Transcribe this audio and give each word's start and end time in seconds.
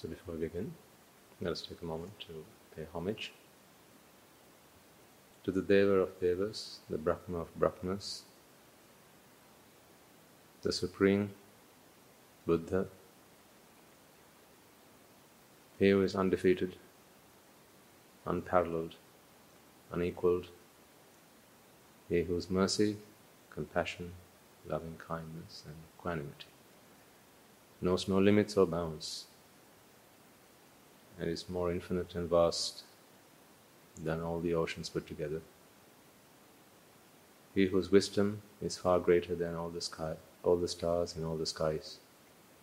So 0.00 0.06
before 0.06 0.36
we 0.36 0.42
begin, 0.42 0.74
let 1.40 1.50
us 1.50 1.60
take 1.60 1.82
a 1.82 1.84
moment 1.84 2.12
to 2.20 2.44
pay 2.76 2.86
homage 2.94 3.32
to 5.42 5.50
the 5.50 5.60
Deva 5.60 5.94
of 5.94 6.20
Devas, 6.20 6.78
the 6.88 6.98
Brahma 6.98 7.38
of 7.38 7.52
Brahmas, 7.56 8.22
the 10.62 10.70
Supreme 10.70 11.30
Buddha, 12.46 12.86
he 15.80 15.90
who 15.90 16.02
is 16.02 16.14
undefeated, 16.14 16.76
unparalleled, 18.24 18.94
unequaled, 19.90 20.46
he 22.08 22.22
whose 22.22 22.48
mercy, 22.48 22.98
compassion, 23.50 24.12
loving 24.64 24.94
kindness, 24.96 25.64
and 25.66 25.74
equanimity. 25.98 26.46
Knows 27.80 28.06
no 28.06 28.18
limits 28.18 28.56
or 28.56 28.64
bounds 28.64 29.26
and 31.18 31.28
is 31.28 31.48
more 31.48 31.70
infinite 31.70 32.14
and 32.14 32.28
vast 32.28 32.84
than 34.02 34.22
all 34.22 34.40
the 34.40 34.54
oceans 34.54 34.88
put 34.88 35.06
together. 35.06 35.40
He 37.54 37.66
whose 37.66 37.90
wisdom 37.90 38.42
is 38.62 38.76
far 38.76 39.00
greater 39.00 39.34
than 39.34 39.56
all 39.56 39.68
the 39.68 39.80
sky, 39.80 40.14
all 40.42 40.56
the 40.56 40.68
stars 40.68 41.16
in 41.16 41.24
all 41.24 41.36
the 41.36 41.46
skies 41.46 41.98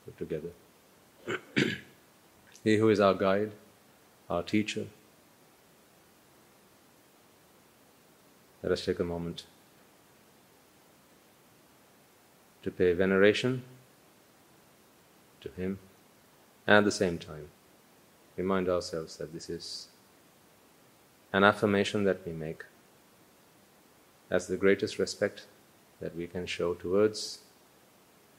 put 0.05 0.18
together. 0.18 0.52
he 2.64 2.78
who 2.78 2.90
is 2.90 3.00
our 3.00 3.14
guide, 3.14 3.52
our 4.30 4.44
teacher. 4.44 4.88
Let 8.64 8.72
us 8.72 8.86
take 8.86 9.00
a 9.00 9.03
moment 9.03 9.44
to 12.64 12.72
pay 12.72 12.94
veneration 12.94 13.64
to 15.42 15.50
him 15.50 15.78
and 16.66 16.78
at 16.78 16.84
the 16.84 16.92
same 16.92 17.20
time 17.20 17.50
remind 18.38 18.70
ourselves 18.70 19.17
that 19.17 19.33
this 19.33 19.50
is 19.50 19.88
an 21.33 21.44
affirmation 21.44 22.03
that 22.03 22.25
we 22.25 22.33
make 22.33 22.64
as 24.30 24.47
the 24.47 24.58
greatest 24.58 25.00
respect 25.00 25.45
that 26.02 26.16
we 26.16 26.27
can 26.27 26.45
show 26.45 26.73
towards 26.73 27.39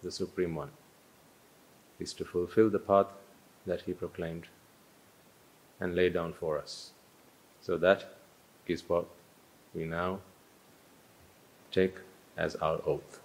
the 0.03 0.11
Supreme 0.11 0.55
One 0.55 0.71
is 1.99 2.13
to 2.15 2.25
fulfill 2.25 2.71
the 2.71 2.79
path 2.79 3.07
that 3.67 3.83
He 3.83 3.93
proclaimed 3.93 4.49
and 5.81 5.95
laid 5.95 6.15
down 6.15 6.33
for 6.33 6.59
us. 6.59 6.91
So 7.61 7.77
that 7.79 8.05
is 8.67 8.89
what 8.89 9.07
we 9.75 9.85
now 9.85 10.21
take 11.71 11.97
as 12.37 12.57
our 12.57 12.81
oath. 12.87 13.21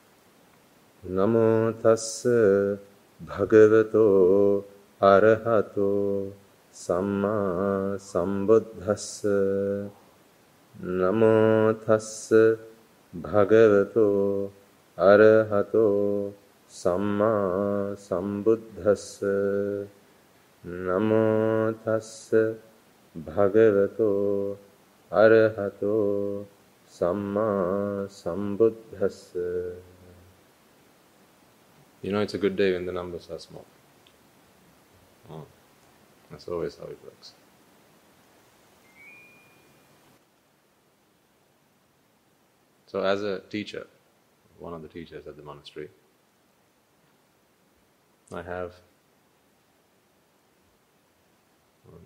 Namo 1.07 1.73
tassa 1.73 2.79
bhagavato 3.25 4.63
arahato 5.01 6.31
සම්මා 6.73 7.99
සම්බුද්දස්ස 7.99 9.25
නමෝ 10.75 11.73
තස්ස 11.75 12.31
භගවතෝ 13.13 14.51
අරහතෝ 14.97 16.33
සම්මා 16.71 17.95
සම්බුද්දස්ස 17.97 19.19
නමෝ 20.63 21.75
තස්ස 21.83 22.31
භගවතෝ 23.15 24.57
අරහතෝ 25.11 26.47
සම්මා 26.87 28.07
සම්බුද්දස්ස 28.09 29.35
You 32.03 32.11
know, 32.11 32.21
it's 32.21 32.33
a 32.33 32.39
good 32.39 32.55
day 32.55 32.73
when 32.73 32.85
the 32.87 32.91
numbers 32.91 33.29
are 33.29 33.37
small. 33.37 33.65
Oh. 35.29 35.45
That's 36.31 36.47
always 36.47 36.77
how 36.77 36.85
it 36.85 36.97
works. 37.03 37.33
So, 42.87 43.01
as 43.03 43.21
a 43.21 43.39
teacher, 43.49 43.87
one 44.59 44.73
of 44.73 44.81
the 44.81 44.87
teachers 44.87 45.27
at 45.27 45.35
the 45.37 45.43
monastery, 45.43 45.89
I 48.33 48.41
have 48.41 48.73
one, 51.85 52.01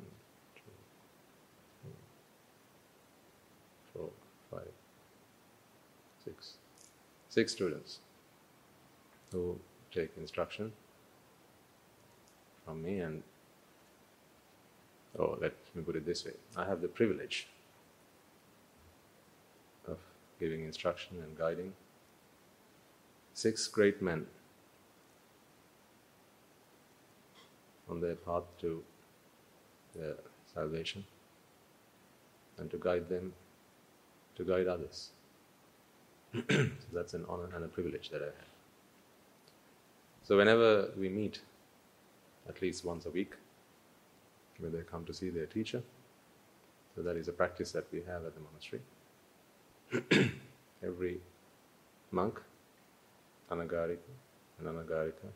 two, 0.56 0.62
three, 1.82 1.92
four, 3.94 4.10
five, 4.52 4.72
six, 6.24 6.54
six 7.30 7.52
students 7.52 8.00
who 9.32 9.60
take 9.92 10.10
instruction 10.18 10.72
from 12.64 12.84
me 12.84 13.00
and 13.00 13.24
or 15.18 15.38
let 15.42 15.54
me 15.74 15.82
put 15.84 15.96
it 15.96 16.06
this 16.06 16.26
way 16.26 16.34
I 16.58 16.66
have 16.66 16.82
the 16.82 16.88
privilege 16.88 17.48
of 19.88 19.98
giving 20.40 20.64
instruction 20.64 21.18
and 21.22 21.38
guiding 21.38 21.74
six 23.34 23.68
great 23.68 24.02
men 24.02 24.26
on 27.90 28.02
their 28.02 28.16
path 28.16 28.44
to 28.62 28.84
their 29.96 30.16
salvation 30.54 31.06
and 32.58 32.72
to 32.72 32.78
guide 32.78 33.10
them, 33.10 33.34
to 34.36 34.44
guide 34.44 34.68
others. 34.68 35.10
so 36.50 36.70
that's 36.94 37.14
an 37.14 37.26
honor 37.30 37.50
and 37.54 37.64
a 37.64 37.68
privilege 37.68 38.10
that 38.10 38.22
I 38.22 38.26
have. 38.26 38.52
So, 40.24 40.38
whenever 40.38 40.90
we 40.98 41.08
meet, 41.08 41.42
at 42.50 42.62
least 42.62 42.84
once 42.84 43.06
a 43.06 43.12
week, 43.12 43.34
when 44.60 44.72
they 44.72 44.80
come 44.80 45.06
to 45.06 45.14
see 45.14 45.30
their 45.30 45.46
teacher. 45.46 45.82
So 46.96 47.02
that 47.02 47.18
is 47.18 47.28
a 47.28 47.34
practice 47.34 47.72
that 47.74 47.86
we 47.92 48.02
have 48.08 48.26
at 48.26 48.34
the 48.36 48.42
monastery. 48.42 48.82
every 50.84 51.20
monk, 52.12 52.42
anagarika 53.52 53.98
and 54.60 54.68
anagarika, 54.68 55.28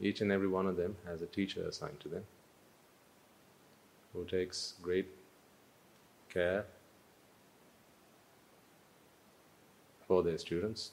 each 0.00 0.20
and 0.20 0.32
every 0.32 0.48
one 0.48 0.66
of 0.66 0.76
them 0.76 0.96
has 1.06 1.22
a 1.22 1.26
teacher 1.26 1.66
assigned 1.66 2.00
to 2.00 2.08
them 2.08 2.24
who 4.12 4.24
takes 4.24 4.74
great 4.82 5.08
care 6.32 6.64
for 10.06 10.22
their 10.22 10.38
students 10.38 10.90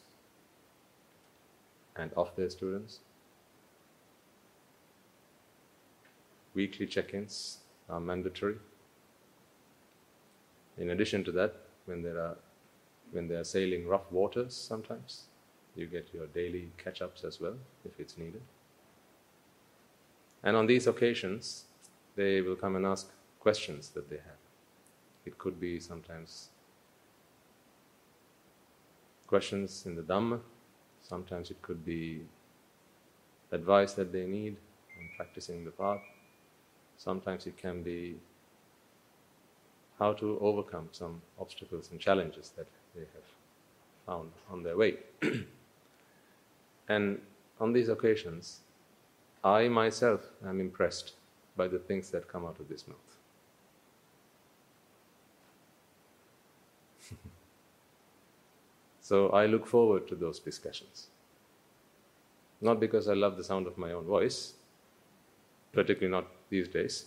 and 1.95 2.11
of 2.13 2.35
their 2.35 2.49
students 2.49 2.99
weekly 6.57 6.88
check 6.88 7.13
ins 7.13 7.59
are 7.88 8.00
mandatory. 8.00 8.57
In 10.78 10.90
addition 10.90 11.23
to 11.23 11.31
that, 11.40 11.53
when 11.85 12.01
there 12.01 12.19
are 12.28 12.38
when 13.12 13.28
they 13.29 13.35
are 13.35 13.50
sailing 13.56 13.88
rough 13.88 14.12
waters 14.12 14.53
sometimes, 14.53 15.28
you 15.75 15.85
get 15.88 16.09
your 16.13 16.28
daily 16.28 16.63
catch 16.84 17.01
ups 17.01 17.23
as 17.23 17.40
well 17.40 17.57
if 17.85 18.00
it's 18.00 18.18
needed. 18.18 18.41
And 20.44 20.57
on 20.57 20.68
these 20.68 20.88
occasions, 20.88 21.66
they 22.16 22.41
will 22.41 22.57
come 22.57 22.75
and 22.75 22.85
ask 22.85 23.07
questions 23.39 23.89
that 23.95 24.09
they 24.09 24.18
have. 24.18 24.44
It 25.25 25.38
could 25.38 25.57
be 25.59 25.79
sometimes 25.79 26.50
questions 29.28 29.85
in 29.85 29.95
the 29.95 30.01
Dhamma, 30.01 30.39
sometimes 31.01 31.50
it 31.51 31.62
could 31.62 31.85
be 31.85 32.22
advice 33.51 33.94
that 33.94 34.12
they 34.12 34.25
need 34.25 34.57
on 34.97 35.09
practicing 35.18 35.63
the 35.63 35.72
path. 35.72 36.01
Sometimes 36.97 37.45
it 37.45 37.57
can 37.57 37.83
be 37.83 38.15
how 39.99 40.13
to 40.13 40.39
overcome 40.41 40.89
some 40.91 41.21
obstacles 41.39 41.89
and 41.91 41.99
challenges 41.99 42.51
that 42.57 42.67
they 42.95 43.01
have 43.01 43.23
found 44.05 44.31
on 44.49 44.63
their 44.63 44.77
way. 44.77 44.97
and 46.87 47.21
on 47.59 47.73
these 47.73 47.89
occasions, 47.89 48.61
I 49.44 49.67
myself 49.67 50.21
am 50.45 50.59
impressed 50.59 51.13
by 51.55 51.67
the 51.67 51.79
things 51.79 52.09
that 52.11 52.27
come 52.27 52.45
out 52.45 52.59
of 52.59 52.67
this 52.67 52.88
mouth. 52.88 52.97
so 59.01 59.29
I 59.29 59.45
look 59.45 59.65
forward 59.67 60.07
to 60.07 60.15
those 60.15 60.39
discussions. 60.39 61.07
Not 62.59 62.79
because 62.79 63.07
I 63.07 63.13
love 63.13 63.38
the 63.38 63.43
sound 63.43 63.67
of 63.67 63.77
my 63.77 63.91
own 63.91 64.05
voice, 64.05 64.53
particularly 65.73 66.11
not 66.11 66.25
these 66.49 66.67
days. 66.67 67.05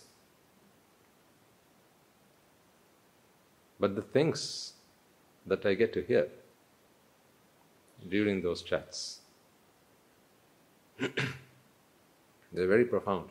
But 3.79 3.95
the 3.95 4.01
things 4.01 4.73
that 5.45 5.65
I 5.65 5.73
get 5.73 5.91
to 5.93 6.03
hear 6.03 6.27
during 8.07 8.41
those 8.41 8.61
chats, 8.61 9.21
they're 10.99 12.67
very 12.67 12.85
profound, 12.85 13.29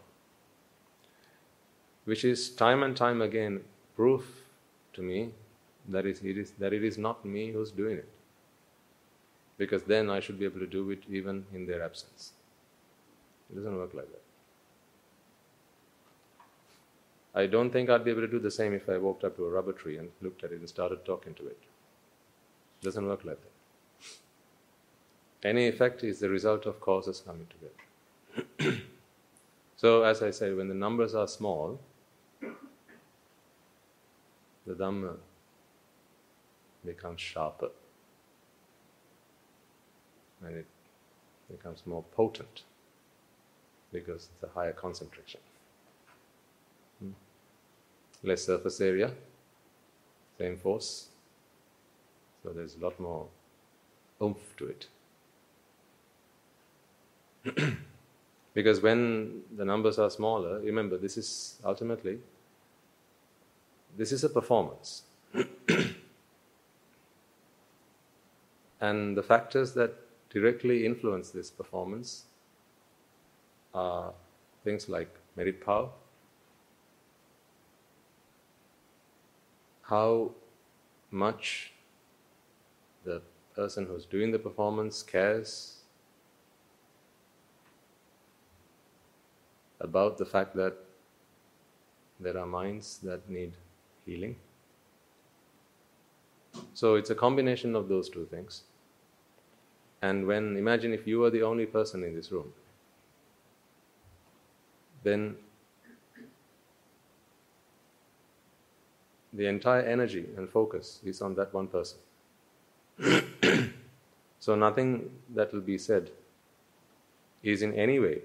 which 2.05 2.25
is 2.25 2.51
time 2.51 2.83
and 2.83 2.97
time 2.97 3.23
again 3.23 3.61
proof 3.95 4.25
to 4.95 5.03
me 5.03 5.31
that 5.89 6.07
it 6.07 6.21
is, 6.25 6.51
that 6.59 6.73
it 6.73 6.83
is 6.83 6.99
not 6.99 7.25
me 7.25 7.53
who's 7.53 7.71
doing 7.71 7.99
it. 7.99 8.09
Because 9.57 9.83
then 9.85 10.11
I 10.11 10.21
should 10.21 10.39
be 10.39 10.47
able 10.47 10.61
to 10.61 10.67
do 10.67 10.91
it 10.91 11.03
even 11.09 11.45
in 11.53 11.67
their 11.67 11.83
absence. 11.83 12.33
It 13.51 13.57
doesn't 13.57 13.77
work 13.77 13.95
like 13.95 14.11
that. 14.11 14.20
I 17.35 17.47
don't 17.47 17.71
think 17.71 17.89
I'd 17.89 18.05
be 18.05 18.11
able 18.11 18.23
to 18.23 18.29
do 18.29 18.41
the 18.41 18.51
same 18.51 18.73
if 18.73 18.89
I 18.89 18.99
walked 18.99 19.25
up 19.25 19.37
to 19.37 19.45
a 19.47 19.51
rubber 19.51 19.73
tree 19.73 19.97
and 19.99 20.11
looked 20.21 20.43
at 20.43 20.53
it 20.53 20.59
and 20.59 20.69
started 20.69 21.05
talking 21.05 21.35
to 21.35 21.47
it. 21.47 21.59
It 22.81 22.85
doesn't 22.85 23.07
work 23.07 23.25
like 23.25 23.39
that. 23.41 23.51
Any 25.49 25.69
effect 25.69 26.05
is 26.05 26.19
the 26.21 26.29
result 26.29 26.67
of 26.67 26.81
causes 26.81 27.23
coming 27.25 27.47
together. 27.47 28.83
so, 29.77 30.03
as 30.03 30.23
I 30.23 30.31
said, 30.31 30.57
when 30.57 30.69
the 30.69 30.75
numbers 30.75 31.15
are 31.15 31.29
small, 31.29 31.81
the 34.67 34.75
Dhamma 34.75 35.17
becomes 36.85 37.21
sharper 37.21 37.71
and 40.45 40.57
it 40.57 40.67
becomes 41.51 41.87
more 41.87 42.05
potent 42.15 42.63
because 43.93 44.29
it's 44.35 44.43
a 44.43 44.49
higher 44.55 44.73
concentration. 44.73 45.41
Less 48.23 48.45
surface 48.45 48.81
area, 48.81 49.13
same 50.39 50.57
force, 50.59 51.09
so 52.43 52.51
there's 52.51 52.77
a 52.77 52.81
lot 52.81 52.99
more 53.01 53.27
oomph 54.23 54.57
to 54.59 54.67
it. 54.67 54.87
because 58.55 58.83
when 58.83 59.43
the 59.57 59.65
numbers 59.65 59.99
are 59.99 60.11
smaller, 60.11 60.61
remember 60.61 60.99
this 60.99 61.17
is 61.17 61.57
ultimately 61.65 62.19
this 63.97 64.13
is 64.13 64.23
a 64.25 64.29
performance. 64.29 65.03
and 68.81 69.17
the 69.17 69.23
factors 69.23 69.73
that 69.75 69.95
directly 70.31 70.87
influence 70.87 71.31
this 71.31 71.51
performance 71.51 72.25
are 73.75 74.13
things 74.65 74.89
like 74.89 75.09
merit 75.37 75.65
power, 75.65 75.89
how 79.91 80.31
much 81.11 81.73
the 83.05 83.21
person 83.57 83.87
who's 83.87 84.07
doing 84.07 84.31
the 84.31 84.39
performance 84.39 85.03
cares 85.03 85.83
about 89.81 90.17
the 90.19 90.25
fact 90.25 90.55
that 90.55 90.77
there 92.21 92.39
are 92.39 92.47
minds 92.47 92.99
that 93.03 93.29
need 93.29 93.53
healing. 94.07 94.37
So 96.75 96.95
it's 96.95 97.11
a 97.11 97.15
combination 97.15 97.75
of 97.75 97.89
those 97.89 98.09
two 98.09 98.27
things. 98.27 98.63
And 100.03 100.27
when, 100.27 100.57
imagine 100.57 100.95
if 100.95 101.07
you 101.07 101.19
were 101.19 101.31
the 101.31 101.43
only 101.43 101.67
person 101.67 102.05
in 102.05 102.15
this 102.15 102.31
room, 102.31 102.53
then 105.03 105.37
the 109.33 109.47
entire 109.47 109.83
energy 109.83 110.27
and 110.37 110.49
focus 110.49 111.01
is 111.05 111.23
on 111.23 111.35
that 111.35 111.53
one 111.55 111.69
person. 111.69 111.99
so 114.41 114.55
nothing 114.55 115.11
that 115.35 115.53
will 115.53 115.61
be 115.61 115.79
said 115.79 116.11
is 117.43 117.63
in 117.63 117.75
any 117.75 117.99
way 117.99 118.21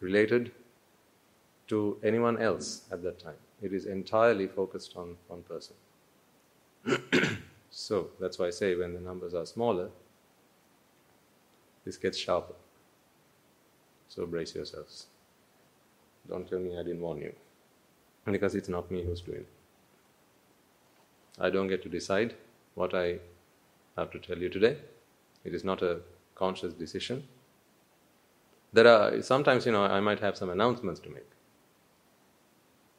related 0.00 0.52
to 1.68 1.98
anyone 2.02 2.40
else 2.40 2.82
at 2.92 3.02
that 3.02 3.18
time. 3.18 3.34
It 3.60 3.72
is 3.72 3.86
entirely 3.86 4.46
focused 4.46 4.96
on 4.96 5.16
one 5.28 5.42
person. 5.42 5.74
so 7.70 8.08
that's 8.20 8.38
why 8.38 8.46
I 8.46 8.50
say 8.50 8.74
when 8.76 8.94
the 8.94 9.00
numbers 9.00 9.34
are 9.34 9.46
smaller, 9.46 9.88
this 11.84 11.96
gets 11.96 12.18
sharper. 12.18 12.54
So 14.08 14.26
brace 14.26 14.54
yourselves. 14.54 15.06
Don't 16.28 16.48
tell 16.48 16.58
me 16.58 16.78
I 16.78 16.82
didn't 16.82 17.00
warn 17.00 17.18
you. 17.18 17.32
Because 18.24 18.54
it's 18.54 18.68
not 18.68 18.90
me 18.90 19.04
who's 19.04 19.20
doing 19.20 19.40
it. 19.40 19.55
I 21.38 21.50
don't 21.50 21.68
get 21.68 21.82
to 21.82 21.88
decide 21.88 22.34
what 22.74 22.94
I 22.94 23.18
have 23.96 24.10
to 24.12 24.18
tell 24.18 24.38
you 24.38 24.48
today. 24.48 24.76
It 25.44 25.54
is 25.54 25.64
not 25.64 25.82
a 25.82 26.00
conscious 26.34 26.74
decision. 26.74 27.24
There 28.72 28.86
are 28.86 29.22
sometimes, 29.22 29.66
you 29.66 29.72
know, 29.72 29.84
I 29.84 30.00
might 30.00 30.20
have 30.20 30.36
some 30.36 30.50
announcements 30.50 31.00
to 31.00 31.08
make. 31.08 31.30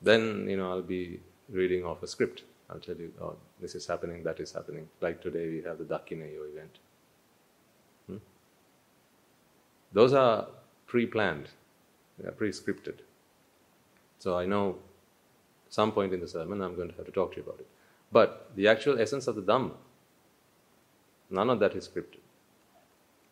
Then, 0.01 0.47
you 0.49 0.57
know, 0.57 0.71
I'll 0.71 0.81
be 0.81 1.19
reading 1.49 1.83
off 1.83 2.03
a 2.03 2.07
script. 2.07 2.43
I'll 2.69 2.79
tell 2.79 2.95
you, 2.95 3.11
oh, 3.21 3.35
this 3.61 3.75
is 3.75 3.87
happening, 3.87 4.23
that 4.23 4.39
is 4.39 4.51
happening. 4.51 4.87
Like 5.01 5.21
today, 5.21 5.47
we 5.47 5.61
have 5.63 5.77
the 5.77 5.85
Dakineyo 5.85 6.51
event. 6.51 6.77
Hmm? 8.07 8.17
Those 9.93 10.13
are 10.13 10.47
pre 10.85 11.05
planned, 11.05 11.49
they 12.19 12.27
are 12.27 12.31
pre 12.31 12.49
scripted. 12.49 12.99
So 14.19 14.37
I 14.37 14.45
know 14.45 14.77
some 15.69 15.91
point 15.91 16.13
in 16.13 16.19
the 16.19 16.27
sermon 16.27 16.61
I'm 16.61 16.75
going 16.75 16.89
to 16.89 16.95
have 16.95 17.05
to 17.05 17.11
talk 17.11 17.31
to 17.31 17.37
you 17.37 17.43
about 17.43 17.59
it. 17.59 17.67
But 18.11 18.51
the 18.55 18.67
actual 18.67 18.99
essence 18.99 19.27
of 19.27 19.35
the 19.35 19.41
Dhamma, 19.41 19.73
none 21.29 21.49
of 21.49 21.59
that 21.59 21.75
is 21.75 21.87
scripted. 21.87 22.19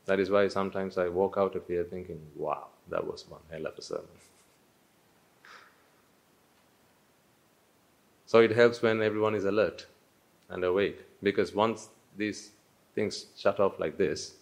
That 0.05 0.19
is 0.19 0.29
why 0.29 0.47
sometimes 0.49 0.97
I 0.97 1.07
walk 1.07 1.35
out 1.37 1.55
of 1.55 1.67
here 1.67 1.83
thinking, 1.83 2.19
wow, 2.35 2.67
that 2.89 3.05
was 3.05 3.25
one 3.27 3.41
hell 3.49 3.65
of 3.65 3.77
a 3.77 3.81
sermon. 3.81 4.05
So 8.27 8.39
it 8.39 8.51
helps 8.51 8.81
when 8.81 9.01
everyone 9.01 9.35
is 9.35 9.45
alert 9.45 9.85
and 10.49 10.63
awake, 10.63 10.99
because 11.23 11.53
once 11.55 11.89
these 12.17 12.51
things 12.93 13.27
shut 13.37 13.59
off 13.59 13.79
like 13.79 13.97
this, 13.97 14.33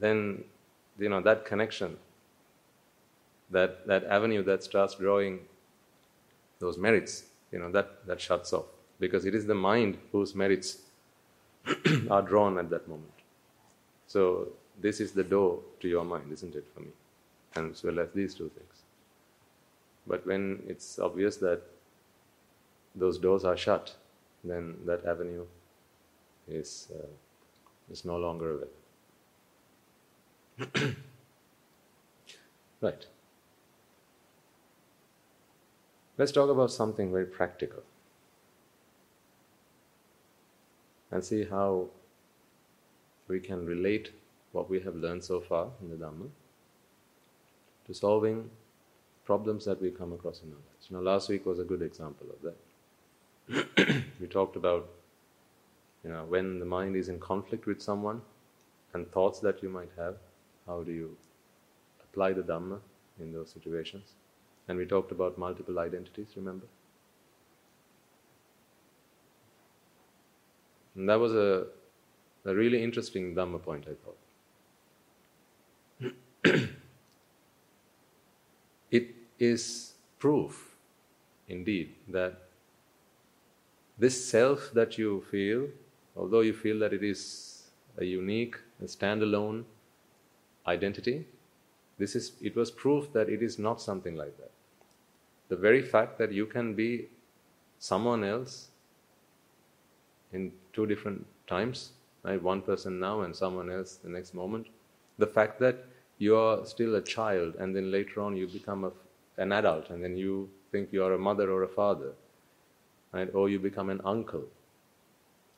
then 0.00 0.44
you 0.98 1.08
know 1.08 1.20
that 1.20 1.44
connection, 1.44 1.96
that 3.50 3.86
that 3.86 4.04
avenue 4.04 4.42
that 4.44 4.62
starts 4.62 4.94
drawing 4.94 5.40
those 6.58 6.78
merits, 6.78 7.24
you 7.52 7.58
know 7.58 7.70
that 7.70 8.06
that 8.06 8.20
shuts 8.20 8.52
off 8.52 8.66
because 9.00 9.24
it 9.24 9.34
is 9.34 9.46
the 9.46 9.54
mind 9.54 9.98
whose 10.12 10.34
merits 10.34 10.78
are 12.10 12.22
drawn 12.22 12.58
at 12.58 12.70
that 12.70 12.88
moment. 12.88 13.12
So 14.06 14.48
this 14.80 15.00
is 15.00 15.12
the 15.12 15.24
door 15.24 15.60
to 15.80 15.88
your 15.88 16.04
mind, 16.04 16.32
isn't 16.32 16.54
it, 16.54 16.66
for 16.74 16.80
me? 16.80 16.88
And 17.54 17.72
as 17.72 17.82
well 17.82 18.00
as 18.00 18.10
these 18.12 18.34
two 18.34 18.50
things. 18.56 18.82
But 20.06 20.26
when 20.26 20.62
it's 20.66 20.98
obvious 20.98 21.36
that 21.38 21.62
those 22.94 23.18
doors 23.18 23.44
are 23.44 23.56
shut, 23.56 23.94
then 24.42 24.76
that 24.86 25.04
avenue 25.04 25.44
is, 26.48 26.88
uh, 26.94 27.06
is 27.90 28.04
no 28.04 28.16
longer 28.16 28.62
available. 30.58 30.94
right. 32.80 33.06
Let's 36.16 36.32
talk 36.32 36.50
about 36.50 36.72
something 36.72 37.12
very 37.12 37.26
practical 37.26 37.82
and 41.10 41.24
see 41.24 41.44
how 41.44 41.88
we 43.28 43.40
can 43.40 43.66
relate 43.66 44.12
what 44.52 44.70
we 44.70 44.80
have 44.80 44.94
learned 44.94 45.22
so 45.24 45.40
far 45.40 45.68
in 45.82 45.90
the 45.90 45.96
Dhamma 45.96 46.28
to 47.86 47.94
solving 47.94 48.50
problems 49.24 49.64
that 49.64 49.80
we 49.80 49.90
come 49.90 50.12
across 50.12 50.40
in 50.42 50.50
our 50.50 50.62
lives. 50.70 50.90
Now, 50.90 51.00
last 51.00 51.28
week 51.28 51.44
was 51.44 51.58
a 51.58 51.64
good 51.64 51.82
example 51.82 52.26
of 52.34 52.42
that. 52.42 54.04
we 54.20 54.26
talked 54.26 54.56
about 54.56 54.88
you 56.04 56.10
know 56.10 56.24
when 56.24 56.58
the 56.58 56.64
mind 56.64 56.96
is 56.96 57.08
in 57.08 57.18
conflict 57.18 57.66
with 57.66 57.80
someone 57.82 58.20
and 58.94 59.10
thoughts 59.12 59.40
that 59.40 59.62
you 59.62 59.68
might 59.68 59.90
have 59.96 60.16
how 60.66 60.82
do 60.82 60.92
you 60.92 61.16
apply 62.04 62.32
the 62.32 62.42
dhamma 62.42 62.78
in 63.20 63.32
those 63.32 63.50
situations 63.50 64.12
and 64.68 64.78
we 64.78 64.86
talked 64.86 65.12
about 65.12 65.38
multiple 65.38 65.78
identities 65.78 66.36
remember 66.36 66.66
and 70.98 71.08
that 71.08 71.18
was 71.18 71.32
a, 71.34 71.66
a 72.44 72.54
really 72.54 72.82
interesting 72.82 73.34
dhamma 73.34 73.62
point 73.68 73.86
i 73.92 73.94
thought 74.02 74.18
it 78.98 79.08
is 79.38 79.64
proof 80.18 80.76
indeed 81.48 81.94
that 82.18 82.48
this 83.98 84.24
self 84.24 84.70
that 84.74 84.96
you 84.96 85.24
feel, 85.28 85.66
although 86.16 86.40
you 86.40 86.52
feel 86.52 86.78
that 86.78 86.92
it 86.92 87.02
is 87.02 87.64
a 87.98 88.04
unique, 88.04 88.56
a 88.80 88.84
standalone 88.84 89.64
identity, 90.66 91.26
this 91.98 92.14
is, 92.14 92.32
it 92.40 92.54
was 92.54 92.70
proof 92.70 93.12
that 93.12 93.28
it 93.28 93.42
is 93.42 93.58
not 93.58 93.80
something 93.82 94.14
like 94.14 94.36
that. 94.36 94.52
The 95.48 95.56
very 95.56 95.82
fact 95.82 96.16
that 96.18 96.30
you 96.30 96.46
can 96.46 96.74
be 96.74 97.08
someone 97.80 98.22
else 98.22 98.68
in 100.32 100.52
two 100.72 100.86
different 100.86 101.26
times, 101.46 101.92
right? 102.22 102.42
One 102.42 102.62
person 102.62 103.00
now 103.00 103.22
and 103.22 103.34
someone 103.34 103.70
else 103.70 103.96
the 103.96 104.10
next 104.10 104.34
moment. 104.34 104.66
The 105.18 105.26
fact 105.26 105.58
that 105.60 105.84
you 106.18 106.36
are 106.36 106.64
still 106.66 106.96
a 106.96 107.02
child 107.02 107.54
and 107.58 107.74
then 107.74 107.90
later 107.90 108.20
on 108.20 108.36
you 108.36 108.46
become 108.48 108.84
a, 108.84 108.92
an 109.36 109.52
adult 109.52 109.90
and 109.90 110.02
then 110.02 110.16
you 110.16 110.48
think 110.72 110.92
you 110.92 111.04
are 111.04 111.14
a 111.14 111.18
mother 111.18 111.50
or 111.50 111.62
a 111.62 111.68
father 111.68 112.12
right? 113.12 113.28
Or 113.34 113.48
you 113.48 113.58
become 113.58 113.90
an 113.90 114.00
uncle, 114.04 114.44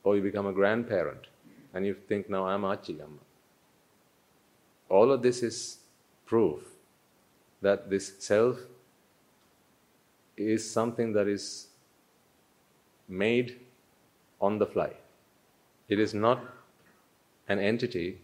or 0.03 0.15
you 0.15 0.21
become 0.21 0.47
a 0.47 0.53
grandparent, 0.53 1.27
and 1.73 1.85
you 1.85 1.95
think, 2.07 2.29
now 2.29 2.47
I'm 2.47 2.61
Achiyamma. 2.61 3.19
All 4.89 5.11
of 5.11 5.21
this 5.21 5.41
is 5.43 5.77
proof 6.25 6.61
that 7.61 7.89
this 7.89 8.13
self 8.19 8.57
is 10.35 10.69
something 10.69 11.13
that 11.13 11.27
is 11.27 11.67
made 13.07 13.59
on 14.41 14.57
the 14.57 14.65
fly. 14.65 14.91
It 15.87 15.99
is 15.99 16.13
not 16.13 16.43
an 17.47 17.59
entity, 17.59 18.19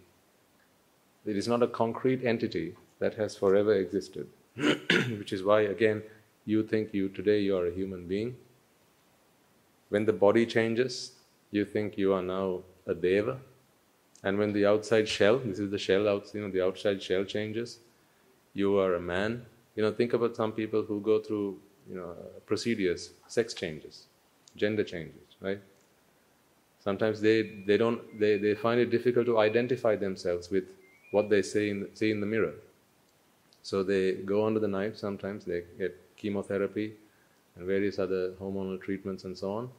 it 1.26 1.38
is 1.38 1.48
not 1.48 1.62
a 1.62 1.68
concrete 1.68 2.24
entity 2.24 2.76
that 3.00 3.14
has 3.16 3.36
forever 3.36 3.74
existed. 3.74 4.28
Which 4.56 5.34
is 5.34 5.44
why, 5.44 5.62
again, 5.62 6.02
you 6.46 6.64
think 6.64 6.94
you 6.94 7.10
today 7.10 7.40
you 7.42 7.56
are 7.58 7.68
a 7.68 7.74
human 7.74 8.08
being. 8.08 8.36
When 9.90 10.06
the 10.06 10.14
body 10.14 10.46
changes, 10.46 11.12
you 11.52 11.66
think 11.66 11.98
you 11.98 12.14
are 12.14 12.22
now 12.22 12.64
a 12.86 12.96
deva. 12.96 13.38
And 14.24 14.38
when 14.38 14.54
the 14.54 14.66
outside 14.66 15.08
shell, 15.08 15.38
this 15.40 15.60
is 15.60 15.70
the 15.70 15.78
shell 15.78 16.08
out, 16.08 16.34
you 16.34 16.42
know, 16.42 16.50
the 16.50 16.66
outside 16.66 17.04
shell 17.04 17.24
changes, 17.24 17.80
you 18.54 18.78
are 18.78 18.96
a 18.96 19.02
man. 19.02 19.46
You 19.76 19.84
know, 19.84 19.92
think 19.92 20.14
about 20.14 20.36
some 20.36 20.52
people 20.52 20.84
who 20.84 21.00
go 21.02 21.20
through, 21.20 21.60
you 21.90 21.96
know, 21.96 22.16
procedures, 22.46 23.12
sex 23.28 23.54
changes, 23.54 24.08
gender 24.56 24.84
changes, 24.84 25.36
right? 25.40 25.62
Sometimes 26.88 27.20
they, 27.20 27.42
they 27.66 27.76
don't 27.76 28.00
they, 28.18 28.38
they 28.38 28.56
find 28.56 28.80
it 28.80 28.90
difficult 28.90 29.26
to 29.26 29.40
identify 29.40 29.98
themselves 29.98 30.50
with 30.50 30.70
what 31.12 31.30
they 31.30 31.42
see 31.42 31.70
in, 31.70 31.90
see 31.94 32.12
in 32.12 32.22
the 32.22 32.26
mirror. 32.26 32.54
So 33.62 33.84
they 33.84 34.14
go 34.14 34.46
under 34.46 34.62
the 34.62 34.70
knife 34.70 34.96
sometimes, 34.96 35.44
they 35.44 35.64
get 35.78 36.00
chemotherapy 36.16 36.94
and 37.58 37.68
various 37.68 38.00
other 38.00 38.32
hormonal 38.42 38.82
treatments 38.82 39.26
and 39.26 39.38
so 39.38 39.52
on, 39.52 39.70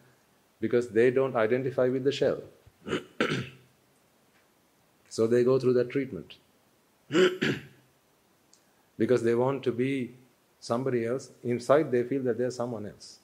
because 0.60 0.90
they 0.90 1.10
don't 1.10 1.34
identify 1.34 1.88
with 1.88 2.04
the 2.04 2.12
shell. 2.12 2.42
so 5.08 5.26
they 5.26 5.44
go 5.44 5.58
through 5.58 5.76
that 5.80 5.88
treatment. 5.88 6.34
because 8.98 9.22
they 9.22 9.34
want 9.34 9.62
to 9.62 9.72
be 9.72 10.10
somebody 10.60 11.06
else. 11.06 11.30
Inside, 11.42 11.90
they 11.90 12.02
feel 12.02 12.22
that 12.24 12.36
they're 12.36 12.50
someone 12.50 12.84
else. 12.84 13.20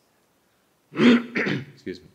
Excuse 1.75 2.01
me. 2.01 2.07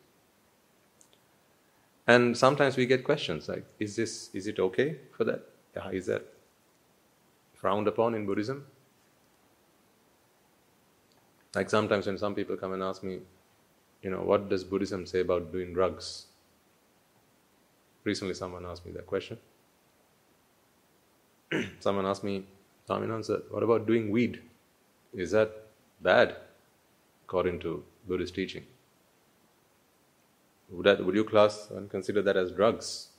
And 2.10 2.36
sometimes 2.36 2.76
we 2.76 2.88
get 2.88 3.04
questions 3.04 3.48
like, 3.48 3.64
is 3.78 3.96
this, 3.96 4.32
is 4.34 4.48
it 4.48 4.58
okay 4.60 4.96
for 5.16 5.26
that? 5.26 5.42
Is 5.92 6.08
that 6.08 6.26
frowned 7.54 7.88
upon 7.88 8.16
in 8.16 8.26
Buddhism? 8.26 8.66
Like 11.54 11.70
sometimes 11.70 12.08
when 12.08 12.18
some 12.18 12.34
people 12.34 12.58
come 12.58 12.74
and 12.74 12.82
ask 12.82 13.04
me, 13.04 13.20
you 14.02 14.10
know, 14.10 14.22
what 14.22 14.50
does 14.50 14.64
Buddhism 14.64 15.06
say 15.06 15.20
about 15.20 15.52
doing 15.52 15.72
drugs? 15.72 16.26
Recently, 18.04 18.34
someone 18.34 18.66
asked 18.66 18.88
me 18.88 18.92
that 18.94 19.06
question. 19.06 19.38
someone 21.80 22.08
asked 22.08 22.24
me, 22.24 22.44
Swaminathan, 22.90 23.52
what 23.52 23.62
about 23.62 23.86
doing 23.86 24.10
weed? 24.10 24.42
Is 25.14 25.30
that 25.30 25.52
bad 26.02 26.38
according 27.26 27.60
to 27.60 27.84
Buddhist 28.08 28.34
teaching? 28.34 28.66
Would, 30.72 30.86
that, 30.86 31.04
would 31.06 31.16
you 31.16 31.24
class 31.24 31.70
and 31.72 31.90
consider 31.90 32.22
that 32.22 32.38
as 32.38 32.52
drugs? 32.52 33.10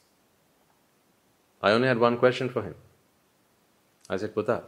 I 1.62 1.73
only 1.73 1.88
had 1.88 1.99
one 1.99 2.19
question 2.19 2.49
for 2.49 2.62
him. 2.62 2.75
I 4.09 4.16
said, 4.16 4.35
Buddha, 4.35 4.64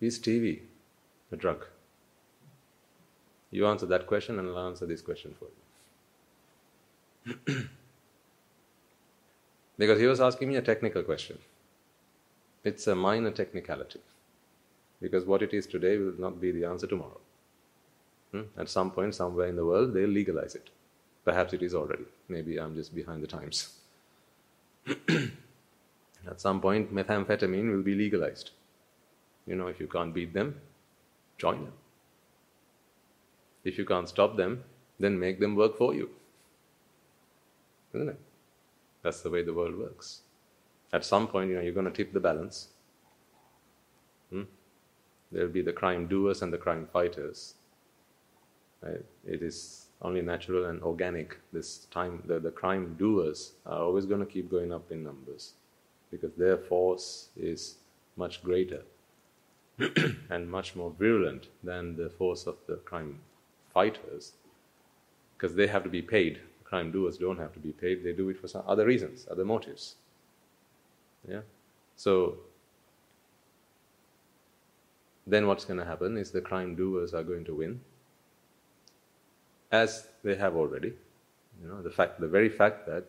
is 0.00 0.18
TV 0.18 0.60
a 1.30 1.36
drug? 1.36 1.66
You 3.50 3.66
answer 3.66 3.86
that 3.86 4.06
question 4.06 4.38
and 4.38 4.48
I'll 4.48 4.68
answer 4.68 4.86
this 4.86 5.02
question 5.02 5.34
for 5.38 5.46
you. 7.46 7.66
because 9.78 10.00
he 10.00 10.06
was 10.06 10.20
asking 10.20 10.48
me 10.48 10.56
a 10.56 10.62
technical 10.62 11.02
question. 11.02 11.38
It's 12.64 12.86
a 12.86 12.94
minor 12.94 13.30
technicality. 13.30 14.00
Because 15.00 15.24
what 15.24 15.42
it 15.42 15.54
is 15.54 15.66
today 15.66 15.96
will 15.96 16.14
not 16.18 16.40
be 16.40 16.52
the 16.52 16.64
answer 16.64 16.86
tomorrow. 16.86 17.20
Hmm? 18.32 18.42
At 18.56 18.68
some 18.68 18.90
point, 18.90 19.14
somewhere 19.14 19.48
in 19.48 19.56
the 19.56 19.64
world, 19.64 19.94
they'll 19.94 20.08
legalize 20.08 20.54
it. 20.54 20.68
Perhaps 21.24 21.52
it 21.52 21.62
is 21.62 21.74
already. 21.74 22.04
Maybe 22.28 22.58
I'm 22.58 22.74
just 22.74 22.94
behind 22.94 23.22
the 23.22 23.26
times. 23.26 23.76
At 26.26 26.40
some 26.40 26.60
point, 26.60 26.94
methamphetamine 26.94 27.70
will 27.74 27.82
be 27.82 27.94
legalized. 27.94 28.50
You 29.46 29.56
know, 29.56 29.66
if 29.66 29.80
you 29.80 29.86
can't 29.86 30.14
beat 30.14 30.32
them, 30.32 30.60
join 31.38 31.64
them. 31.64 31.72
If 33.64 33.78
you 33.78 33.84
can't 33.84 34.08
stop 34.08 34.36
them, 34.36 34.64
then 34.98 35.18
make 35.18 35.40
them 35.40 35.56
work 35.56 35.76
for 35.76 35.94
you. 35.94 36.10
Isn't 37.92 38.10
it? 38.10 38.20
That's 39.02 39.22
the 39.22 39.30
way 39.30 39.42
the 39.42 39.54
world 39.54 39.76
works. 39.76 40.20
At 40.92 41.04
some 41.04 41.26
point, 41.26 41.50
you 41.50 41.56
know, 41.56 41.62
you're 41.62 41.72
going 41.72 41.86
to 41.86 41.92
tip 41.92 42.12
the 42.12 42.20
balance. 42.20 42.68
Hmm? 44.30 44.42
There'll 45.32 45.48
be 45.48 45.62
the 45.62 45.72
crime 45.72 46.06
doers 46.06 46.42
and 46.42 46.52
the 46.52 46.58
crime 46.58 46.88
fighters. 46.92 47.54
Right? 48.82 49.04
It 49.26 49.42
is 49.42 49.86
only 50.02 50.22
natural 50.22 50.66
and 50.66 50.82
organic. 50.82 51.38
This 51.52 51.86
time, 51.90 52.22
the, 52.26 52.40
the 52.40 52.50
crime 52.50 52.96
doers 52.98 53.52
are 53.66 53.82
always 53.82 54.06
going 54.06 54.20
to 54.20 54.26
keep 54.26 54.50
going 54.50 54.72
up 54.72 54.90
in 54.90 55.04
numbers 55.04 55.52
because 56.10 56.32
their 56.34 56.56
force 56.56 57.28
is 57.36 57.76
much 58.16 58.42
greater 58.42 58.82
and 60.30 60.50
much 60.50 60.74
more 60.74 60.92
virulent 60.98 61.48
than 61.62 61.96
the 61.96 62.10
force 62.10 62.46
of 62.46 62.56
the 62.66 62.76
crime 62.76 63.20
fighters 63.72 64.32
because 65.36 65.56
they 65.56 65.66
have 65.66 65.82
to 65.82 65.88
be 65.88 66.02
paid. 66.02 66.40
the 66.58 66.64
Crime 66.64 66.92
doers 66.92 67.16
don't 67.16 67.38
have 67.38 67.52
to 67.54 67.58
be 67.58 67.72
paid, 67.72 68.04
they 68.04 68.12
do 68.12 68.28
it 68.28 68.38
for 68.38 68.48
some 68.48 68.62
other 68.66 68.84
reasons, 68.84 69.26
other 69.30 69.44
motives. 69.44 69.96
Yeah? 71.28 71.40
So, 71.96 72.36
then 75.26 75.46
what's 75.46 75.64
going 75.64 75.78
to 75.78 75.84
happen 75.84 76.16
is 76.16 76.30
the 76.30 76.40
crime 76.40 76.74
doers 76.74 77.14
are 77.14 77.22
going 77.22 77.44
to 77.44 77.54
win, 77.54 77.80
as 79.70 80.06
they 80.22 80.36
have 80.36 80.56
already. 80.56 80.92
You 81.62 81.68
know, 81.68 81.82
the 81.82 81.90
fact, 81.90 82.20
the 82.20 82.28
very 82.28 82.48
fact 82.48 82.86
that 82.86 83.04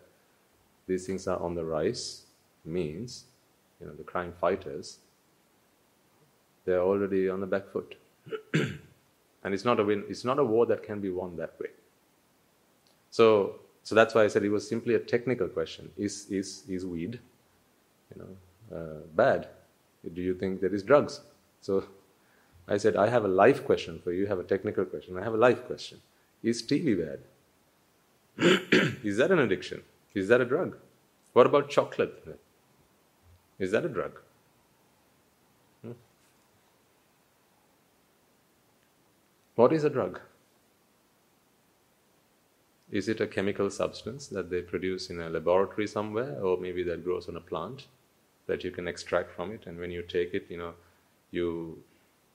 these 0.87 1.05
things 1.05 1.27
are 1.27 1.39
on 1.39 1.55
the 1.55 1.63
rise 1.63 2.23
means, 2.65 3.25
you 3.79 3.87
know, 3.87 3.93
the 3.93 4.03
crime 4.03 4.33
fighters, 4.39 4.99
they're 6.65 6.81
already 6.81 7.29
on 7.29 7.39
the 7.39 7.47
back 7.47 7.67
foot. 7.71 7.95
and 8.53 9.53
it's 9.53 9.65
not 9.65 9.79
a 9.79 9.83
win, 9.83 10.03
it's 10.09 10.25
not 10.25 10.37
a 10.37 10.43
war 10.43 10.65
that 10.65 10.83
can 10.83 10.99
be 10.99 11.09
won 11.09 11.37
that 11.37 11.59
way. 11.59 11.69
So, 13.09 13.59
so 13.83 13.95
that's 13.95 14.13
why 14.13 14.23
I 14.23 14.27
said 14.27 14.43
it 14.43 14.49
was 14.49 14.67
simply 14.67 14.95
a 14.95 14.99
technical 14.99 15.47
question. 15.47 15.91
Is, 15.97 16.27
is, 16.29 16.63
is 16.69 16.85
weed, 16.85 17.19
you 18.15 18.21
know, 18.21 18.77
uh, 18.77 18.99
bad? 19.15 19.47
Do 20.13 20.21
you 20.21 20.33
think 20.33 20.61
there 20.61 20.73
is 20.73 20.83
drugs? 20.83 21.21
So 21.61 21.83
I 22.67 22.77
said, 22.77 22.95
I 22.95 23.09
have 23.09 23.25
a 23.25 23.27
life 23.27 23.65
question 23.65 23.99
for 24.03 24.11
you. 24.11 24.21
You 24.21 24.27
have 24.27 24.39
a 24.39 24.43
technical 24.43 24.85
question. 24.85 25.17
I 25.17 25.23
have 25.23 25.33
a 25.33 25.37
life 25.37 25.65
question. 25.65 26.01
Is 26.43 26.63
TV 26.63 26.97
bad? 26.97 27.19
is 29.03 29.17
that 29.17 29.31
an 29.31 29.39
addiction? 29.39 29.81
Is 30.13 30.27
that 30.27 30.41
a 30.41 30.45
drug? 30.45 30.77
What 31.33 31.45
about 31.45 31.69
chocolate? 31.69 32.39
Is 33.59 33.71
that 33.71 33.85
a 33.85 33.89
drug? 33.89 34.19
Hmm? 35.83 35.91
What 39.55 39.71
is 39.71 39.83
a 39.83 39.89
drug? 39.89 40.19
Is 42.91 43.07
it 43.07 43.21
a 43.21 43.27
chemical 43.27 43.69
substance 43.69 44.27
that 44.27 44.49
they 44.49 44.61
produce 44.61 45.09
in 45.09 45.21
a 45.21 45.29
laboratory 45.29 45.87
somewhere, 45.87 46.37
or 46.41 46.57
maybe 46.57 46.83
that 46.83 47.05
grows 47.05 47.29
on 47.29 47.37
a 47.37 47.41
plant 47.41 47.87
that 48.47 48.65
you 48.65 48.71
can 48.71 48.87
extract 48.87 49.31
from 49.31 49.51
it, 49.51 49.65
and 49.65 49.79
when 49.79 49.91
you 49.91 50.01
take 50.01 50.33
it, 50.33 50.47
you 50.49 50.57
know, 50.57 50.73
you 51.29 51.81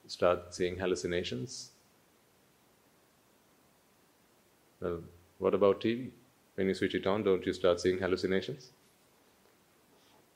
start 0.07 0.55
seeing 0.55 0.79
hallucinations? 0.79 1.73
Well, 4.81 5.01
what 5.39 5.55
about 5.55 5.81
TV? 5.81 6.11
When 6.55 6.69
you 6.69 6.75
switch 6.75 6.95
it 6.95 7.07
on, 7.07 7.23
don't 7.23 7.45
you 7.45 7.53
start 7.53 7.81
seeing 7.81 7.99
hallucinations? 7.99 8.71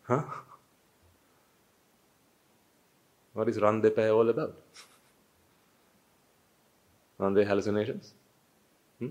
Huh? 0.03 0.23
What 3.33 3.49
is 3.49 3.59
Randepe 3.59 4.15
all 4.15 4.29
about? 4.29 4.57
Aren't 7.19 7.37
they 7.37 7.45
hallucinations? 7.45 8.13
Hmm? 8.99 9.09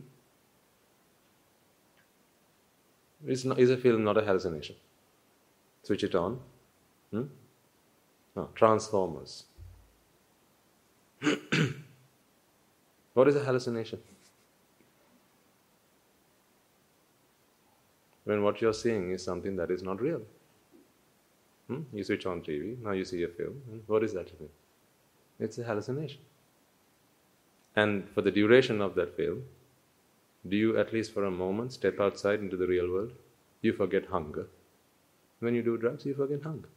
Is, 3.25 3.45
not, 3.45 3.59
is 3.59 3.69
a 3.69 3.77
film 3.77 4.03
not 4.03 4.17
a 4.17 4.21
hallucination? 4.21 4.75
Switch 5.83 6.03
it 6.03 6.15
on. 6.15 6.39
Hmm? 7.11 7.23
No, 8.35 8.49
Transformers. 8.55 9.45
what 13.13 13.27
is 13.27 13.35
a 13.35 13.43
hallucination? 13.43 13.99
When 18.29 18.43
what 18.43 18.61
you're 18.61 18.75
seeing 18.75 19.09
is 19.09 19.23
something 19.23 19.55
that 19.55 19.71
is 19.71 19.81
not 19.81 19.99
real. 19.99 20.21
Hmm? 21.67 21.79
You 21.91 22.03
switch 22.03 22.27
on 22.27 22.41
TV, 22.41 22.77
now 22.79 22.91
you 22.91 23.03
see 23.03 23.23
a 23.23 23.27
film. 23.27 23.55
Hmm? 23.67 23.79
What 23.87 24.03
is 24.03 24.13
that 24.13 24.29
film? 24.29 24.51
It's 25.39 25.57
a 25.57 25.63
hallucination. 25.63 26.19
And 27.75 28.07
for 28.13 28.21
the 28.21 28.29
duration 28.29 28.81
of 28.81 28.93
that 28.95 29.17
film, 29.17 29.41
do 30.47 30.57
you 30.57 30.77
at 30.77 30.93
least 30.93 31.11
for 31.11 31.25
a 31.25 31.31
moment 31.31 31.73
step 31.73 31.99
outside 31.99 32.39
into 32.39 32.55
the 32.55 32.67
real 32.67 32.91
world? 32.91 33.13
You 33.63 33.73
forget 33.73 34.05
hunger. 34.05 34.45
When 35.39 35.55
you 35.55 35.63
do 35.63 35.77
drugs, 35.77 36.05
you 36.05 36.13
forget 36.13 36.43
hunger. 36.43 36.69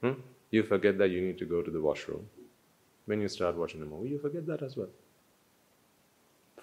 Hmm? 0.00 0.12
You 0.52 0.62
forget 0.62 0.98
that 0.98 1.10
you 1.10 1.22
need 1.22 1.38
to 1.38 1.44
go 1.44 1.60
to 1.60 1.72
the 1.72 1.80
washroom. 1.80 2.28
When 3.06 3.20
you 3.20 3.26
start 3.26 3.56
watching 3.56 3.82
a 3.82 3.84
movie, 3.84 4.10
you 4.10 4.20
forget 4.20 4.46
that 4.46 4.62
as 4.62 4.76
well. 4.76 4.94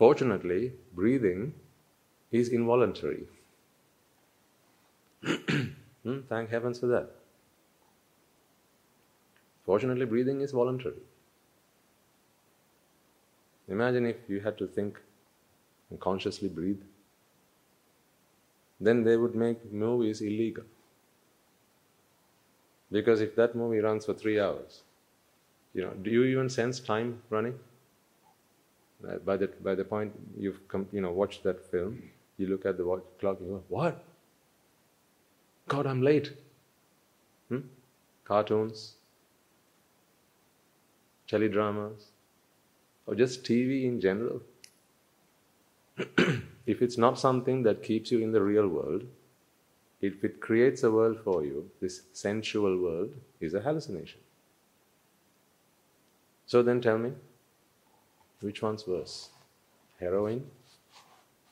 Fortunately, 0.01 0.73
breathing 0.95 1.53
is 2.31 2.49
involuntary. 2.49 3.27
hmm? 5.23 6.21
Thank 6.27 6.49
heavens 6.49 6.79
for 6.79 6.87
that. 6.87 7.11
Fortunately, 9.63 10.07
breathing 10.07 10.41
is 10.41 10.53
voluntary. 10.53 11.03
Imagine 13.67 14.07
if 14.07 14.27
you 14.27 14.39
had 14.39 14.57
to 14.57 14.65
think 14.65 14.99
and 15.91 15.99
consciously 15.99 16.49
breathe. 16.49 16.81
Then 18.79 19.03
they 19.03 19.17
would 19.17 19.35
make 19.35 19.71
movies 19.71 20.21
illegal. 20.21 20.63
Because 22.91 23.21
if 23.21 23.35
that 23.35 23.55
movie 23.55 23.77
runs 23.77 24.07
for 24.07 24.15
three 24.15 24.39
hours, 24.39 24.81
you 25.75 25.83
know, 25.83 25.91
do 25.91 26.09
you 26.09 26.23
even 26.23 26.49
sense 26.49 26.79
time 26.79 27.21
running? 27.29 27.59
Uh, 29.07 29.17
by 29.17 29.35
the 29.37 29.47
by 29.63 29.73
the 29.73 29.83
point 29.83 30.13
you've 30.37 30.67
come, 30.67 30.87
you 30.91 31.01
know 31.01 31.11
watched 31.11 31.43
that 31.43 31.59
film, 31.71 32.01
you 32.37 32.47
look 32.47 32.65
at 32.65 32.77
the 32.77 32.85
watch 32.85 33.03
clock 33.19 33.39
and 33.39 33.47
you 33.47 33.53
go, 33.55 33.63
"What? 33.69 34.03
God, 35.67 35.87
I'm 35.87 36.01
late." 36.01 36.33
Hmm? 37.49 37.61
Cartoons, 38.25 38.95
teledramas, 41.27 42.05
or 43.05 43.15
just 43.15 43.43
TV 43.43 43.85
in 43.85 43.99
general. 43.99 44.41
if 46.65 46.81
it's 46.81 46.97
not 46.97 47.19
something 47.19 47.63
that 47.63 47.83
keeps 47.83 48.11
you 48.11 48.19
in 48.19 48.31
the 48.31 48.41
real 48.41 48.67
world, 48.67 49.03
if 50.01 50.23
it 50.23 50.39
creates 50.39 50.83
a 50.83 50.91
world 50.91 51.19
for 51.23 51.43
you, 51.43 51.69
this 51.79 52.01
sensual 52.13 52.77
world 52.77 53.13
is 53.39 53.53
a 53.53 53.61
hallucination. 53.61 54.19
So 56.45 56.61
then 56.61 56.81
tell 56.81 56.97
me, 56.97 57.13
which 58.41 58.61
one's 58.61 58.85
worse? 58.87 59.29
Heroin, 59.99 60.45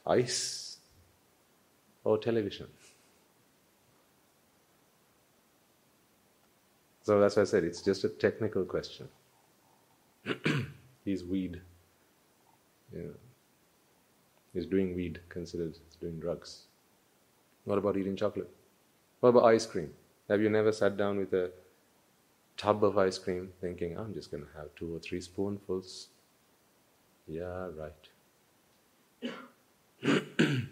ice, 0.05 0.77
or 2.03 2.17
television? 2.17 2.67
So 7.03 7.19
that's 7.19 7.35
why 7.35 7.41
I 7.43 7.45
said 7.45 7.63
it's 7.63 7.81
just 7.81 8.03
a 8.03 8.09
technical 8.09 8.63
question. 8.65 9.07
He's 11.05 11.23
weed. 11.23 11.61
Yeah. 12.93 13.13
He's 14.53 14.65
doing 14.65 14.95
weed, 14.95 15.19
considered 15.29 15.77
doing 16.01 16.19
drugs. 16.19 16.63
What 17.65 17.77
about 17.77 17.97
eating 17.97 18.15
chocolate? 18.15 18.49
What 19.19 19.29
about 19.29 19.45
ice 19.45 19.65
cream? 19.65 19.91
Have 20.29 20.41
you 20.41 20.49
never 20.49 20.71
sat 20.71 20.97
down 20.97 21.17
with 21.17 21.33
a 21.33 21.51
tub 22.57 22.83
of 22.83 22.97
ice 22.97 23.17
cream 23.17 23.49
thinking, 23.61 23.97
I'm 23.97 24.13
just 24.13 24.31
going 24.31 24.43
to 24.43 24.49
have 24.57 24.73
two 24.75 24.95
or 24.95 24.99
three 24.99 25.21
spoonfuls? 25.21 26.09
Yeah, 27.29 27.69
right. 27.77 28.09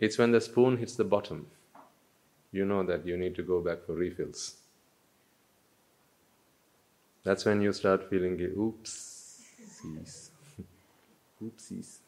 it's 0.00 0.18
when 0.18 0.32
the 0.32 0.40
spoon 0.40 0.76
hits 0.76 0.96
the 0.96 1.04
bottom, 1.04 1.46
you 2.50 2.64
know 2.64 2.82
that 2.82 3.06
you 3.06 3.16
need 3.16 3.36
to 3.36 3.42
go 3.42 3.60
back 3.60 3.84
for 3.86 3.92
refills. 3.92 4.56
That's 7.22 7.44
when 7.44 7.60
you 7.60 7.72
start 7.72 8.10
feeling, 8.10 8.36
oopsies. 8.38 10.30
oopsies. 11.44 11.98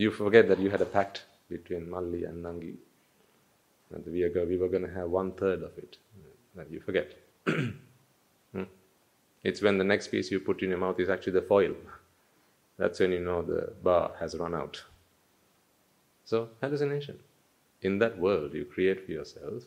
you 0.00 0.10
forget 0.10 0.48
that 0.48 0.58
you 0.58 0.70
had 0.70 0.80
a 0.80 0.86
pact 0.86 1.24
between 1.50 1.90
Malli 1.90 2.24
and 2.24 2.42
Nangi. 2.42 2.74
And 3.92 4.06
we, 4.06 4.22
are, 4.22 4.46
we 4.46 4.56
were 4.56 4.68
going 4.68 4.86
to 4.86 4.94
have 4.94 5.10
one 5.10 5.32
third 5.32 5.62
of 5.62 5.76
it. 5.76 5.98
You 6.70 6.80
forget. 6.80 7.12
Hmm? 8.52 8.64
it's 9.44 9.62
when 9.62 9.78
the 9.78 9.84
next 9.84 10.08
piece 10.08 10.30
you 10.30 10.40
put 10.40 10.62
in 10.62 10.70
your 10.70 10.78
mouth 10.78 10.98
is 10.98 11.08
actually 11.08 11.34
the 11.34 11.42
foil. 11.42 11.74
That's 12.78 12.98
when 12.98 13.12
you 13.12 13.20
know 13.20 13.42
the 13.42 13.72
bar 13.82 14.12
has 14.18 14.34
run 14.36 14.54
out. 14.54 14.82
So, 16.24 16.48
hallucination. 16.60 17.20
In 17.82 17.98
that 17.98 18.18
world 18.18 18.54
you 18.54 18.64
create 18.64 19.04
for 19.04 19.12
yourself, 19.12 19.64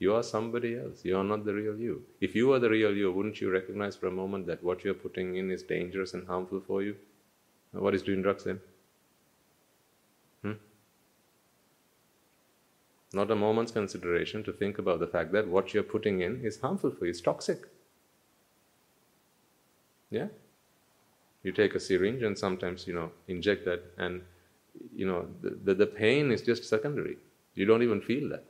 you 0.00 0.14
are 0.14 0.22
somebody 0.22 0.78
else. 0.78 1.04
You 1.04 1.18
are 1.18 1.24
not 1.24 1.44
the 1.44 1.54
real 1.54 1.78
you. 1.78 2.02
If 2.20 2.34
you 2.34 2.48
were 2.48 2.58
the 2.58 2.70
real 2.70 2.96
you, 2.96 3.12
wouldn't 3.12 3.40
you 3.40 3.50
recognize 3.50 3.96
for 3.96 4.06
a 4.06 4.10
moment 4.10 4.46
that 4.46 4.64
what 4.64 4.82
you're 4.82 4.94
putting 4.94 5.36
in 5.36 5.50
is 5.50 5.62
dangerous 5.62 6.14
and 6.14 6.26
harmful 6.26 6.60
for 6.66 6.82
you? 6.82 6.96
What 7.72 7.94
is 7.94 8.02
doing 8.02 8.22
drugs 8.22 8.44
then? 8.44 8.60
Hmm? 10.42 10.52
Not 13.12 13.30
a 13.30 13.36
moment's 13.36 13.72
consideration 13.72 14.44
to 14.44 14.52
think 14.52 14.78
about 14.78 15.00
the 15.00 15.06
fact 15.06 15.32
that 15.32 15.48
what 15.48 15.74
you're 15.74 15.82
putting 15.82 16.20
in 16.20 16.44
is 16.44 16.60
harmful 16.60 16.90
for 16.90 17.06
you, 17.06 17.10
it's 17.10 17.20
toxic. 17.20 17.66
Yeah? 20.10 20.28
You 21.42 21.52
take 21.52 21.74
a 21.74 21.80
syringe 21.80 22.22
and 22.22 22.38
sometimes, 22.38 22.86
you 22.86 22.94
know, 22.94 23.10
inject 23.26 23.64
that, 23.64 23.82
and, 23.98 24.22
you 24.94 25.06
know, 25.06 25.26
the, 25.42 25.50
the, 25.64 25.74
the 25.74 25.86
pain 25.86 26.30
is 26.30 26.42
just 26.42 26.64
secondary. 26.64 27.16
You 27.54 27.64
don't 27.64 27.82
even 27.82 28.00
feel 28.00 28.28
that. 28.28 28.44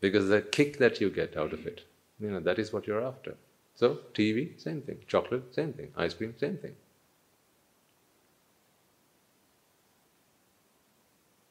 Because 0.00 0.28
the 0.28 0.42
kick 0.42 0.78
that 0.78 1.00
you 1.00 1.08
get 1.08 1.36
out 1.36 1.52
of 1.52 1.66
it, 1.66 1.82
you 2.20 2.30
know, 2.30 2.40
that 2.40 2.58
is 2.58 2.72
what 2.72 2.86
you're 2.86 3.04
after. 3.04 3.34
So, 3.76 4.00
TV, 4.14 4.60
same 4.60 4.82
thing. 4.82 4.98
Chocolate, 5.06 5.54
same 5.54 5.72
thing. 5.72 5.92
Ice 5.96 6.14
cream, 6.14 6.34
same 6.38 6.56
thing. 6.58 6.74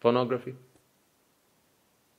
Pornography? 0.05 0.53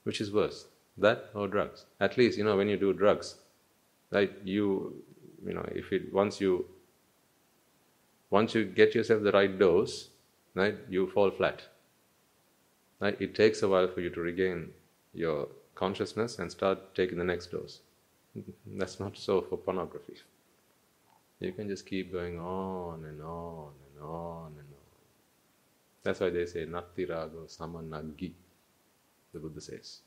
Which 0.03 0.21
is 0.21 0.33
worse, 0.33 0.67
that 0.99 1.31
or 1.35 1.47
drugs? 1.47 1.85
At 2.01 2.17
least, 2.17 2.37
you 2.37 2.43
know, 2.43 2.57
when 2.57 2.69
you 2.69 2.77
do 2.77 2.93
drugs, 2.93 3.37
right, 4.11 4.33
you, 4.43 5.05
you 5.47 5.55
know, 5.55 5.65
if 5.71 5.93
it, 5.93 6.13
once 6.13 6.41
you, 6.41 6.67
once 8.31 8.57
you 8.57 8.65
get 8.65 8.97
yourself 8.97 9.23
the 9.23 9.31
right 9.31 9.57
dose, 9.57 10.09
right, 10.57 10.75
you 10.91 11.07
fall 11.11 11.31
flat. 11.31 11.63
Right? 12.99 13.17
It 13.21 13.37
takes 13.37 13.63
a 13.63 13.69
while 13.69 13.87
for 13.87 14.01
you 14.01 14.11
to 14.11 14.21
regain 14.21 14.71
your 15.15 15.47
consciousness 15.77 16.41
and 16.41 16.51
start 16.51 16.93
taking 16.97 17.19
the 17.19 17.25
next 17.33 17.53
dose. 17.53 17.83
That's 18.67 18.99
not 18.99 19.17
so 19.17 19.43
for 19.43 19.59
pornography. 19.59 20.17
You 21.39 21.53
can 21.53 21.69
just 21.69 21.87
keep 21.87 22.11
going 22.11 22.41
on 22.41 23.05
and 23.05 23.23
on 23.23 23.71
and 23.87 24.03
on 24.03 24.47
and 24.59 24.71
on. 24.73 24.76
That's 26.07 26.21
why 26.21 26.31
they 26.31 26.47
say 26.47 26.65
Natti 26.67 27.05
Rago 27.11 27.49
Samanaggi, 27.49 28.33
the 29.33 29.41
Buddha 29.41 29.61
says. 29.61 30.03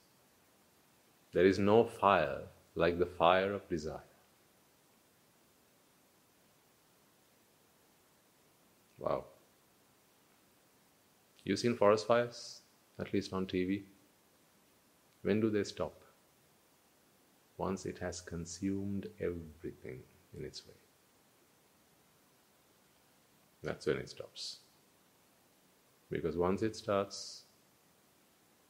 There 1.34 1.46
is 1.46 1.60
no 1.60 1.84
fire 1.84 2.44
like 2.74 2.98
the 2.98 3.06
fire 3.06 3.52
of 3.52 3.68
desire. 3.68 4.00
Wow. 8.98 9.26
You've 11.44 11.60
seen 11.60 11.76
forest 11.76 12.08
fires, 12.08 12.62
at 12.98 13.12
least 13.14 13.34
on 13.34 13.46
TV? 13.46 13.84
When 15.24 15.42
do 15.42 15.50
they 15.50 15.66
stop? 15.66 16.02
Once 17.58 17.86
it 17.86 18.00
has 18.00 18.22
consumed 18.22 19.08
everything 19.20 20.00
in 20.38 20.46
its 20.46 20.66
way. 20.66 20.80
That's 23.62 23.86
when 23.86 23.98
it 23.98 24.10
stops. 24.10 24.60
Because 26.10 26.36
once 26.36 26.62
it 26.64 26.76
starts, 26.76 27.44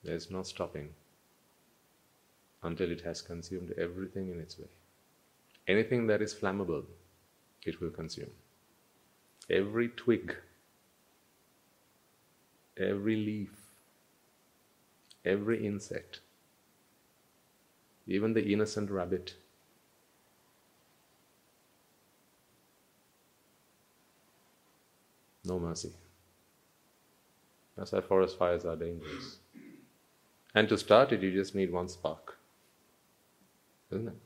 there's 0.04 0.30
no 0.30 0.43
stopping 0.43 0.89
until 2.63 2.91
it 2.91 3.02
has 3.02 3.21
consumed 3.21 3.73
everything 3.78 4.30
in 4.30 4.39
its 4.39 4.58
way. 4.60 4.67
Anything 5.67 6.08
that 6.08 6.21
is 6.21 6.34
flammable, 6.34 6.84
it 7.65 7.80
will 7.80 7.91
consume. 7.91 8.32
Every 9.49 9.89
twig, 9.89 10.36
every 12.78 13.15
leaf, 13.15 13.52
every 15.23 15.65
insect, 15.65 16.19
even 18.08 18.34
the 18.34 18.52
innocent 18.52 18.89
rabbit. 18.89 19.36
No 25.45 25.60
mercy. 25.60 25.93
That's 27.79 28.07
forest 28.07 28.37
fires 28.37 28.65
are 28.65 28.75
dangerous. 28.75 29.37
And 30.53 30.67
to 30.67 30.77
start 30.77 31.13
it, 31.13 31.21
you 31.21 31.31
just 31.31 31.55
need 31.55 31.71
one 31.71 31.87
spark. 31.87 32.37
Isn't 33.89 34.09
it? 34.09 34.17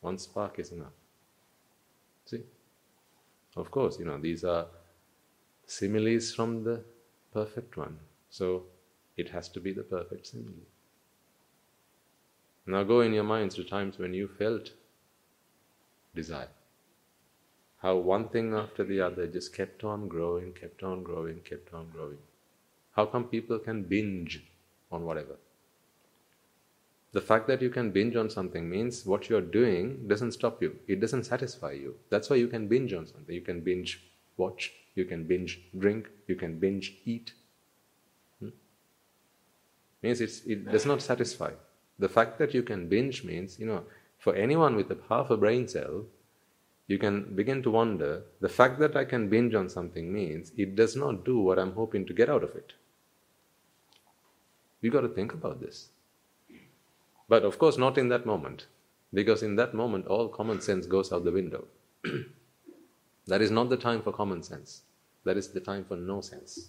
One 0.00 0.18
spark 0.18 0.58
is 0.58 0.72
enough. 0.72 0.98
See? 2.24 2.42
Of 3.56 3.70
course, 3.70 4.00
you 4.00 4.04
know, 4.04 4.18
these 4.18 4.42
are 4.42 4.66
similes 5.66 6.34
from 6.34 6.64
the 6.64 6.82
perfect 7.32 7.76
one. 7.76 7.98
So 8.30 8.64
it 9.16 9.30
has 9.30 9.48
to 9.50 9.60
be 9.60 9.72
the 9.72 9.84
perfect 9.84 10.26
simile. 10.26 10.66
Now 12.66 12.82
go 12.82 13.02
in 13.02 13.12
your 13.12 13.24
minds 13.24 13.54
to 13.54 13.64
times 13.64 13.98
when 13.98 14.12
you 14.12 14.26
felt 14.26 14.72
desire. 16.16 16.48
How 17.78 17.96
one 17.96 18.28
thing 18.28 18.54
after 18.54 18.82
the 18.82 19.00
other 19.00 19.28
just 19.28 19.54
kept 19.54 19.84
on 19.84 20.08
growing, 20.08 20.52
kept 20.52 20.82
on 20.82 21.04
growing, 21.04 21.40
kept 21.40 21.72
on 21.72 21.88
growing. 21.90 22.18
How 22.98 23.06
come 23.06 23.26
people 23.28 23.60
can 23.60 23.84
binge 23.84 24.42
on 24.90 25.04
whatever? 25.04 25.36
The 27.12 27.20
fact 27.20 27.46
that 27.46 27.62
you 27.62 27.70
can 27.70 27.92
binge 27.92 28.16
on 28.16 28.28
something 28.28 28.68
means 28.68 29.06
what 29.06 29.28
you're 29.28 29.40
doing 29.40 30.08
doesn't 30.08 30.32
stop 30.32 30.60
you. 30.60 30.74
It 30.88 31.00
doesn't 31.00 31.22
satisfy 31.22 31.70
you. 31.82 31.94
That's 32.10 32.28
why 32.28 32.36
you 32.36 32.48
can 32.48 32.66
binge 32.66 32.92
on 32.92 33.06
something. 33.06 33.32
You 33.32 33.40
can 33.40 33.60
binge 33.60 34.02
watch, 34.36 34.72
you 34.96 35.04
can 35.04 35.22
binge 35.28 35.60
drink, 35.78 36.08
you 36.26 36.34
can 36.34 36.58
binge 36.58 36.94
eat. 37.04 37.34
Hmm? 38.40 38.48
Means 40.02 40.20
it 40.20 40.68
does 40.68 40.84
not 40.84 41.00
satisfy. 41.00 41.52
The 42.00 42.08
fact 42.08 42.36
that 42.40 42.52
you 42.52 42.64
can 42.64 42.88
binge 42.88 43.22
means, 43.22 43.60
you 43.60 43.66
know, 43.66 43.84
for 44.18 44.34
anyone 44.34 44.74
with 44.74 44.90
a 44.90 44.98
half 45.08 45.30
a 45.30 45.36
brain 45.36 45.68
cell, 45.68 46.04
you 46.88 46.98
can 46.98 47.36
begin 47.36 47.62
to 47.62 47.70
wonder 47.70 48.24
the 48.40 48.48
fact 48.48 48.80
that 48.80 48.96
I 48.96 49.04
can 49.04 49.28
binge 49.28 49.54
on 49.54 49.68
something 49.68 50.12
means 50.12 50.50
it 50.56 50.74
does 50.74 50.96
not 50.96 51.24
do 51.24 51.38
what 51.38 51.60
I'm 51.60 51.74
hoping 51.74 52.04
to 52.06 52.12
get 52.12 52.28
out 52.28 52.42
of 52.42 52.56
it. 52.56 52.72
You 54.80 54.90
got 54.90 55.00
to 55.00 55.08
think 55.08 55.32
about 55.32 55.60
this. 55.60 55.88
But 57.28 57.44
of 57.44 57.58
course, 57.58 57.76
not 57.76 57.98
in 57.98 58.08
that 58.08 58.24
moment, 58.24 58.66
because 59.12 59.42
in 59.42 59.56
that 59.56 59.74
moment, 59.74 60.06
all 60.06 60.28
common 60.28 60.60
sense 60.60 60.86
goes 60.86 61.12
out 61.12 61.24
the 61.24 61.32
window. 61.32 61.66
that 63.26 63.42
is 63.42 63.50
not 63.50 63.68
the 63.68 63.76
time 63.76 64.02
for 64.02 64.12
common 64.12 64.42
sense, 64.42 64.82
that 65.24 65.36
is 65.36 65.48
the 65.48 65.60
time 65.60 65.84
for 65.84 65.96
no 65.96 66.20
sense. 66.20 66.68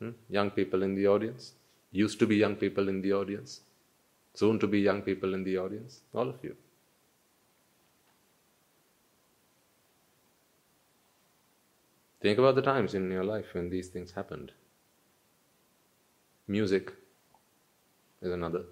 Hmm? 0.00 0.10
Young 0.28 0.50
people 0.50 0.82
in 0.82 0.94
the 0.94 1.06
audience, 1.06 1.52
used 1.92 2.18
to 2.18 2.26
be 2.26 2.36
young 2.36 2.56
people 2.56 2.88
in 2.88 3.00
the 3.00 3.12
audience, 3.12 3.60
soon 4.34 4.58
to 4.58 4.66
be 4.66 4.80
young 4.80 5.02
people 5.02 5.34
in 5.34 5.44
the 5.44 5.56
audience, 5.58 6.00
all 6.14 6.28
of 6.28 6.36
you. 6.42 6.56
Think 12.20 12.38
about 12.38 12.56
the 12.56 12.62
times 12.62 12.94
in 12.94 13.10
your 13.10 13.24
life 13.24 13.46
when 13.52 13.70
these 13.70 13.88
things 13.88 14.10
happened. 14.12 14.52
Music 16.48 16.92
is 18.22 18.32
another. 18.32 18.64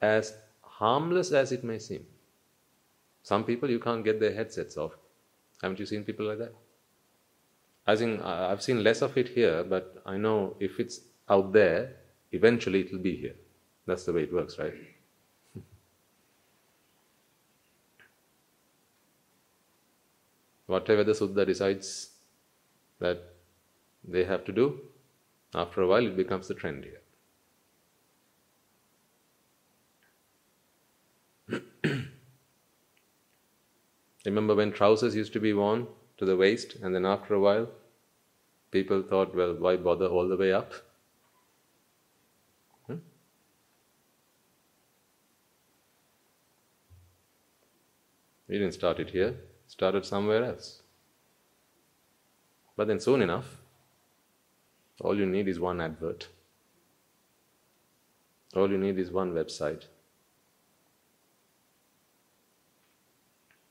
As 0.00 0.36
harmless 0.62 1.32
as 1.32 1.50
it 1.50 1.64
may 1.64 1.78
seem, 1.78 2.06
some 3.22 3.44
people 3.44 3.70
you 3.70 3.80
can't 3.80 4.04
get 4.04 4.20
their 4.20 4.34
headsets 4.34 4.76
off. 4.76 4.92
Haven't 5.62 5.80
you 5.80 5.86
seen 5.86 6.04
people 6.04 6.26
like 6.26 6.38
that? 6.38 6.54
I 7.86 7.96
think 7.96 8.22
I've 8.22 8.62
seen 8.62 8.84
less 8.84 9.02
of 9.02 9.16
it 9.16 9.28
here, 9.28 9.64
but 9.64 10.02
I 10.06 10.16
know 10.16 10.56
if 10.60 10.78
it's 10.78 11.00
out 11.28 11.52
there, 11.52 11.96
eventually 12.32 12.80
it 12.80 12.92
will 12.92 13.00
be 13.00 13.16
here. 13.16 13.34
That's 13.86 14.04
the 14.04 14.12
way 14.12 14.22
it 14.22 14.32
works, 14.32 14.58
right? 14.58 14.74
Whatever 20.66 21.04
the 21.04 21.12
Suddha 21.12 21.46
decides 21.46 22.10
that 22.98 23.34
they 24.02 24.24
have 24.24 24.44
to 24.46 24.52
do, 24.52 24.80
after 25.54 25.82
a 25.82 25.86
while, 25.86 26.06
it 26.06 26.16
becomes 26.16 26.48
the 26.48 26.54
trend 26.54 26.84
here. 26.84 27.00
Remember 34.24 34.54
when 34.54 34.72
trousers 34.72 35.14
used 35.14 35.34
to 35.34 35.40
be 35.40 35.52
worn 35.52 35.86
to 36.16 36.24
the 36.24 36.36
waist, 36.36 36.76
and 36.82 36.94
then 36.94 37.04
after 37.04 37.34
a 37.34 37.40
while, 37.40 37.68
people 38.70 39.02
thought, 39.02 39.34
well, 39.34 39.54
why 39.54 39.76
bother 39.76 40.06
all 40.06 40.26
the 40.28 40.36
way 40.36 40.52
up? 40.52 40.72
Hmm? 42.86 42.96
We 48.48 48.58
didn't 48.58 48.72
start 48.72 48.98
it 48.98 49.10
here, 49.10 49.36
started 49.74 50.06
somewhere 50.06 50.44
else. 50.44 50.82
But 52.76 52.86
then 52.86 53.00
soon 53.00 53.22
enough, 53.22 53.56
all 55.00 55.16
you 55.18 55.26
need 55.26 55.48
is 55.48 55.58
one 55.58 55.80
advert. 55.80 56.28
All 58.54 58.70
you 58.70 58.78
need 58.78 59.00
is 59.00 59.10
one 59.10 59.32
website. 59.34 59.86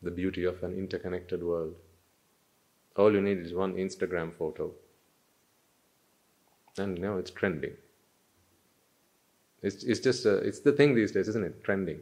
The 0.02 0.12
beauty 0.12 0.44
of 0.44 0.62
an 0.62 0.74
interconnected 0.78 1.42
world. 1.42 1.76
All 2.98 3.14
you 3.14 3.22
need 3.22 3.38
is 3.38 3.54
one 3.54 3.76
Instagram 3.76 4.34
photo. 4.36 4.72
And 6.78 7.00
now 7.00 7.16
it's 7.18 7.32
trending. 7.32 7.78
It's, 9.62 9.86
it's 9.86 10.02
just 10.02 10.26
a, 10.26 10.36
it's 10.40 10.60
the 10.60 10.74
thing 10.74 10.96
these 10.96 11.14
days, 11.14 11.30
isn't 11.30 11.46
it? 11.46 11.64
Trending. 11.64 12.02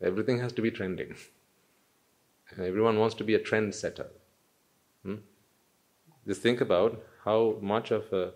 Everything 0.00 0.38
has 0.38 0.54
to 0.54 0.62
be 0.62 0.70
trending. 0.70 1.14
Everyone 2.58 2.98
wants 2.98 3.14
to 3.16 3.24
be 3.24 3.34
a 3.34 3.38
trendsetter. 3.38 4.08
Hmm? 5.04 5.16
Just 6.26 6.42
think 6.42 6.60
about 6.60 7.02
how 7.24 7.58
much 7.60 7.90
of 7.90 8.12
a 8.12 8.32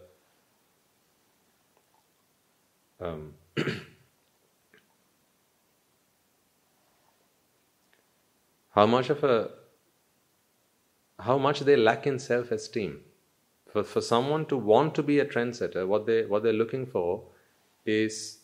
um, 3.00 3.35
how 8.70 8.87
much 8.87 9.11
of 9.11 9.24
a 9.24 9.50
how 11.18 11.38
much 11.38 11.61
they 11.61 11.77
lack 11.77 12.07
in 12.07 12.18
self-esteem. 12.18 13.00
For, 13.70 13.83
for 13.83 14.00
someone 14.00 14.46
to 14.46 14.57
want 14.57 14.94
to 14.94 15.03
be 15.03 15.18
a 15.18 15.24
trendsetter, 15.24 15.87
what 15.87 16.07
they 16.07 16.24
what 16.24 16.42
they're 16.42 16.53
looking 16.53 16.87
for 16.87 17.24
is 17.85 18.38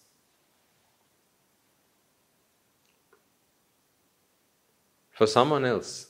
for 5.21 5.27
someone 5.27 5.67
else 5.67 6.07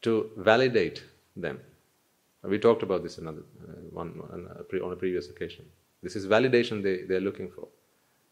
to 0.00 0.30
validate 0.38 1.02
them. 1.36 1.60
We 2.42 2.58
talked 2.58 2.82
about 2.82 3.02
this 3.02 3.18
another 3.18 3.42
uh, 3.68 3.72
one 3.90 4.10
on 4.32 4.92
a 4.92 4.96
previous 4.96 5.28
occasion. 5.28 5.66
This 6.02 6.16
is 6.16 6.26
validation 6.26 6.82
they, 6.82 7.02
they're 7.02 7.26
looking 7.28 7.50
for. 7.50 7.68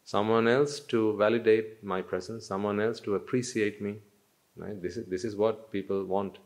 Someone 0.04 0.48
else 0.48 0.80
to 0.92 1.14
validate 1.18 1.84
my 1.84 2.00
presence, 2.00 2.46
someone 2.46 2.80
else 2.80 2.98
to 3.00 3.14
appreciate 3.16 3.82
me. 3.82 3.96
Right? 4.56 4.80
This, 4.80 4.96
is, 4.96 5.06
this 5.06 5.24
is 5.24 5.36
what 5.36 5.70
people 5.70 6.04
want 6.06 6.38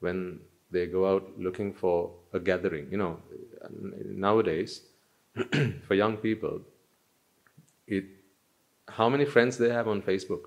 when 0.00 0.40
they 0.70 0.86
go 0.86 1.14
out 1.14 1.30
looking 1.38 1.74
for 1.74 2.10
a 2.32 2.40
gathering. 2.40 2.88
You 2.90 2.96
know, 2.96 3.18
nowadays, 4.06 4.80
for 5.86 5.94
young 5.94 6.16
people, 6.16 6.62
it, 7.86 8.04
how 8.96 9.08
many 9.08 9.24
friends 9.24 9.58
they 9.58 9.70
have 9.70 9.88
on 9.88 10.02
Facebook? 10.02 10.44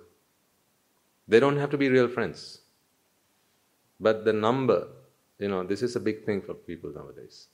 They 1.28 1.40
don't 1.40 1.58
have 1.58 1.72
to 1.72 1.78
be 1.78 1.90
real 1.90 2.08
friends. 2.08 2.60
But 4.00 4.26
the 4.26 4.34
number, 4.34 4.88
you 5.40 5.48
know, 5.48 5.64
this 5.64 5.82
is 5.82 5.96
a 5.96 6.00
big 6.00 6.26
thing 6.26 6.42
for 6.42 6.54
people 6.54 6.92
nowadays. 6.94 7.48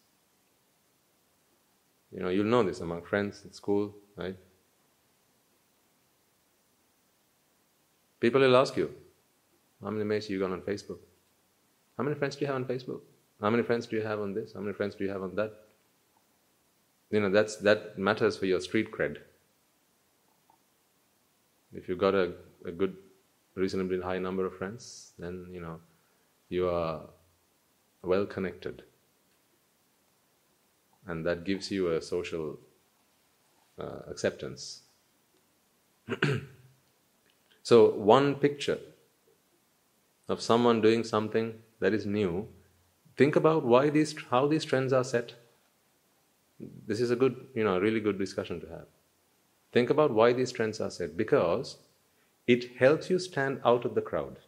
You 2.12 2.22
know, 2.22 2.30
you'll 2.30 2.46
know 2.46 2.64
this 2.64 2.82
among 2.82 3.04
friends 3.04 3.44
at 3.46 3.56
school, 3.56 3.96
right? 4.18 4.36
People 8.20 8.42
will 8.42 8.58
ask 8.58 8.76
you, 8.76 8.94
how 9.82 9.90
many 9.90 10.04
mates 10.04 10.30
you 10.30 10.40
got 10.40 10.52
on 10.52 10.62
Facebook? 10.62 11.00
How 11.98 12.04
many 12.04 12.16
friends 12.16 12.36
do 12.36 12.42
you 12.42 12.48
have 12.48 12.58
on 12.58 12.66
Facebook? 12.66 13.02
How 13.40 13.50
many 13.50 13.64
friends 13.64 13.88
do 13.88 13.96
you 13.96 14.04
have 14.04 14.20
on 14.20 14.34
this? 14.34 14.54
How 14.54 14.60
many 14.60 14.74
friends 14.74 14.96
do 14.96 15.06
you 15.06 15.10
have 15.10 15.24
on 15.24 15.36
that? 15.36 15.54
You 17.10 17.22
know, 17.22 17.30
that's, 17.30 17.56
that 17.58 17.98
matters 17.98 18.38
for 18.38 18.46
your 18.46 18.60
street 18.60 18.92
cred. 18.92 19.18
If 21.74 21.88
you've 21.88 21.98
got 21.98 22.14
a, 22.16 22.34
a 22.66 22.72
good, 22.72 22.96
reasonably 23.56 24.02
high 24.02 24.20
number 24.20 24.46
of 24.46 24.58
friends, 24.58 25.14
then, 25.18 25.48
you 25.52 25.62
know, 25.62 25.80
you 26.50 26.68
are 26.68 27.02
well 28.04 28.26
connected. 28.26 28.84
And 31.08 31.26
that 31.26 31.44
gives 31.44 31.72
you 31.72 31.92
a 31.92 32.02
social 32.02 32.60
uh, 33.80 34.00
acceptance. 34.10 34.82
so, 37.64 37.92
one 37.92 38.36
picture 38.36 38.80
of 40.28 40.42
someone 40.42 40.82
doing 40.82 41.04
something 41.04 41.54
that 41.80 41.94
is 41.94 42.06
new, 42.06 42.48
think 43.18 43.36
about 43.36 43.64
why 43.64 43.90
these, 43.90 44.16
how 44.30 44.48
these 44.48 44.64
trends 44.66 44.94
are 44.94 45.04
set. 45.04 45.34
This 46.88 47.02
is 47.02 47.12
a 47.12 47.16
good, 47.16 47.48
you 47.56 47.64
know, 47.64 47.76
a 47.76 47.80
really 47.80 48.00
good 48.00 48.20
discussion 48.20 48.62
to 48.62 48.68
have. 48.68 48.86
Think 49.72 49.90
about 49.90 50.12
why 50.12 50.34
these 50.34 50.52
trends 50.52 50.82
are 50.82 50.92
set 50.92 51.16
because 51.16 51.78
it 52.48 52.78
helps 52.78 53.10
you 53.10 53.20
stand 53.20 53.62
out 53.64 53.86
of 53.86 53.96
the 53.96 54.02
crowd. 54.02 54.40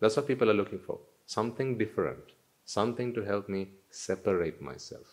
That's 0.00 0.16
what 0.16 0.26
people 0.26 0.50
are 0.50 0.54
looking 0.54 0.80
for 0.80 0.98
something 1.26 1.78
different, 1.78 2.32
something 2.64 3.14
to 3.14 3.22
help 3.22 3.48
me 3.48 3.68
separate 3.90 4.60
myself. 4.60 5.06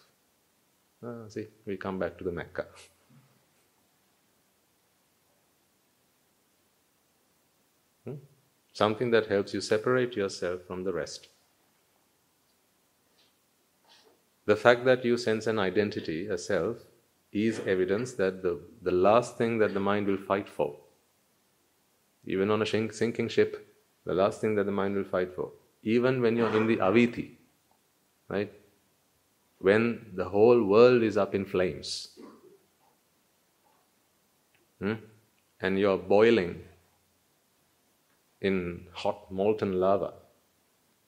Ah, 1.04 1.28
see, 1.30 1.48
we 1.66 1.78
come 1.78 1.98
back 1.98 2.18
to 2.18 2.24
the 2.24 2.32
Mecca. 2.32 2.66
Hmm? 8.04 8.16
Something 8.74 9.12
that 9.12 9.28
helps 9.28 9.54
you 9.54 9.62
separate 9.62 10.16
yourself 10.16 10.64
from 10.68 10.84
the 10.84 10.92
rest. 10.92 11.30
The 14.46 14.56
fact 14.56 14.84
that 14.86 15.06
you 15.06 15.16
sense 15.16 15.48
an 15.48 15.60
identity, 15.60 16.28
a 16.28 16.38
self, 16.38 16.78
is 17.32 17.60
evidence 17.60 18.14
that 18.14 18.42
the, 18.42 18.60
the 18.82 18.92
last 18.92 19.38
thing 19.38 19.60
that 19.60 19.74
the 19.74 19.80
mind 19.80 20.08
will 20.08 20.18
fight 20.18 20.50
for 20.50 20.76
Even 22.26 22.52
on 22.52 22.62
a 22.62 22.66
sinking 22.66 23.30
ship, 23.30 23.76
the 24.06 24.14
last 24.14 24.42
thing 24.42 24.56
that 24.56 24.66
the 24.66 24.72
mind 24.72 24.96
will 24.96 25.04
fight 25.04 25.34
for. 25.36 25.52
Even 25.84 26.22
when 26.22 26.36
you're 26.36 26.56
in 26.56 26.68
the 26.68 26.78
avici, 26.78 27.32
right? 28.28 28.52
When 29.60 30.12
the 30.14 30.26
whole 30.26 30.64
world 30.64 31.04
is 31.04 31.18
up 31.18 31.36
in 31.36 31.46
flames, 31.46 32.10
hmm? 34.80 34.94
and 35.62 35.80
you're 35.80 35.98
boiling 35.98 36.62
in 38.42 38.88
hot 38.94 39.32
molten 39.32 39.80
lava, 39.80 40.14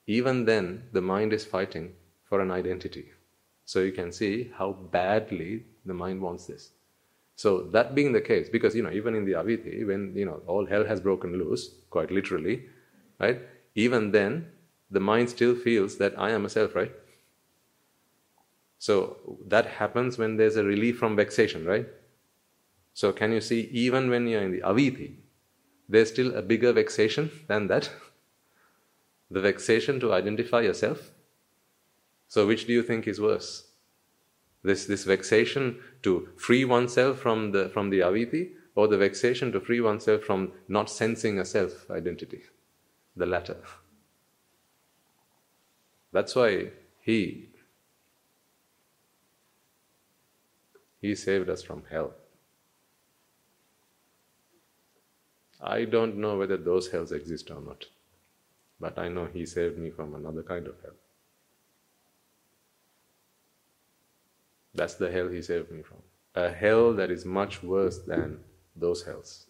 even 0.07 0.45
then 0.45 0.83
the 0.91 1.01
mind 1.01 1.33
is 1.33 1.45
fighting 1.45 1.93
for 2.25 2.41
an 2.41 2.51
identity. 2.51 3.05
So 3.65 3.79
you 3.79 3.91
can 3.91 4.11
see 4.11 4.51
how 4.55 4.73
badly 4.73 5.65
the 5.85 5.93
mind 5.93 6.21
wants 6.21 6.45
this. 6.45 6.71
So 7.35 7.63
that 7.71 7.95
being 7.95 8.11
the 8.11 8.21
case, 8.21 8.49
because 8.49 8.75
you 8.75 8.83
know, 8.83 8.91
even 8.91 9.15
in 9.15 9.25
the 9.25 9.33
Avici, 9.33 9.85
when 9.85 10.13
you 10.15 10.25
know 10.25 10.41
all 10.47 10.65
hell 10.65 10.85
has 10.85 10.99
broken 10.99 11.37
loose, 11.37 11.71
quite 11.89 12.11
literally, 12.11 12.65
right? 13.19 13.41
Even 13.75 14.11
then, 14.11 14.47
the 14.91 14.99
mind 14.99 15.29
still 15.29 15.55
feels 15.55 15.97
that 15.97 16.13
I 16.19 16.31
am 16.31 16.45
a 16.45 16.49
self, 16.49 16.75
right? 16.75 16.91
So 18.77 19.37
that 19.47 19.65
happens 19.65 20.17
when 20.17 20.37
there's 20.37 20.55
a 20.55 20.63
relief 20.63 20.97
from 20.97 21.15
vexation, 21.15 21.65
right? 21.65 21.87
So 22.93 23.11
can 23.11 23.31
you 23.31 23.39
see, 23.39 23.69
even 23.71 24.09
when 24.09 24.27
you're 24.27 24.41
in 24.41 24.51
the 24.51 24.61
Avici, 24.61 25.15
there's 25.87 26.09
still 26.09 26.35
a 26.35 26.41
bigger 26.41 26.73
vexation 26.73 27.31
than 27.47 27.67
that? 27.67 27.89
the 29.31 29.39
vexation 29.39 29.99
to 30.01 30.13
identify 30.13 30.61
yourself? 30.61 31.11
So 32.27 32.47
which 32.47 32.65
do 32.67 32.73
you 32.73 32.83
think 32.83 33.07
is 33.07 33.21
worse? 33.21 33.70
This, 34.63 34.85
this 34.85 35.05
vexation 35.05 35.79
to 36.03 36.29
free 36.37 36.65
oneself 36.65 37.19
from 37.19 37.51
the, 37.51 37.69
from 37.69 37.89
the 37.89 37.99
avici, 37.99 38.51
or 38.75 38.87
the 38.87 38.97
vexation 38.97 39.51
to 39.51 39.59
free 39.59 39.81
oneself 39.81 40.23
from 40.23 40.51
not 40.67 40.89
sensing 40.89 41.39
a 41.39 41.45
self 41.45 41.89
identity? 41.89 42.43
The 43.15 43.25
latter. 43.25 43.57
That's 46.13 46.35
why 46.35 46.71
he 47.01 47.49
he 51.01 51.15
saved 51.15 51.49
us 51.49 51.63
from 51.63 51.83
hell. 51.89 52.13
I 55.59 55.85
don't 55.85 56.17
know 56.17 56.37
whether 56.37 56.57
those 56.57 56.89
hells 56.91 57.11
exist 57.11 57.49
or 57.49 57.61
not, 57.61 57.85
but 58.79 58.97
I 58.97 59.07
know 59.07 59.25
he 59.25 59.45
saved 59.45 59.77
me 59.77 59.89
from 59.89 60.15
another 60.15 60.43
kind 60.43 60.67
of 60.67 60.75
hell. 60.81 61.00
That's 64.73 64.95
the 64.95 65.11
hell 65.11 65.27
he 65.27 65.41
saved 65.41 65.71
me 65.71 65.81
from. 65.81 65.97
A 66.35 66.49
hell 66.49 66.93
that 66.93 67.11
is 67.11 67.25
much 67.25 67.61
worse 67.61 67.99
than 67.99 68.39
those 68.75 69.03
hells. 69.03 69.45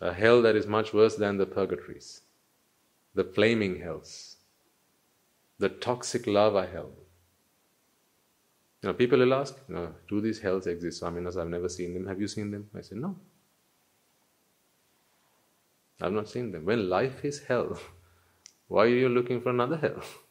A 0.00 0.12
hell 0.12 0.42
that 0.42 0.56
is 0.56 0.66
much 0.66 0.92
worse 0.92 1.16
than 1.16 1.36
the 1.38 1.46
purgatories, 1.46 2.22
the 3.14 3.24
flaming 3.24 3.80
hells, 3.80 4.36
the 5.58 5.68
toxic 5.68 6.26
lava 6.26 6.66
hell. 6.66 6.90
You 8.82 8.88
know, 8.88 8.94
people 8.94 9.18
will 9.18 9.32
ask, 9.34 9.56
do 10.08 10.20
these 10.20 10.40
hells 10.40 10.66
exist? 10.66 11.02
I 11.02 11.10
mean, 11.10 11.26
I've 11.26 11.46
never 11.46 11.68
seen 11.68 11.94
them. 11.94 12.06
Have 12.06 12.20
you 12.20 12.28
seen 12.28 12.50
them? 12.50 12.68
I 12.74 12.82
say, 12.82 12.96
no. 12.96 13.16
I've 16.00 16.12
not 16.12 16.28
seen 16.28 16.50
them. 16.50 16.66
When 16.66 16.90
life 16.90 17.24
is 17.24 17.44
hell, 17.44 17.78
why 18.68 18.84
are 18.84 18.88
you 18.88 19.08
looking 19.08 19.40
for 19.40 19.50
another 19.50 19.76
hell? 19.76 20.02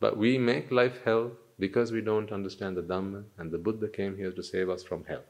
But 0.00 0.16
we 0.16 0.38
make 0.38 0.70
life 0.70 1.02
hell 1.04 1.32
because 1.58 1.92
we 1.92 2.00
don't 2.00 2.32
understand 2.32 2.76
the 2.76 2.82
Dhamma, 2.82 3.24
and 3.36 3.50
the 3.50 3.58
Buddha 3.58 3.86
came 3.86 4.16
here 4.16 4.32
to 4.32 4.42
save 4.42 4.70
us 4.70 4.82
from 4.82 5.04
hell. 5.04 5.22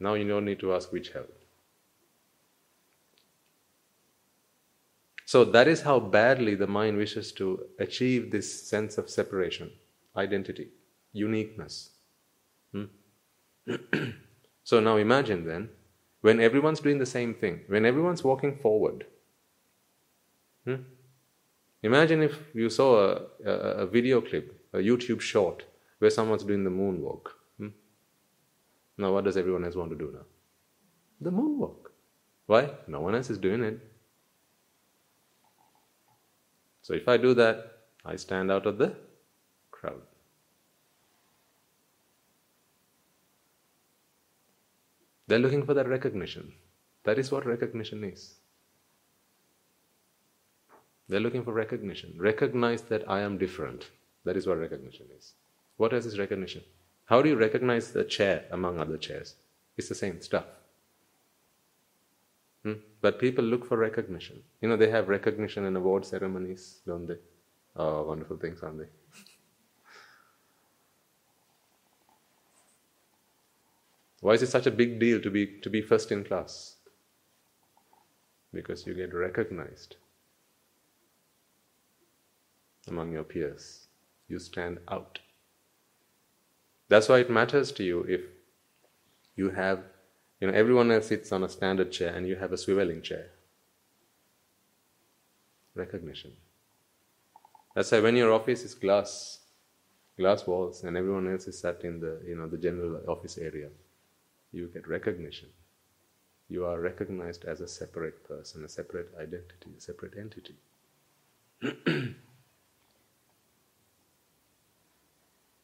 Now 0.00 0.14
you 0.14 0.26
don't 0.26 0.46
need 0.46 0.60
to 0.60 0.72
ask 0.72 0.90
which 0.90 1.10
hell. 1.10 1.26
So 5.26 5.44
that 5.44 5.68
is 5.68 5.82
how 5.82 6.00
badly 6.00 6.54
the 6.54 6.66
mind 6.66 6.96
wishes 6.96 7.30
to 7.32 7.66
achieve 7.78 8.32
this 8.32 8.68
sense 8.68 8.98
of 8.98 9.08
separation, 9.08 9.70
identity, 10.16 10.70
uniqueness. 11.12 11.90
Hmm? 12.72 12.86
so 14.64 14.80
now 14.80 14.96
imagine 14.96 15.46
then, 15.46 15.68
when 16.22 16.40
everyone's 16.40 16.80
doing 16.80 16.98
the 16.98 17.06
same 17.06 17.34
thing, 17.34 17.60
when 17.68 17.84
everyone's 17.84 18.24
walking 18.24 18.56
forward, 18.56 19.06
hmm? 20.64 20.82
Imagine 21.82 22.22
if 22.22 22.38
you 22.54 22.68
saw 22.68 22.98
a, 23.00 23.22
a, 23.44 23.52
a, 23.52 23.86
video 23.86 24.20
clip, 24.20 24.68
a 24.74 24.78
YouTube 24.78 25.20
short, 25.20 25.64
where 25.98 26.10
someone's 26.10 26.44
doing 26.44 26.62
the 26.62 26.70
moonwalk. 26.70 27.28
Hmm? 27.56 27.68
Now, 28.98 29.12
what 29.12 29.24
does 29.24 29.36
everyone 29.36 29.64
else 29.64 29.76
want 29.76 29.90
to 29.90 29.96
do 29.96 30.12
now? 30.12 30.26
The 31.20 31.30
moonwalk. 31.30 31.90
Why? 32.46 32.70
No 32.86 33.00
one 33.00 33.14
else 33.14 33.30
is 33.30 33.38
doing 33.38 33.62
it. 33.62 33.80
So, 36.82 36.92
if 36.92 37.08
I 37.08 37.16
do 37.16 37.32
that, 37.34 37.78
I 38.04 38.16
stand 38.16 38.50
out 38.50 38.66
of 38.66 38.76
the 38.76 38.94
crowd. 39.70 40.02
They're 45.28 45.38
looking 45.38 45.64
for 45.64 45.74
that 45.74 45.88
recognition. 45.88 46.52
That 47.04 47.18
is 47.18 47.30
what 47.30 47.46
recognition 47.46 48.04
is. 48.04 48.39
They're 51.10 51.18
looking 51.18 51.42
for 51.42 51.52
recognition. 51.52 52.14
Recognize 52.16 52.82
that 52.82 53.02
I 53.10 53.22
am 53.22 53.36
different. 53.36 53.90
That 54.24 54.36
is 54.36 54.46
what 54.46 54.60
recognition 54.60 55.06
is. 55.18 55.32
What 55.76 55.92
else 55.92 56.06
is 56.06 56.20
recognition? 56.20 56.62
How 57.06 57.20
do 57.20 57.28
you 57.28 57.34
recognize 57.34 57.90
the 57.90 58.04
chair 58.04 58.44
among 58.52 58.78
other 58.78 58.96
chairs? 58.96 59.34
It's 59.76 59.88
the 59.88 59.96
same 59.96 60.20
stuff. 60.20 60.44
Hmm? 62.62 62.74
But 63.00 63.18
people 63.18 63.42
look 63.42 63.66
for 63.66 63.76
recognition. 63.76 64.44
You 64.60 64.68
know, 64.68 64.76
they 64.76 64.88
have 64.90 65.08
recognition 65.08 65.64
and 65.64 65.76
award 65.76 66.06
ceremonies, 66.06 66.78
don't 66.86 67.08
they? 67.08 67.16
Oh, 67.74 68.04
wonderful 68.04 68.36
things, 68.36 68.62
aren't 68.62 68.78
they? 68.78 68.84
Why 74.20 74.34
is 74.34 74.42
it 74.42 74.50
such 74.50 74.68
a 74.68 74.70
big 74.70 75.00
deal 75.00 75.20
to 75.20 75.30
be, 75.30 75.58
to 75.58 75.68
be 75.68 75.82
first 75.82 76.12
in 76.12 76.22
class? 76.22 76.76
Because 78.54 78.86
you 78.86 78.94
get 78.94 79.12
recognized 79.12 79.96
among 82.88 83.12
your 83.12 83.24
peers. 83.24 83.86
You 84.28 84.38
stand 84.38 84.78
out. 84.88 85.18
That's 86.88 87.08
why 87.08 87.18
it 87.18 87.30
matters 87.30 87.72
to 87.72 87.84
you 87.84 88.02
if 88.02 88.20
you 89.36 89.50
have, 89.50 89.80
you 90.40 90.48
know, 90.48 90.52
everyone 90.52 90.90
else 90.90 91.06
sits 91.06 91.32
on 91.32 91.44
a 91.44 91.48
standard 91.48 91.92
chair 91.92 92.14
and 92.14 92.26
you 92.26 92.36
have 92.36 92.52
a 92.52 92.56
swiveling 92.56 93.02
chair. 93.02 93.30
Recognition. 95.74 96.32
That's 97.74 97.92
why 97.92 98.00
when 98.00 98.16
your 98.16 98.32
office 98.32 98.64
is 98.64 98.74
glass, 98.74 99.38
glass 100.18 100.46
walls, 100.46 100.82
and 100.82 100.96
everyone 100.96 101.30
else 101.30 101.46
is 101.46 101.58
sat 101.58 101.84
in 101.84 102.00
the, 102.00 102.20
you 102.26 102.36
know, 102.36 102.48
the 102.48 102.58
general 102.58 103.00
office 103.08 103.38
area, 103.38 103.68
you 104.52 104.68
get 104.74 104.88
recognition. 104.88 105.48
You 106.48 106.66
are 106.66 106.80
recognized 106.80 107.44
as 107.44 107.60
a 107.60 107.68
separate 107.68 108.26
person, 108.26 108.64
a 108.64 108.68
separate 108.68 109.12
identity, 109.16 109.70
a 109.78 109.80
separate 109.80 110.14
entity. 110.18 110.56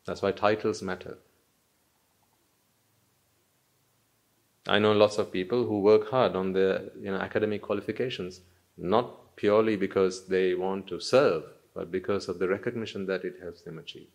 That's 0.07 0.23
why 0.23 0.33
titles 0.33 0.83
matter. 0.83 1.19
I 4.69 4.79
know 4.79 4.92
lots 4.92 5.19
of 5.19 5.33
people 5.33 5.64
who 5.64 5.81
work 5.81 6.11
hard 6.11 6.35
on 6.35 6.53
their 6.53 6.83
you 7.01 7.11
know, 7.11 7.19
academic 7.19 7.62
qualifications, 7.62 8.40
not 8.77 9.37
purely 9.37 9.77
because 9.77 10.27
they 10.27 10.55
want 10.55 10.88
to 10.88 10.99
serve, 11.01 11.45
but 11.75 11.90
because 11.90 12.29
of 12.29 12.38
the 12.38 12.49
recognition 12.49 13.07
that 13.07 13.25
it 13.25 13.37
helps 13.40 13.62
them 13.62 13.79
achieve. 13.79 14.09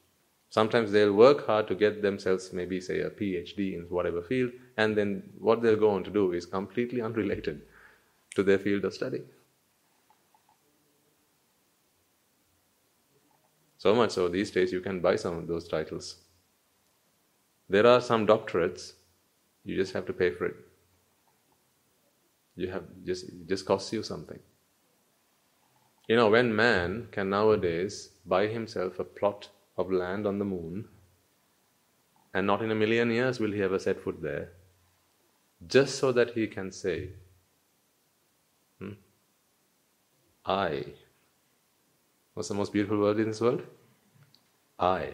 Sometimes 0.49 0.91
they'll 0.91 1.13
work 1.13 1.45
hard 1.45 1.67
to 1.69 1.75
get 1.75 2.01
themselves, 2.01 2.51
maybe, 2.51 2.81
say, 2.81 2.99
a 2.99 3.09
PhD 3.09 3.75
in 3.75 3.85
whatever 3.89 4.21
field, 4.21 4.51
and 4.75 4.97
then 4.97 5.23
what 5.39 5.61
they'll 5.61 5.77
go 5.77 5.91
on 5.91 6.03
to 6.03 6.11
do 6.11 6.33
is 6.33 6.45
completely 6.45 7.01
unrelated 7.01 7.61
to 8.35 8.43
their 8.43 8.59
field 8.59 8.83
of 8.83 8.93
study. 8.93 9.21
So 13.81 13.95
much 13.95 14.11
so, 14.11 14.27
these 14.27 14.51
days 14.51 14.71
you 14.71 14.79
can 14.79 14.99
buy 14.99 15.15
some 15.15 15.35
of 15.35 15.47
those 15.47 15.67
titles. 15.67 16.17
There 17.67 17.87
are 17.87 17.99
some 17.99 18.27
doctorates, 18.27 18.93
you 19.63 19.75
just 19.75 19.93
have 19.93 20.05
to 20.05 20.13
pay 20.13 20.29
for 20.29 20.45
it. 20.45 20.55
You 22.55 22.69
have 22.69 22.83
just 23.03 23.23
it 23.23 23.47
just 23.47 23.65
costs 23.65 23.91
you 23.91 24.03
something. 24.03 24.37
You 26.07 26.15
know, 26.15 26.29
when 26.29 26.55
man 26.55 27.07
can 27.11 27.31
nowadays 27.31 28.09
buy 28.23 28.45
himself 28.45 28.99
a 28.99 29.03
plot 29.03 29.49
of 29.75 29.91
land 29.91 30.27
on 30.27 30.37
the 30.37 30.45
moon, 30.45 30.87
and 32.35 32.45
not 32.45 32.61
in 32.61 32.69
a 32.69 32.75
million 32.75 33.09
years 33.09 33.39
will 33.39 33.51
he 33.51 33.63
ever 33.63 33.79
set 33.79 33.99
foot 33.99 34.21
there, 34.21 34.51
just 35.65 35.95
so 35.97 36.11
that 36.11 36.35
he 36.35 36.45
can 36.45 36.71
say, 36.71 37.13
hmm, 38.77 38.91
I 40.45 40.83
What's 42.41 42.49
the 42.49 42.55
most 42.55 42.73
beautiful 42.73 42.97
word 42.97 43.19
in 43.19 43.27
this 43.27 43.39
world? 43.39 43.61
I. 44.79 45.13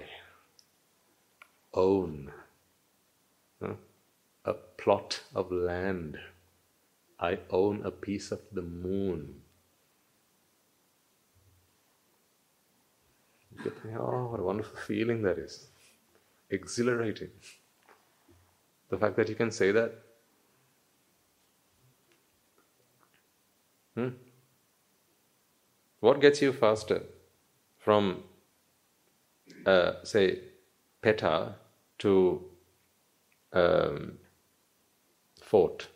own 1.73 2.31
huh, 3.61 3.73
a 4.45 4.53
plot 4.53 5.19
of 5.35 5.51
land. 5.51 6.17
I 7.19 7.39
own 7.49 7.81
a 7.83 7.91
piece 7.91 8.31
of 8.31 8.39
the 8.53 8.61
moon. 8.61 9.41
Oh, 13.99 14.27
what 14.31 14.39
a 14.39 14.43
wonderful 14.43 14.79
feeling 14.79 15.21
that 15.23 15.37
is. 15.37 15.67
Exhilarating. 16.49 17.31
The 18.89 18.97
fact 18.97 19.17
that 19.17 19.27
you 19.27 19.35
can 19.35 19.51
say 19.51 19.73
that. 19.73 19.99
Hmm? 23.95 24.11
What 25.99 26.21
gets 26.21 26.41
you 26.41 26.53
faster 26.53 27.03
from, 27.87 28.21
uh, 29.65 29.93
say, 30.03 30.39
Pettah 31.01 31.53
to 31.99 32.43
um, 33.53 34.17
Fort? 35.41 35.87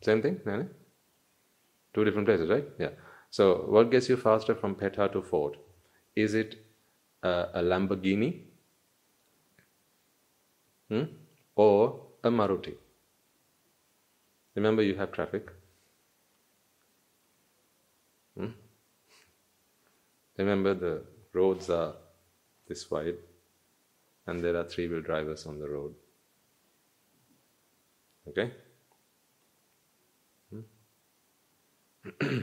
Same 0.00 0.22
thing, 0.22 0.40
Nani? 0.46 0.64
Two 1.92 2.02
different 2.06 2.26
places, 2.28 2.48
right? 2.48 2.64
Yeah. 2.78 2.92
So, 3.28 3.66
what 3.68 3.90
gets 3.90 4.08
you 4.08 4.16
faster 4.16 4.54
from 4.54 4.74
Pettah 4.74 5.12
to 5.12 5.20
Fort? 5.20 5.58
Is 6.16 6.32
it 6.32 6.56
uh, 7.22 7.46
a 7.52 7.60
Lamborghini 7.60 8.40
hmm? 10.88 11.02
or 11.56 12.06
a 12.22 12.30
Maruti? 12.30 12.74
Remember, 14.54 14.82
you 14.82 14.94
have 14.94 15.12
traffic. 15.12 15.50
Hmm? 18.38 18.54
Remember, 20.38 20.72
the 20.72 21.13
roads 21.34 21.68
are 21.70 21.94
this 22.68 22.90
wide, 22.90 23.16
and 24.26 24.42
there 24.42 24.56
are 24.56 24.64
three 24.64 24.88
wheel 24.88 25.02
drivers 25.02 25.46
on 25.46 25.58
the 25.58 25.68
road. 25.68 25.94
Okay? 28.28 28.52
Hmm? 30.50 30.60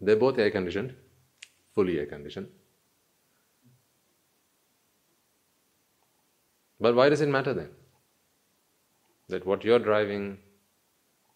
They're 0.00 0.16
both 0.16 0.38
air 0.38 0.50
conditioned, 0.50 0.94
fully 1.74 1.98
air 1.98 2.06
conditioned. 2.06 2.48
But 6.80 6.94
why 6.94 7.08
does 7.08 7.20
it 7.20 7.28
matter 7.28 7.54
then? 7.54 7.70
That 9.28 9.44
what 9.44 9.64
you're 9.64 9.80
driving 9.80 10.38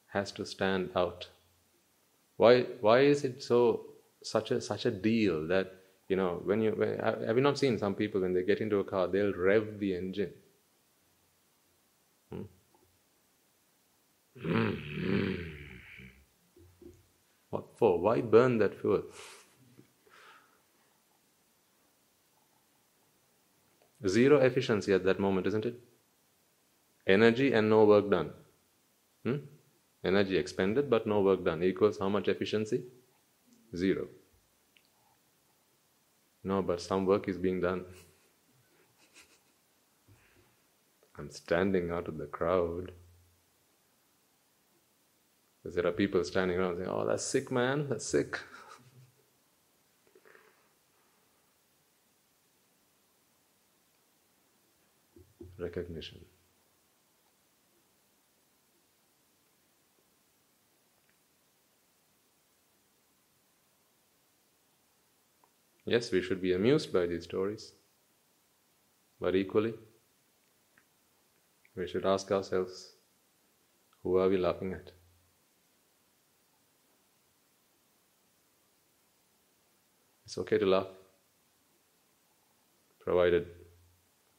has 0.08 0.30
to 0.32 0.46
stand 0.46 0.90
out. 0.94 1.28
Why, 2.36 2.62
why 2.80 3.00
is 3.00 3.24
it 3.24 3.42
so 3.42 3.86
such 4.22 4.50
a 4.52 4.60
such 4.60 4.86
a 4.86 4.90
deal 4.90 5.46
that 5.48 5.81
you 6.12 6.16
know 6.20 6.30
when 6.50 6.62
you 6.64 6.72
have 7.02 7.36
you 7.38 7.44
not 7.48 7.58
seen 7.58 7.78
some 7.82 7.94
people 8.00 8.20
when 8.22 8.34
they 8.34 8.42
get 8.48 8.60
into 8.64 8.80
a 8.80 8.84
car 8.92 9.04
they'll 9.08 9.36
rev 9.48 9.68
the 9.82 9.94
engine? 9.96 10.32
Hmm? 12.30 12.42
what 17.50 17.64
for? 17.78 17.92
Why 18.00 18.20
burn 18.20 18.58
that 18.58 18.78
fuel? 18.80 19.02
Zero 24.06 24.38
efficiency 24.50 24.92
at 24.92 25.04
that 25.04 25.20
moment 25.20 25.46
isn't 25.46 25.66
it? 25.66 25.80
Energy 27.06 27.52
and 27.52 27.70
no 27.70 27.84
work 27.84 28.10
done. 28.10 28.32
Hmm? 29.24 29.36
energy 30.04 30.36
expended 30.36 30.90
but 30.90 31.06
no 31.06 31.20
work 31.20 31.44
done. 31.44 31.62
Equals 31.62 31.98
how 31.98 32.08
much 32.08 32.28
efficiency? 32.28 32.82
Zero. 33.84 34.08
No, 36.44 36.60
but 36.62 36.80
some 36.80 37.06
work 37.06 37.28
is 37.28 37.38
being 37.38 37.60
done. 37.60 37.84
I'm 41.18 41.30
standing 41.30 41.90
out 41.90 42.08
of 42.08 42.18
the 42.18 42.26
crowd. 42.26 42.92
Because 45.62 45.76
there 45.76 45.86
are 45.86 45.92
people 45.92 46.24
standing 46.24 46.58
around 46.58 46.76
saying, 46.78 46.88
Oh, 46.88 47.06
that's 47.06 47.24
sick, 47.24 47.52
man, 47.52 47.88
that's 47.88 48.06
sick. 48.06 48.40
Recognition. 55.58 56.24
Yes, 65.84 66.10
we 66.12 66.22
should 66.22 66.40
be 66.40 66.52
amused 66.54 66.92
by 66.92 67.06
these 67.06 67.24
stories, 67.24 67.72
but 69.20 69.34
equally, 69.36 69.74
we 71.76 71.86
should 71.88 72.06
ask 72.06 72.30
ourselves 72.30 72.94
who 74.02 74.16
are 74.16 74.28
we 74.28 74.36
laughing 74.36 74.72
at? 74.72 74.90
It's 80.24 80.38
okay 80.38 80.58
to 80.58 80.66
laugh, 80.66 80.88
provided 83.00 83.46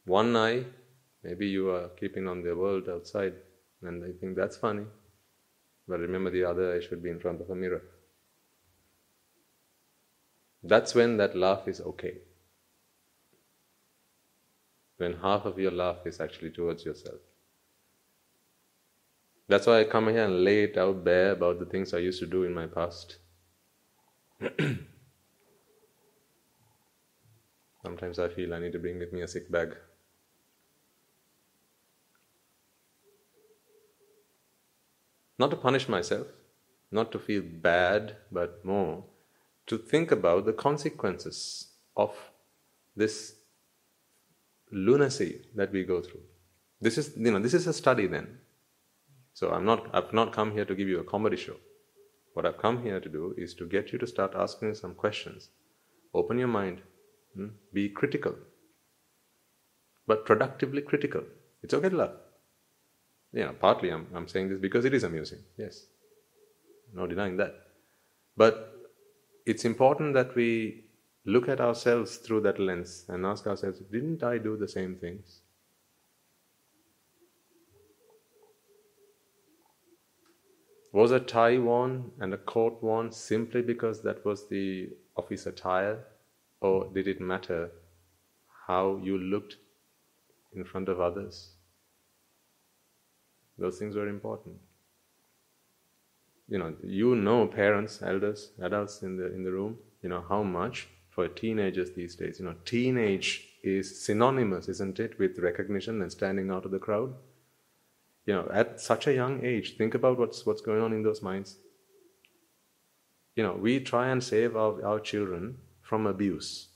one 0.04 0.36
eye, 0.36 0.64
maybe 1.22 1.46
you 1.46 1.70
are 1.70 1.88
keeping 2.00 2.28
on 2.28 2.42
the 2.42 2.54
world 2.54 2.88
outside 2.88 3.34
and 3.82 4.02
they 4.02 4.12
think 4.12 4.36
that's 4.36 4.56
funny, 4.56 4.84
but 5.88 6.00
remember 6.00 6.30
the 6.30 6.44
other 6.44 6.74
eye 6.74 6.80
should 6.80 7.02
be 7.02 7.10
in 7.10 7.20
front 7.20 7.40
of 7.40 7.50
a 7.50 7.54
mirror. 7.54 7.82
That's 10.64 10.94
when 10.94 11.18
that 11.18 11.36
laugh 11.36 11.68
is 11.68 11.82
okay. 11.82 12.22
When 14.96 15.18
half 15.18 15.44
of 15.44 15.58
your 15.58 15.72
laugh 15.72 16.06
is 16.06 16.20
actually 16.20 16.52
towards 16.52 16.86
yourself. 16.86 17.20
That's 19.46 19.66
why 19.66 19.80
I 19.80 19.84
come 19.84 20.08
here 20.08 20.24
and 20.24 20.42
lay 20.42 20.64
it 20.64 20.78
out 20.78 21.04
bare 21.04 21.32
about 21.32 21.58
the 21.58 21.66
things 21.66 21.92
I 21.92 21.98
used 21.98 22.18
to 22.20 22.26
do 22.26 22.44
in 22.44 22.54
my 22.54 22.66
past. 22.66 23.18
Sometimes 27.82 28.18
I 28.18 28.30
feel 28.30 28.54
I 28.54 28.58
need 28.58 28.72
to 28.72 28.78
bring 28.78 28.98
with 28.98 29.12
me 29.12 29.20
a 29.20 29.28
sick 29.28 29.50
bag. 29.50 29.76
Not 35.38 35.50
to 35.50 35.56
punish 35.56 35.90
myself, 35.90 36.28
not 36.90 37.12
to 37.12 37.18
feel 37.18 37.42
bad, 37.42 38.16
but 38.32 38.64
more 38.64 39.04
to 39.66 39.78
think 39.78 40.10
about 40.10 40.44
the 40.44 40.52
consequences 40.52 41.68
of 41.96 42.14
this 42.96 43.36
lunacy 44.70 45.42
that 45.54 45.72
we 45.72 45.84
go 45.84 46.00
through. 46.00 46.20
This 46.80 46.98
is, 46.98 47.12
you 47.16 47.30
know, 47.30 47.38
this 47.38 47.54
is 47.54 47.66
a 47.66 47.72
study 47.72 48.06
then. 48.06 48.38
So 49.32 49.50
I'm 49.50 49.64
not, 49.64 49.88
I've 49.92 50.12
not 50.12 50.32
come 50.32 50.52
here 50.52 50.64
to 50.64 50.74
give 50.74 50.88
you 50.88 51.00
a 51.00 51.04
comedy 51.04 51.36
show. 51.36 51.56
What 52.34 52.46
I've 52.46 52.58
come 52.58 52.82
here 52.82 53.00
to 53.00 53.08
do 53.08 53.34
is 53.38 53.54
to 53.54 53.66
get 53.66 53.92
you 53.92 53.98
to 53.98 54.06
start 54.06 54.34
asking 54.36 54.74
some 54.74 54.94
questions. 54.94 55.48
Open 56.12 56.38
your 56.38 56.48
mind. 56.48 56.82
Hmm? 57.34 57.48
Be 57.72 57.88
critical. 57.88 58.34
But 60.06 60.26
productively 60.26 60.82
critical. 60.82 61.22
It's 61.62 61.74
okay 61.74 61.88
to 61.88 61.96
laugh. 61.96 62.10
Know, 63.32 63.54
partly 63.60 63.90
I'm, 63.90 64.06
I'm 64.14 64.28
saying 64.28 64.50
this 64.50 64.60
because 64.60 64.84
it 64.84 64.94
is 64.94 65.02
amusing. 65.02 65.40
Yes. 65.56 65.86
No 66.92 67.06
denying 67.06 67.36
that. 67.38 67.54
But 68.36 68.73
it's 69.46 69.64
important 69.64 70.14
that 70.14 70.34
we 70.34 70.84
look 71.26 71.48
at 71.48 71.60
ourselves 71.60 72.16
through 72.16 72.40
that 72.42 72.58
lens 72.58 73.04
and 73.08 73.26
ask 73.26 73.46
ourselves, 73.46 73.80
didn't 73.90 74.22
I 74.22 74.38
do 74.38 74.56
the 74.56 74.68
same 74.68 74.96
things? 74.96 75.40
Was 80.92 81.10
a 81.10 81.18
tie 81.18 81.58
worn 81.58 82.12
and 82.20 82.32
a 82.32 82.38
coat 82.38 82.78
worn 82.80 83.10
simply 83.10 83.62
because 83.62 84.00
that 84.02 84.24
was 84.24 84.48
the 84.48 84.90
office 85.16 85.46
attire? 85.46 86.04
Or 86.60 86.88
did 86.94 87.08
it 87.08 87.20
matter 87.20 87.70
how 88.66 89.00
you 89.02 89.18
looked 89.18 89.56
in 90.54 90.64
front 90.64 90.88
of 90.88 91.00
others? 91.00 91.50
Those 93.58 93.78
things 93.78 93.96
were 93.96 94.08
important 94.08 94.56
you 96.48 96.58
know, 96.58 96.74
you 96.82 97.14
know 97.14 97.46
parents, 97.46 98.00
elders, 98.02 98.50
adults 98.60 99.02
in 99.02 99.16
the 99.16 99.32
in 99.34 99.44
the 99.44 99.52
room, 99.52 99.78
you 100.02 100.08
know, 100.08 100.24
how 100.28 100.42
much 100.42 100.88
for 101.10 101.28
teenagers 101.28 101.92
these 101.92 102.16
days, 102.16 102.38
you 102.38 102.44
know, 102.44 102.54
teenage 102.64 103.48
is 103.62 104.04
synonymous, 104.04 104.68
isn't 104.68 105.00
it, 105.00 105.18
with 105.18 105.38
recognition 105.38 106.02
and 106.02 106.10
standing 106.10 106.50
out 106.50 106.64
of 106.64 106.70
the 106.70 106.78
crowd? 106.78 107.14
You 108.26 108.34
know, 108.34 108.48
at 108.52 108.80
such 108.80 109.06
a 109.06 109.14
young 109.14 109.44
age, 109.44 109.76
think 109.76 109.94
about 109.94 110.18
what's 110.18 110.44
what's 110.44 110.60
going 110.60 110.82
on 110.82 110.92
in 110.92 111.02
those 111.02 111.22
minds. 111.22 111.56
You 113.36 113.42
know, 113.42 113.54
we 113.54 113.80
try 113.80 114.08
and 114.08 114.22
save 114.22 114.56
our, 114.56 114.84
our 114.84 115.00
children 115.00 115.58
from 115.82 116.06
abuse. 116.06 116.68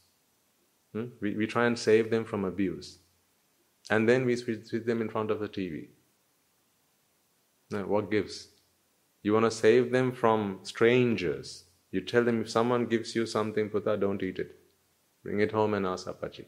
Hmm? 0.92 1.06
We, 1.20 1.36
we 1.36 1.46
try 1.46 1.66
and 1.66 1.78
save 1.78 2.10
them 2.10 2.24
from 2.24 2.44
abuse. 2.44 2.98
And 3.90 4.08
then 4.08 4.24
we 4.26 4.36
sit 4.36 4.86
them 4.86 5.00
in 5.00 5.08
front 5.08 5.30
of 5.30 5.40
the 5.40 5.48
TV. 5.48 5.88
Now, 7.70 7.84
what 7.84 8.10
gives? 8.10 8.48
You 9.28 9.34
want 9.34 9.44
to 9.44 9.50
save 9.50 9.90
them 9.92 10.12
from 10.12 10.60
strangers. 10.62 11.64
You 11.90 12.00
tell 12.00 12.24
them 12.24 12.40
if 12.40 12.48
someone 12.48 12.86
gives 12.86 13.14
you 13.14 13.26
something, 13.26 13.68
Puta, 13.68 13.98
don't 13.98 14.22
eat 14.22 14.38
it. 14.38 14.56
Bring 15.22 15.40
it 15.40 15.52
home 15.52 15.74
and 15.74 15.84
ask 15.84 16.06
Apachi. 16.06 16.46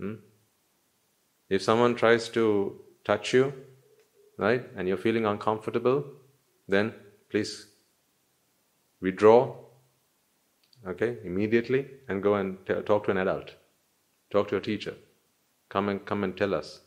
Hmm? 0.00 0.14
If 1.48 1.62
someone 1.62 1.94
tries 1.94 2.28
to 2.30 2.80
touch 3.04 3.32
you, 3.32 3.52
right, 4.38 4.68
and 4.76 4.88
you're 4.88 4.96
feeling 5.06 5.24
uncomfortable, 5.24 6.02
then 6.66 6.92
please 7.30 7.68
withdraw, 9.00 9.54
okay, 10.84 11.18
immediately, 11.22 11.86
and 12.08 12.24
go 12.24 12.34
and 12.34 12.58
t- 12.66 12.82
talk 12.92 13.04
to 13.04 13.12
an 13.12 13.18
adult, 13.18 13.54
talk 14.32 14.48
to 14.48 14.56
a 14.56 14.60
teacher. 14.60 14.96
Come 15.68 15.90
and 15.90 16.04
come 16.04 16.24
and 16.24 16.36
tell 16.36 16.54
us. 16.62 16.80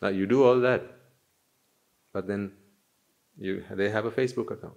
Now 0.00 0.08
you 0.08 0.26
do 0.26 0.44
all 0.44 0.60
that, 0.60 0.82
but 2.14 2.26
then 2.26 2.52
you 3.38 3.64
they 3.70 3.90
have 3.90 4.06
a 4.06 4.10
Facebook 4.10 4.50
account, 4.50 4.74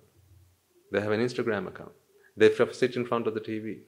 they 0.91 1.01
have 1.01 1.12
an 1.12 1.22
Instagram 1.22 1.68
account, 1.68 1.91
they 2.36 2.53
sit 2.72 2.95
in 2.95 3.05
front 3.05 3.28
of 3.28 3.34
the 3.34 3.41
TV. 3.41 3.80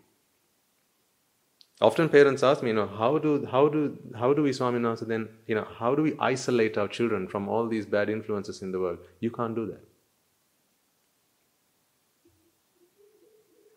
Often 1.81 2.09
parents 2.09 2.43
ask 2.43 2.61
me, 2.61 2.69
you 2.69 2.75
know, 2.75 2.87
how 2.87 3.17
do 3.17 3.45
how 3.51 3.67
do 3.67 3.97
how 4.15 4.33
do 4.33 4.43
we 4.43 4.51
Swaminatha 4.51 5.07
then, 5.07 5.29
you 5.47 5.55
know, 5.55 5.67
how 5.77 5.95
do 5.95 6.03
we 6.03 6.15
isolate 6.19 6.77
our 6.77 6.87
children 6.87 7.27
from 7.27 7.49
all 7.49 7.67
these 7.67 7.87
bad 7.87 8.09
influences 8.09 8.61
in 8.61 8.71
the 8.71 8.79
world? 8.79 8.99
You 9.19 9.31
can't 9.31 9.55
do 9.55 9.65
that. 9.65 9.81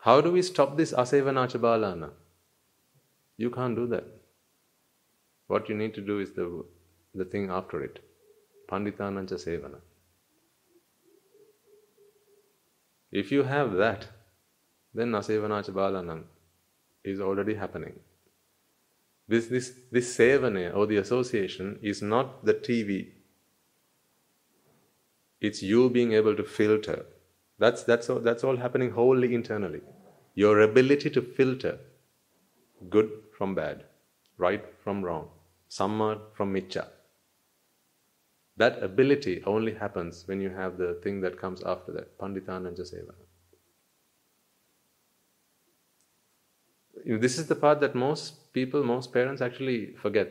How 0.01 0.21
do 0.21 0.31
we 0.31 0.43
stop 0.43 0.77
this 0.77 0.93
asevanacha 0.93 1.59
balana? 1.59 2.11
You 3.37 3.49
can't 3.49 3.75
do 3.75 3.87
that. 3.87 4.05
What 5.47 5.67
you 5.67 5.75
need 5.75 5.95
to 5.95 6.01
do 6.01 6.19
is 6.19 6.31
the 6.33 6.63
the 7.15 7.25
thing 7.25 7.49
after 7.49 7.83
it. 7.83 7.99
Panditanancha 8.69 9.39
sevana. 9.47 9.81
If 13.21 13.31
you 13.31 13.43
have 13.43 13.73
that, 13.79 14.07
then 14.93 15.11
asevanacha 15.17 15.73
balanam 15.75 16.23
is 17.01 17.21
already 17.21 17.53
happening. 17.55 17.93
This, 19.29 19.47
this, 19.47 19.71
this 19.89 20.17
sevana 20.17 20.75
or 20.75 20.85
the 20.85 20.97
association 20.97 21.79
is 21.81 22.01
not 22.01 22.43
the 22.45 22.55
TV. 22.55 23.07
It's 25.39 25.63
you 25.63 25.89
being 25.89 26.11
able 26.11 26.35
to 26.35 26.43
filter. 26.43 27.05
That's, 27.57 27.83
that's, 27.83 28.09
all, 28.09 28.19
that's 28.19 28.43
all 28.43 28.57
happening 28.57 28.91
wholly 28.91 29.33
internally. 29.33 29.81
Your 30.33 30.59
ability 30.61 31.09
to 31.11 31.21
filter 31.21 31.79
good 32.89 33.09
from 33.37 33.55
bad, 33.55 33.85
right 34.37 34.65
from 34.83 35.03
wrong, 35.05 35.29
samma 35.69 36.19
from 36.33 36.53
micha. 36.53 36.85
That 38.57 38.81
ability 38.81 39.43
only 39.45 39.73
happens 39.73 40.23
when 40.27 40.39
you 40.39 40.49
have 40.49 40.77
the 40.77 40.99
thing 41.03 41.21
that 41.21 41.39
comes 41.39 41.61
after 41.63 41.91
that, 41.91 42.17
Panditanancha 42.17 42.81
Sevana. 42.81 43.25
this 47.05 47.37
is 47.37 47.47
the 47.47 47.55
part 47.55 47.79
that 47.81 47.93
most 47.93 48.51
people, 48.53 48.83
most 48.83 49.13
parents 49.13 49.41
actually 49.41 49.93
forget 49.93 50.29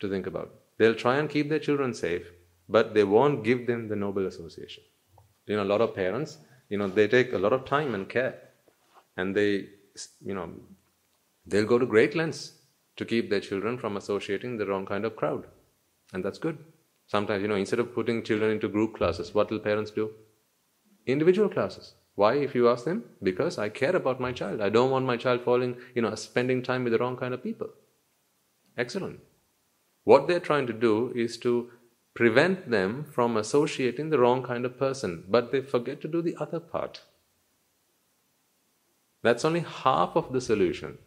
to 0.00 0.08
think 0.08 0.26
about. 0.26 0.52
They'll 0.78 0.94
try 0.94 1.16
and 1.16 1.28
keep 1.28 1.48
their 1.48 1.58
children 1.58 1.94
safe, 1.94 2.26
but 2.68 2.94
they 2.94 3.04
won't 3.04 3.44
give 3.44 3.66
them 3.66 3.88
the 3.88 3.96
noble 3.96 4.26
association. 4.26 4.82
You 5.46 5.56
know, 5.56 5.62
a 5.62 5.72
lot 5.72 5.80
of 5.80 5.94
parents, 5.94 6.38
you 6.68 6.78
know, 6.78 6.88
they 6.88 7.06
take 7.06 7.32
a 7.32 7.38
lot 7.38 7.52
of 7.52 7.64
time 7.64 7.94
and 7.94 8.08
care, 8.08 8.38
and 9.16 9.36
they, 9.36 9.68
you 10.24 10.34
know, 10.34 10.50
they'll 11.46 11.66
go 11.66 11.78
to 11.78 11.86
great 11.86 12.14
lengths 12.16 12.54
to 12.96 13.04
keep 13.04 13.30
their 13.30 13.40
children 13.40 13.78
from 13.78 13.96
associating 13.96 14.56
the 14.56 14.66
wrong 14.66 14.86
kind 14.86 15.04
of 15.04 15.16
crowd, 15.16 15.46
and 16.12 16.24
that's 16.24 16.38
good. 16.38 16.58
Sometimes, 17.10 17.42
you 17.42 17.48
know, 17.48 17.56
instead 17.56 17.80
of 17.80 17.92
putting 17.92 18.22
children 18.22 18.52
into 18.52 18.68
group 18.68 18.96
classes, 18.96 19.34
what 19.34 19.50
will 19.50 19.58
parents 19.58 19.90
do? 19.90 20.12
Individual 21.06 21.48
classes. 21.48 21.94
Why, 22.14 22.34
if 22.34 22.54
you 22.54 22.68
ask 22.68 22.84
them? 22.84 23.02
Because 23.20 23.58
I 23.58 23.68
care 23.68 23.96
about 23.96 24.20
my 24.20 24.30
child. 24.30 24.60
I 24.60 24.68
don't 24.68 24.92
want 24.92 25.06
my 25.06 25.16
child 25.16 25.40
falling, 25.42 25.76
you 25.92 26.02
know, 26.02 26.14
spending 26.14 26.62
time 26.62 26.84
with 26.84 26.92
the 26.92 27.00
wrong 27.00 27.16
kind 27.16 27.34
of 27.34 27.42
people. 27.42 27.70
Excellent. 28.78 29.18
What 30.04 30.28
they're 30.28 30.38
trying 30.38 30.68
to 30.68 30.72
do 30.72 31.12
is 31.16 31.36
to 31.38 31.70
prevent 32.14 32.70
them 32.70 33.04
from 33.10 33.36
associating 33.36 34.10
the 34.10 34.20
wrong 34.20 34.44
kind 34.44 34.64
of 34.64 34.78
person, 34.78 35.24
but 35.28 35.50
they 35.50 35.62
forget 35.62 36.00
to 36.02 36.08
do 36.08 36.22
the 36.22 36.36
other 36.38 36.60
part. 36.60 37.00
That's 39.24 39.44
only 39.44 39.60
half 39.60 40.14
of 40.14 40.32
the 40.32 40.40
solution. 40.40 40.98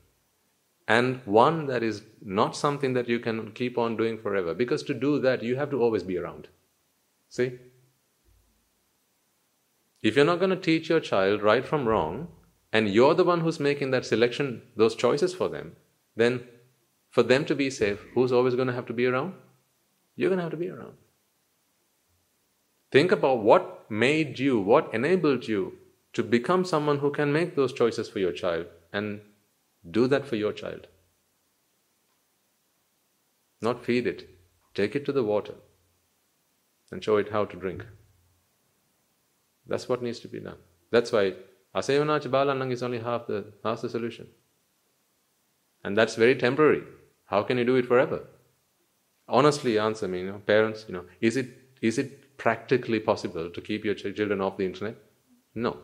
And 0.88 1.22
one 1.26 1.68
that 1.68 1.82
is 1.82 2.02
not 2.22 2.56
something 2.56 2.94
that 2.94 3.08
you 3.08 3.20
can 3.20 3.52
keep 3.52 3.78
on 3.78 3.96
doing 3.96 4.18
forever. 4.18 4.54
Because 4.54 4.84
to 4.84 4.94
do 4.94 5.20
that, 5.20 5.42
you 5.42 5.56
have 5.56 5.70
to 5.72 5.82
always 5.82 6.04
be 6.04 6.18
around. 6.18 6.50
See? 7.30 7.54
If 10.02 10.16
you're 10.16 10.26
not 10.26 10.40
going 10.40 10.50
to 10.50 10.58
teach 10.58 10.90
your 10.90 11.00
child 11.00 11.42
right 11.42 11.66
from 11.66 11.88
wrong, 11.88 12.28
and 12.74 12.90
you're 12.90 13.14
the 13.14 13.24
one 13.24 13.42
who's 13.42 13.60
making 13.60 13.92
that 13.92 14.06
selection, 14.06 14.64
those 14.76 14.96
choices 14.96 15.34
for 15.34 15.48
them, 15.48 15.76
then 16.16 16.44
for 17.10 17.24
them 17.24 17.46
to 17.46 17.56
be 17.56 17.70
safe, 17.70 18.00
who's 18.14 18.32
always 18.32 18.56
going 18.56 18.68
to 18.68 18.74
have 18.74 18.88
to 18.88 18.94
be 18.94 19.06
around? 19.06 19.34
You're 20.16 20.30
going 20.30 20.40
to 20.40 20.44
have 20.44 20.52
to 20.52 20.58
be 20.58 20.70
around. 20.70 20.94
Think 22.92 23.12
about 23.12 23.44
what 23.44 23.90
made 23.90 24.38
you, 24.40 24.60
what 24.60 24.94
enabled 24.94 25.48
you 25.48 25.74
to 26.14 26.24
become 26.24 26.66
someone 26.66 27.00
who 27.00 27.12
can 27.12 27.32
make 27.32 27.56
those 27.56 27.74
choices 27.74 28.10
for 28.10 28.20
your 28.20 28.32
child 28.32 28.66
and 28.92 29.22
do 29.90 30.08
that 30.08 30.26
for 30.26 30.36
your 30.36 30.54
child. 30.54 30.88
Not 33.62 33.84
feed 33.86 34.08
it, 34.08 34.30
take 34.74 34.96
it 34.96 35.06
to 35.06 35.12
the 35.12 35.24
water 35.24 35.56
and 36.92 37.04
show 37.04 37.18
it 37.18 37.32
how 37.32 37.46
to 37.46 37.58
drink. 37.58 37.86
That's 39.66 39.90
what 39.90 40.04
needs 40.04 40.20
to 40.20 40.28
be 40.28 40.40
done. 40.40 40.58
That's 40.92 41.12
why 41.12 41.34
Asayavanacha 41.76 42.30
Balanang 42.30 42.72
is 42.72 42.84
only 42.84 43.00
half 43.00 43.28
the, 43.28 43.54
half 43.64 43.82
the 43.82 43.90
solution. 43.90 44.28
And 45.84 45.98
that's 45.98 46.16
very 46.16 46.36
temporary. 46.36 46.84
How 47.26 47.44
can 47.44 47.58
you 47.58 47.66
do 47.66 47.76
it 47.76 47.88
forever? 47.88 48.28
Honestly 49.28 49.80
answer 49.80 50.08
me, 50.08 50.20
you 50.20 50.32
know, 50.32 50.42
parents, 50.46 50.86
you 50.88 50.94
know, 50.94 51.06
is 51.22 51.38
it, 51.38 51.50
is 51.82 51.98
it 51.98 52.38
practically 52.38 53.00
possible 53.00 53.50
to 53.50 53.62
keep 53.62 53.84
your 53.86 53.96
children 53.96 54.42
off 54.42 54.58
the 54.58 54.66
internet? 54.66 54.98
No. 55.56 55.78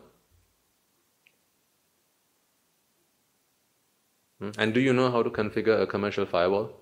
Hmm? 4.40 4.50
And 4.58 4.74
do 4.74 4.80
you 4.80 4.92
know 4.92 5.10
how 5.10 5.22
to 5.22 5.30
configure 5.30 5.80
a 5.80 5.86
commercial 5.86 6.26
firewall? 6.26 6.72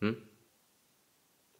Hmm? 0.00 0.12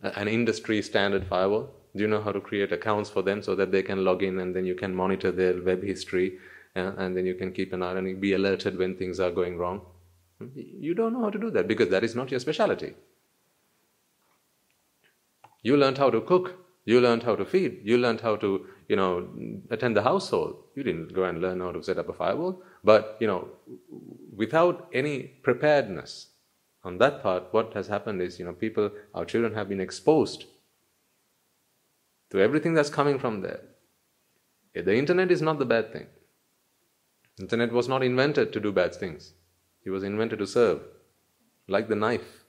An 0.03 0.29
industry 0.29 0.83
standard 0.83 1.27
firewall? 1.27 1.71
Do 1.97 2.03
you 2.03 2.09
know 2.09 2.21
how 2.21 2.33
to 2.33 2.41
create 2.41 2.73
accounts 2.73 3.09
for 3.09 3.23
them 3.23 3.43
so 3.43 3.55
that 3.55 3.71
they 3.71 3.83
can 3.83 4.05
log 4.05 4.23
in 4.23 4.41
and 4.41 4.55
then 4.55 4.67
you 4.67 4.75
can 4.75 4.95
monitor 4.95 5.31
their 5.31 5.63
web 5.63 5.83
history 5.83 6.39
and 6.75 7.17
then 7.17 7.25
you 7.25 7.35
can 7.37 7.53
keep 7.53 7.73
an 7.73 7.83
eye 7.83 7.97
and 7.97 8.21
be 8.21 8.33
alerted 8.33 8.77
when 8.77 8.97
things 8.97 9.21
are 9.21 9.31
going 9.31 9.57
wrong? 9.57 9.81
You 10.55 10.95
don't 10.95 11.13
know 11.13 11.21
how 11.21 11.31
to 11.31 11.39
do 11.39 11.51
that 11.53 11.69
because 11.69 11.89
that 11.91 12.03
is 12.03 12.17
not 12.17 12.33
your 12.33 12.41
specialty. 12.41 12.95
You 15.63 15.77
learned 15.77 15.99
how 15.99 16.11
to 16.11 16.21
cook. 16.21 16.59
You 16.85 17.01
learned 17.01 17.23
how 17.23 17.37
to 17.37 17.45
feed. 17.45 17.81
You 17.85 17.97
learned 17.97 18.21
how 18.21 18.37
to, 18.37 18.67
you 18.89 18.97
know, 18.97 19.29
attend 19.71 19.97
the 19.97 20.03
household. 20.03 20.65
You 20.75 20.83
didn't 20.83 21.15
go 21.15 21.25
and 21.25 21.41
learn 21.41 21.61
how 21.61 21.71
to 21.73 21.83
set 21.83 21.97
up 21.97 22.09
a 22.09 22.13
firewall. 22.13 22.63
But, 22.85 23.17
you 23.19 23.27
know, 23.27 23.49
without 24.37 24.89
any 24.93 25.23
preparedness 25.23 26.29
on 26.85 26.99
that 26.99 27.23
part, 27.23 27.53
what 27.53 27.73
has 27.73 27.89
happened 27.89 28.21
is, 28.21 28.39
you 28.39 28.45
know, 28.45 28.53
people, 28.53 28.91
our 29.15 29.25
children 29.25 29.55
have 29.55 29.71
been 29.71 29.81
exposed 29.81 30.45
to 32.31 32.41
everything 32.41 32.75
that's 32.75 32.91
coming 32.91 33.19
from 33.19 33.41
there. 33.41 33.61
The 34.75 34.95
internet 34.95 35.31
is 35.31 35.41
not 35.41 35.59
the 35.59 35.65
bad 35.65 35.93
thing. 35.93 36.07
Internet 37.41 37.73
was 37.73 37.89
not 37.89 38.03
invented 38.03 38.53
to 38.53 38.61
do 38.61 38.71
bad 38.71 38.95
things. 38.95 39.33
It 39.85 39.91
was 39.91 40.03
invented 40.03 40.39
to 40.41 40.47
serve. 40.47 40.83
Like 41.67 41.89
the 41.89 41.97
knife. 41.97 42.45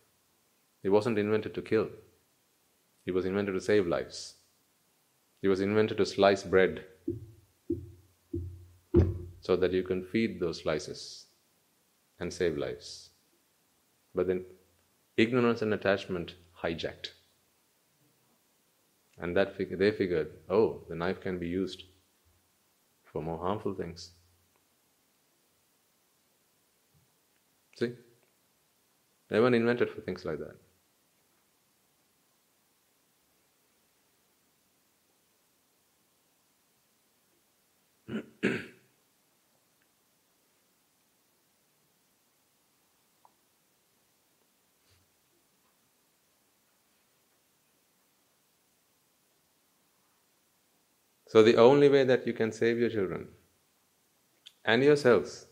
It 0.83 0.89
wasn't 0.89 1.17
invented 1.17 1.55
to 1.55 1.61
kill. 1.61 1.89
It 3.05 3.13
was 3.13 3.25
invented 3.25 3.55
to 3.55 3.61
save 3.61 3.87
lives. 3.87 4.35
It 5.41 5.47
was 5.47 5.61
invented 5.61 5.97
to 5.97 6.05
slice 6.05 6.43
bread 6.43 6.83
so 9.45 9.55
that 9.55 9.71
you 9.71 9.83
can 9.83 10.03
feed 10.03 10.39
those 10.39 10.61
slices 10.63 11.27
and 12.19 12.33
save 12.33 12.57
lives. 12.57 13.11
But 14.15 14.25
then 14.25 14.43
ignorance 15.17 15.61
and 15.61 15.71
attachment 15.71 16.33
hijacked. 16.63 17.09
And 19.19 19.37
that 19.37 19.55
fig- 19.55 19.77
they 19.77 19.91
figured, 19.91 20.31
oh, 20.49 20.81
the 20.89 20.95
knife 20.95 21.21
can 21.21 21.37
be 21.37 21.47
used 21.47 21.83
for 23.03 23.21
more 23.21 23.37
harmful 23.37 23.75
things. 23.75 24.13
See? 27.77 27.91
Weren't 29.29 29.55
invented 29.55 29.91
for 29.91 30.01
things 30.01 30.25
like 30.25 30.39
that. 30.39 30.55
So, 51.35 51.43
the 51.43 51.57
only 51.57 51.89
way 51.89 52.05
that 52.05 52.25
you 52.25 52.31
can 52.31 52.53
save 52.53 52.77
your 52.79 52.89
children 52.89 53.27
and 54.63 54.81
yourselves 54.81 55.47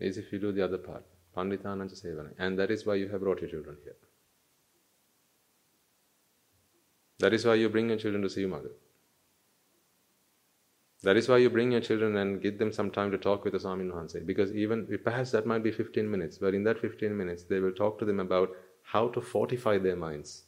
is 0.00 0.16
if 0.16 0.32
you 0.32 0.38
do 0.38 0.50
the 0.50 0.64
other 0.64 0.78
part. 0.78 1.04
Panditanancha 1.36 1.92
sevana. 2.02 2.30
And 2.38 2.58
that 2.58 2.70
is 2.70 2.86
why 2.86 2.94
you 2.94 3.08
have 3.08 3.20
brought 3.20 3.42
your 3.42 3.50
children 3.50 3.76
here. 3.84 3.96
That 7.18 7.34
is 7.34 7.44
why 7.44 7.56
you 7.56 7.68
bring 7.68 7.90
your 7.90 7.98
children 7.98 8.22
to 8.22 8.30
see 8.30 8.40
your 8.40 8.48
mother. 8.48 8.70
That 11.02 11.18
is 11.18 11.28
why 11.28 11.36
you 11.36 11.50
bring 11.50 11.72
your 11.72 11.82
children 11.82 12.16
and 12.16 12.40
give 12.40 12.58
them 12.58 12.72
some 12.72 12.90
time 12.90 13.10
to 13.10 13.18
talk 13.18 13.44
with 13.44 13.52
the 13.52 13.58
Swamin 13.58 13.92
Wahanse. 13.92 14.24
Because 14.24 14.52
even, 14.52 14.88
perhaps 15.04 15.32
that 15.32 15.44
might 15.44 15.62
be 15.62 15.70
15 15.70 16.10
minutes, 16.10 16.38
but 16.38 16.54
in 16.54 16.64
that 16.64 16.78
15 16.78 17.14
minutes, 17.14 17.42
they 17.42 17.60
will 17.60 17.72
talk 17.72 17.98
to 17.98 18.06
them 18.06 18.20
about 18.20 18.52
how 18.84 19.08
to 19.08 19.20
fortify 19.20 19.76
their 19.76 19.96
minds, 19.96 20.44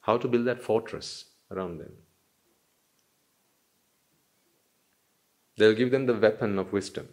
how 0.00 0.16
to 0.16 0.26
build 0.26 0.46
that 0.46 0.62
fortress 0.62 1.26
around 1.50 1.76
them. 1.76 1.92
They'll 5.58 5.74
give 5.74 5.90
them 5.90 6.06
the 6.06 6.14
weapon 6.14 6.58
of 6.58 6.72
wisdom, 6.72 7.08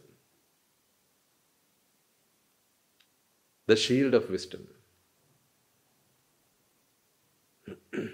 the 3.66 3.76
shield 3.76 4.14
of 4.14 4.30
wisdom. 4.30 4.68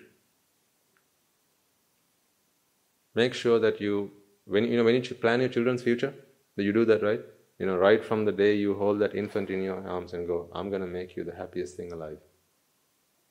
Make 3.14 3.34
sure 3.34 3.60
that 3.60 3.82
you, 3.82 4.12
when 4.46 4.64
you 4.64 4.78
know, 4.78 4.86
when 4.86 4.96
you 4.96 5.02
plan 5.16 5.42
your 5.42 5.50
children's 5.50 5.84
future, 5.84 6.14
that 6.56 6.64
you 6.64 6.72
do 6.72 6.86
that 6.86 7.04
right. 7.04 7.20
You 7.60 7.66
know, 7.66 7.76
right 7.76 8.04
from 8.04 8.24
the 8.24 8.32
day 8.32 8.56
you 8.56 8.74
hold 8.76 9.00
that 9.00 9.14
infant 9.14 9.50
in 9.50 9.62
your 9.62 9.86
arms 9.86 10.14
and 10.14 10.26
go, 10.26 10.50
"I'm 10.54 10.70
going 10.70 10.82
to 10.82 10.88
make 10.88 11.18
you 11.18 11.26
the 11.26 11.36
happiest 11.36 11.76
thing 11.76 11.92
alive." 11.92 12.20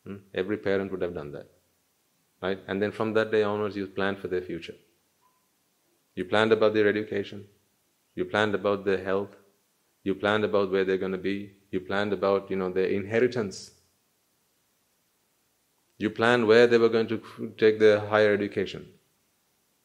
Hmm? 0.04 0.16
Every 0.34 0.58
parent 0.58 0.90
would 0.92 1.00
have 1.00 1.14
done 1.14 1.32
that, 1.32 1.50
right? 2.42 2.58
And 2.68 2.82
then 2.82 2.92
from 2.92 3.14
that 3.14 3.30
day 3.30 3.42
onwards, 3.42 3.74
you 3.74 3.86
plan 3.86 4.16
for 4.16 4.28
their 4.28 4.42
future. 4.42 4.74
You 6.14 6.24
planned 6.24 6.52
about 6.52 6.74
their 6.74 6.88
education. 6.88 7.46
You 8.14 8.24
planned 8.24 8.54
about 8.54 8.84
their 8.84 9.02
health. 9.02 9.36
You 10.02 10.14
planned 10.14 10.44
about 10.44 10.70
where 10.70 10.84
they're 10.84 10.98
going 10.98 11.12
to 11.12 11.18
be. 11.18 11.52
You 11.70 11.80
planned 11.80 12.12
about, 12.12 12.50
you 12.50 12.56
know, 12.56 12.70
their 12.70 12.86
inheritance. 12.86 13.70
You 15.98 16.10
planned 16.10 16.46
where 16.46 16.66
they 16.66 16.78
were 16.78 16.88
going 16.88 17.08
to 17.08 17.54
take 17.58 17.78
their 17.78 18.00
higher 18.00 18.32
education. 18.32 18.88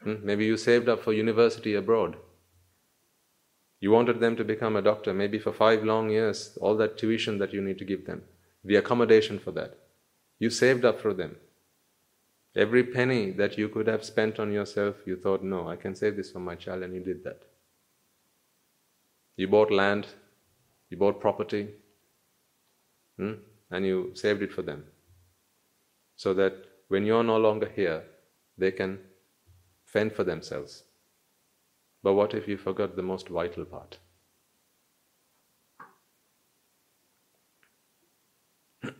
Hmm? 0.02 0.16
Maybe 0.24 0.46
you 0.46 0.58
saved 0.58 0.88
up 0.88 1.04
for 1.04 1.14
university 1.14 1.76
abroad. 1.76 2.16
You 3.82 3.92
wanted 3.92 4.20
them 4.20 4.36
to 4.38 4.44
become 4.44 4.76
a 4.76 4.82
doctor, 4.82 5.14
maybe 5.14 5.38
for 5.38 5.52
five 5.52 5.84
long 5.84 6.10
years, 6.10 6.58
all 6.62 6.76
that 6.78 6.98
tuition 6.98 7.38
that 7.40 7.54
you 7.54 7.62
need 7.62 7.78
to 7.80 7.86
give 7.86 8.06
them, 8.06 8.24
the 8.64 8.78
accommodation 8.78 9.38
for 9.38 9.52
that. 9.52 9.78
You 10.40 10.50
saved 10.50 10.86
up 10.86 11.00
for 11.00 11.14
them. 11.14 11.36
Every 12.56 12.84
penny 12.86 13.32
that 13.32 13.58
you 13.58 13.68
could 13.68 13.88
have 13.88 14.06
spent 14.06 14.40
on 14.40 14.52
yourself, 14.52 14.96
you 15.06 15.18
thought, 15.18 15.44
no, 15.44 15.68
I 15.68 15.76
can 15.76 15.94
save 15.94 16.16
this 16.16 16.32
for 16.32 16.40
my 16.40 16.56
child, 16.56 16.84
and 16.84 16.94
you 16.94 17.02
did 17.02 17.24
that. 17.26 17.44
You 19.36 19.50
bought 19.50 19.72
land, 19.72 20.08
you 20.90 20.96
bought 20.96 21.20
property, 21.20 21.68
hmm? 23.18 23.34
and 23.72 23.86
you 23.86 24.12
saved 24.14 24.42
it 24.42 24.54
for 24.54 24.62
them. 24.62 24.86
So 26.16 26.34
that 26.36 26.54
when 26.88 27.06
you're 27.06 27.24
no 27.24 27.38
longer 27.38 27.70
here, 27.76 28.04
they 28.58 28.72
can 28.72 29.00
fend 29.84 30.14
for 30.14 30.24
themselves. 30.24 30.84
But 32.04 32.14
what 32.14 32.34
if 32.34 32.48
you 32.48 32.58
forgot 32.58 32.96
the 32.96 33.02
most 33.02 33.28
vital 33.28 33.66
part? 33.66 33.98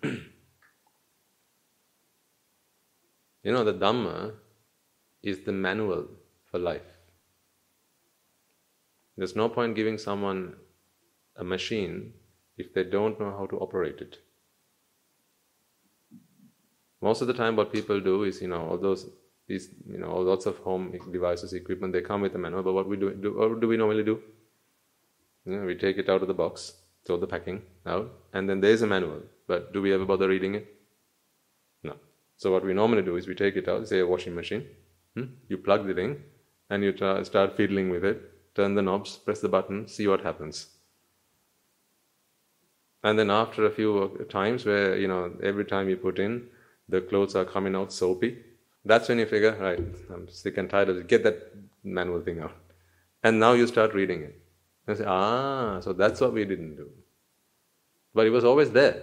You 3.46 3.52
know, 3.52 3.64
the 3.64 3.76
Dhamma 3.76 4.34
is 5.22 5.42
the 5.42 5.52
manual 5.52 6.08
for 6.50 6.58
life. 6.58 6.82
There's 9.16 9.36
no 9.36 9.50
point 9.50 9.76
giving 9.76 10.00
someone 10.00 10.56
a 11.36 11.44
machine 11.44 12.14
if 12.58 12.74
they 12.74 12.84
don't 12.84 13.20
know 13.20 13.30
how 13.38 13.46
to 13.46 13.58
operate 13.60 14.02
it. 14.02 14.18
Most 17.04 17.22
of 17.22 17.28
the 17.28 17.36
time, 17.36 17.56
what 17.56 17.72
people 17.72 18.02
do 18.02 18.24
is, 18.24 18.42
you 18.42 18.48
know, 18.48 18.66
all 18.68 18.80
those, 18.80 19.08
these, 19.48 19.70
you 19.88 20.00
know, 20.00 20.18
lots 20.18 20.48
of 20.48 20.58
home 20.58 20.98
devices, 21.12 21.54
equipment, 21.54 21.94
they 21.94 22.02
come 22.02 22.22
with 22.22 22.34
a 22.34 22.40
manual. 22.40 22.64
But 22.64 22.74
what 22.74 22.90
we 22.90 22.98
do, 22.98 23.14
do 23.14 23.38
what 23.38 23.60
do 23.60 23.68
we 23.68 23.78
normally 23.78 24.04
do? 24.04 24.20
You 25.46 25.58
know, 25.58 25.66
we 25.68 25.76
take 25.76 26.00
it 26.00 26.10
out 26.10 26.24
of 26.24 26.28
the 26.28 26.34
box, 26.34 26.74
throw 27.06 27.18
the 27.18 27.28
packing 27.28 27.62
out, 27.86 28.12
and 28.34 28.50
then 28.50 28.60
there's 28.60 28.82
a 28.82 28.88
manual. 28.88 29.22
But 29.48 29.72
do 29.72 29.84
we 29.84 29.94
ever 29.94 30.06
bother 30.06 30.28
reading 30.28 30.56
it? 30.56 30.75
So 32.38 32.52
what 32.52 32.66
we 32.66 32.74
normally 32.74 33.02
do 33.02 33.16
is 33.16 33.28
we 33.28 33.36
take 33.36 33.56
it 33.56 33.68
out, 33.68 33.88
say 33.88 34.00
a 34.00 34.08
washing 34.08 34.36
machine, 34.36 34.66
hmm? 35.16 35.26
you 35.48 35.58
plug 35.58 35.88
the 35.88 35.98
in, 35.98 36.22
and 36.70 36.84
you 36.84 36.92
try, 36.92 37.24
start 37.24 37.56
fiddling 37.56 37.90
with 37.90 38.04
it, 38.04 38.56
turn 38.56 38.76
the 38.76 38.82
knobs, 38.82 39.18
press 39.18 39.42
the 39.42 39.50
button, 39.50 39.88
see 39.88 40.08
what 40.08 40.22
happens. 40.22 40.68
And 43.04 43.20
then 43.20 43.30
after 43.30 43.66
a 43.66 43.72
few 43.72 44.26
times 44.30 44.66
where, 44.66 44.98
you 44.98 45.08
know, 45.08 45.32
every 45.44 45.66
time 45.66 45.90
you 45.90 45.96
put 45.96 46.18
in, 46.18 46.48
the 46.90 47.02
clothes 47.02 47.36
are 47.36 47.46
coming 47.46 47.76
out 47.76 47.94
soapy, 47.94 48.38
that's 48.84 49.10
when 49.10 49.20
you 49.20 49.26
figure, 49.26 49.56
right, 49.60 49.80
I'm 50.12 50.28
sick 50.28 50.58
and 50.58 50.70
tired 50.70 50.90
of 50.90 50.98
it, 50.98 51.08
get 51.08 51.24
that 51.24 51.52
manual 51.84 52.22
thing 52.22 52.40
out. 52.40 52.56
And 53.24 53.40
now 53.40 53.54
you 53.54 53.68
start 53.68 53.94
reading 53.94 54.22
it. 54.22 54.42
And 54.88 54.98
say, 54.98 55.06
ah, 55.08 55.80
so 55.80 55.94
that's 55.94 56.22
what 56.22 56.34
we 56.34 56.46
didn't 56.46 56.76
do. 56.76 56.90
But 58.14 58.28
it 58.28 58.30
was 58.30 58.46
always 58.46 58.72
there. 58.72 59.02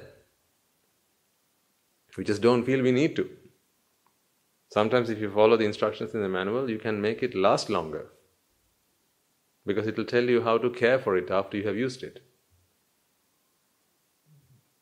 We 2.17 2.25
just 2.25 2.43
don't 2.43 2.65
feel 2.65 2.83
we 2.83 2.93
need 2.93 3.17
to. 3.17 3.29
Sometimes, 4.71 5.11
if 5.11 5.19
you 5.19 5.31
follow 5.31 5.57
the 5.57 5.65
instructions 5.65 6.15
in 6.15 6.23
the 6.23 6.29
manual, 6.29 6.71
you 6.71 6.79
can 6.79 7.01
make 7.01 7.23
it 7.23 7.35
last 7.35 7.69
longer 7.69 8.07
because 9.67 9.87
it 9.87 9.97
will 9.97 10.05
tell 10.05 10.25
you 10.25 10.43
how 10.43 10.59
to 10.59 10.71
care 10.71 10.99
for 10.99 11.17
it 11.17 11.31
after 11.31 11.57
you 11.57 11.67
have 11.67 11.77
used 11.77 12.03
it. 12.03 12.23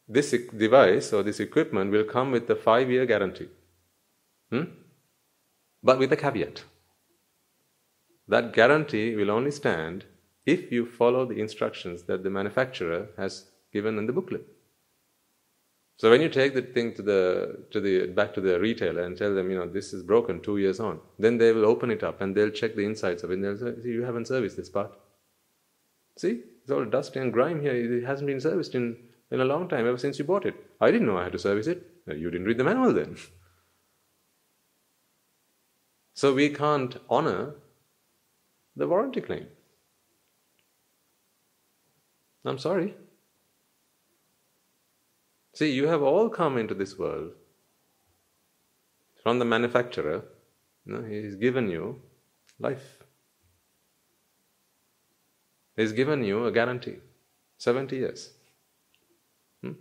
This 0.09 0.35
device 0.57 1.13
or 1.13 1.23
this 1.23 1.39
equipment 1.39 1.93
will 1.93 2.05
come 2.05 2.33
with 2.33 2.51
a 2.51 2.57
five 2.57 2.91
year 2.91 3.07
guarantee, 3.07 3.49
hmm? 4.51 4.65
but 5.83 5.99
with 5.99 6.13
a 6.13 6.17
caveat. 6.17 6.65
That 8.27 8.53
guarantee 8.53 9.15
will 9.15 9.31
only 9.31 9.51
stand 9.51 10.05
if 10.47 10.73
you 10.73 10.87
follow 10.87 11.27
the 11.27 11.41
instructions 11.41 12.05
that 12.05 12.23
the 12.23 12.31
manufacturer 12.31 13.09
has 13.17 13.51
given 13.73 13.99
in 13.99 14.07
the 14.07 14.13
booklet. 14.13 14.47
So 16.01 16.09
when 16.09 16.23
you 16.23 16.31
take 16.31 16.55
the 16.55 16.63
thing 16.63 16.95
to 16.95 17.03
the 17.03 17.67
to 17.73 17.79
the 17.79 18.07
back 18.07 18.33
to 18.33 18.41
the 18.41 18.59
retailer 18.59 19.03
and 19.03 19.19
tell 19.19 19.35
them, 19.35 19.51
you 19.51 19.59
know, 19.59 19.67
this 19.67 19.93
is 19.93 20.03
broken 20.03 20.41
two 20.41 20.57
years 20.57 20.81
on, 20.81 20.99
then 21.19 21.37
they 21.37 21.53
will 21.53 21.67
open 21.67 21.91
it 21.91 22.03
up 22.03 22.23
and 22.23 22.35
they'll 22.35 22.57
check 22.61 22.75
the 22.75 22.87
insides 22.87 23.23
of 23.23 23.31
it 23.31 23.35
and 23.35 23.45
they'll 23.45 23.59
say, 23.59 23.75
you 23.85 24.03
haven't 24.03 24.27
serviced 24.27 24.57
this 24.57 24.71
part. 24.71 24.93
See, 26.17 26.41
it's 26.63 26.71
all 26.71 26.87
dust 26.87 27.17
and 27.17 27.31
grime 27.31 27.61
here. 27.61 27.75
It 27.75 28.07
hasn't 28.07 28.29
been 28.29 28.41
serviced 28.41 28.75
in, 28.75 28.97
in 29.31 29.43
a 29.43 29.45
long 29.45 29.69
time, 29.69 29.87
ever 29.87 29.99
since 29.99 30.19
you 30.19 30.25
bought 30.25 30.47
it. 30.47 30.55
I 30.81 30.91
didn't 30.91 31.07
know 31.07 31.19
I 31.19 31.25
had 31.25 31.33
to 31.33 31.39
service 31.39 31.67
it. 31.67 31.87
You 32.07 32.31
didn't 32.31 32.47
read 32.47 32.57
the 32.57 32.65
manual 32.65 32.95
then. 32.95 33.17
So 36.15 36.35
we 36.35 36.51
can't 36.51 36.97
honor 37.09 37.55
the 38.77 38.87
warranty 38.87 39.21
claim. 39.23 39.47
I'm 42.45 42.59
sorry. 42.59 42.95
See, 45.61 45.73
you 45.73 45.89
have 45.89 46.01
all 46.01 46.31
come 46.31 46.57
into 46.57 46.73
this 46.73 46.99
world 46.99 47.33
from 49.23 49.39
the 49.39 49.45
manufacturer. 49.45 50.23
You 50.87 50.93
know, 50.95 51.03
he's 51.03 51.35
given 51.35 51.69
you 51.69 52.01
life. 52.59 52.87
He's 55.77 55.93
given 55.93 56.25
you 56.25 56.47
a 56.47 56.51
guarantee 56.51 56.97
70 57.59 57.95
years. 57.95 58.31
Hmm? 59.63 59.73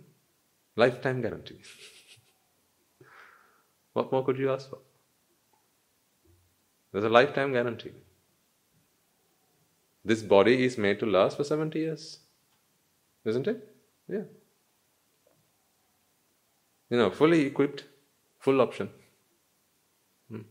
Lifetime 0.76 1.22
guarantee. 1.22 1.62
what 3.94 4.12
more 4.12 4.22
could 4.22 4.36
you 4.36 4.52
ask 4.52 4.68
for? 4.68 4.80
There's 6.92 7.06
a 7.06 7.14
lifetime 7.18 7.54
guarantee. 7.54 7.94
This 10.04 10.20
body 10.20 10.62
is 10.62 10.76
made 10.76 11.00
to 11.00 11.06
last 11.06 11.38
for 11.38 11.44
70 11.44 11.78
years. 11.78 12.18
Isn't 13.24 13.48
it? 13.48 13.66
Yeah 14.06 14.24
you 16.90 16.98
know, 16.98 17.10
fully 17.10 17.46
equipped, 17.46 17.84
full 18.38 18.60
option. 18.60 18.90
Hmm. 20.28 20.42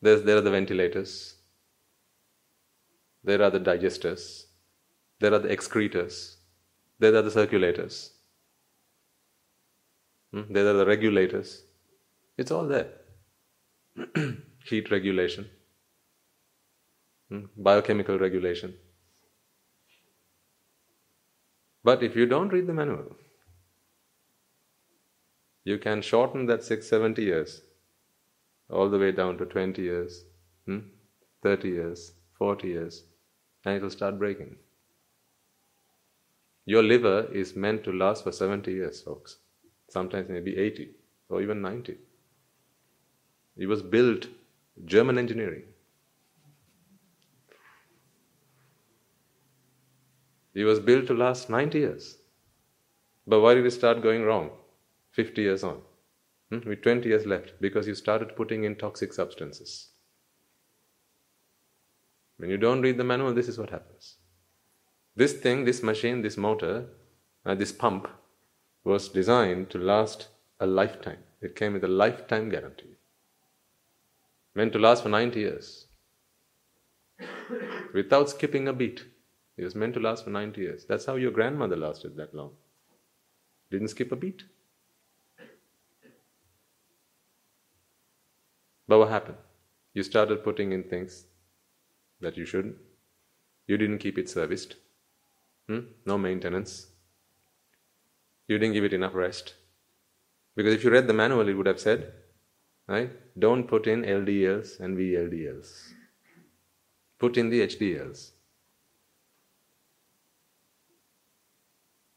There's, 0.00 0.22
there 0.22 0.36
are 0.36 0.40
the 0.40 0.50
ventilators, 0.50 1.34
there 3.24 3.42
are 3.42 3.50
the 3.50 3.60
digesters, 3.60 4.44
there 5.18 5.34
are 5.34 5.40
the 5.40 5.50
excretors, 5.50 6.36
there 6.98 7.14
are 7.14 7.22
the 7.22 7.30
circulators, 7.30 8.10
hmm. 10.32 10.52
there 10.52 10.66
are 10.68 10.74
the 10.74 10.86
regulators. 10.86 11.62
It's 12.38 12.50
all 12.50 12.66
there. 12.66 12.88
Heat 14.64 14.90
regulation, 14.90 15.50
hmm. 17.28 17.46
biochemical 17.56 18.18
regulation. 18.18 18.74
But 21.82 22.02
if 22.02 22.14
you 22.14 22.26
don't 22.26 22.52
read 22.52 22.66
the 22.66 22.74
manual, 22.74 23.16
you 25.64 25.78
can 25.78 26.00
shorten 26.00 26.46
that 26.46 26.64
670 26.64 27.22
years 27.22 27.62
all 28.70 28.88
the 28.88 28.98
way 28.98 29.12
down 29.12 29.36
to 29.38 29.44
20 29.44 29.82
years, 29.82 30.24
hmm? 30.66 30.78
30 31.42 31.68
years, 31.68 32.12
40 32.38 32.68
years, 32.68 33.04
and 33.64 33.76
it 33.76 33.82
will 33.82 33.90
start 33.90 34.18
breaking. 34.18 34.56
Your 36.64 36.82
liver 36.82 37.28
is 37.32 37.56
meant 37.56 37.84
to 37.84 37.92
last 37.92 38.24
for 38.24 38.32
70 38.32 38.72
years, 38.72 39.02
folks. 39.02 39.38
Sometimes 39.88 40.28
maybe 40.28 40.56
80 40.56 40.90
or 41.28 41.42
even 41.42 41.60
90. 41.60 41.96
It 43.56 43.66
was 43.66 43.82
built 43.82 44.28
German 44.84 45.18
engineering. 45.18 45.64
It 50.54 50.64
was 50.64 50.80
built 50.80 51.06
to 51.08 51.14
last 51.14 51.50
90 51.50 51.78
years. 51.78 52.18
But 53.26 53.40
why 53.40 53.54
did 53.54 53.66
it 53.66 53.70
start 53.72 54.02
going 54.02 54.22
wrong 54.22 54.50
50 55.12 55.42
years 55.42 55.64
on? 55.64 55.80
Hmm? 56.50 56.68
With 56.68 56.82
20 56.82 57.08
years 57.08 57.26
left, 57.26 57.54
because 57.60 57.86
you 57.86 57.94
started 57.94 58.36
putting 58.36 58.64
in 58.64 58.76
toxic 58.76 59.12
substances. 59.12 59.88
When 62.36 62.50
you 62.50 62.56
don't 62.56 62.80
read 62.80 62.96
the 62.96 63.04
manual, 63.04 63.34
this 63.34 63.48
is 63.48 63.58
what 63.58 63.70
happens. 63.70 64.16
This 65.14 65.34
thing, 65.34 65.64
this 65.64 65.82
machine, 65.82 66.22
this 66.22 66.36
motor, 66.36 66.86
uh, 67.44 67.54
this 67.54 67.72
pump 67.72 68.08
was 68.84 69.08
designed 69.08 69.70
to 69.70 69.78
last 69.78 70.28
a 70.58 70.66
lifetime. 70.66 71.18
It 71.40 71.56
came 71.56 71.74
with 71.74 71.84
a 71.84 71.88
lifetime 71.88 72.48
guarantee. 72.48 72.96
Meant 74.54 74.72
to 74.72 74.78
last 74.78 75.02
for 75.02 75.08
90 75.08 75.40
years. 75.40 75.86
Without 77.94 78.30
skipping 78.30 78.68
a 78.68 78.72
beat. 78.72 79.04
It 79.56 79.64
was 79.64 79.74
meant 79.74 79.94
to 79.94 80.00
last 80.00 80.24
for 80.24 80.30
90 80.30 80.60
years. 80.60 80.84
That's 80.86 81.04
how 81.04 81.16
your 81.16 81.30
grandmother 81.30 81.76
lasted 81.76 82.16
that 82.16 82.34
long. 82.34 82.52
Didn't 83.70 83.88
skip 83.88 84.12
a 84.12 84.16
beat. 84.16 84.44
But 88.90 88.98
what 88.98 89.10
happened? 89.10 89.36
You 89.94 90.02
started 90.02 90.42
putting 90.42 90.72
in 90.72 90.82
things 90.82 91.24
that 92.20 92.36
you 92.36 92.44
shouldn't. 92.44 92.74
You 93.68 93.78
didn't 93.78 93.98
keep 93.98 94.18
it 94.18 94.28
serviced. 94.28 94.74
Hmm? 95.68 95.82
No 96.04 96.18
maintenance. 96.18 96.88
You 98.48 98.58
didn't 98.58 98.74
give 98.74 98.82
it 98.82 98.92
enough 98.92 99.14
rest. 99.14 99.54
Because 100.56 100.74
if 100.74 100.82
you 100.82 100.90
read 100.90 101.06
the 101.06 101.12
manual, 101.12 101.48
it 101.48 101.54
would 101.54 101.68
have 101.68 101.78
said, 101.78 102.12
right? 102.88 103.12
Don't 103.38 103.68
put 103.68 103.86
in 103.86 104.02
LDLs 104.02 104.80
and 104.80 104.98
VLDLs. 104.98 105.92
Put 107.20 107.36
in 107.36 107.48
the 107.48 107.60
HDLs. 107.68 108.30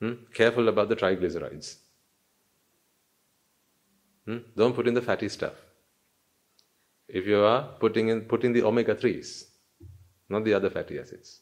Hmm? 0.02 0.14
Careful 0.34 0.70
about 0.70 0.90
the 0.90 0.96
triglycerides. 0.96 1.76
Hmm? 4.26 4.40
Don't 4.58 4.74
put 4.74 4.88
in 4.88 4.96
the 4.96 5.04
fatty 5.04 5.30
stuff. 5.30 5.54
If 7.08 7.26
you 7.28 7.40
are 7.40 7.64
putting 7.80 8.10
in, 8.10 8.22
putting 8.22 8.54
the 8.54 8.64
omega 8.64 8.96
3s, 8.96 9.46
not 10.30 10.44
the 10.44 10.54
other 10.54 10.70
fatty 10.70 11.00
acids. 11.00 11.42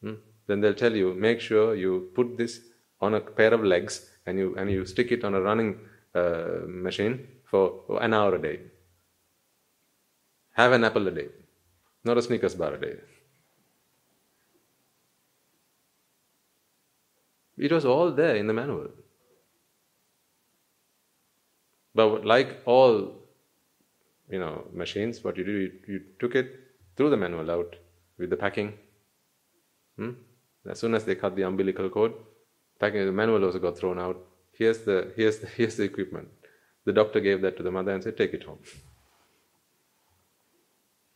Hmm? 0.00 0.14
Then 0.46 0.60
they'll 0.60 0.74
tell 0.74 0.94
you, 0.94 1.14
make 1.14 1.40
sure 1.40 1.74
you 1.74 2.10
put 2.14 2.36
this 2.36 2.60
on 3.00 3.14
a 3.14 3.20
pair 3.20 3.52
of 3.54 3.62
legs 3.62 4.08
and 4.26 4.38
you, 4.38 4.54
and 4.56 4.70
you 4.70 4.84
stick 4.84 5.12
it 5.12 5.24
on 5.24 5.34
a 5.34 5.40
running 5.40 5.78
uh, 6.14 6.60
machine 6.66 7.26
for 7.44 7.84
an 8.00 8.14
hour 8.14 8.34
a 8.34 8.42
day. 8.42 8.60
Have 10.52 10.72
an 10.72 10.84
apple 10.84 11.06
a 11.08 11.10
day, 11.10 11.28
not 12.04 12.18
a 12.18 12.22
Snickers 12.22 12.54
bar 12.54 12.74
a 12.74 12.80
day. 12.80 12.96
It 17.56 17.72
was 17.72 17.84
all 17.84 18.10
there 18.12 18.36
in 18.36 18.46
the 18.46 18.52
manual. 18.52 18.88
But 21.94 22.24
like 22.24 22.60
all, 22.64 23.23
you 24.28 24.38
know, 24.38 24.66
machines, 24.72 25.22
what 25.22 25.36
you 25.36 25.44
do, 25.44 25.52
you, 25.52 25.72
you 25.86 26.00
took 26.18 26.34
it, 26.34 26.50
threw 26.96 27.10
the 27.10 27.16
manual 27.16 27.50
out 27.50 27.76
with 28.18 28.30
the 28.30 28.36
packing. 28.36 28.72
Hmm? 29.96 30.12
As 30.68 30.78
soon 30.78 30.94
as 30.94 31.04
they 31.04 31.14
cut 31.14 31.36
the 31.36 31.42
umbilical 31.42 31.88
cord, 31.90 32.12
packing 32.80 33.04
the 33.04 33.12
manual 33.12 33.44
also 33.44 33.58
got 33.58 33.76
thrown 33.76 33.98
out. 33.98 34.16
Here's 34.52 34.80
the 34.80 35.12
here's 35.16 35.38
the 35.38 35.46
here's 35.56 35.76
the 35.76 35.84
equipment. 35.84 36.28
The 36.84 36.92
doctor 36.92 37.20
gave 37.20 37.40
that 37.42 37.56
to 37.56 37.62
the 37.62 37.70
mother 37.70 37.92
and 37.92 38.02
said, 38.02 38.16
"Take 38.16 38.34
it 38.34 38.44
home." 38.44 38.58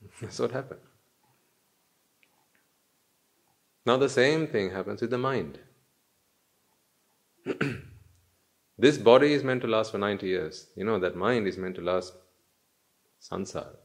That's 0.21 0.39
what 0.39 0.53
happened. 0.53 0.81
Now 3.87 3.97
the 3.97 4.09
same 4.09 4.47
thing 4.47 4.71
happens 4.71 5.01
with 5.01 5.11
the 5.11 5.19
mind. 5.19 5.59
this 8.79 8.99
body 8.99 9.33
is 9.33 9.43
meant 9.43 9.63
to 9.63 9.69
last 9.69 9.93
for 9.93 9.99
90 9.99 10.27
years. 10.27 10.67
You 10.77 10.85
know, 10.85 10.99
that 10.99 11.17
mind 11.17 11.47
is 11.47 11.57
meant 11.57 11.77
to 11.77 11.81
last 11.81 12.13
sansara. 13.21 13.77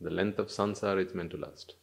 The 0.00 0.10
length 0.10 0.38
of 0.38 0.46
sansara 0.46 1.04
is 1.04 1.14
meant 1.14 1.32
to 1.32 1.36
last. 1.36 1.74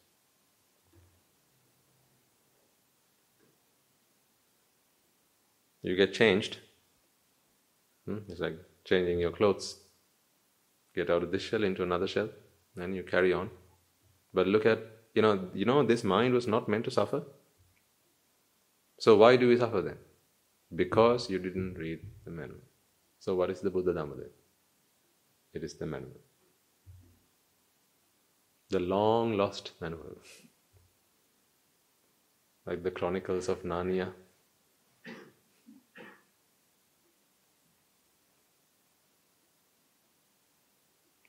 You 5.81 5.95
get 5.95 6.13
changed. 6.13 6.57
Hmm? 8.05 8.19
It's 8.27 8.39
like 8.39 8.57
changing 8.85 9.19
your 9.19 9.31
clothes. 9.31 9.79
Get 10.95 11.09
out 11.09 11.23
of 11.23 11.31
this 11.31 11.41
shell 11.41 11.63
into 11.63 11.83
another 11.83 12.07
shell, 12.07 12.29
and 12.77 12.95
you 12.95 13.03
carry 13.03 13.33
on. 13.33 13.49
But 14.33 14.47
look 14.47 14.65
at, 14.65 14.79
you 15.13 15.21
know, 15.21 15.49
you 15.53 15.65
know, 15.65 15.83
this 15.83 16.03
mind 16.03 16.33
was 16.33 16.47
not 16.47 16.69
meant 16.69 16.85
to 16.85 16.91
suffer. 16.91 17.23
So 18.97 19.17
why 19.17 19.35
do 19.35 19.47
we 19.47 19.57
suffer 19.57 19.81
then? 19.81 19.97
Because 20.73 21.29
you 21.29 21.39
didn't 21.39 21.75
read 21.75 21.99
the 22.23 22.31
manual. 22.31 22.61
So 23.19 23.35
what 23.35 23.49
is 23.49 23.61
the 23.61 23.69
Buddha 23.69 23.93
Dhamma 23.93 24.17
then? 24.17 24.29
It 25.53 25.63
is 25.63 25.75
the 25.75 25.85
manual. 25.85 26.19
The 28.69 28.79
long 28.79 29.37
lost 29.37 29.71
manual. 29.79 30.17
Like 32.65 32.83
the 32.83 32.91
Chronicles 32.91 33.47
of 33.47 33.63
Narnia. 33.63 34.11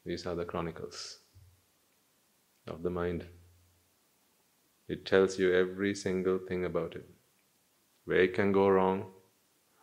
These 0.04 0.24
are 0.24 0.36
the 0.36 0.44
chronicles 0.44 1.18
of 2.68 2.84
the 2.84 2.90
mind. 2.90 3.26
It 4.88 5.04
tells 5.04 5.36
you 5.36 5.52
every 5.52 5.96
single 5.96 6.38
thing 6.38 6.64
about 6.64 6.94
it 6.94 7.15
where 8.06 8.20
it 8.20 8.34
can 8.34 8.52
go 8.52 8.68
wrong, 8.68 9.04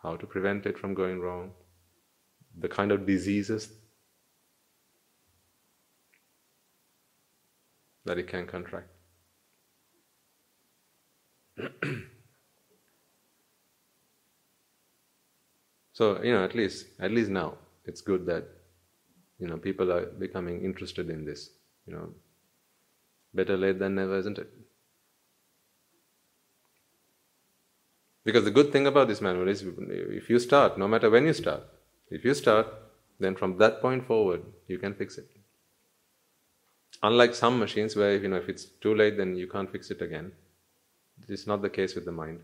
how 0.02 0.16
to 0.16 0.26
prevent 0.26 0.66
it 0.66 0.78
from 0.78 0.94
going 0.94 1.20
wrong, 1.20 1.52
the 2.58 2.68
kind 2.68 2.92
of 2.92 3.06
diseases 3.06 3.68
that 8.04 8.18
it 8.18 8.26
can 8.28 8.46
contract. 8.46 8.88
so 15.92 16.20
you 16.22 16.32
know 16.32 16.42
at 16.44 16.54
least 16.56 16.86
at 16.98 17.12
least 17.12 17.30
now 17.30 17.56
it's 17.84 18.00
good 18.00 18.26
that 18.26 18.44
you 19.38 19.46
know 19.46 19.56
people 19.56 19.92
are 19.92 20.06
becoming 20.06 20.64
interested 20.64 21.08
in 21.10 21.24
this 21.24 21.50
you 21.86 21.92
know 21.94 22.08
Better 23.34 23.56
late 23.56 23.80
than 23.80 23.96
never, 23.96 24.16
isn't 24.16 24.38
it? 24.38 24.48
Because 28.24 28.44
the 28.44 28.50
good 28.50 28.72
thing 28.72 28.86
about 28.86 29.08
this 29.08 29.20
manual 29.20 29.48
is 29.48 29.62
if 29.62 30.30
you 30.30 30.38
start, 30.38 30.78
no 30.78 30.88
matter 30.88 31.10
when 31.10 31.26
you 31.26 31.34
start, 31.34 31.62
if 32.10 32.24
you 32.24 32.34
start, 32.34 32.66
then 33.20 33.36
from 33.36 33.58
that 33.58 33.80
point 33.80 34.06
forward, 34.06 34.42
you 34.66 34.78
can 34.78 34.94
fix 34.94 35.18
it. 35.18 35.28
Unlike 37.02 37.34
some 37.34 37.58
machines 37.58 37.96
where 37.96 38.16
you 38.16 38.28
know 38.28 38.36
if 38.36 38.48
it's 38.48 38.64
too 38.64 38.94
late, 38.94 39.18
then 39.18 39.36
you 39.36 39.46
can't 39.46 39.70
fix 39.70 39.90
it 39.90 40.00
again. 40.00 40.32
This 41.18 41.40
is 41.40 41.46
not 41.46 41.60
the 41.60 41.70
case 41.70 41.94
with 41.94 42.06
the 42.06 42.12
mind. 42.12 42.40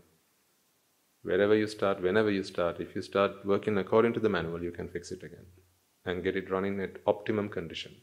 Wherever 1.23 1.55
you 1.55 1.67
start, 1.67 2.01
whenever 2.01 2.31
you 2.31 2.43
start, 2.43 2.79
if 2.79 2.95
you 2.95 3.01
start 3.01 3.45
working 3.45 3.77
according 3.77 4.13
to 4.13 4.19
the 4.19 4.29
manual, 4.29 4.63
you 4.63 4.71
can 4.71 4.87
fix 4.87 5.11
it 5.11 5.23
again 5.23 5.45
and 6.05 6.23
get 6.23 6.35
it 6.35 6.49
running 6.49 6.79
at 6.79 6.97
optimum 7.05 7.49
condition. 7.49 7.95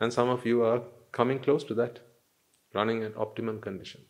And 0.00 0.12
some 0.12 0.28
of 0.28 0.44
you 0.44 0.62
are 0.62 0.82
coming 1.12 1.38
close 1.38 1.64
to 1.64 1.74
that, 1.74 2.00
running 2.74 3.02
at 3.02 3.16
optimum 3.16 3.60
condition. 3.60 4.02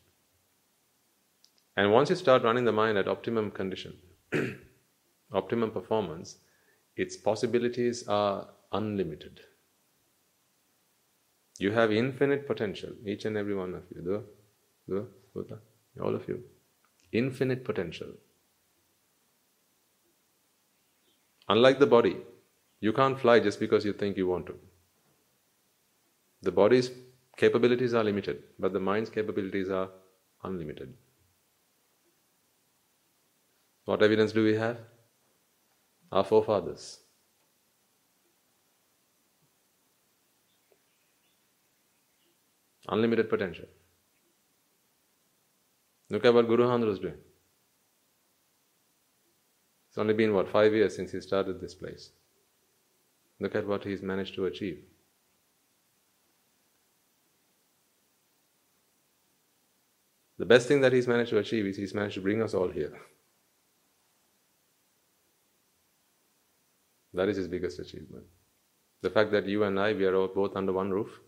And 1.77 1.93
once 1.93 2.11
you 2.11 2.17
start 2.17 2.43
running 2.43 2.65
the 2.65 2.73
mind 2.73 2.97
at 2.97 3.09
optimum 3.09 3.51
condition, 3.51 3.97
optimum 5.33 5.71
performance, 5.71 6.39
its 6.97 7.17
possibilities 7.17 8.07
are 8.09 8.49
unlimited. 8.73 9.41
You 11.59 11.73
have 11.73 11.93
infinite 11.93 12.47
potential, 12.47 12.91
each 13.05 13.25
and 13.25 13.37
every 13.37 13.55
one 13.55 13.75
of 13.75 13.83
you. 13.95 14.03
Do, 14.03 14.25
do, 14.89 15.09
Buddha, 15.35 15.59
all 16.03 16.15
of 16.15 16.27
you. 16.29 16.43
Infinite 17.13 17.65
potential. 17.65 18.09
Unlike 21.49 21.79
the 21.79 21.87
body, 21.87 22.17
you 22.81 22.93
can't 22.93 23.19
fly 23.19 23.39
just 23.41 23.61
because 23.61 23.85
you 23.85 23.93
think 23.93 24.17
you 24.17 24.27
want 24.27 24.47
to. 24.47 24.55
The 26.43 26.53
body's 26.53 26.91
capabilities 27.37 27.95
are 27.95 28.05
limited, 28.05 28.43
but 28.59 28.73
the 28.73 28.81
mind's 28.81 29.11
capabilities 29.11 29.71
are 29.71 29.89
unlimited. 30.43 30.93
What 33.87 34.03
evidence 34.03 34.33
do 34.33 34.45
we 34.45 34.55
have? 34.57 34.79
Our 36.13 36.25
forefathers. 36.25 36.99
Unlimited 42.89 43.31
potential. 43.31 43.67
Look 46.11 46.25
at 46.25 46.35
what 46.35 46.47
Guru 46.47 46.65
Handra 46.65 46.91
is 46.93 46.99
doing. 46.99 47.19
It's 49.89 49.99
only 49.99 50.15
been, 50.15 50.35
what, 50.35 50.49
five 50.49 50.73
years 50.75 50.95
since 50.95 51.13
he 51.13 51.21
started 51.21 51.61
this 51.61 51.75
place. 51.75 52.11
Look 53.41 53.55
at 53.55 53.67
what 53.67 53.85
he's 53.85 54.03
managed 54.03 54.35
to 54.35 54.47
achieve. 54.47 54.83
The 60.39 60.45
best 60.45 60.69
thing 60.69 60.81
that 60.81 60.93
he's 60.93 61.09
managed 61.09 61.31
to 61.31 61.39
achieve 61.39 61.67
is 61.67 61.77
he's 61.77 61.95
managed 61.95 62.15
to 62.17 62.21
bring 62.21 62.43
us 62.43 62.53
all 62.53 62.69
here. 62.69 62.93
That 67.17 67.29
is 67.31 67.39
his 67.39 67.49
biggest 67.49 67.79
achievement. 67.79 68.25
The 69.01 69.11
fact 69.11 69.33
that 69.33 69.47
you 69.47 69.65
and 69.65 69.81
I, 69.81 69.95
we 69.95 70.05
are 70.05 70.29
both 70.29 70.55
under 70.55 70.73
one 70.73 70.91
roof, 70.91 71.21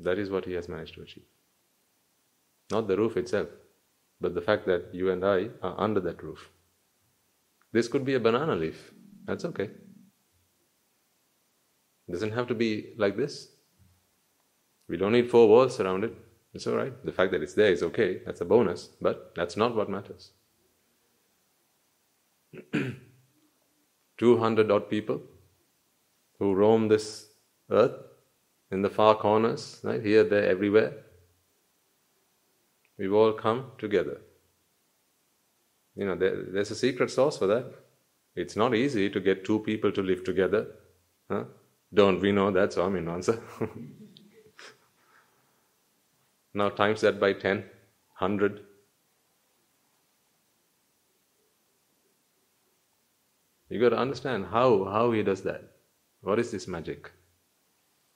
that 0.00 0.18
is 0.18 0.28
what 0.28 0.44
he 0.44 0.54
has 0.54 0.68
managed 0.68 0.94
to 0.94 1.02
achieve. 1.02 1.28
Not 2.70 2.88
the 2.88 2.96
roof 2.96 3.16
itself, 3.16 3.48
but 4.20 4.34
the 4.34 4.40
fact 4.40 4.66
that 4.66 4.92
you 4.92 5.10
and 5.10 5.24
I 5.24 5.50
are 5.62 5.78
under 5.78 6.00
that 6.00 6.22
roof. 6.22 6.50
This 7.72 7.86
could 7.86 8.04
be 8.04 8.14
a 8.14 8.20
banana 8.20 8.56
leaf. 8.56 8.92
That's 9.24 9.44
okay. 9.44 9.70
It 12.08 12.12
doesn't 12.12 12.32
have 12.32 12.48
to 12.48 12.54
be 12.54 12.94
like 12.96 13.16
this. 13.16 13.50
We 14.88 14.96
don't 14.96 15.12
need 15.12 15.30
four 15.30 15.48
walls 15.48 15.78
around 15.78 16.02
it. 16.02 16.16
It's 16.54 16.66
all 16.66 16.74
right. 16.74 16.92
The 17.04 17.12
fact 17.12 17.30
that 17.30 17.42
it's 17.42 17.54
there 17.54 17.70
is 17.70 17.84
okay. 17.84 18.20
That's 18.26 18.40
a 18.40 18.44
bonus, 18.44 18.88
but 19.00 19.32
that's 19.36 19.56
not 19.56 19.76
what 19.76 19.88
matters. 19.88 20.32
200 24.20 24.70
odd 24.70 24.90
people 24.90 25.22
who 26.38 26.54
roam 26.54 26.88
this 26.88 27.28
earth 27.70 27.96
in 28.70 28.82
the 28.82 28.90
far 28.90 29.14
corners, 29.14 29.80
right? 29.82 30.04
Here, 30.04 30.24
there, 30.24 30.44
everywhere. 30.44 30.92
We've 32.98 33.14
all 33.14 33.32
come 33.32 33.72
together. 33.78 34.20
You 35.96 36.04
know, 36.04 36.16
there, 36.16 36.36
there's 36.36 36.70
a 36.70 36.76
secret 36.76 37.10
source 37.10 37.38
for 37.38 37.46
that. 37.46 37.72
It's 38.36 38.56
not 38.56 38.74
easy 38.74 39.08
to 39.08 39.20
get 39.20 39.44
two 39.44 39.60
people 39.60 39.90
to 39.92 40.02
live 40.02 40.22
together. 40.22 40.66
Huh? 41.30 41.44
Don't 41.92 42.20
we 42.20 42.30
know 42.30 42.50
that? 42.50 42.74
So 42.74 42.84
I'm 42.84 42.96
in 42.96 43.08
answer. 43.08 43.40
now 46.54 46.68
times 46.68 47.00
that 47.00 47.18
by 47.18 47.32
10, 47.32 47.64
100. 48.18 48.66
You 53.70 53.80
got 53.80 53.90
to 53.90 53.98
understand 53.98 54.46
how, 54.46 54.84
how 54.84 55.12
he 55.12 55.22
does 55.22 55.42
that. 55.42 55.62
What 56.22 56.40
is 56.40 56.50
this 56.50 56.66
magic? 56.66 57.10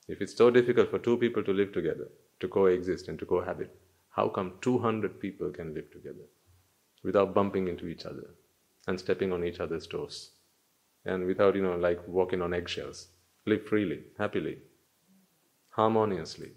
If 0.08 0.20
it's 0.20 0.36
so 0.36 0.50
difficult 0.50 0.90
for 0.90 0.98
two 0.98 1.16
people 1.16 1.44
to 1.44 1.52
live 1.52 1.72
together, 1.72 2.08
to 2.40 2.48
coexist 2.48 3.08
and 3.08 3.18
to 3.20 3.24
cohabit, 3.24 3.70
how 4.10 4.28
come 4.28 4.54
200 4.60 5.20
people 5.20 5.50
can 5.50 5.72
live 5.72 5.90
together 5.92 6.24
without 7.04 7.34
bumping 7.34 7.68
into 7.68 7.86
each 7.86 8.04
other 8.04 8.30
and 8.88 8.98
stepping 8.98 9.32
on 9.32 9.44
each 9.44 9.60
other's 9.60 9.86
toes 9.86 10.32
and 11.04 11.24
without, 11.24 11.54
you 11.54 11.62
know, 11.62 11.76
like 11.76 12.06
walking 12.08 12.42
on 12.42 12.52
eggshells? 12.52 13.06
Live 13.46 13.64
freely, 13.66 14.00
happily, 14.18 14.58
harmoniously. 15.70 16.50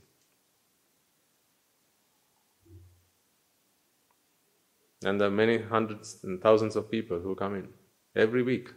And 5.04 5.22
there 5.22 5.28
are 5.28 5.32
many 5.32 5.60
hundreds 5.60 6.18
and 6.24 6.42
thousands 6.42 6.76
of 6.76 6.90
people 6.90 7.20
who 7.20 7.36
come 7.36 7.54
in 7.54 7.68
every 8.16 8.42
week, 8.42 8.70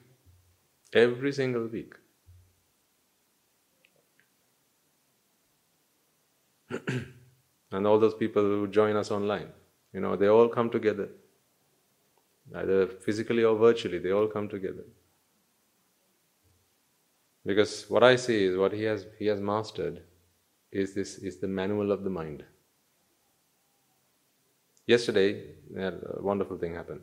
every 0.92 1.32
single 1.32 1.66
week. 1.66 1.94
and 7.72 7.86
all 7.86 7.98
those 7.98 8.14
people 8.14 8.42
who 8.42 8.68
join 8.68 8.96
us 8.96 9.10
online, 9.10 9.48
you 9.92 10.00
know, 10.00 10.16
they 10.16 10.28
all 10.28 10.48
come 10.48 10.70
together, 10.70 11.08
either 12.54 12.86
physically 12.86 13.44
or 13.44 13.56
virtually, 13.56 13.98
they 13.98 14.12
all 14.12 14.28
come 14.28 14.48
together. 14.48 14.84
Because 17.44 17.88
what 17.88 18.04
I 18.04 18.16
see 18.16 18.44
is 18.44 18.56
what 18.56 18.72
he 18.72 18.82
has 18.84 19.06
he 19.18 19.26
has 19.26 19.40
mastered 19.40 20.02
is 20.70 20.94
this 20.94 21.16
is 21.18 21.38
the 21.38 21.48
manual 21.48 21.90
of 21.90 22.04
the 22.04 22.10
mind. 22.10 22.44
Yesterday, 24.86 25.54
a 25.76 25.92
wonderful 26.20 26.58
thing 26.58 26.74
happened. 26.74 27.00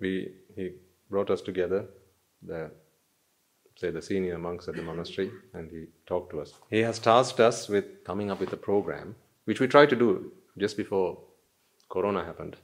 We 0.00 0.34
he 0.56 0.70
brought 1.10 1.30
us 1.30 1.42
together, 1.42 1.86
the 2.42 2.70
say 3.78 3.90
the 3.90 4.02
senior 4.02 4.38
monks 4.38 4.66
at 4.66 4.74
the 4.74 4.82
monastery, 4.82 5.30
and 5.54 5.70
he 5.70 5.86
talked 6.06 6.30
to 6.30 6.40
us. 6.40 6.52
He 6.68 6.80
has 6.80 6.98
tasked 6.98 7.38
us 7.38 7.68
with 7.68 8.04
coming 8.04 8.30
up 8.30 8.40
with 8.40 8.52
a 8.52 8.56
program, 8.56 9.14
which 9.44 9.60
we 9.60 9.68
tried 9.68 9.90
to 9.90 9.96
do 9.96 10.32
just 10.58 10.76
before 10.76 11.18
Corona 11.88 12.24
happened, 12.24 12.56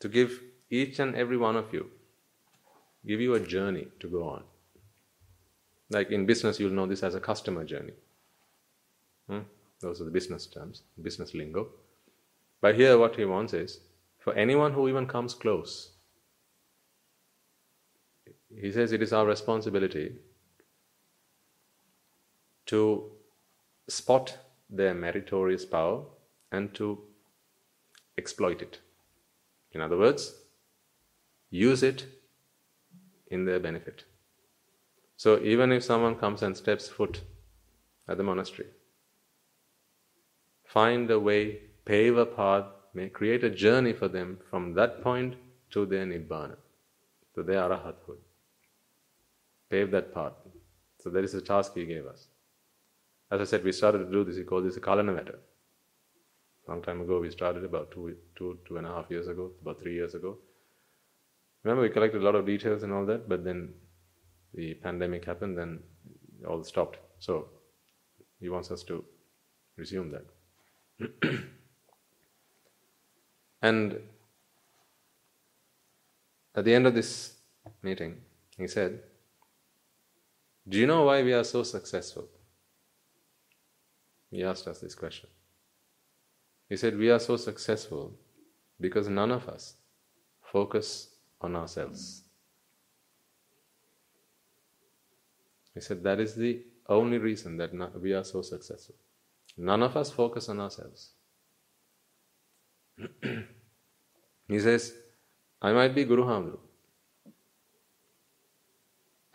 to 0.00 0.08
give 0.08 0.42
each 0.70 0.98
and 0.98 1.14
every 1.16 1.38
one 1.38 1.56
of 1.56 1.72
you, 1.72 1.90
give 3.06 3.20
you 3.20 3.34
a 3.34 3.40
journey 3.40 3.88
to 4.00 4.08
go 4.08 4.28
on. 4.28 4.42
Like 5.88 6.10
in 6.10 6.26
business, 6.26 6.60
you'll 6.60 6.72
know 6.72 6.86
this 6.86 7.02
as 7.02 7.14
a 7.14 7.20
customer 7.20 7.64
journey. 7.64 7.94
Hmm? 9.28 9.40
Those 9.80 10.00
are 10.00 10.04
the 10.04 10.10
business 10.10 10.46
terms, 10.46 10.82
business 11.00 11.32
lingo. 11.32 11.68
But 12.60 12.74
here, 12.74 12.98
what 12.98 13.16
he 13.16 13.24
wants 13.24 13.54
is 13.54 13.80
for 14.18 14.34
anyone 14.34 14.72
who 14.72 14.88
even 14.88 15.06
comes 15.06 15.32
close 15.32 15.92
he 18.54 18.70
says 18.72 18.92
it 18.92 19.02
is 19.02 19.12
our 19.12 19.26
responsibility 19.26 20.12
to 22.66 23.10
spot 23.88 24.38
their 24.68 24.94
meritorious 24.94 25.64
power 25.64 26.04
and 26.52 26.74
to 26.74 26.98
exploit 28.18 28.62
it. 28.62 28.80
In 29.72 29.80
other 29.80 29.96
words, 29.96 30.34
use 31.50 31.82
it 31.82 32.06
in 33.28 33.44
their 33.44 33.60
benefit. 33.60 34.04
So 35.16 35.40
even 35.40 35.72
if 35.72 35.84
someone 35.84 36.16
comes 36.16 36.42
and 36.42 36.56
steps 36.56 36.88
foot 36.88 37.22
at 38.08 38.16
the 38.16 38.22
monastery, 38.22 38.68
find 40.64 41.10
a 41.10 41.18
way, 41.18 41.60
pave 41.84 42.16
a 42.16 42.26
path, 42.26 42.66
may 42.94 43.08
create 43.08 43.44
a 43.44 43.50
journey 43.50 43.92
for 43.92 44.08
them 44.08 44.38
from 44.50 44.74
that 44.74 45.02
point 45.02 45.36
to 45.70 45.86
their 45.86 46.06
nibbana, 46.06 46.56
to 47.34 47.42
their 47.42 47.60
arahathood 47.60 48.18
pave 49.70 49.90
that 49.90 50.14
path. 50.14 50.32
So 51.00 51.10
that 51.10 51.24
is 51.24 51.32
the 51.32 51.40
task 51.40 51.72
he 51.74 51.84
gave 51.84 52.06
us. 52.06 52.28
As 53.30 53.40
I 53.40 53.44
said, 53.44 53.64
we 53.64 53.72
started 53.72 53.98
to 53.98 54.10
do 54.10 54.24
this, 54.24 54.36
he 54.36 54.44
called 54.44 54.66
this 54.66 54.76
a 54.76 54.80
Kalanavata. 54.80 55.36
Long 56.68 56.82
time 56.82 57.00
ago, 57.00 57.20
we 57.20 57.30
started 57.30 57.64
about 57.64 57.90
two, 57.90 58.16
two, 58.36 58.58
two 58.66 58.76
and 58.76 58.86
a 58.86 58.90
half 58.90 59.10
years 59.10 59.28
ago, 59.28 59.52
about 59.62 59.80
three 59.80 59.94
years 59.94 60.14
ago. 60.14 60.38
Remember, 61.62 61.82
we 61.82 61.90
collected 61.90 62.22
a 62.22 62.24
lot 62.24 62.34
of 62.34 62.46
details 62.46 62.82
and 62.82 62.92
all 62.92 63.04
that, 63.06 63.28
but 63.28 63.44
then 63.44 63.72
the 64.54 64.74
pandemic 64.74 65.24
happened, 65.24 65.58
then 65.58 65.80
all 66.48 66.62
stopped. 66.62 66.98
So 67.18 67.48
he 68.40 68.48
wants 68.48 68.70
us 68.70 68.82
to 68.84 69.04
resume 69.76 70.12
that. 70.12 70.26
and 73.62 74.00
at 76.54 76.64
the 76.64 76.74
end 76.74 76.86
of 76.86 76.94
this 76.94 77.34
meeting, 77.82 78.16
he 78.56 78.66
said, 78.66 79.00
do 80.68 80.78
you 80.78 80.86
know 80.86 81.04
why 81.04 81.22
we 81.22 81.32
are 81.32 81.44
so 81.44 81.62
successful? 81.62 82.28
He 84.30 84.42
asked 84.42 84.66
us 84.66 84.80
this 84.80 84.94
question. 84.94 85.30
He 86.68 86.76
said, 86.76 86.98
We 86.98 87.10
are 87.10 87.20
so 87.20 87.36
successful 87.36 88.18
because 88.80 89.08
none 89.08 89.30
of 89.30 89.48
us 89.48 89.74
focus 90.42 91.10
on 91.40 91.54
ourselves. 91.54 92.22
He 95.74 95.80
said, 95.80 96.02
That 96.02 96.18
is 96.18 96.34
the 96.34 96.64
only 96.88 97.18
reason 97.18 97.56
that 97.58 97.72
we 98.00 98.12
are 98.12 98.24
so 98.24 98.42
successful. 98.42 98.96
None 99.56 99.82
of 99.82 99.96
us 99.96 100.10
focus 100.10 100.48
on 100.48 100.60
ourselves. 100.60 101.12
he 104.48 104.58
says, 104.58 104.94
I 105.62 105.72
might 105.72 105.94
be 105.94 106.04
Guru 106.04 106.24
Hamdu 106.24 106.58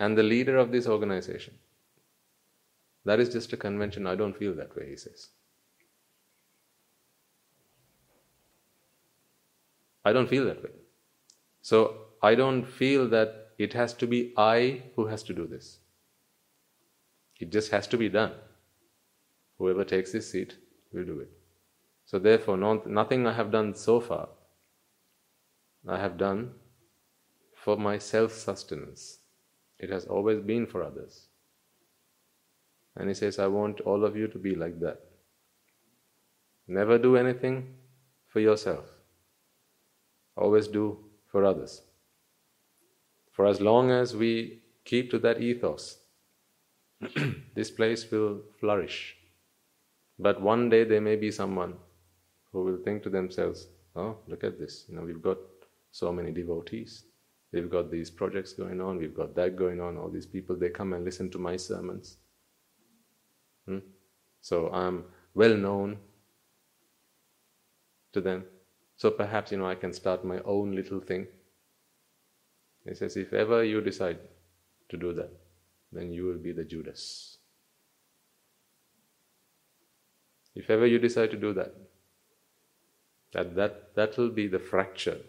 and 0.02 0.18
the 0.18 0.24
leader 0.24 0.58
of 0.58 0.72
this 0.72 0.88
organization. 0.88 1.54
That 3.06 3.20
is 3.20 3.30
just 3.30 3.54
a 3.54 3.58
convention. 3.58 4.08
I 4.08 4.16
don't 4.16 4.36
feel 4.36 4.56
that 4.56 4.76
way, 4.76 4.90
he 4.90 4.96
says. 4.96 5.28
I 10.04 10.12
don't 10.12 10.28
feel 10.28 10.46
that 10.46 10.64
way. 10.64 10.72
So 11.62 11.78
I 12.24 12.34
don't 12.34 12.66
feel 12.66 13.08
that 13.10 13.52
it 13.60 13.74
has 13.74 13.94
to 14.02 14.08
be 14.08 14.34
I 14.36 14.82
who 14.96 15.06
has 15.06 15.22
to 15.24 15.36
do 15.36 15.46
this. 15.46 15.78
It 17.40 17.52
just 17.52 17.72
has 17.72 17.86
to 17.88 17.98
be 17.98 18.10
done. 18.10 18.34
Whoever 19.60 19.84
takes 19.84 20.12
this 20.12 20.32
seat 20.32 20.58
will 20.92 21.06
do 21.06 21.20
it. 21.20 21.30
So 22.06 22.18
therefore, 22.18 22.58
nothing 22.58 23.28
I 23.28 23.34
have 23.34 23.52
done 23.52 23.76
so 23.76 24.00
far, 24.00 24.30
I 25.88 26.00
have 26.00 26.18
done 26.18 26.54
for 27.56 27.78
my 27.78 28.00
self 28.00 28.32
sustenance. 28.34 29.21
It 29.82 29.90
has 29.90 30.06
always 30.06 30.40
been 30.40 30.68
for 30.68 30.84
others. 30.84 31.28
And 32.96 33.10
he 33.10 33.16
says, 33.16 33.40
I 33.40 33.48
want 33.48 33.82
all 33.82 34.06
of 34.06 34.16
you 34.16 34.28
to 34.28 34.38
be 34.38 34.54
like 34.54 34.80
that. 34.80 35.00
Never 36.68 36.98
do 36.98 37.18
anything 37.18 37.74
for 38.28 38.40
yourself, 38.40 38.86
always 40.38 40.68
do 40.68 40.98
for 41.28 41.44
others. 41.44 41.82
For 43.32 43.46
as 43.46 43.60
long 43.60 43.92
as 43.92 44.16
we 44.16 44.62
keep 44.86 45.10
to 45.12 45.20
that 45.20 45.42
ethos, 45.42 45.98
this 47.56 47.72
place 47.72 48.10
will 48.12 48.42
flourish. 48.60 49.18
But 50.20 50.42
one 50.42 50.70
day 50.70 50.84
there 50.84 51.02
may 51.02 51.16
be 51.16 51.32
someone 51.32 51.74
who 52.52 52.64
will 52.64 52.78
think 52.78 53.04
to 53.04 53.10
themselves, 53.10 53.68
oh, 53.96 54.18
look 54.28 54.44
at 54.44 54.60
this, 54.60 54.86
you 54.88 54.96
know, 54.96 55.02
we've 55.02 55.22
got 55.22 55.40
so 55.92 56.14
many 56.14 56.32
devotees. 56.32 57.04
We've 57.52 57.70
got 57.70 57.92
these 57.92 58.10
projects 58.10 58.54
going 58.54 58.80
on, 58.80 58.98
we've 58.98 59.16
got 59.16 59.36
that 59.36 59.58
going 59.58 59.82
on, 59.82 59.98
all 59.98 60.10
these 60.10 60.26
people, 60.26 60.56
they 60.56 60.70
come 60.70 60.94
and 60.94 61.04
listen 61.04 61.30
to 61.32 61.38
my 61.38 61.58
sermons. 61.58 62.18
Hmm? 63.68 63.80
So 64.40 64.70
I'm 64.72 65.06
well 65.34 65.56
known 65.56 65.98
to 68.14 68.22
them. 68.22 68.46
So 68.96 69.12
perhaps, 69.12 69.52
you 69.52 69.58
know, 69.58 69.68
I 69.68 69.76
can 69.76 69.94
start 69.94 70.24
my 70.24 70.40
own 70.46 70.76
little 70.76 71.02
thing. 71.02 71.28
He 72.88 72.96
says, 72.96 73.18
if 73.18 73.34
ever 73.34 73.64
you 73.64 73.82
decide 73.82 74.20
to 74.90 74.98
do 74.98 75.14
that, 75.14 75.32
then 75.92 76.12
you 76.12 76.26
will 76.26 76.38
be 76.38 76.52
the 76.52 76.64
Judas. 76.64 77.38
If 80.56 80.70
ever 80.70 80.86
you 80.86 81.00
decide 81.00 81.32
to 81.32 81.38
do 81.38 81.54
that, 81.54 81.74
that 83.34 83.56
that 83.56 83.96
that 83.96 84.18
will 84.18 84.30
be 84.30 84.48
the 84.48 84.60
fracture 84.60 85.20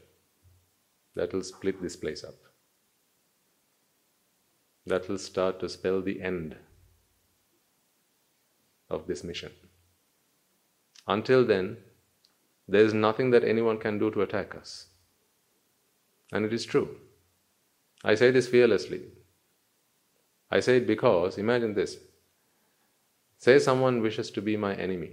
that 1.15 1.33
will 1.33 1.43
split 1.43 1.81
this 1.83 1.97
place 1.97 2.25
up. 2.25 2.35
That 4.87 5.09
will 5.09 5.19
start 5.19 5.61
to 5.61 5.69
spell 5.69 6.01
the 6.01 6.21
end 6.21 6.57
of 8.91 9.07
this 9.07 9.23
mission. 9.23 9.53
Until 11.07 11.45
then, 11.45 11.77
there 12.69 12.85
is 12.85 12.95
nothing 12.95 13.31
that 13.31 13.45
anyone 13.45 13.79
can 13.79 13.99
do 13.99 14.11
to 14.11 14.23
attack 14.23 14.55
us. 14.55 14.87
And 16.33 16.45
it 16.45 16.53
is 16.53 16.65
true. 16.65 16.97
I 18.05 18.15
say 18.15 18.31
this 18.31 18.49
fearlessly. 18.49 19.03
I 20.51 20.61
say 20.61 20.79
it 20.79 20.87
because, 20.87 21.39
imagine 21.39 21.75
this. 21.75 21.99
Say 23.39 23.59
someone 23.59 24.03
wishes 24.03 24.31
to 24.33 24.43
be 24.43 24.57
my 24.57 24.75
enemy, 24.75 25.13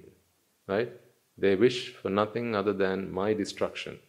right? 0.67 0.91
They 1.37 1.55
wish 1.55 1.93
for 1.93 2.09
nothing 2.09 2.55
other 2.55 2.73
than 2.73 3.11
my 3.11 3.33
destruction. 3.33 3.99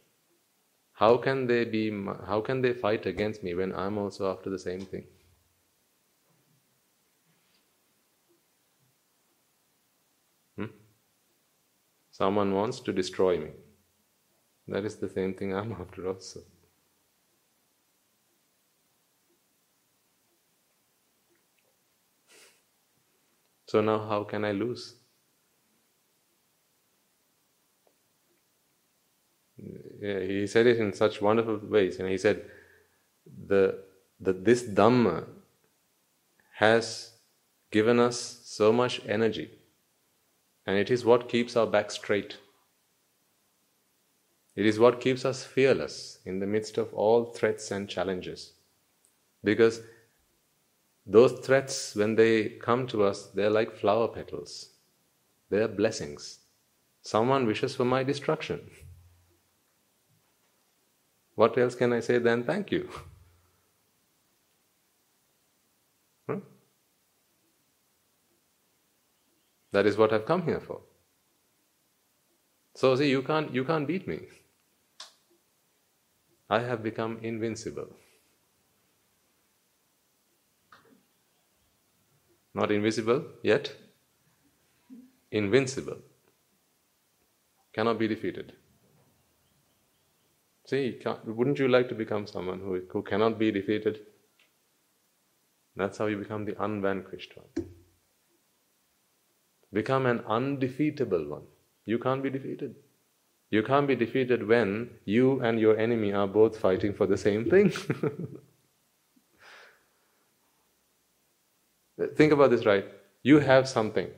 How 1.00 1.16
can 1.16 1.46
they 1.48 1.64
be 1.64 1.90
how 2.26 2.40
can 2.42 2.60
they 2.62 2.72
fight 2.74 3.04
against 3.04 3.42
me 3.42 3.54
when 3.54 3.74
I'm 3.74 3.98
also 3.98 4.30
after 4.30 4.50
the 4.50 4.58
same 4.58 4.82
thing? 4.82 5.08
Hmm? 10.56 10.70
Someone 12.12 12.54
wants 12.54 12.78
to 12.82 12.92
destroy 12.92 13.36
me. 13.40 13.50
That 14.68 14.86
is 14.86 14.96
the 14.96 15.08
same 15.10 15.34
thing 15.34 15.54
I'm 15.54 15.72
after 15.80 16.08
also. 16.08 16.40
So 23.64 23.80
now, 23.80 24.06
how 24.06 24.24
can 24.24 24.44
I 24.44 24.52
lose? 24.52 24.99
He 30.00 30.46
said 30.46 30.66
it 30.66 30.78
in 30.78 30.92
such 30.92 31.20
wonderful 31.20 31.58
ways. 31.58 31.98
And 31.98 32.08
he 32.08 32.18
said, 32.18 32.44
the, 33.46 33.82
the, 34.18 34.32
this 34.32 34.62
Dhamma 34.62 35.26
has 36.54 37.12
given 37.70 38.00
us 38.00 38.40
so 38.44 38.72
much 38.72 39.00
energy, 39.06 39.50
and 40.66 40.76
it 40.76 40.90
is 40.90 41.04
what 41.04 41.28
keeps 41.28 41.56
our 41.56 41.66
back 41.66 41.90
straight. 41.90 42.36
It 44.56 44.66
is 44.66 44.78
what 44.78 45.00
keeps 45.00 45.24
us 45.24 45.44
fearless 45.44 46.18
in 46.24 46.40
the 46.40 46.46
midst 46.46 46.76
of 46.76 46.92
all 46.92 47.26
threats 47.26 47.70
and 47.70 47.88
challenges. 47.88 48.52
Because 49.42 49.80
those 51.06 51.32
threats, 51.32 51.94
when 51.94 52.14
they 52.16 52.50
come 52.50 52.86
to 52.88 53.04
us, 53.04 53.26
they're 53.34 53.50
like 53.50 53.74
flower 53.74 54.08
petals. 54.08 54.70
They're 55.48 55.68
blessings. 55.68 56.40
Someone 57.02 57.46
wishes 57.46 57.74
for 57.74 57.84
my 57.84 58.02
destruction. 58.02 58.60
What 61.40 61.56
else 61.56 61.74
can 61.74 61.94
I 61.94 62.00
say 62.00 62.18
than 62.18 62.44
thank 62.44 62.70
you? 62.70 62.88
Hmm? 66.26 66.40
That 69.72 69.86
is 69.86 69.96
what 69.96 70.12
I've 70.12 70.26
come 70.26 70.42
here 70.42 70.60
for. 70.60 70.80
So 72.74 72.94
see, 72.94 73.08
you 73.08 73.22
can't 73.22 73.54
you 73.54 73.64
can't 73.64 73.88
beat 73.92 74.06
me. 74.12 74.18
I 76.58 76.60
have 76.68 76.82
become 76.82 77.18
invincible. 77.32 77.88
Not 82.54 82.70
invisible 82.70 83.24
yet, 83.42 83.72
invincible. 85.30 86.02
Cannot 87.72 87.98
be 87.98 88.08
defeated. 88.08 88.52
See, 90.70 91.02
wouldn't 91.24 91.58
you 91.58 91.66
like 91.66 91.88
to 91.88 91.96
become 91.96 92.28
someone 92.28 92.60
who, 92.60 92.80
who 92.92 93.02
cannot 93.02 93.40
be 93.40 93.50
defeated? 93.50 94.02
That's 95.74 95.98
how 95.98 96.06
you 96.06 96.16
become 96.16 96.44
the 96.44 96.54
unvanquished 96.62 97.36
one. 97.36 97.48
Become 99.72 100.06
an 100.06 100.20
undefeatable 100.28 101.28
one. 101.28 101.42
You 101.86 101.98
can't 101.98 102.22
be 102.22 102.30
defeated. 102.30 102.76
You 103.50 103.64
can't 103.64 103.88
be 103.88 103.96
defeated 103.96 104.46
when 104.46 104.90
you 105.06 105.40
and 105.40 105.58
your 105.58 105.76
enemy 105.76 106.12
are 106.12 106.28
both 106.28 106.56
fighting 106.56 106.94
for 106.94 107.08
the 107.08 107.16
same 107.16 107.50
thing. 107.50 107.70
Think 112.14 112.32
about 112.32 112.50
this, 112.50 112.64
right? 112.64 112.84
You 113.24 113.40
have 113.40 113.68
something, 113.68 114.08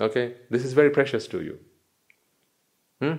okay? 0.00 0.34
This 0.50 0.64
is 0.64 0.72
very 0.72 0.90
precious 0.90 1.28
to 1.28 1.42
you. 1.42 1.60
Hmm? 3.00 3.14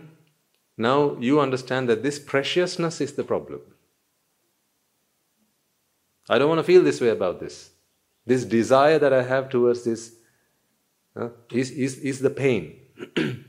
Now 0.78 1.18
you 1.20 1.40
understand 1.40 1.88
that 1.90 2.04
this 2.04 2.20
preciousness 2.20 3.02
is 3.02 3.14
the 3.14 3.24
problem. 3.24 3.62
I 6.30 6.38
don't 6.38 6.50
want 6.50 6.60
to 6.60 6.64
feel 6.64 6.84
this 6.84 7.02
way 7.02 7.10
about 7.10 7.40
this. 7.40 7.72
This 8.26 8.46
desire 8.46 8.98
that 9.00 9.14
I 9.14 9.24
have 9.24 9.50
towards 9.50 9.84
this 9.84 10.14
uh, 11.16 11.30
is, 11.52 11.72
is, 11.72 11.98
is 12.00 12.20
the 12.20 12.30
pain. 12.30 12.80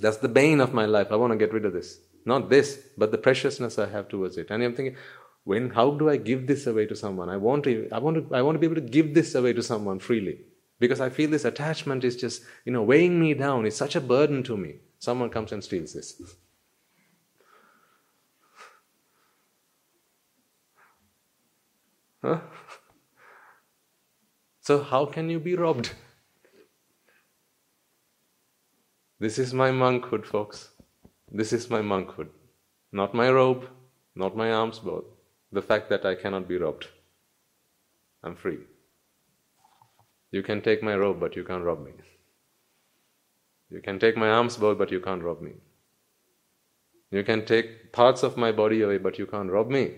That's 0.00 0.18
the 0.18 0.28
bane 0.28 0.60
of 0.60 0.72
my 0.72 0.86
life. 0.86 1.08
I 1.10 1.16
want 1.16 1.32
to 1.32 1.38
get 1.38 1.52
rid 1.52 1.64
of 1.64 1.72
this. 1.72 1.98
Not 2.24 2.48
this, 2.48 2.80
but 2.96 3.10
the 3.10 3.18
preciousness 3.18 3.78
I 3.78 3.86
have 3.86 4.08
towards 4.08 4.38
it. 4.38 4.50
And 4.50 4.62
I'm 4.62 4.74
thinking, 4.74 4.96
when 5.44 5.70
how 5.70 5.90
do 5.90 6.08
I 6.08 6.16
give 6.16 6.46
this 6.46 6.66
away 6.66 6.86
to 6.86 6.96
someone? 6.96 7.28
I 7.28 7.36
want 7.36 7.64
to 7.64 7.88
I 7.92 7.98
want 7.98 8.16
to 8.16 8.34
I 8.34 8.40
want 8.40 8.54
to 8.54 8.58
be 8.58 8.66
able 8.66 8.80
to 8.80 8.88
give 8.88 9.14
this 9.14 9.34
away 9.34 9.52
to 9.52 9.62
someone 9.62 9.98
freely. 9.98 10.38
Because 10.80 11.00
I 11.00 11.10
feel 11.10 11.30
this 11.30 11.44
attachment 11.44 12.02
is 12.02 12.16
just, 12.16 12.42
you 12.64 12.72
know, 12.72 12.82
weighing 12.82 13.20
me 13.20 13.34
down. 13.34 13.66
It's 13.66 13.76
such 13.76 13.94
a 13.94 14.00
burden 14.00 14.42
to 14.44 14.56
me. 14.56 14.76
Someone 15.04 15.28
comes 15.28 15.52
and 15.52 15.62
steals 15.62 15.92
this. 15.92 16.22
Huh? 22.22 22.40
So, 24.60 24.82
how 24.82 25.04
can 25.04 25.28
you 25.28 25.38
be 25.38 25.56
robbed? 25.56 25.90
This 29.20 29.38
is 29.38 29.52
my 29.52 29.70
monkhood, 29.70 30.24
folks. 30.24 30.70
This 31.30 31.52
is 31.52 31.68
my 31.68 31.82
monkhood. 31.82 32.30
Not 32.90 33.12
my 33.12 33.30
robe, 33.30 33.68
not 34.14 34.34
my 34.34 34.52
alms 34.52 34.78
bowl. 34.78 35.04
The 35.52 35.60
fact 35.60 35.90
that 35.90 36.06
I 36.06 36.14
cannot 36.14 36.48
be 36.48 36.56
robbed. 36.56 36.86
I'm 38.22 38.36
free. 38.36 38.60
You 40.30 40.42
can 40.42 40.62
take 40.62 40.82
my 40.82 40.96
robe, 40.96 41.20
but 41.20 41.36
you 41.36 41.44
can't 41.44 41.62
rob 41.62 41.84
me. 41.84 41.92
You 43.74 43.80
can 43.80 43.98
take 43.98 44.16
my 44.16 44.30
alms 44.30 44.56
bowl, 44.56 44.76
but 44.76 44.92
you 44.92 45.00
can't 45.00 45.20
rob 45.20 45.40
me. 45.42 45.54
You 47.10 47.24
can 47.24 47.44
take 47.44 47.92
parts 47.92 48.22
of 48.22 48.36
my 48.36 48.52
body 48.52 48.82
away, 48.82 48.98
but 48.98 49.18
you 49.18 49.26
can't 49.26 49.50
rob 49.50 49.68
me. 49.68 49.94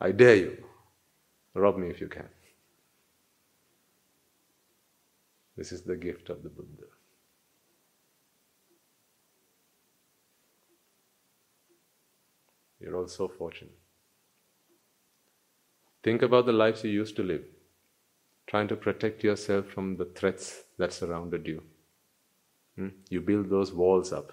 I 0.00 0.10
dare 0.10 0.34
you. 0.34 0.64
Rob 1.54 1.78
me 1.78 1.90
if 1.90 2.00
you 2.00 2.08
can. 2.08 2.28
This 5.56 5.70
is 5.70 5.82
the 5.82 5.94
gift 5.94 6.28
of 6.28 6.42
the 6.42 6.48
Buddha. 6.48 6.90
You're 12.80 12.96
all 12.96 13.06
so 13.06 13.28
fortunate. 13.28 13.78
Think 16.02 16.22
about 16.22 16.46
the 16.46 16.52
lives 16.52 16.82
you 16.82 16.90
used 16.90 17.14
to 17.14 17.22
live, 17.22 17.44
trying 18.48 18.66
to 18.68 18.74
protect 18.74 19.22
yourself 19.22 19.66
from 19.66 19.96
the 19.96 20.06
threats 20.06 20.64
that 20.78 20.92
surrounded 20.92 21.46
you. 21.46 21.62
Hmm? 22.80 22.88
You 23.10 23.20
build 23.20 23.50
those 23.50 23.74
walls 23.74 24.10
up. 24.10 24.32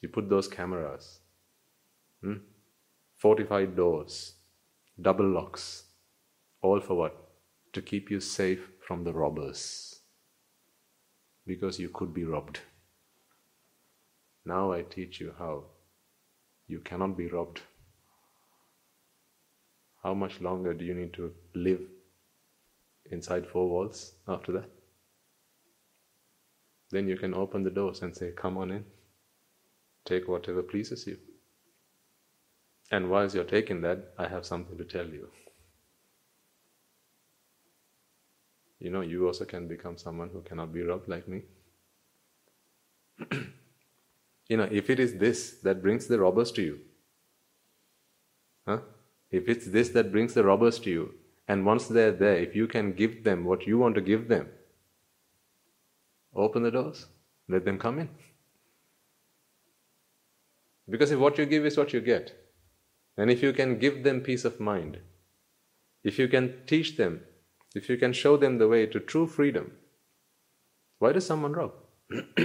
You 0.00 0.08
put 0.08 0.30
those 0.30 0.48
cameras. 0.48 1.20
Hmm? 2.22 2.36
Fortified 3.16 3.76
doors. 3.76 4.32
Double 4.98 5.28
locks. 5.28 5.84
All 6.62 6.80
for 6.80 6.94
what? 6.94 7.14
To 7.74 7.82
keep 7.82 8.10
you 8.10 8.18
safe 8.18 8.70
from 8.80 9.04
the 9.04 9.12
robbers 9.12 10.00
because 11.46 11.78
you 11.78 11.90
could 11.90 12.14
be 12.14 12.24
robbed. 12.24 12.60
Now 14.46 14.72
I 14.72 14.80
teach 14.80 15.20
you 15.20 15.34
how 15.38 15.64
you 16.66 16.80
cannot 16.80 17.14
be 17.14 17.28
robbed. 17.28 17.60
How 20.02 20.14
much 20.14 20.40
longer 20.40 20.72
do 20.72 20.86
you 20.86 20.94
need 20.94 21.12
to 21.12 21.34
live 21.54 21.82
inside 23.10 23.46
four 23.46 23.68
walls 23.68 24.12
after 24.26 24.52
that? 24.52 24.75
Then 26.90 27.08
you 27.08 27.16
can 27.16 27.34
open 27.34 27.62
the 27.62 27.70
doors 27.70 28.02
and 28.02 28.14
say, 28.16 28.30
Come 28.30 28.56
on 28.56 28.70
in, 28.70 28.84
take 30.04 30.28
whatever 30.28 30.62
pleases 30.62 31.06
you. 31.06 31.18
And 32.90 33.10
whilst 33.10 33.34
you're 33.34 33.44
taking 33.44 33.80
that, 33.82 34.14
I 34.18 34.28
have 34.28 34.46
something 34.46 34.78
to 34.78 34.84
tell 34.84 35.06
you. 35.06 35.28
You 38.78 38.90
know, 38.90 39.00
you 39.00 39.26
also 39.26 39.44
can 39.44 39.66
become 39.66 39.96
someone 39.96 40.30
who 40.30 40.42
cannot 40.42 40.72
be 40.72 40.82
robbed 40.82 41.08
like 41.08 41.26
me. 41.26 41.42
you 44.48 44.56
know, 44.56 44.68
if 44.70 44.90
it 44.90 45.00
is 45.00 45.16
this 45.16 45.58
that 45.62 45.82
brings 45.82 46.06
the 46.06 46.20
robbers 46.20 46.52
to 46.52 46.62
you, 46.62 46.80
huh? 48.66 48.80
If 49.30 49.48
it's 49.48 49.66
this 49.66 49.88
that 49.90 50.12
brings 50.12 50.34
the 50.34 50.44
robbers 50.44 50.78
to 50.80 50.90
you, 50.90 51.14
and 51.48 51.64
once 51.64 51.88
they're 51.88 52.12
there, 52.12 52.36
if 52.36 52.54
you 52.54 52.66
can 52.68 52.92
give 52.92 53.24
them 53.24 53.44
what 53.44 53.66
you 53.66 53.78
want 53.78 53.94
to 53.96 54.00
give 54.00 54.28
them, 54.28 54.48
open 56.36 56.62
the 56.62 56.70
doors, 56.70 57.06
let 57.48 57.64
them 57.64 57.78
come 57.78 57.98
in. 57.98 58.08
Because 60.88 61.10
if 61.10 61.18
what 61.18 61.38
you 61.38 61.46
give 61.46 61.66
is 61.66 61.76
what 61.76 61.92
you 61.92 62.00
get, 62.00 62.32
and 63.16 63.30
if 63.30 63.42
you 63.42 63.52
can 63.52 63.78
give 63.78 64.04
them 64.04 64.20
peace 64.20 64.44
of 64.44 64.60
mind, 64.60 64.98
if 66.04 66.18
you 66.18 66.28
can 66.28 66.54
teach 66.66 66.96
them, 66.96 67.22
if 67.74 67.88
you 67.88 67.96
can 67.96 68.12
show 68.12 68.36
them 68.36 68.58
the 68.58 68.68
way 68.68 68.86
to 68.86 69.00
true 69.00 69.26
freedom, 69.26 69.72
why 70.98 71.12
does 71.12 71.26
someone 71.26 71.52
rob? 71.52 71.72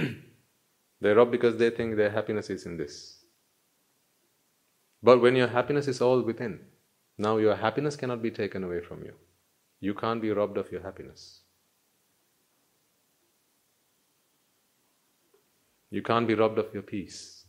they 1.00 1.12
rob 1.12 1.30
because 1.30 1.56
they 1.56 1.70
think 1.70 1.96
their 1.96 2.10
happiness 2.10 2.50
is 2.50 2.66
in 2.66 2.76
this. 2.76 3.24
But 5.02 5.20
when 5.20 5.36
your 5.36 5.48
happiness 5.48 5.88
is 5.88 6.00
all 6.00 6.22
within, 6.22 6.60
now 7.18 7.36
your 7.36 7.56
happiness 7.56 7.96
cannot 7.96 8.22
be 8.22 8.30
taken 8.30 8.64
away 8.64 8.80
from 8.80 9.04
you. 9.04 9.14
You 9.80 9.94
can't 9.94 10.22
be 10.22 10.30
robbed 10.30 10.58
of 10.58 10.70
your 10.72 10.82
happiness. 10.82 11.41
You 15.92 16.00
can't 16.00 16.26
be 16.26 16.34
robbed 16.34 16.58
of 16.58 16.72
your 16.72 16.82
peace. 16.82 17.44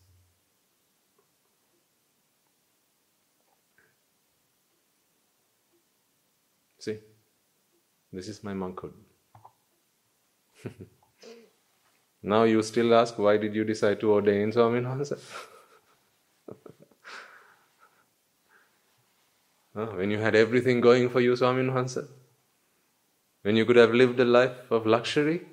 See, 6.77 6.97
this 8.11 8.27
is 8.27 8.43
my 8.43 8.51
monkhood. 8.53 8.91
now 12.21 12.43
you 12.43 12.61
still 12.63 12.93
ask, 12.93 13.17
why 13.17 13.37
did 13.37 13.55
you 13.55 13.63
decide 13.63 14.01
to 14.01 14.11
ordain 14.11 14.51
Swaminathan? 14.51 15.21
when 20.01 20.11
you 20.11 20.17
had 20.17 20.35
everything 20.35 20.81
going 20.81 21.09
for 21.09 21.21
you, 21.21 21.31
Swaminathan? 21.31 22.09
When 23.43 23.55
you 23.55 23.63
could 23.63 23.77
have 23.77 23.93
lived 23.93 24.19
a 24.19 24.25
life 24.25 24.69
of 24.69 24.85
luxury? 24.85 25.52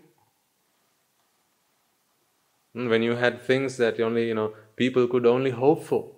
Hmm, 2.74 2.88
when 2.88 3.02
you 3.02 3.16
had 3.16 3.42
things 3.42 3.76
that 3.78 4.00
only, 4.00 4.26
you 4.28 4.34
know, 4.34 4.54
people 4.76 5.08
could 5.08 5.26
only 5.26 5.50
hope 5.50 5.84
for 5.84 6.12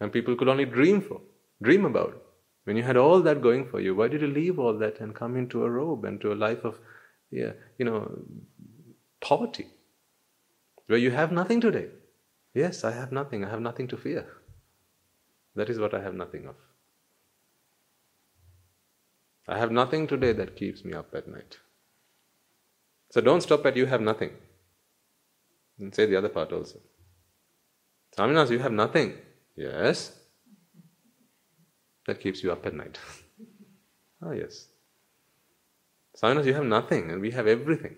and 0.00 0.12
people 0.12 0.36
could 0.36 0.48
only 0.48 0.64
dream 0.64 1.00
for, 1.00 1.20
dream 1.62 1.84
about. 1.84 2.22
When 2.64 2.76
you 2.76 2.82
had 2.82 2.96
all 2.96 3.20
that 3.22 3.42
going 3.42 3.66
for 3.66 3.80
you, 3.80 3.94
why 3.94 4.08
did 4.08 4.20
you 4.20 4.28
leave 4.28 4.58
all 4.58 4.76
that 4.78 5.00
and 5.00 5.14
come 5.14 5.36
into 5.36 5.64
a 5.64 5.70
robe 5.70 6.04
and 6.04 6.20
to 6.20 6.32
a 6.32 6.34
life 6.34 6.64
of, 6.64 6.78
yeah, 7.30 7.52
you 7.78 7.84
know, 7.84 8.10
poverty, 9.20 9.66
where 10.86 10.98
you 10.98 11.10
have 11.10 11.32
nothing 11.32 11.60
today? 11.60 11.88
Yes, 12.54 12.84
I 12.84 12.92
have 12.92 13.12
nothing. 13.12 13.44
I 13.44 13.50
have 13.50 13.60
nothing 13.60 13.88
to 13.88 13.96
fear. 13.96 14.26
That 15.54 15.70
is 15.70 15.78
what 15.78 15.94
I 15.94 16.02
have 16.02 16.14
nothing 16.14 16.46
of. 16.46 16.56
I 19.48 19.58
have 19.58 19.72
nothing 19.72 20.06
today 20.06 20.32
that 20.32 20.56
keeps 20.56 20.84
me 20.84 20.92
up 20.92 21.14
at 21.14 21.28
night. 21.28 21.58
So 23.10 23.20
don't 23.20 23.40
stop 23.40 23.66
at 23.66 23.76
you 23.76 23.86
have 23.86 24.00
nothing. 24.00 24.30
And 25.80 25.94
say 25.94 26.06
the 26.06 26.16
other 26.16 26.28
part 26.28 26.52
also. 26.52 26.78
Saminas, 28.16 28.50
you 28.50 28.58
have 28.58 28.72
nothing. 28.72 29.16
Yes 29.56 30.20
that 32.10 32.20
keeps 32.20 32.42
you 32.42 32.50
up 32.52 32.66
at 32.66 32.74
night. 32.74 32.98
ah, 34.22 34.32
yes. 34.32 34.66
Saminas, 36.20 36.44
you 36.44 36.54
have 36.54 36.64
nothing 36.64 37.10
and 37.10 37.20
we 37.20 37.30
have 37.30 37.46
everything. 37.46 37.96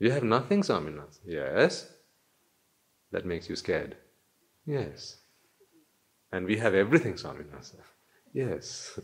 You 0.00 0.10
have 0.10 0.24
nothing, 0.24 0.62
Saminas. 0.62 1.20
Yes. 1.24 1.92
That 3.12 3.24
makes 3.24 3.48
you 3.48 3.54
scared. 3.54 3.96
Yes. 4.66 5.18
And 6.32 6.46
we 6.46 6.56
have 6.56 6.74
everything, 6.74 7.14
Saminas. 7.14 7.74
Yes. 8.34 8.98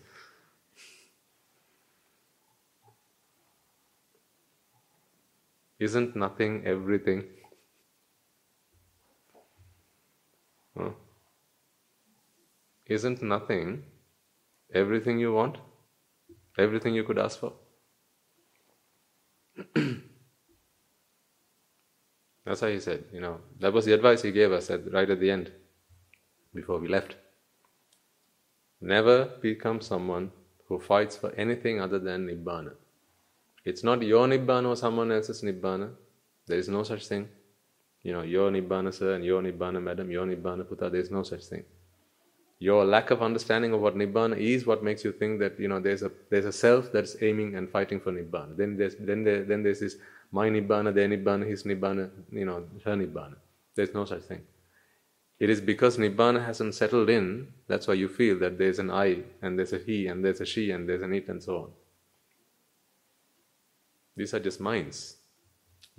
Isn't 5.79 6.17
nothing 6.17 6.67
everything? 6.67 7.25
Huh? 10.77 10.91
Isn't 12.87 13.23
nothing 13.23 13.85
everything 14.75 15.19
you 15.21 15.33
want? 15.33 15.59
Everything 16.59 16.95
you 16.95 17.05
could 17.05 17.19
ask 17.19 17.39
for? 17.39 17.53
That's 22.45 22.61
how 22.61 22.69
he 22.69 22.81
said, 22.81 23.05
you 23.13 23.21
know, 23.21 23.41
that 23.61 23.73
was 23.73 23.85
the 23.85 23.93
advice 23.93 24.23
he 24.23 24.33
gave 24.33 24.53
us 24.53 24.71
at, 24.71 24.91
right 24.93 25.09
at 25.09 25.21
the 25.21 25.31
end, 25.31 25.53
before 26.55 26.79
we 26.79 26.89
left. 26.89 27.17
Never 28.81 29.27
become 29.43 29.81
someone 29.81 30.33
who 30.67 30.81
fights 30.81 31.17
for 31.17 31.31
anything 31.33 31.81
other 31.81 31.99
than 31.99 32.27
Nibbana. 32.27 32.73
It's 33.69 33.85
not 33.85 34.03
your 34.03 34.27
Nibbana 34.27 34.69
or 34.69 34.77
someone 34.77 35.13
else's 35.13 35.43
Nibbana. 35.43 35.91
There 36.47 36.59
is 36.59 36.69
no 36.69 36.83
such 36.85 37.07
thing. 37.07 37.29
You 38.03 38.13
know, 38.13 38.23
your 38.23 38.51
Nibbana 38.51 38.95
sir 38.95 39.15
and 39.15 39.25
your 39.25 39.43
Nibbana 39.43 39.83
madam, 39.83 40.11
your 40.11 40.25
Nibbana 40.27 40.67
puta, 40.67 40.89
there 40.89 41.01
is 41.01 41.11
no 41.11 41.23
such 41.23 41.45
thing. 41.45 41.65
Your 42.61 42.85
lack 42.85 43.11
of 43.11 43.23
understanding 43.23 43.73
of 43.73 43.81
what 43.81 43.95
nibbana 43.95 44.37
is 44.37 44.67
what 44.67 44.83
makes 44.83 45.05
you 45.05 45.13
think 45.13 45.39
that 45.39 45.61
you 45.61 45.69
know 45.69 45.79
there's 45.79 46.03
a 46.03 46.11
there's 46.29 46.45
a 46.45 46.53
self 46.53 46.91
that's 46.91 47.17
aiming 47.23 47.55
and 47.55 47.71
fighting 47.71 48.01
for 48.01 48.11
nibbana. 48.11 48.57
Then 48.57 48.77
there's 48.77 48.97
then 48.99 49.23
there, 49.23 49.45
then 49.45 49.63
there's 49.63 49.81
this 49.81 49.97
my 50.33 50.49
nibbana 50.49 50.93
their 50.93 51.09
nibbana 51.09 51.47
his 51.47 51.63
nibbana 51.63 52.11
you 52.33 52.47
know 52.47 52.65
her 52.85 52.97
nibbana. 52.97 53.37
There's 53.77 53.95
no 53.95 54.05
such 54.07 54.23
thing. 54.23 54.43
It 55.39 55.51
is 55.51 55.61
because 55.61 55.99
nibbana 55.99 56.45
hasn't 56.45 56.75
settled 56.75 57.11
in 57.11 57.29
that's 57.69 57.87
why 57.87 57.95
you 57.95 58.09
feel 58.09 58.41
that 58.41 58.59
there's 58.59 58.81
an 58.81 58.91
i 58.91 59.23
and 59.41 59.57
there's 59.57 59.73
a 59.73 59.79
he 59.79 60.09
and 60.09 60.25
there's 60.25 60.41
a 60.41 60.47
she 60.55 60.73
and 60.73 60.89
there's 60.89 61.03
an 61.03 61.15
it 61.15 61.29
and 61.29 61.41
so 61.41 61.59
on 61.59 61.71
these 64.19 64.35
are 64.35 64.45
just 64.49 64.61
minds 64.71 64.99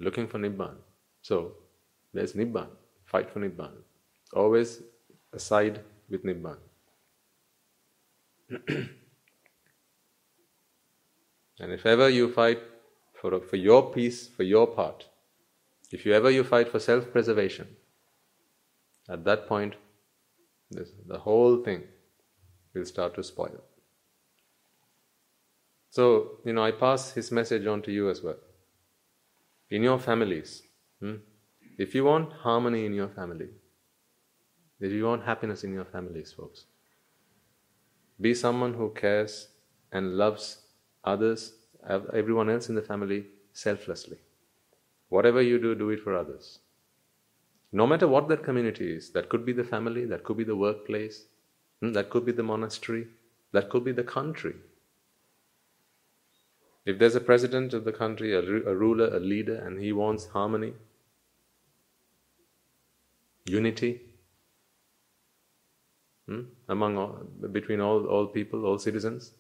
looking 0.07 0.27
for 0.27 0.39
nibbana 0.45 0.81
so 1.29 1.37
there's 2.13 2.33
nibbana 2.41 2.75
fight 3.13 3.29
for 3.31 3.39
nibbana 3.45 3.81
always 4.33 4.81
aside 5.33 5.81
with 6.09 6.23
Nibbana. 6.23 6.57
and 11.59 11.71
if 11.71 11.85
ever 11.85 12.09
you 12.09 12.31
fight 12.31 12.59
for, 13.13 13.39
for 13.41 13.55
your 13.55 13.91
peace, 13.91 14.27
for 14.27 14.43
your 14.43 14.67
part, 14.67 15.07
if 15.91 16.05
you 16.05 16.13
ever 16.13 16.29
you 16.29 16.43
fight 16.43 16.69
for 16.69 16.79
self-preservation, 16.79 17.67
at 19.09 19.23
that 19.25 19.47
point, 19.47 19.75
this, 20.71 20.91
the 21.07 21.17
whole 21.17 21.63
thing 21.63 21.83
will 22.73 22.85
start 22.85 23.15
to 23.15 23.23
spoil. 23.23 23.63
So, 25.89 26.39
you 26.45 26.53
know, 26.53 26.63
I 26.63 26.71
pass 26.71 27.13
his 27.13 27.31
message 27.31 27.65
on 27.65 27.81
to 27.83 27.91
you 27.91 28.09
as 28.09 28.21
well. 28.21 28.37
In 29.69 29.83
your 29.83 29.99
families, 29.99 30.63
hmm? 30.99 31.15
if 31.77 31.95
you 31.95 32.03
want 32.05 32.31
harmony 32.33 32.85
in 32.85 32.93
your 32.93 33.07
family, 33.09 33.49
if 34.79 34.91
you 34.91 35.05
want 35.05 35.23
happiness 35.23 35.63
in 35.63 35.73
your 35.73 35.85
families, 35.85 36.31
folks, 36.31 36.65
be 38.21 38.33
someone 38.33 38.73
who 38.73 38.91
cares 38.93 39.49
and 39.91 40.15
loves 40.15 40.63
others, 41.03 41.53
everyone 42.13 42.49
else 42.49 42.69
in 42.69 42.75
the 42.75 42.81
family, 42.81 43.25
selflessly. 43.53 44.17
Whatever 45.09 45.41
you 45.41 45.59
do, 45.59 45.73
do 45.75 45.89
it 45.89 46.01
for 46.01 46.15
others. 46.15 46.59
No 47.71 47.85
matter 47.87 48.07
what 48.07 48.27
that 48.29 48.43
community 48.43 48.95
is, 48.95 49.11
that 49.11 49.29
could 49.29 49.45
be 49.45 49.53
the 49.53 49.63
family, 49.63 50.05
that 50.05 50.23
could 50.23 50.37
be 50.37 50.43
the 50.43 50.55
workplace, 50.55 51.25
hmm, 51.81 51.93
that 51.93 52.09
could 52.09 52.25
be 52.25 52.31
the 52.31 52.43
monastery, 52.43 53.07
that 53.51 53.69
could 53.69 53.83
be 53.83 53.91
the 53.91 54.03
country. 54.03 54.55
If 56.85 56.97
there's 56.97 57.15
a 57.15 57.21
president 57.21 57.73
of 57.73 57.83
the 57.83 57.91
country, 57.91 58.33
a, 58.33 58.39
a 58.39 58.75
ruler, 58.75 59.15
a 59.15 59.19
leader, 59.19 59.55
and 59.55 59.79
he 59.79 59.91
wants 59.91 60.27
harmony, 60.27 60.73
unity, 63.45 64.01
hmm? 66.27 66.41
among 66.67 66.97
all, 66.97 67.23
between 67.51 67.81
all, 67.81 68.05
all 68.05 68.27
people, 68.27 68.65
all 68.65 68.77
citizens. 68.77 69.31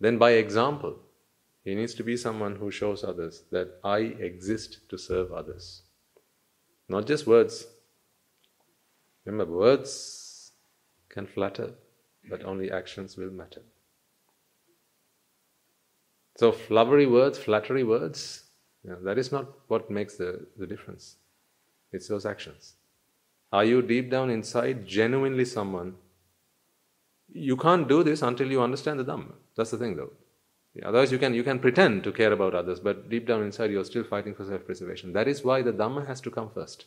then 0.00 0.18
by 0.18 0.30
example, 0.32 0.96
he 1.64 1.74
needs 1.74 1.94
to 1.94 2.04
be 2.04 2.16
someone 2.16 2.56
who 2.56 2.70
shows 2.70 3.04
others 3.04 3.42
that 3.50 3.78
I 3.84 3.98
exist 3.98 4.88
to 4.88 4.96
serve 4.96 5.32
others. 5.32 5.82
Not 6.88 7.06
just 7.06 7.26
words. 7.26 7.66
Remember, 9.24 9.52
words 9.52 10.52
can 11.10 11.26
flatter, 11.26 11.74
but 12.30 12.44
only 12.44 12.70
actions 12.70 13.16
will 13.16 13.30
matter. 13.30 13.62
So, 16.38 16.52
flowery 16.52 17.06
words, 17.06 17.36
flattery 17.36 17.82
words, 17.82 18.44
you 18.84 18.90
know, 18.90 18.98
that 19.02 19.18
is 19.18 19.32
not 19.32 19.46
what 19.66 19.90
makes 19.90 20.16
the, 20.16 20.46
the 20.56 20.68
difference. 20.68 21.16
It's 21.92 22.06
those 22.06 22.24
actions. 22.24 22.74
Are 23.52 23.64
you 23.64 23.82
deep 23.82 24.08
down 24.08 24.30
inside 24.30 24.86
genuinely 24.86 25.44
someone? 25.44 25.96
You 27.32 27.56
can't 27.56 27.88
do 27.88 28.04
this 28.04 28.22
until 28.22 28.50
you 28.52 28.62
understand 28.62 29.00
the 29.00 29.04
Dhamma. 29.04 29.32
That's 29.56 29.72
the 29.72 29.78
thing, 29.78 29.96
though. 29.96 30.12
Otherwise, 30.84 31.10
you 31.10 31.18
can 31.18 31.34
you 31.34 31.42
can 31.42 31.58
pretend 31.58 32.04
to 32.04 32.12
care 32.12 32.32
about 32.32 32.54
others, 32.54 32.78
but 32.78 33.08
deep 33.08 33.26
down 33.26 33.42
inside, 33.42 33.72
you're 33.72 33.84
still 33.84 34.04
fighting 34.04 34.32
for 34.32 34.44
self-preservation. 34.44 35.12
That 35.12 35.26
is 35.26 35.42
why 35.42 35.62
the 35.62 35.72
Dhamma 35.72 36.06
has 36.06 36.20
to 36.20 36.30
come 36.30 36.50
first. 36.50 36.84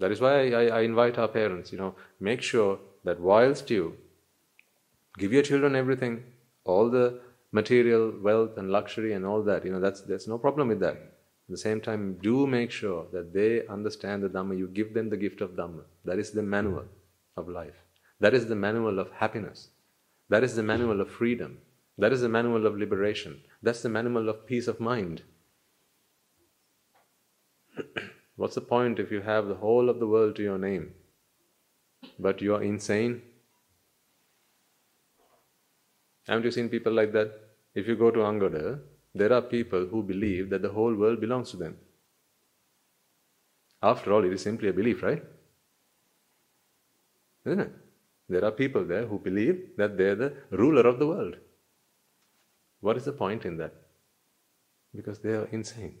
That 0.00 0.10
is 0.10 0.20
why 0.20 0.50
I, 0.50 0.64
I 0.66 0.80
invite 0.80 1.16
our 1.16 1.28
parents. 1.28 1.70
You 1.70 1.78
know, 1.78 1.94
make 2.18 2.42
sure 2.42 2.80
that 3.04 3.20
whilst 3.20 3.70
you 3.70 3.98
give 5.16 5.32
your 5.32 5.44
children 5.44 5.76
everything, 5.76 6.24
all 6.64 6.90
the 6.90 7.20
material 7.52 8.12
wealth 8.22 8.56
and 8.56 8.70
luxury 8.70 9.12
and 9.12 9.24
all 9.24 9.42
that, 9.42 9.64
you 9.64 9.72
know, 9.72 9.80
that's 9.80 10.02
there's 10.02 10.28
no 10.28 10.38
problem 10.38 10.68
with 10.68 10.80
that. 10.80 10.94
At 10.94 11.54
the 11.54 11.56
same 11.56 11.80
time, 11.80 12.18
do 12.22 12.46
make 12.46 12.70
sure 12.70 13.06
that 13.12 13.32
they 13.34 13.66
understand 13.66 14.22
the 14.22 14.28
Dhamma. 14.28 14.56
You 14.56 14.68
give 14.68 14.94
them 14.94 15.10
the 15.10 15.16
gift 15.16 15.40
of 15.40 15.50
Dhamma. 15.56 15.82
That 16.04 16.20
is 16.20 16.30
the 16.30 16.42
manual 16.42 16.84
of 17.36 17.48
life. 17.48 17.74
That 18.20 18.34
is 18.34 18.46
the 18.46 18.54
manual 18.54 19.00
of 19.00 19.10
happiness. 19.10 19.70
That 20.28 20.44
is 20.44 20.54
the 20.54 20.62
manual 20.62 21.00
of 21.00 21.10
freedom. 21.10 21.58
That 21.98 22.12
is 22.12 22.20
the 22.20 22.28
manual 22.28 22.66
of 22.66 22.78
liberation. 22.78 23.40
That's 23.62 23.82
the 23.82 23.88
manual 23.88 24.28
of 24.28 24.46
peace 24.46 24.68
of 24.68 24.78
mind. 24.78 25.22
What's 28.36 28.54
the 28.54 28.60
point 28.60 29.00
if 29.00 29.10
you 29.10 29.22
have 29.22 29.48
the 29.48 29.56
whole 29.56 29.90
of 29.90 29.98
the 29.98 30.06
world 30.06 30.36
to 30.36 30.42
your 30.42 30.58
name, 30.58 30.94
but 32.18 32.40
you 32.40 32.54
are 32.54 32.62
insane? 32.62 33.22
Haven't 36.28 36.44
you 36.44 36.52
seen 36.52 36.68
people 36.68 36.92
like 36.92 37.12
that? 37.12 37.39
If 37.74 37.86
you 37.86 37.96
go 37.96 38.10
to 38.10 38.20
Angoda, 38.20 38.80
there 39.14 39.32
are 39.32 39.42
people 39.42 39.86
who 39.86 40.02
believe 40.02 40.50
that 40.50 40.62
the 40.62 40.70
whole 40.70 40.94
world 40.94 41.20
belongs 41.20 41.50
to 41.50 41.56
them. 41.56 41.76
After 43.82 44.12
all, 44.12 44.24
it 44.24 44.32
is 44.32 44.42
simply 44.42 44.68
a 44.68 44.72
belief, 44.72 45.02
right? 45.02 45.22
Isn't 47.44 47.60
it? 47.60 47.72
There 48.28 48.44
are 48.44 48.50
people 48.52 48.84
there 48.84 49.06
who 49.06 49.18
believe 49.18 49.70
that 49.76 49.96
they're 49.96 50.14
the 50.14 50.34
ruler 50.50 50.86
of 50.86 50.98
the 50.98 51.06
world. 51.06 51.36
What 52.80 52.96
is 52.96 53.04
the 53.04 53.12
point 53.12 53.44
in 53.44 53.56
that? 53.56 53.74
Because 54.94 55.18
they 55.18 55.30
are 55.30 55.48
insane. 55.50 55.96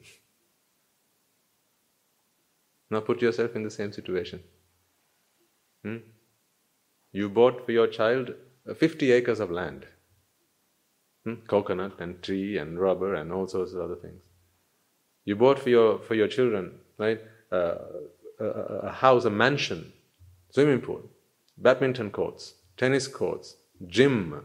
Now 2.90 3.00
put 3.00 3.22
yourself 3.22 3.54
in 3.56 3.62
the 3.62 3.70
same 3.70 3.92
situation. 3.92 4.42
Hmm? 5.84 5.98
You 7.12 7.28
bought 7.28 7.64
for 7.64 7.72
your 7.72 7.86
child 7.86 8.34
50 8.76 9.12
acres 9.12 9.40
of 9.40 9.50
land 9.50 9.86
hmm? 11.24 11.34
coconut 11.46 12.00
and 12.00 12.22
tree 12.22 12.58
and 12.58 12.78
rubber 12.78 13.14
and 13.14 13.32
all 13.32 13.46
sorts 13.46 13.72
of 13.72 13.80
other 13.80 13.96
things. 13.96 14.22
You 15.24 15.36
bought 15.36 15.58
for 15.58 15.68
your, 15.68 15.98
for 15.98 16.14
your 16.14 16.28
children, 16.28 16.72
right, 16.98 17.20
uh, 17.52 17.74
a, 18.40 18.44
a 18.44 18.92
house, 18.92 19.24
a 19.24 19.30
mansion, 19.30 19.92
swimming 20.50 20.80
pool, 20.80 21.02
badminton 21.58 22.10
courts, 22.10 22.54
tennis 22.76 23.06
courts, 23.06 23.56
gym, 23.86 24.44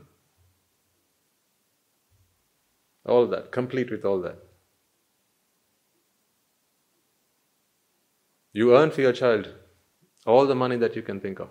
all 3.05 3.28
that, 3.28 3.51
complete 3.51 3.91
with 3.91 4.03
all 4.03 4.19
that. 4.21 4.38
You 8.53 8.76
earn 8.76 8.91
for 8.91 9.01
your 9.01 9.13
child 9.13 9.49
all 10.26 10.47
the 10.47 10.55
money 10.55 10.78
that 10.78 10.95
you 10.95 11.01
can 11.01 11.19
think 11.19 11.39
of, 11.39 11.49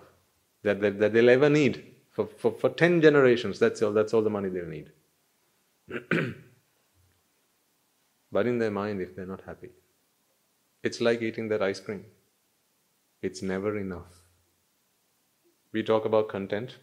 that, 0.63 0.81
that, 0.81 0.99
that 0.99 1.13
they'll 1.13 1.29
ever 1.29 1.49
need 1.49 1.83
for, 2.11 2.25
for, 2.25 2.51
for 2.51 2.69
10 2.69 3.01
generations. 3.01 3.59
That's 3.59 3.81
all, 3.81 3.93
that's 3.93 4.13
all 4.13 4.21
the 4.21 4.29
money 4.29 4.49
they'll 4.49 4.65
need. 4.65 4.91
but 8.31 8.47
in 8.47 8.59
their 8.59 8.71
mind, 8.71 9.01
if 9.01 9.15
they're 9.15 9.25
not 9.25 9.41
happy, 9.45 9.69
it's 10.83 11.01
like 11.01 11.21
eating 11.21 11.47
that 11.49 11.61
ice 11.61 11.79
cream. 11.79 12.05
It's 13.21 13.41
never 13.41 13.77
enough. 13.77 14.21
We 15.71 15.83
talk 15.83 16.05
about 16.05 16.29
content. 16.29 16.77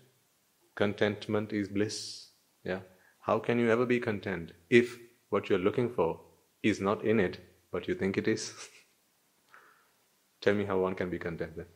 Contentment 0.75 1.53
is 1.53 1.69
bliss. 1.69 2.29
Yeah. 2.65 2.81
How 3.21 3.39
can 3.39 3.59
you 3.59 3.71
ever 3.71 3.87
be 3.87 4.01
content 4.01 4.53
if 4.71 4.99
what 5.31 5.49
you're 5.49 5.59
looking 5.59 5.89
for 5.89 6.21
is 6.63 6.81
not 6.81 7.05
in 7.05 7.21
it, 7.21 7.39
but 7.71 7.87
you 7.89 7.95
think 7.95 8.19
it 8.19 8.27
is? 8.29 8.53
Tell 10.41 10.55
me 10.55 10.65
how 10.65 10.79
one 10.79 10.95
can 10.95 11.09
be 11.11 11.19
content 11.19 11.57
then. 11.57 11.67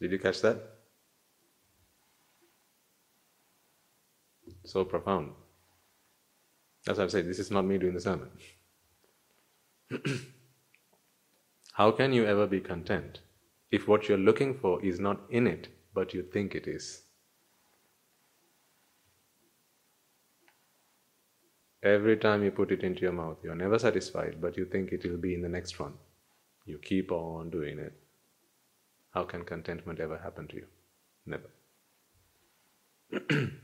Did 0.00 0.12
you 0.12 0.18
catch 0.18 0.40
that? 0.42 0.71
So 4.64 4.84
profound. 4.84 5.32
That's 6.84 6.98
why 6.98 7.04
I 7.04 7.08
say 7.08 7.22
this 7.22 7.38
is 7.38 7.50
not 7.50 7.64
me 7.64 7.78
doing 7.78 7.94
the 7.94 8.00
sermon. 8.00 8.30
How 11.74 11.90
can 11.90 12.12
you 12.12 12.26
ever 12.26 12.46
be 12.46 12.60
content 12.60 13.20
if 13.70 13.88
what 13.88 14.08
you're 14.08 14.18
looking 14.18 14.54
for 14.54 14.84
is 14.84 15.00
not 15.00 15.20
in 15.30 15.46
it, 15.46 15.68
but 15.94 16.12
you 16.12 16.22
think 16.22 16.54
it 16.54 16.66
is? 16.66 17.02
Every 21.82 22.16
time 22.16 22.44
you 22.44 22.52
put 22.52 22.70
it 22.70 22.84
into 22.84 23.00
your 23.00 23.12
mouth, 23.12 23.38
you're 23.42 23.56
never 23.56 23.78
satisfied, 23.78 24.40
but 24.40 24.56
you 24.56 24.64
think 24.64 24.92
it 24.92 25.04
will 25.04 25.18
be 25.18 25.34
in 25.34 25.42
the 25.42 25.48
next 25.48 25.80
one. 25.80 25.94
You 26.64 26.78
keep 26.78 27.10
on 27.10 27.50
doing 27.50 27.78
it. 27.80 27.92
How 29.10 29.24
can 29.24 29.44
contentment 29.44 29.98
ever 29.98 30.18
happen 30.18 30.46
to 30.48 30.56
you? 30.56 30.66
Never. 31.26 31.50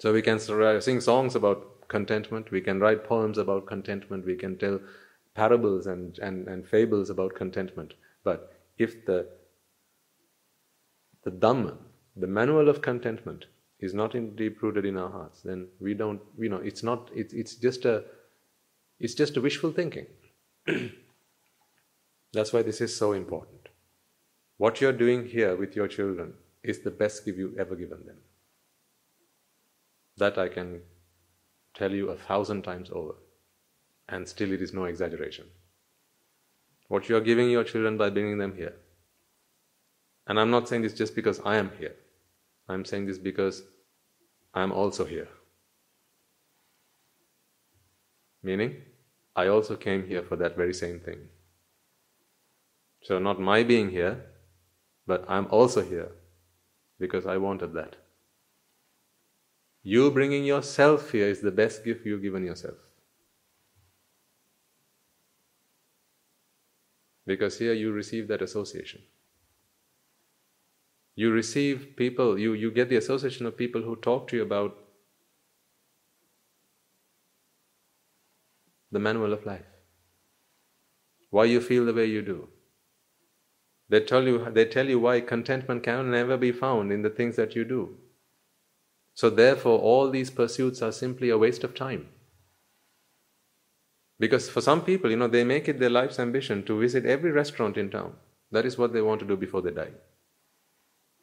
So 0.00 0.14
we 0.14 0.22
can 0.22 0.38
uh, 0.38 0.80
sing 0.80 1.02
songs 1.02 1.34
about 1.34 1.86
contentment, 1.88 2.50
we 2.50 2.62
can 2.62 2.80
write 2.80 3.04
poems 3.04 3.36
about 3.36 3.66
contentment, 3.66 4.24
we 4.24 4.34
can 4.34 4.56
tell 4.56 4.80
parables 5.34 5.86
and, 5.86 6.18
and, 6.20 6.48
and 6.48 6.66
fables 6.66 7.10
about 7.10 7.34
contentment. 7.34 7.92
But 8.24 8.50
if 8.78 9.04
the, 9.04 9.28
the 11.22 11.30
Dhamma, 11.30 11.76
the 12.16 12.26
manual 12.26 12.70
of 12.70 12.80
contentment, 12.80 13.44
is 13.78 13.92
not 13.92 14.14
in 14.14 14.34
deep 14.36 14.62
rooted 14.62 14.86
in 14.86 14.96
our 14.96 15.10
hearts, 15.10 15.42
then 15.42 15.68
we 15.80 15.92
don't, 15.92 16.22
you 16.38 16.48
know, 16.48 16.62
it's 16.64 16.82
not, 16.82 17.10
it's, 17.14 17.34
it's 17.34 17.56
just 17.56 17.84
a, 17.84 18.04
it's 19.00 19.14
just 19.14 19.36
a 19.36 19.40
wishful 19.42 19.70
thinking. 19.70 20.06
That's 22.32 22.54
why 22.54 22.62
this 22.62 22.80
is 22.80 22.96
so 22.96 23.12
important. 23.12 23.68
What 24.56 24.80
you're 24.80 24.92
doing 24.92 25.28
here 25.28 25.56
with 25.56 25.76
your 25.76 25.88
children 25.88 26.32
is 26.62 26.80
the 26.80 26.90
best 26.90 27.26
gift 27.26 27.36
you've 27.36 27.58
ever 27.58 27.74
given 27.74 28.06
them. 28.06 28.16
That 30.20 30.38
I 30.38 30.48
can 30.48 30.82
tell 31.74 31.92
you 31.92 32.10
a 32.10 32.16
thousand 32.16 32.62
times 32.62 32.90
over, 32.92 33.14
and 34.08 34.28
still 34.28 34.52
it 34.52 34.60
is 34.60 34.74
no 34.74 34.84
exaggeration. 34.84 35.46
What 36.88 37.08
you 37.08 37.16
are 37.16 37.26
giving 37.28 37.50
your 37.50 37.64
children 37.64 37.96
by 37.96 38.10
bringing 38.10 38.38
them 38.38 38.54
here. 38.54 38.74
And 40.26 40.38
I'm 40.38 40.50
not 40.50 40.68
saying 40.68 40.82
this 40.82 40.92
just 40.92 41.14
because 41.14 41.40
I 41.44 41.56
am 41.56 41.70
here, 41.78 41.94
I'm 42.68 42.84
saying 42.84 43.06
this 43.06 43.18
because 43.18 43.62
I'm 44.52 44.72
also 44.72 45.06
here. 45.06 45.28
Meaning, 48.42 48.76
I 49.34 49.46
also 49.46 49.74
came 49.76 50.06
here 50.06 50.22
for 50.22 50.36
that 50.36 50.54
very 50.56 50.74
same 50.74 51.00
thing. 51.00 51.28
So, 53.02 53.18
not 53.18 53.40
my 53.40 53.62
being 53.62 53.90
here, 53.90 54.26
but 55.06 55.24
I'm 55.28 55.46
also 55.50 55.82
here 55.82 56.12
because 56.98 57.26
I 57.26 57.38
wanted 57.38 57.72
that. 57.74 57.96
You 59.82 60.10
bringing 60.10 60.44
yourself 60.44 61.10
here 61.10 61.26
is 61.26 61.40
the 61.40 61.50
best 61.50 61.84
gift 61.84 62.04
you've 62.04 62.22
given 62.22 62.44
yourself. 62.44 62.76
Because 67.26 67.58
here 67.58 67.72
you 67.72 67.92
receive 67.92 68.28
that 68.28 68.42
association. 68.42 69.02
You 71.14 71.30
receive 71.32 71.94
people, 71.96 72.38
you, 72.38 72.52
you 72.54 72.70
get 72.70 72.88
the 72.88 72.96
association 72.96 73.46
of 73.46 73.56
people 73.56 73.82
who 73.82 73.96
talk 73.96 74.28
to 74.28 74.36
you 74.36 74.42
about 74.42 74.76
the 78.92 78.98
manual 78.98 79.32
of 79.32 79.46
life. 79.46 79.66
Why 81.30 81.44
you 81.44 81.60
feel 81.60 81.84
the 81.84 81.94
way 81.94 82.06
you 82.06 82.22
do. 82.22 82.48
They 83.88 84.00
tell 84.00 84.24
you, 84.24 84.50
they 84.50 84.64
tell 84.64 84.88
you 84.88 84.98
why 84.98 85.20
contentment 85.20 85.82
can 85.82 86.10
never 86.10 86.36
be 86.36 86.52
found 86.52 86.92
in 86.92 87.02
the 87.02 87.10
things 87.10 87.36
that 87.36 87.54
you 87.54 87.64
do. 87.64 87.96
So, 89.20 89.28
therefore, 89.28 89.78
all 89.78 90.08
these 90.08 90.30
pursuits 90.30 90.80
are 90.80 90.92
simply 90.92 91.28
a 91.28 91.36
waste 91.36 91.62
of 91.62 91.74
time. 91.74 92.08
Because 94.18 94.48
for 94.48 94.62
some 94.62 94.82
people, 94.82 95.10
you 95.10 95.16
know, 95.18 95.28
they 95.28 95.44
make 95.44 95.68
it 95.68 95.78
their 95.78 95.90
life's 95.90 96.18
ambition 96.18 96.62
to 96.62 96.80
visit 96.80 97.04
every 97.04 97.30
restaurant 97.30 97.76
in 97.76 97.90
town. 97.90 98.14
That 98.50 98.64
is 98.64 98.78
what 98.78 98.94
they 98.94 99.02
want 99.02 99.20
to 99.20 99.26
do 99.26 99.36
before 99.36 99.60
they 99.60 99.72
die. 99.72 99.90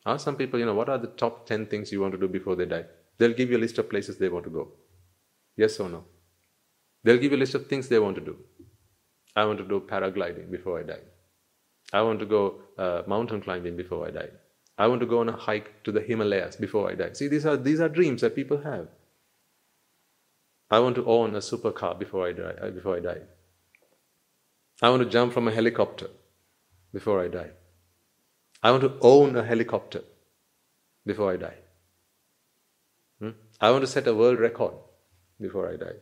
Ask 0.05 0.25
some 0.25 0.35
people, 0.35 0.59
you 0.59 0.67
know, 0.67 0.75
what 0.75 0.89
are 0.89 0.99
the 0.99 1.07
top 1.07 1.47
10 1.47 1.65
things 1.65 1.91
you 1.91 1.99
want 1.99 2.13
to 2.13 2.19
do 2.19 2.27
before 2.27 2.55
they 2.55 2.67
die? 2.67 2.85
They'll 3.17 3.33
give 3.33 3.49
you 3.49 3.57
a 3.57 3.65
list 3.65 3.79
of 3.79 3.89
places 3.89 4.19
they 4.19 4.29
want 4.29 4.45
to 4.45 4.51
go. 4.51 4.67
Yes 5.55 5.79
or 5.79 5.89
no? 5.89 6.03
They'll 7.03 7.17
give 7.17 7.31
you 7.31 7.39
a 7.39 7.45
list 7.45 7.55
of 7.55 7.65
things 7.65 7.87
they 7.87 7.97
want 7.97 8.17
to 8.17 8.21
do. 8.21 8.37
I 9.35 9.45
want 9.45 9.57
to 9.57 9.65
do 9.65 9.79
paragliding 9.79 10.51
before 10.51 10.79
I 10.79 10.83
die. 10.83 11.05
I 11.91 12.03
want 12.03 12.19
to 12.19 12.27
go 12.27 12.61
uh, 12.77 13.01
mountain 13.07 13.41
climbing 13.41 13.75
before 13.75 14.07
I 14.07 14.11
die. 14.11 14.29
I 14.77 14.87
want 14.87 15.01
to 15.01 15.07
go 15.07 15.19
on 15.19 15.29
a 15.29 15.35
hike 15.35 15.83
to 15.83 15.91
the 15.91 16.01
Himalayas 16.01 16.55
before 16.55 16.89
I 16.89 16.95
die. 16.95 17.13
See, 17.13 17.27
these 17.27 17.45
are, 17.45 17.57
these 17.57 17.79
are 17.79 17.89
dreams 17.89 18.21
that 18.21 18.35
people 18.35 18.61
have. 18.61 18.87
I 20.69 20.79
want 20.79 20.95
to 20.95 21.05
own 21.05 21.35
a 21.35 21.39
supercar 21.39 21.97
before 21.97 22.27
I 22.27 22.33
die. 22.33 22.53
Uh, 22.61 22.69
before 22.69 22.97
I 22.97 22.99
die. 22.99 23.21
I 24.81 24.89
want 24.89 25.01
to 25.01 25.09
jump 25.09 25.33
from 25.33 25.47
a 25.47 25.51
helicopter 25.51 26.07
before 26.93 27.23
I 27.23 27.27
die. 27.27 27.49
I 28.61 28.71
want 28.71 28.83
to 28.83 28.93
own 29.01 29.35
a 29.35 29.43
helicopter 29.43 30.01
before 31.05 31.31
I 31.31 31.37
die. 31.37 31.55
Hmm? 33.19 33.31
I 33.61 33.71
want 33.71 33.81
to 33.81 33.87
set 33.87 34.07
a 34.07 34.13
world 34.13 34.39
record 34.39 34.73
before 35.39 35.71
I 35.71 35.77
die. 35.77 35.97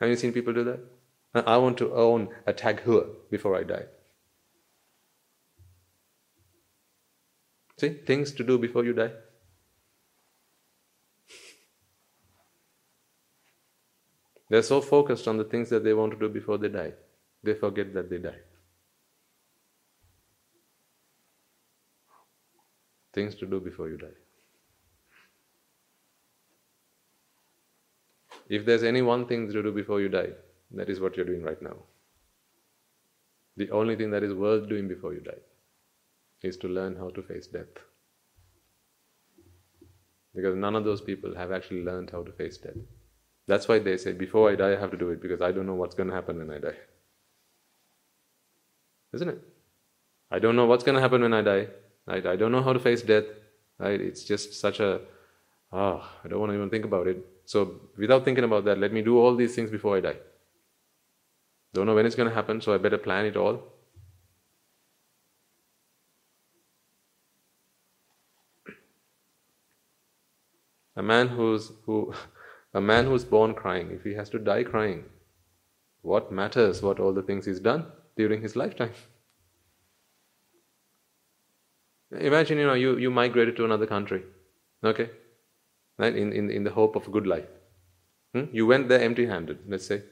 Have 0.00 0.10
you 0.10 0.16
seen 0.16 0.32
people 0.32 0.52
do 0.52 0.64
that? 0.64 0.80
I 1.46 1.56
want 1.56 1.78
to 1.78 1.92
own 1.94 2.28
a 2.46 2.52
Tag 2.52 2.82
Heuer 2.84 3.06
before 3.30 3.56
I 3.56 3.64
die. 3.64 3.86
See, 7.76 7.88
things 7.88 8.32
to 8.32 8.44
do 8.44 8.58
before 8.58 8.84
you 8.84 8.92
die. 8.92 9.10
They're 14.48 14.62
so 14.62 14.80
focused 14.80 15.26
on 15.26 15.38
the 15.38 15.44
things 15.44 15.70
that 15.70 15.82
they 15.82 15.92
want 15.92 16.12
to 16.12 16.18
do 16.18 16.28
before 16.28 16.58
they 16.58 16.68
die, 16.68 16.92
they 17.42 17.54
forget 17.54 17.92
that 17.94 18.10
they 18.10 18.18
die. 18.18 18.38
Things 23.12 23.34
to 23.36 23.46
do 23.46 23.60
before 23.60 23.88
you 23.88 23.96
die. 23.96 24.06
If 28.48 28.64
there's 28.64 28.84
any 28.84 29.02
one 29.02 29.26
thing 29.26 29.50
to 29.50 29.62
do 29.62 29.72
before 29.72 30.00
you 30.00 30.08
die, 30.08 30.30
that 30.72 30.88
is 30.88 31.00
what 31.00 31.16
you're 31.16 31.24
doing 31.24 31.42
right 31.42 31.60
now. 31.62 31.76
The 33.56 33.70
only 33.70 33.96
thing 33.96 34.10
that 34.10 34.22
is 34.22 34.34
worth 34.34 34.68
doing 34.68 34.88
before 34.88 35.14
you 35.14 35.20
die 35.20 35.40
is 36.44 36.56
to 36.58 36.68
learn 36.68 36.96
how 36.96 37.10
to 37.10 37.22
face 37.22 37.46
death. 37.46 37.74
Because 40.34 40.56
none 40.56 40.74
of 40.74 40.84
those 40.84 41.00
people 41.00 41.34
have 41.36 41.52
actually 41.52 41.82
learned 41.82 42.10
how 42.10 42.22
to 42.22 42.32
face 42.32 42.58
death. 42.58 42.76
That's 43.46 43.68
why 43.68 43.78
they 43.78 43.96
say, 43.96 44.12
before 44.12 44.50
I 44.50 44.56
die, 44.56 44.72
I 44.72 44.80
have 44.80 44.90
to 44.90 44.96
do 44.96 45.10
it 45.10 45.22
because 45.22 45.40
I 45.40 45.52
don't 45.52 45.66
know 45.66 45.74
what's 45.74 45.94
going 45.94 46.08
to 46.08 46.14
happen 46.14 46.38
when 46.38 46.50
I 46.50 46.58
die. 46.58 46.76
Isn't 49.12 49.28
it? 49.28 49.40
I 50.30 50.38
don't 50.38 50.56
know 50.56 50.66
what's 50.66 50.82
going 50.82 50.96
to 50.96 51.00
happen 51.00 51.22
when 51.22 51.34
I 51.34 51.42
die. 51.42 51.68
I 52.08 52.36
don't 52.36 52.52
know 52.52 52.62
how 52.62 52.72
to 52.72 52.80
face 52.80 53.02
death. 53.02 53.24
It's 53.80 54.24
just 54.24 54.54
such 54.54 54.80
a, 54.80 55.00
ah, 55.72 56.10
I 56.24 56.28
don't 56.28 56.40
want 56.40 56.50
to 56.50 56.56
even 56.56 56.70
think 56.70 56.84
about 56.84 57.06
it. 57.06 57.24
So, 57.44 57.80
without 57.96 58.24
thinking 58.24 58.44
about 58.44 58.64
that, 58.64 58.78
let 58.78 58.92
me 58.92 59.02
do 59.02 59.18
all 59.18 59.36
these 59.36 59.54
things 59.54 59.70
before 59.70 59.96
I 59.98 60.00
die. 60.00 60.16
Don't 61.74 61.86
know 61.86 61.94
when 61.94 62.06
it's 62.06 62.14
going 62.14 62.28
to 62.28 62.34
happen, 62.34 62.60
so 62.60 62.74
I 62.74 62.78
better 62.78 62.98
plan 62.98 63.26
it 63.26 63.36
all. 63.36 63.62
A 70.96 71.02
man 71.02 71.28
who's 71.28 71.72
who 71.86 72.14
a 72.72 72.80
man 72.80 73.06
who's 73.06 73.24
born 73.24 73.54
crying, 73.54 73.90
if 73.90 74.04
he 74.04 74.14
has 74.14 74.30
to 74.30 74.38
die 74.38 74.64
crying, 74.64 75.04
what 76.02 76.30
matters 76.30 76.82
what 76.82 77.00
all 77.00 77.12
the 77.12 77.22
things 77.22 77.46
he's 77.46 77.60
done 77.60 77.86
during 78.16 78.42
his 78.42 78.56
lifetime? 78.56 78.92
Imagine, 82.20 82.58
you 82.58 82.66
know, 82.66 82.74
you, 82.74 82.96
you 82.96 83.10
migrated 83.10 83.56
to 83.56 83.64
another 83.64 83.86
country, 83.86 84.22
okay? 84.84 85.10
Right? 85.98 86.14
In, 86.14 86.32
in, 86.32 86.50
in 86.50 86.64
the 86.64 86.70
hope 86.70 86.96
of 86.96 87.08
a 87.08 87.10
good 87.10 87.26
life. 87.26 87.46
Hmm? 88.34 88.44
You 88.52 88.66
went 88.66 88.88
there 88.88 89.00
empty 89.00 89.26
handed, 89.26 89.58
let's 89.66 89.86
say. 89.86 90.02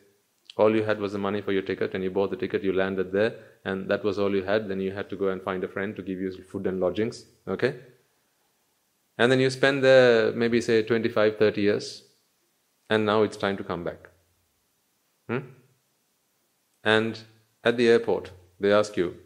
All 0.56 0.74
you 0.74 0.82
had 0.82 0.98
was 0.98 1.12
the 1.12 1.18
money 1.18 1.40
for 1.40 1.52
your 1.52 1.62
ticket, 1.62 1.94
and 1.94 2.02
you 2.02 2.10
bought 2.10 2.30
the 2.30 2.36
ticket, 2.36 2.62
you 2.62 2.72
landed 2.72 3.12
there, 3.12 3.34
and 3.64 3.88
that 3.88 4.04
was 4.04 4.18
all 4.18 4.34
you 4.34 4.42
had. 4.42 4.68
Then 4.68 4.80
you 4.80 4.92
had 4.92 5.08
to 5.10 5.16
go 5.16 5.28
and 5.28 5.42
find 5.42 5.62
a 5.64 5.68
friend 5.68 5.94
to 5.96 6.02
give 6.02 6.18
you 6.18 6.32
food 6.50 6.66
and 6.66 6.80
lodgings, 6.80 7.24
okay? 7.48 7.76
And 9.18 9.30
then 9.30 9.40
you 9.40 9.50
spend 9.50 9.84
there 9.84 10.32
maybe 10.32 10.60
say 10.60 10.82
25, 10.82 11.38
30 11.38 11.60
years, 11.60 12.02
and 12.88 13.06
now 13.06 13.22
it's 13.22 13.36
time 13.36 13.56
to 13.56 13.64
come 13.64 13.84
back. 13.84 14.08
Hmm? 15.28 15.38
And 16.84 17.18
at 17.62 17.76
the 17.76 17.88
airport, 17.88 18.32
they 18.58 18.72
ask 18.72 18.96
you, 18.96 19.16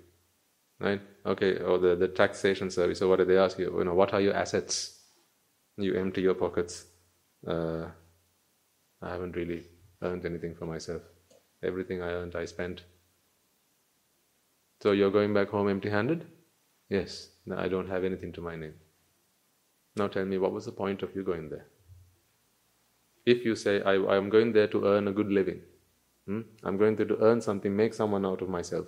right? 0.81 1.01
Okay, 1.25 1.59
or 1.59 1.79
the, 1.79 1.97
the 1.97 2.09
taxation 2.09 2.71
service, 2.71 3.01
or 3.03 3.09
what 3.09 3.19
do 3.19 3.25
they 3.25 3.39
ask 3.39 3.59
you? 3.59 3.77
You 3.79 3.85
know, 3.85 3.95
what 3.95 4.13
are 4.13 4.21
your 4.21 4.35
assets? 4.35 5.01
You 5.77 5.95
empty 5.95 6.23
your 6.23 6.35
pockets. 6.35 6.87
Uh, 7.47 7.87
I 9.03 9.11
haven't 9.11 9.37
really 9.37 9.65
earned 10.03 10.25
anything 10.25 10.55
for 10.55 10.67
myself. 10.67 11.03
Everything 11.63 12.03
I 12.03 12.11
earned, 12.11 12.37
I 12.37 12.45
spent. 12.45 12.83
So 14.83 14.93
you're 14.93 15.11
going 15.11 15.33
back 15.33 15.49
home 15.49 15.69
empty 15.69 15.91
handed? 15.91 16.27
Yes, 16.89 17.31
no, 17.47 17.57
I 17.57 17.69
don't 17.69 17.89
have 17.89 18.05
anything 18.05 18.33
to 18.35 18.41
my 18.41 18.57
name. 18.57 18.75
Now 19.97 20.09
tell 20.09 20.25
me, 20.27 20.39
what 20.39 20.53
was 20.53 20.67
the 20.67 20.73
point 20.73 21.03
of 21.03 21.17
you 21.17 21.23
going 21.23 21.49
there? 21.49 21.67
If 23.25 23.45
you 23.45 23.57
say, 23.57 23.81
I, 23.83 23.95
am 23.95 24.29
going 24.29 24.53
there 24.53 24.69
to 24.69 24.85
earn 24.85 25.09
a 25.09 25.13
good 25.13 25.33
living, 25.33 25.63
hmm? 26.27 26.43
I'm 26.63 26.77
going 26.77 26.97
there 26.97 27.07
to 27.07 27.19
earn 27.23 27.41
something, 27.41 27.75
make 27.75 27.95
someone 27.95 28.27
out 28.27 28.43
of 28.43 28.49
myself. 28.49 28.87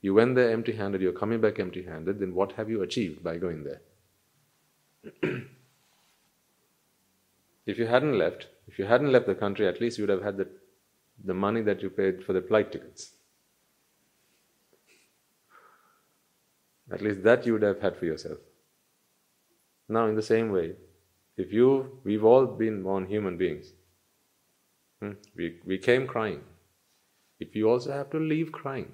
You 0.00 0.14
went 0.14 0.36
there 0.36 0.50
empty 0.50 0.72
handed, 0.72 1.02
you're 1.02 1.12
coming 1.12 1.40
back 1.40 1.58
empty 1.58 1.82
handed, 1.82 2.20
then 2.20 2.34
what 2.34 2.52
have 2.52 2.70
you 2.70 2.82
achieved 2.82 3.22
by 3.22 3.36
going 3.36 3.64
there? 3.64 3.82
if 7.66 7.78
you 7.78 7.86
hadn't 7.86 8.16
left, 8.16 8.46
if 8.66 8.78
you 8.78 8.86
hadn't 8.86 9.12
left 9.12 9.26
the 9.26 9.34
country, 9.34 9.66
at 9.66 9.80
least 9.80 9.98
you 9.98 10.04
would 10.04 10.10
have 10.10 10.22
had 10.22 10.36
the, 10.38 10.48
the 11.24 11.34
money 11.34 11.60
that 11.62 11.82
you 11.82 11.90
paid 11.90 12.24
for 12.24 12.32
the 12.32 12.40
flight 12.40 12.72
tickets. 12.72 13.12
At 16.90 17.02
least 17.02 17.22
that 17.24 17.44
you 17.46 17.52
would 17.52 17.62
have 17.62 17.80
had 17.80 17.96
for 17.96 18.06
yourself. 18.06 18.38
Now, 19.90 20.06
in 20.06 20.14
the 20.14 20.22
same 20.22 20.52
way, 20.52 20.76
if 21.36 21.52
you, 21.52 21.98
we've 22.04 22.24
all 22.24 22.46
been 22.46 22.84
born 22.84 23.06
human 23.06 23.36
beings. 23.36 23.72
Hmm? 25.02 25.14
We, 25.36 25.58
we 25.66 25.78
came 25.78 26.06
crying. 26.06 26.42
If 27.40 27.56
you 27.56 27.68
also 27.68 27.90
have 27.92 28.08
to 28.10 28.18
leave 28.18 28.52
crying, 28.52 28.92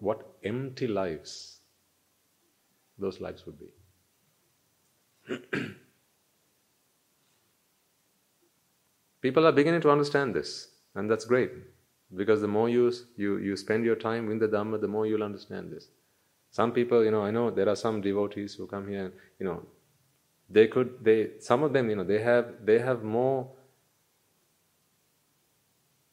what 0.00 0.26
empty 0.44 0.88
lives 0.88 1.60
those 2.98 3.20
lives 3.20 3.44
would 3.46 3.58
be. 3.58 3.72
People 9.20 9.46
are 9.46 9.52
beginning 9.52 9.80
to 9.82 9.90
understand 9.90 10.34
this, 10.34 10.68
and 10.96 11.08
that's 11.10 11.24
great 11.24 11.52
because 12.16 12.40
the 12.40 12.48
more 12.48 12.68
you, 12.68 12.92
you, 13.16 13.38
you 13.38 13.56
spend 13.56 13.84
your 13.84 13.96
time 13.96 14.30
in 14.32 14.38
the 14.38 14.48
Dhamma, 14.48 14.80
the 14.80 14.88
more 14.88 15.06
you'll 15.06 15.22
understand 15.22 15.70
this. 15.70 15.88
Some 16.52 16.72
people, 16.72 17.02
you 17.02 17.10
know, 17.10 17.22
I 17.22 17.30
know 17.30 17.50
there 17.50 17.68
are 17.68 17.74
some 17.74 18.02
devotees 18.02 18.54
who 18.54 18.66
come 18.66 18.86
here 18.86 19.06
and, 19.06 19.12
you 19.40 19.46
know, 19.46 19.62
they 20.50 20.68
could, 20.68 21.02
they, 21.02 21.30
some 21.40 21.62
of 21.62 21.72
them, 21.72 21.88
you 21.88 21.96
know, 21.96 22.04
they 22.04 22.20
have, 22.20 22.46
they 22.62 22.78
have 22.78 23.02
more, 23.02 23.48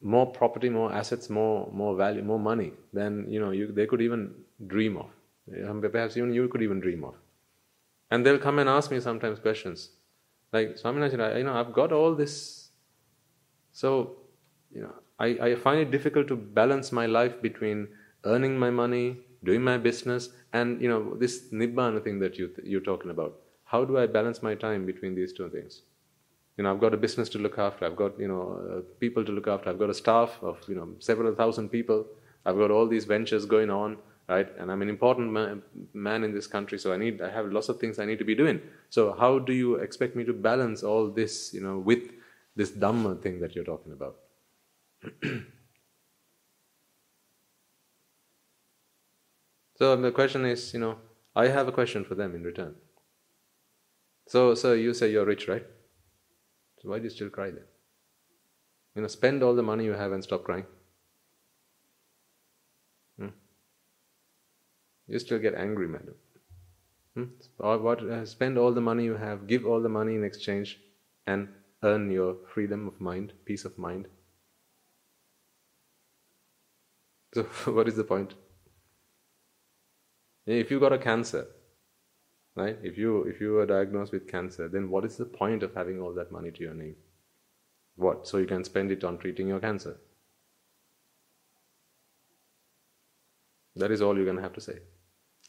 more 0.00 0.26
property, 0.32 0.70
more 0.70 0.90
assets, 0.94 1.28
more, 1.28 1.68
more 1.72 1.94
value, 1.94 2.22
more 2.22 2.38
money 2.38 2.72
than, 2.94 3.30
you 3.30 3.38
know, 3.38 3.50
you, 3.50 3.70
they 3.70 3.86
could 3.86 4.00
even 4.00 4.34
dream 4.66 4.96
of. 4.96 5.10
Um, 5.68 5.82
perhaps 5.82 6.16
even 6.16 6.32
you 6.32 6.48
could 6.48 6.62
even 6.62 6.80
dream 6.80 7.04
of. 7.04 7.14
And 8.10 8.24
they'll 8.24 8.38
come 8.38 8.58
and 8.58 8.68
ask 8.68 8.90
me 8.90 8.98
sometimes 8.98 9.38
questions. 9.38 9.90
Like, 10.52 10.76
Swaminathan, 10.76 11.36
you 11.36 11.44
know, 11.44 11.52
I've 11.52 11.74
got 11.74 11.92
all 11.92 12.14
this. 12.14 12.70
So, 13.72 14.16
you 14.74 14.80
know, 14.80 14.94
I, 15.18 15.26
I 15.26 15.54
find 15.54 15.80
it 15.80 15.90
difficult 15.90 16.28
to 16.28 16.36
balance 16.36 16.92
my 16.92 17.04
life 17.04 17.42
between 17.42 17.88
earning 18.24 18.58
my 18.58 18.70
money, 18.70 19.18
doing 19.44 19.62
my 19.62 19.76
business, 19.78 20.28
and 20.52 20.80
you 20.80 20.88
know 20.88 21.14
this 21.16 21.50
nibbana 21.52 22.02
thing 22.02 22.18
that 22.20 22.38
you 22.38 22.50
you're 22.62 22.80
talking 22.80 23.10
about. 23.10 23.38
How 23.64 23.84
do 23.84 23.98
I 23.98 24.06
balance 24.06 24.42
my 24.42 24.54
time 24.54 24.84
between 24.84 25.14
these 25.14 25.32
two 25.32 25.48
things? 25.48 25.82
You 26.56 26.64
know, 26.64 26.72
I've 26.72 26.80
got 26.80 26.92
a 26.92 26.96
business 26.96 27.28
to 27.30 27.38
look 27.38 27.58
after. 27.58 27.86
I've 27.86 27.96
got 27.96 28.18
you 28.18 28.28
know 28.28 28.42
uh, 28.70 28.80
people 28.98 29.24
to 29.24 29.32
look 29.32 29.48
after. 29.48 29.70
I've 29.70 29.78
got 29.78 29.90
a 29.90 29.94
staff 29.94 30.38
of 30.42 30.58
you 30.68 30.74
know 30.74 30.88
several 30.98 31.34
thousand 31.34 31.70
people. 31.70 32.06
I've 32.44 32.56
got 32.56 32.70
all 32.70 32.86
these 32.86 33.04
ventures 33.04 33.46
going 33.46 33.70
on, 33.70 33.98
right? 34.28 34.48
And 34.58 34.72
I'm 34.72 34.82
an 34.82 34.88
important 34.88 35.30
man, 35.32 35.62
man 35.92 36.24
in 36.24 36.32
this 36.32 36.46
country, 36.46 36.78
so 36.78 36.92
I 36.92 36.96
need 36.96 37.20
I 37.20 37.30
have 37.30 37.52
lots 37.52 37.68
of 37.68 37.78
things 37.78 37.98
I 37.98 38.04
need 38.04 38.18
to 38.18 38.24
be 38.24 38.34
doing. 38.34 38.60
So 38.88 39.14
how 39.18 39.38
do 39.38 39.52
you 39.52 39.76
expect 39.76 40.16
me 40.16 40.24
to 40.24 40.32
balance 40.32 40.82
all 40.82 41.08
this, 41.08 41.52
you 41.54 41.60
know, 41.60 41.78
with 41.78 42.10
this 42.56 42.70
dhamma 42.70 43.20
thing 43.22 43.40
that 43.40 43.54
you're 43.54 43.64
talking 43.64 43.92
about? 43.92 44.16
So 49.80 49.96
the 49.96 50.12
question 50.12 50.44
is, 50.44 50.74
you 50.74 50.80
know, 50.80 50.98
I 51.34 51.48
have 51.48 51.66
a 51.66 51.72
question 51.72 52.04
for 52.04 52.14
them 52.14 52.34
in 52.34 52.42
return. 52.42 52.74
So, 54.28 54.54
so 54.54 54.74
you 54.74 54.92
say 54.92 55.10
you're 55.10 55.24
rich, 55.24 55.48
right? 55.48 55.64
So 56.80 56.90
why 56.90 56.98
do 56.98 57.04
you 57.04 57.10
still 57.10 57.30
cry 57.30 57.50
then? 57.50 57.64
You 58.94 59.00
know, 59.00 59.08
spend 59.08 59.42
all 59.42 59.54
the 59.54 59.62
money 59.62 59.86
you 59.86 59.94
have 59.94 60.12
and 60.12 60.22
stop 60.22 60.44
crying. 60.44 60.66
Hmm? 63.18 63.28
You 65.08 65.18
still 65.18 65.38
get 65.38 65.54
angry, 65.54 65.88
madam. 65.88 66.14
Hmm? 67.14 67.24
What, 67.56 68.02
uh, 68.02 68.26
spend 68.26 68.58
all 68.58 68.74
the 68.74 68.82
money 68.82 69.04
you 69.04 69.16
have, 69.16 69.46
give 69.46 69.64
all 69.64 69.80
the 69.80 69.88
money 69.88 70.14
in 70.14 70.24
exchange, 70.24 70.78
and 71.26 71.48
earn 71.82 72.10
your 72.10 72.36
freedom 72.52 72.86
of 72.86 73.00
mind, 73.00 73.32
peace 73.46 73.64
of 73.64 73.78
mind. 73.78 74.08
So, 77.32 77.44
what 77.72 77.88
is 77.88 77.96
the 77.96 78.04
point? 78.04 78.34
If 80.58 80.70
you 80.70 80.80
got 80.80 80.92
a 80.92 80.98
cancer, 80.98 81.46
right? 82.56 82.76
If 82.82 82.98
you 82.98 83.22
if 83.22 83.40
you 83.40 83.58
are 83.58 83.66
diagnosed 83.66 84.12
with 84.12 84.26
cancer, 84.26 84.68
then 84.68 84.90
what 84.90 85.04
is 85.04 85.16
the 85.16 85.24
point 85.24 85.62
of 85.62 85.74
having 85.74 86.00
all 86.00 86.12
that 86.14 86.32
money 86.32 86.50
to 86.50 86.60
your 86.60 86.74
name? 86.74 86.96
What? 87.96 88.26
So 88.26 88.38
you 88.38 88.46
can 88.46 88.64
spend 88.64 88.90
it 88.90 89.04
on 89.04 89.18
treating 89.18 89.46
your 89.46 89.60
cancer. 89.60 89.98
That 93.76 93.90
is 93.90 94.02
all 94.02 94.16
you're 94.16 94.24
going 94.24 94.36
to 94.36 94.42
have 94.42 94.54
to 94.54 94.60
say. 94.60 94.78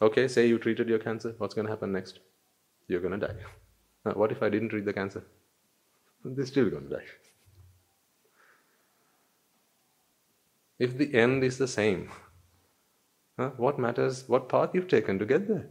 Okay, 0.02 0.28
say 0.28 0.48
you 0.48 0.60
treated 0.60 0.88
your 0.88 0.99
cancer. 0.99 1.34
What's 1.38 1.53
going 1.53 1.65
to 1.65 1.72
happen 1.72 1.91
next? 1.91 2.19
You're 2.88 3.02
going 3.02 3.19
to 3.19 3.28
die. 3.28 3.36
Now, 4.03 4.14
what 4.14 4.32
if 4.32 4.41
I 4.41 4.49
didn't 4.49 4.69
treat 4.69 4.86
the 4.86 4.94
cancer? 4.94 5.23
They're 6.26 6.45
still 6.45 6.72
going 6.72 6.90
to 6.90 6.95
die. 6.95 7.06
If 10.80 10.98
the 10.98 11.14
end 11.14 11.44
is 11.44 11.60
the 11.60 11.68
same, 11.68 12.10
huh, 13.37 13.51
what 13.57 13.79
matters 13.79 14.27
what 14.27 14.49
path 14.49 14.71
you've 14.73 14.87
taken 14.87 15.19
to 15.19 15.25
get 15.25 15.47
there? 15.47 15.67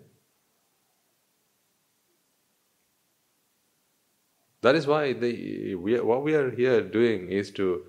That 4.62 4.74
is 4.74 4.86
why 4.86 5.14
the, 5.14 5.74
we, 5.74 5.98
what 6.00 6.22
we 6.22 6.34
are 6.34 6.50
here 6.50 6.82
doing 6.82 7.30
is 7.30 7.50
to 7.52 7.82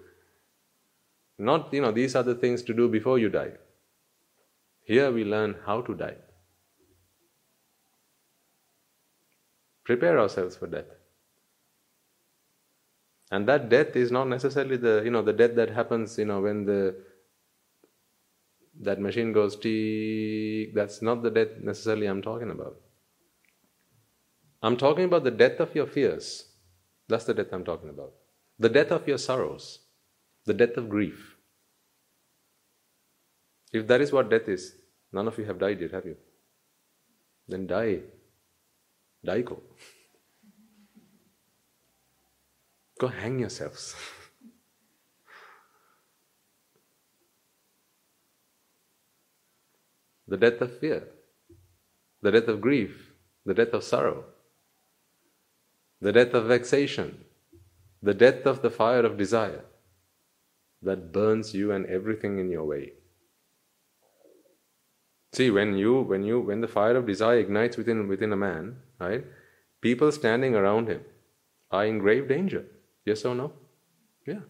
not, 1.37 1.73
you 1.73 1.81
know, 1.81 1.91
these 1.91 2.15
are 2.15 2.23
the 2.23 2.35
things 2.35 2.61
to 2.63 2.73
do 2.73 2.87
before 2.87 3.19
you 3.19 3.29
die. 3.29 3.51
Here 4.83 5.11
we 5.11 5.25
learn 5.25 5.55
how 5.65 5.81
to 5.81 5.93
die. 5.93 6.15
Prepare 9.83 10.19
ourselves 10.19 10.55
for 10.55 10.67
death. 10.67 10.85
And 13.31 13.47
that 13.47 13.69
death 13.69 13.95
is 13.95 14.11
not 14.11 14.27
necessarily 14.27 14.77
the, 14.77 15.01
you 15.03 15.11
know, 15.11 15.21
the 15.21 15.33
death 15.33 15.55
that 15.55 15.71
happens, 15.71 16.17
you 16.17 16.25
know, 16.25 16.41
when 16.41 16.65
the 16.65 16.95
that 18.81 18.99
machine 18.99 19.31
goes 19.31 19.55
tick, 19.55 20.73
that's 20.73 21.01
not 21.01 21.23
the 21.23 21.29
death 21.29 21.59
necessarily 21.61 22.07
I'm 22.07 22.21
talking 22.21 22.51
about. 22.51 22.75
I'm 24.63 24.77
talking 24.77 25.05
about 25.05 25.23
the 25.23 25.31
death 25.31 25.59
of 25.59 25.73
your 25.75 25.87
fears. 25.87 26.45
That's 27.07 27.25
the 27.25 27.33
death 27.33 27.51
I'm 27.51 27.63
talking 27.63 27.89
about. 27.89 28.13
The 28.59 28.69
death 28.69 28.91
of 28.91 29.07
your 29.07 29.17
sorrows, 29.17 29.79
the 30.45 30.53
death 30.53 30.77
of 30.77 30.89
grief. 30.89 31.35
If 33.73 33.87
that 33.87 34.01
is 34.01 34.11
what 34.11 34.29
death 34.29 34.47
is, 34.47 34.75
none 35.11 35.27
of 35.27 35.37
you 35.37 35.45
have 35.45 35.59
died 35.59 35.81
yet, 35.81 35.91
have 35.91 36.05
you? 36.05 36.17
Then 37.47 37.67
die. 37.67 38.01
Go. 39.25 39.61
Go 42.99 43.07
hang 43.07 43.39
yourselves. 43.39 43.95
the 50.31 50.37
death 50.37 50.61
of 50.61 50.77
fear, 50.79 51.03
the 52.21 52.31
death 52.31 52.47
of 52.47 52.61
grief, 52.61 53.11
the 53.45 53.53
death 53.53 53.73
of 53.73 53.83
sorrow, 53.83 54.23
the 55.99 56.13
death 56.13 56.33
of 56.33 56.45
vexation, 56.45 57.25
the 58.01 58.13
death 58.13 58.45
of 58.45 58.61
the 58.61 58.69
fire 58.69 59.05
of 59.09 59.17
desire 59.17 59.65
that 60.81 61.11
burns 61.11 61.53
you 61.53 61.73
and 61.73 61.85
everything 61.97 62.39
in 62.39 62.49
your 62.49 62.63
way. 62.63 62.93
See, 65.33 65.51
when 65.51 65.77
you, 65.77 65.99
when 65.99 66.23
you, 66.23 66.39
when 66.39 66.61
the 66.61 66.73
fire 66.79 66.95
of 66.95 67.05
desire 67.05 67.39
ignites 67.39 67.75
within 67.75 68.07
within 68.07 68.31
a 68.31 68.41
man, 68.47 68.77
right? 69.01 69.25
People 69.81 70.13
standing 70.13 70.55
around 70.55 70.87
him 70.87 71.03
are 71.71 71.85
in 71.85 71.99
grave 71.99 72.27
danger. 72.29 72.65
Yes 73.05 73.25
or 73.25 73.35
no? 73.35 73.51
Yeah. 74.25 74.43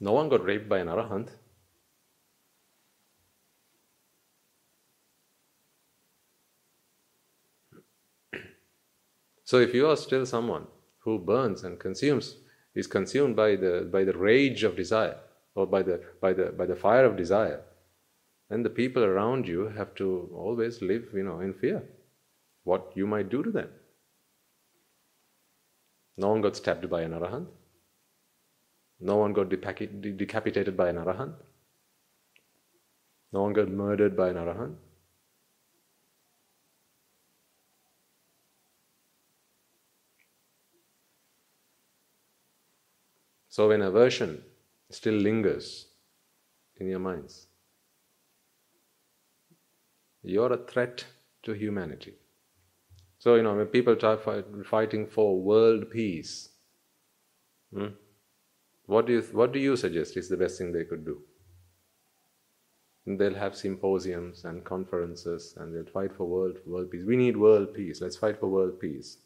No 0.00 0.12
one 0.12 0.30
got 0.30 0.44
raped 0.44 0.68
by 0.68 0.78
an 0.78 0.88
arahant. 0.88 1.28
So 9.44 9.58
if 9.58 9.74
you 9.74 9.86
are 9.88 9.96
still 9.96 10.26
someone 10.26 10.66
who 11.00 11.18
burns 11.18 11.64
and 11.64 11.78
consumes, 11.78 12.36
is 12.74 12.86
consumed 12.86 13.36
by 13.36 13.54
the 13.56 13.88
by 13.92 14.02
the 14.04 14.16
rage 14.16 14.64
of 14.64 14.76
desire 14.76 15.16
or 15.54 15.66
by 15.66 15.82
the 15.82 16.00
by 16.20 16.32
the 16.32 16.46
by 16.46 16.66
the 16.66 16.74
fire 16.74 17.04
of 17.04 17.16
desire, 17.16 17.62
then 18.48 18.62
the 18.62 18.70
people 18.70 19.04
around 19.04 19.46
you 19.46 19.68
have 19.68 19.94
to 19.96 20.28
always 20.34 20.82
live, 20.82 21.04
you 21.14 21.22
know, 21.22 21.40
in 21.40 21.54
fear. 21.54 21.82
What 22.64 22.92
you 22.94 23.06
might 23.06 23.28
do 23.28 23.42
to 23.42 23.50
them. 23.50 23.68
No 26.16 26.30
one 26.30 26.40
got 26.40 26.56
stabbed 26.56 26.88
by 26.88 27.02
an 27.02 27.12
arahant. 27.12 27.46
No 29.00 29.16
one 29.16 29.32
got 29.32 29.50
decapitated 29.50 30.76
by 30.76 30.88
an 30.88 30.96
arahant. 30.96 31.34
No 33.32 33.42
one 33.42 33.52
got 33.52 33.68
murdered 33.68 34.16
by 34.16 34.28
an 34.30 34.36
arahant. 34.36 34.76
So 43.54 43.68
when 43.68 43.82
aversion 43.82 44.42
still 44.90 45.14
lingers 45.14 45.86
in 46.78 46.88
your 46.88 46.98
minds, 46.98 47.46
you're 50.24 50.52
a 50.52 50.56
threat 50.56 51.04
to 51.44 51.52
humanity. 51.52 52.14
So, 53.20 53.36
you 53.36 53.44
know, 53.44 53.54
when 53.54 53.66
people 53.66 53.96
are 54.04 54.16
fight, 54.16 54.44
fighting 54.66 55.06
for 55.06 55.40
world 55.40 55.88
peace, 55.88 56.48
hmm, 57.72 57.94
what, 58.86 59.06
do 59.06 59.12
you, 59.12 59.22
what 59.30 59.52
do 59.52 59.60
you 59.60 59.76
suggest 59.76 60.16
is 60.16 60.28
the 60.28 60.36
best 60.36 60.58
thing 60.58 60.72
they 60.72 60.84
could 60.84 61.04
do? 61.04 61.22
They'll 63.06 63.34
have 63.34 63.54
symposiums 63.54 64.44
and 64.46 64.64
conferences 64.64 65.54
and 65.58 65.72
they'll 65.72 65.92
fight 65.92 66.12
for 66.12 66.24
world, 66.24 66.56
world 66.66 66.90
peace. 66.90 67.04
We 67.06 67.14
need 67.16 67.36
world 67.36 67.72
peace. 67.72 68.00
Let's 68.00 68.16
fight 68.16 68.40
for 68.40 68.48
world 68.48 68.80
peace. 68.80 69.18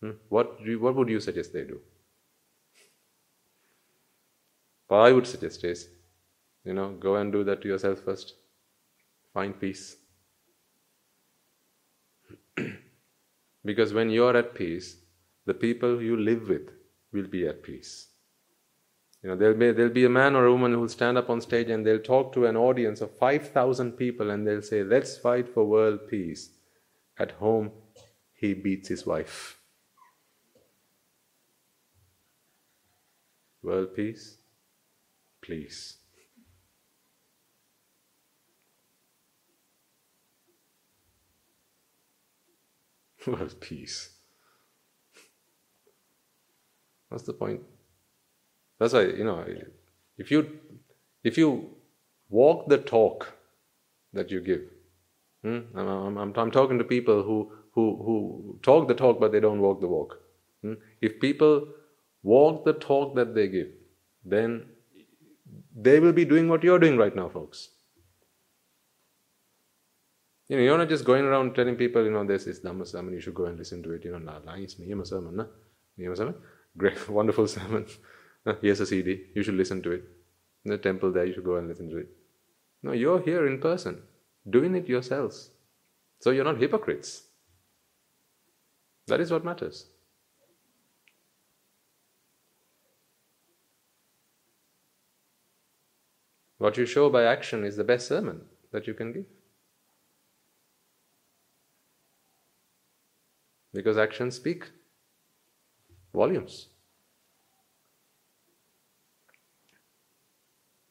Hmm? 0.00 0.12
What, 0.30 0.58
you, 0.64 0.80
what 0.80 0.96
would 0.96 1.10
you 1.10 1.20
suggest 1.20 1.52
they 1.52 1.64
do? 1.64 1.82
What 4.88 4.98
I 4.98 5.12
would 5.12 5.26
suggest 5.26 5.64
is, 5.64 5.88
you 6.64 6.72
know, 6.72 6.92
go 6.92 7.16
and 7.16 7.30
do 7.30 7.44
that 7.44 7.62
to 7.62 7.68
yourself 7.68 8.00
first. 8.00 8.34
Find 9.32 9.58
peace. 9.58 9.96
because 13.64 13.92
when 13.92 14.10
you're 14.10 14.36
at 14.36 14.54
peace, 14.54 14.96
the 15.44 15.54
people 15.54 16.02
you 16.02 16.16
live 16.16 16.48
with 16.48 16.70
will 17.12 17.26
be 17.26 17.46
at 17.46 17.62
peace. 17.62 18.08
You 19.22 19.30
know, 19.30 19.36
there'll 19.36 19.58
be, 19.58 19.72
there'll 19.72 19.92
be 19.92 20.04
a 20.04 20.10
man 20.10 20.36
or 20.36 20.46
a 20.46 20.52
woman 20.52 20.72
who 20.72 20.80
will 20.80 20.88
stand 20.88 21.18
up 21.18 21.28
on 21.28 21.40
stage 21.40 21.68
and 21.68 21.84
they'll 21.84 21.98
talk 21.98 22.32
to 22.34 22.46
an 22.46 22.56
audience 22.56 23.00
of 23.00 23.16
5,000 23.18 23.92
people 23.92 24.30
and 24.30 24.46
they'll 24.46 24.62
say, 24.62 24.82
Let's 24.84 25.18
fight 25.18 25.48
for 25.48 25.64
world 25.64 26.08
peace. 26.08 26.50
At 27.18 27.32
home, 27.32 27.72
he 28.32 28.54
beats 28.54 28.88
his 28.88 29.04
wife. 29.04 29.58
World 33.62 33.94
peace? 33.94 34.37
Please. 35.48 35.96
What 43.24 43.60
peace? 43.60 44.10
What's 47.08 47.24
the 47.24 47.32
point? 47.32 47.62
That's 48.78 48.92
why, 48.92 49.04
you 49.04 49.24
know, 49.24 49.44
if 50.18 50.30
you 50.30 50.58
if 51.24 51.38
you 51.38 51.48
walk 52.28 52.68
the 52.68 52.78
talk 52.78 53.32
that 54.12 54.30
you 54.30 54.40
give, 54.40 54.62
hmm? 55.42 55.60
I'm, 55.74 56.18
I'm, 56.18 56.34
I'm, 56.36 56.50
talking 56.50 56.78
to 56.78 56.84
people 56.84 57.22
who, 57.22 57.52
who, 57.74 57.84
who 58.04 58.58
talk 58.62 58.86
the 58.88 58.94
talk 58.94 59.18
but 59.18 59.32
they 59.32 59.40
don't 59.40 59.60
walk 59.60 59.80
the 59.80 59.88
walk. 59.88 60.18
Hmm? 60.62 60.74
If 61.00 61.18
people 61.20 61.68
walk 62.22 62.64
the 62.64 62.74
talk 62.74 63.16
that 63.16 63.34
they 63.34 63.48
give, 63.48 63.68
then 64.24 64.66
they 65.80 66.00
will 66.00 66.12
be 66.12 66.24
doing 66.24 66.48
what 66.48 66.64
you're 66.64 66.78
doing 66.78 66.96
right 66.96 67.14
now, 67.14 67.28
folks. 67.28 67.68
You 70.48 70.56
know, 70.56 70.62
you're 70.62 70.78
not 70.78 70.88
just 70.88 71.04
going 71.04 71.24
around 71.24 71.54
telling 71.54 71.76
people, 71.76 72.04
you 72.04 72.10
know, 72.10 72.24
this 72.24 72.46
is 72.46 72.60
Dhamma 72.60 72.86
sermon, 72.86 73.14
you 73.14 73.20
should 73.20 73.34
go 73.34 73.44
and 73.44 73.58
listen 73.58 73.82
to 73.82 73.92
it. 73.92 74.04
You 74.04 74.12
know, 74.12 74.18
nah, 74.18 74.38
nice, 74.40 74.74
Niyama 74.74 75.06
sermon, 75.06 75.36
na? 75.36 75.44
Niyama 75.98 76.16
sermon? 76.16 76.34
Great, 76.76 77.08
wonderful 77.20 77.46
sermon. 77.46 77.86
Here's 78.62 78.80
a 78.80 78.86
CD, 78.86 79.26
you 79.34 79.42
should 79.42 79.54
listen 79.54 79.82
to 79.82 79.92
it. 79.92 80.04
In 80.64 80.72
the 80.72 80.78
temple 80.78 81.12
there, 81.12 81.26
you 81.26 81.34
should 81.34 81.44
go 81.44 81.56
and 81.56 81.68
listen 81.68 81.90
to 81.90 81.98
it. 81.98 82.08
No, 82.82 82.92
you're 82.92 83.20
here 83.20 83.46
in 83.46 83.60
person, 83.60 84.02
doing 84.48 84.74
it 84.74 84.88
yourselves. 84.88 85.50
So 86.20 86.30
you're 86.30 86.44
not 86.44 86.58
hypocrites. 86.58 87.22
That 89.06 89.20
is 89.20 89.30
what 89.30 89.44
matters. 89.44 89.86
What 96.58 96.76
you 96.76 96.86
show 96.86 97.08
by 97.08 97.24
action 97.24 97.64
is 97.64 97.76
the 97.76 97.84
best 97.84 98.08
sermon 98.08 98.42
that 98.72 98.86
you 98.86 98.94
can 98.94 99.12
give. 99.12 99.26
Because 103.72 103.96
actions 103.96 104.34
speak 104.36 104.70
volumes. 106.12 106.68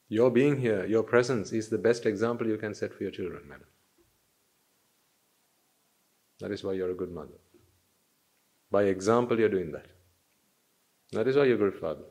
Your 0.08 0.30
being 0.30 0.58
here, 0.58 0.86
your 0.86 1.02
presence 1.02 1.52
is 1.52 1.68
the 1.68 1.76
best 1.76 2.06
example 2.06 2.46
you 2.46 2.56
can 2.56 2.74
set 2.74 2.94
for 2.94 3.02
your 3.02 3.12
children, 3.12 3.42
madam. 3.46 3.66
That 6.40 6.50
is 6.50 6.64
why 6.64 6.72
you're 6.72 6.92
a 6.92 6.94
good 6.94 7.12
mother. 7.12 7.38
By 8.70 8.84
example, 8.84 9.38
you're 9.38 9.50
doing 9.50 9.72
that. 9.72 9.86
That 11.12 11.28
is 11.28 11.36
why 11.36 11.44
you're 11.44 11.56
a 11.56 11.70
good 11.70 11.78
father. 11.78 12.04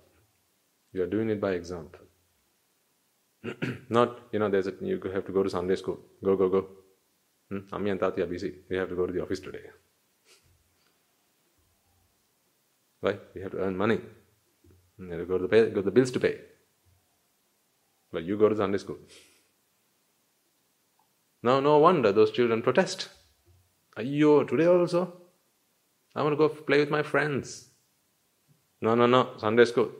You 0.91 1.03
are 1.03 1.07
doing 1.07 1.29
it 1.29 1.41
by 1.41 1.53
example. 1.53 2.06
Not, 3.89 4.19
you 4.31 4.39
know, 4.39 4.49
there's 4.49 4.67
a, 4.67 4.73
you 4.81 4.99
have 5.13 5.25
to 5.25 5.31
go 5.31 5.43
to 5.43 5.49
Sunday 5.49 5.75
school. 5.75 5.99
Go, 6.23 6.35
go, 6.35 6.49
go. 6.49 6.67
Hmm? 7.49 7.75
Ammi 7.75 7.91
and 7.91 7.99
Tati 7.99 8.21
are 8.21 8.27
busy. 8.27 8.53
We 8.69 8.77
have 8.77 8.89
to 8.89 8.95
go 8.95 9.05
to 9.05 9.13
the 9.13 9.21
office 9.21 9.39
today. 9.39 9.65
Right? 13.01 13.19
We 13.33 13.41
have 13.41 13.51
to 13.51 13.59
earn 13.59 13.77
money. 13.77 13.99
We 14.97 15.09
have 15.09 15.19
to 15.19 15.25
go 15.25 15.37
to 15.37 15.43
the, 15.43 15.49
pay, 15.49 15.69
go 15.69 15.75
to 15.75 15.81
the 15.83 15.91
bills 15.91 16.11
to 16.11 16.19
pay. 16.19 16.39
But 18.11 18.23
you 18.23 18.37
go 18.37 18.49
to 18.49 18.55
Sunday 18.55 18.79
school. 18.79 18.97
Now, 21.43 21.59
no 21.59 21.77
wonder 21.77 22.11
those 22.11 22.31
children 22.31 22.61
protest. 22.61 23.09
you 23.99 24.45
today 24.45 24.65
also? 24.65 25.21
I 26.15 26.23
want 26.23 26.33
to 26.33 26.37
go 26.37 26.49
play 26.49 26.79
with 26.79 26.89
my 26.89 27.03
friends. 27.03 27.69
No, 28.81 28.95
no, 28.95 29.05
no, 29.05 29.33
Sunday 29.37 29.65
school. 29.65 29.91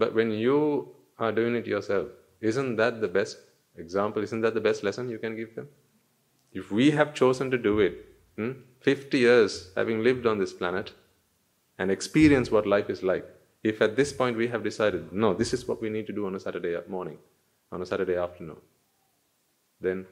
But 0.00 0.14
when 0.14 0.30
you 0.30 0.88
are 1.18 1.30
doing 1.30 1.54
it 1.54 1.66
yourself, 1.66 2.08
isn't 2.40 2.76
that 2.76 3.00
the 3.02 3.08
best 3.08 3.36
example? 3.76 4.22
Isn't 4.22 4.40
that 4.40 4.54
the 4.54 4.66
best 4.68 4.82
lesson 4.82 5.10
you 5.10 5.18
can 5.18 5.36
give 5.36 5.54
them? 5.54 5.68
If 6.52 6.72
we 6.72 6.90
have 6.92 7.14
chosen 7.14 7.50
to 7.50 7.58
do 7.58 7.80
it, 7.80 7.98
hmm, 8.36 8.52
50 8.80 9.18
years 9.18 9.58
having 9.76 10.02
lived 10.02 10.26
on 10.26 10.38
this 10.38 10.54
planet 10.54 10.94
and 11.78 11.90
experienced 11.90 12.50
what 12.50 12.66
life 12.66 12.88
is 12.88 13.02
like, 13.02 13.26
if 13.62 13.82
at 13.82 13.94
this 13.94 14.12
point 14.12 14.38
we 14.38 14.48
have 14.48 14.64
decided, 14.64 15.12
no, 15.12 15.34
this 15.34 15.52
is 15.52 15.68
what 15.68 15.82
we 15.82 15.90
need 15.90 16.06
to 16.06 16.14
do 16.14 16.26
on 16.26 16.34
a 16.34 16.40
Saturday 16.40 16.78
morning, 16.88 17.18
on 17.70 17.82
a 17.82 17.86
Saturday 17.86 18.16
afternoon, 18.16 18.60
then 19.80 20.06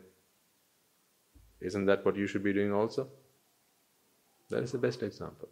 isn't 1.60 1.86
that 1.86 2.05
what 2.05 2.16
you 2.16 2.27
should 2.27 2.44
be 2.44 2.52
doing 2.52 2.74
also? 2.74 3.09
That 4.51 4.62
is 4.62 4.73
the 4.73 4.78
best 4.78 5.02
example. 5.02 5.48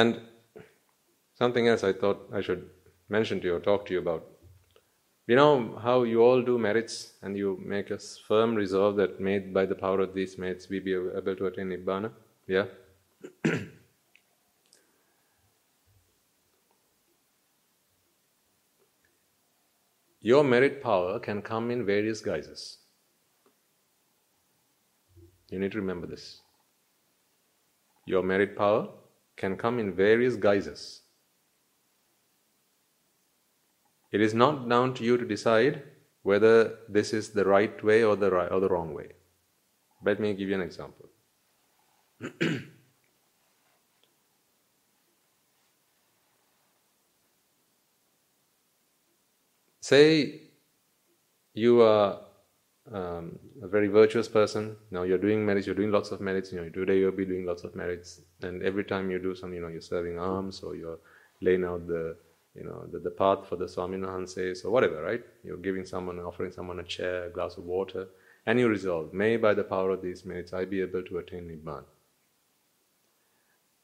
And 0.00 0.20
something 1.42 1.68
else 1.68 1.84
I 1.90 1.92
thought 1.92 2.18
I 2.32 2.40
should 2.40 2.64
mention 3.08 3.40
to 3.40 3.46
you 3.48 3.54
or 3.56 3.60
talk 3.60 3.86
to 3.86 3.94
you 3.94 4.00
about 4.00 4.26
you 5.28 5.36
know 5.36 5.78
how 5.82 5.94
you 6.10 6.20
all 6.26 6.42
do 6.42 6.58
merits 6.66 7.14
and 7.22 7.36
you 7.36 7.48
make 7.62 7.90
a 7.90 7.98
firm 8.28 8.54
resolve 8.54 8.96
that 8.96 9.20
made 9.20 9.52
by 9.52 9.64
the 9.66 9.74
power 9.74 10.00
of 10.00 10.14
these 10.14 10.38
merits 10.38 10.68
we 10.70 10.78
be 10.80 10.94
able 10.94 11.36
to 11.40 11.46
attain 11.46 11.68
Nibbana? 11.68 12.10
Yeah? 12.46 12.64
Your 20.20 20.44
merit 20.44 20.82
power 20.82 21.18
can 21.18 21.42
come 21.42 21.70
in 21.70 21.84
various 21.84 22.22
guises. 22.22 22.78
You 25.50 25.58
need 25.58 25.72
to 25.72 25.78
remember 25.78 26.06
this. 26.06 26.40
Your 28.06 28.22
merit 28.22 28.56
power 28.56 28.88
can 29.38 29.56
come 29.56 29.78
in 29.78 29.94
various 29.94 30.36
guises. 30.36 31.00
It 34.12 34.20
is 34.20 34.34
not 34.34 34.68
down 34.68 34.92
to 34.94 35.04
you 35.04 35.16
to 35.16 35.24
decide 35.24 35.82
whether 36.22 36.78
this 36.88 37.12
is 37.12 37.30
the 37.30 37.44
right 37.44 37.82
way 37.84 38.02
or 38.04 38.16
the, 38.16 38.30
right, 38.30 38.50
or 38.50 38.60
the 38.60 38.68
wrong 38.68 38.92
way. 38.94 39.12
Let 40.04 40.20
me 40.20 40.34
give 40.34 40.48
you 40.48 40.54
an 40.54 40.62
example. 40.62 41.08
Say 49.80 50.42
you 51.54 51.80
are 51.82 52.27
um, 52.92 53.38
a 53.62 53.68
very 53.68 53.88
virtuous 53.88 54.28
person. 54.28 54.76
Now 54.90 55.02
you're 55.02 55.18
doing 55.18 55.44
merits, 55.44 55.66
you're 55.66 55.76
doing 55.76 55.92
lots 55.92 56.10
of 56.10 56.20
merits. 56.20 56.52
You 56.52 56.60
know, 56.62 56.68
today 56.68 56.98
you'll 56.98 57.12
be 57.12 57.24
doing 57.24 57.44
lots 57.44 57.64
of 57.64 57.74
merits, 57.74 58.20
and 58.42 58.62
every 58.62 58.84
time 58.84 59.10
you 59.10 59.18
do 59.18 59.34
something, 59.34 59.56
you 59.56 59.62
know, 59.62 59.68
you're 59.68 59.80
serving 59.80 60.18
alms 60.18 60.60
or 60.60 60.76
you're 60.76 60.98
laying 61.40 61.64
out 61.64 61.86
the 61.86 62.16
you 62.54 62.64
know, 62.64 62.86
the, 62.90 62.98
the 62.98 63.10
path 63.10 63.46
for 63.48 63.56
the 63.56 63.66
Swaminahanses 63.66 64.64
or 64.64 64.70
whatever, 64.70 65.02
right? 65.02 65.22
You're 65.44 65.58
giving 65.58 65.84
someone, 65.84 66.18
offering 66.18 66.50
someone 66.50 66.80
a 66.80 66.82
chair, 66.84 67.26
a 67.26 67.30
glass 67.30 67.56
of 67.56 67.64
water, 67.64 68.08
and 68.46 68.58
you 68.58 68.68
resolve, 68.68 69.12
may 69.12 69.36
by 69.36 69.54
the 69.54 69.62
power 69.62 69.90
of 69.90 70.02
these 70.02 70.24
merits 70.24 70.52
I 70.52 70.64
be 70.64 70.80
able 70.80 71.02
to 71.04 71.18
attain 71.18 71.48
Nibbana. 71.48 71.84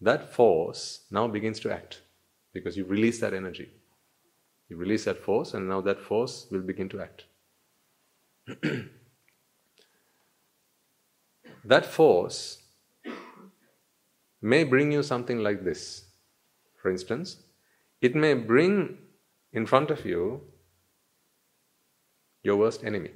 That 0.00 0.34
force 0.34 1.04
now 1.10 1.28
begins 1.28 1.60
to 1.60 1.72
act 1.72 2.00
because 2.52 2.76
you 2.76 2.84
release 2.84 3.20
that 3.20 3.34
energy. 3.34 3.70
You 4.68 4.76
release 4.76 5.04
that 5.04 5.22
force, 5.22 5.54
and 5.54 5.68
now 5.68 5.80
that 5.82 6.00
force 6.00 6.46
will 6.50 6.60
begin 6.60 6.88
to 6.90 7.00
act. 7.00 7.24
that 11.64 11.86
force 11.86 12.62
may 14.42 14.64
bring 14.64 14.92
you 14.92 15.02
something 15.02 15.38
like 15.38 15.64
this. 15.64 16.04
For 16.82 16.90
instance, 16.90 17.38
it 18.02 18.14
may 18.14 18.34
bring 18.34 18.98
in 19.52 19.64
front 19.64 19.90
of 19.90 20.04
you 20.04 20.42
your 22.42 22.56
worst 22.56 22.84
enemy. 22.84 23.10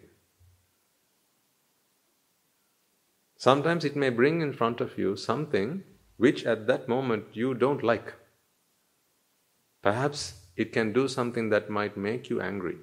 Sometimes 3.36 3.84
it 3.84 3.94
may 3.94 4.08
bring 4.08 4.40
in 4.40 4.52
front 4.52 4.80
of 4.80 4.96
you 4.96 5.14
something 5.14 5.84
which 6.16 6.44
at 6.44 6.66
that 6.66 6.88
moment 6.88 7.26
you 7.34 7.54
don't 7.54 7.84
like. 7.84 8.14
Perhaps 9.82 10.34
it 10.56 10.72
can 10.72 10.92
do 10.92 11.06
something 11.06 11.50
that 11.50 11.70
might 11.70 11.96
make 11.96 12.30
you 12.30 12.40
angry. 12.40 12.78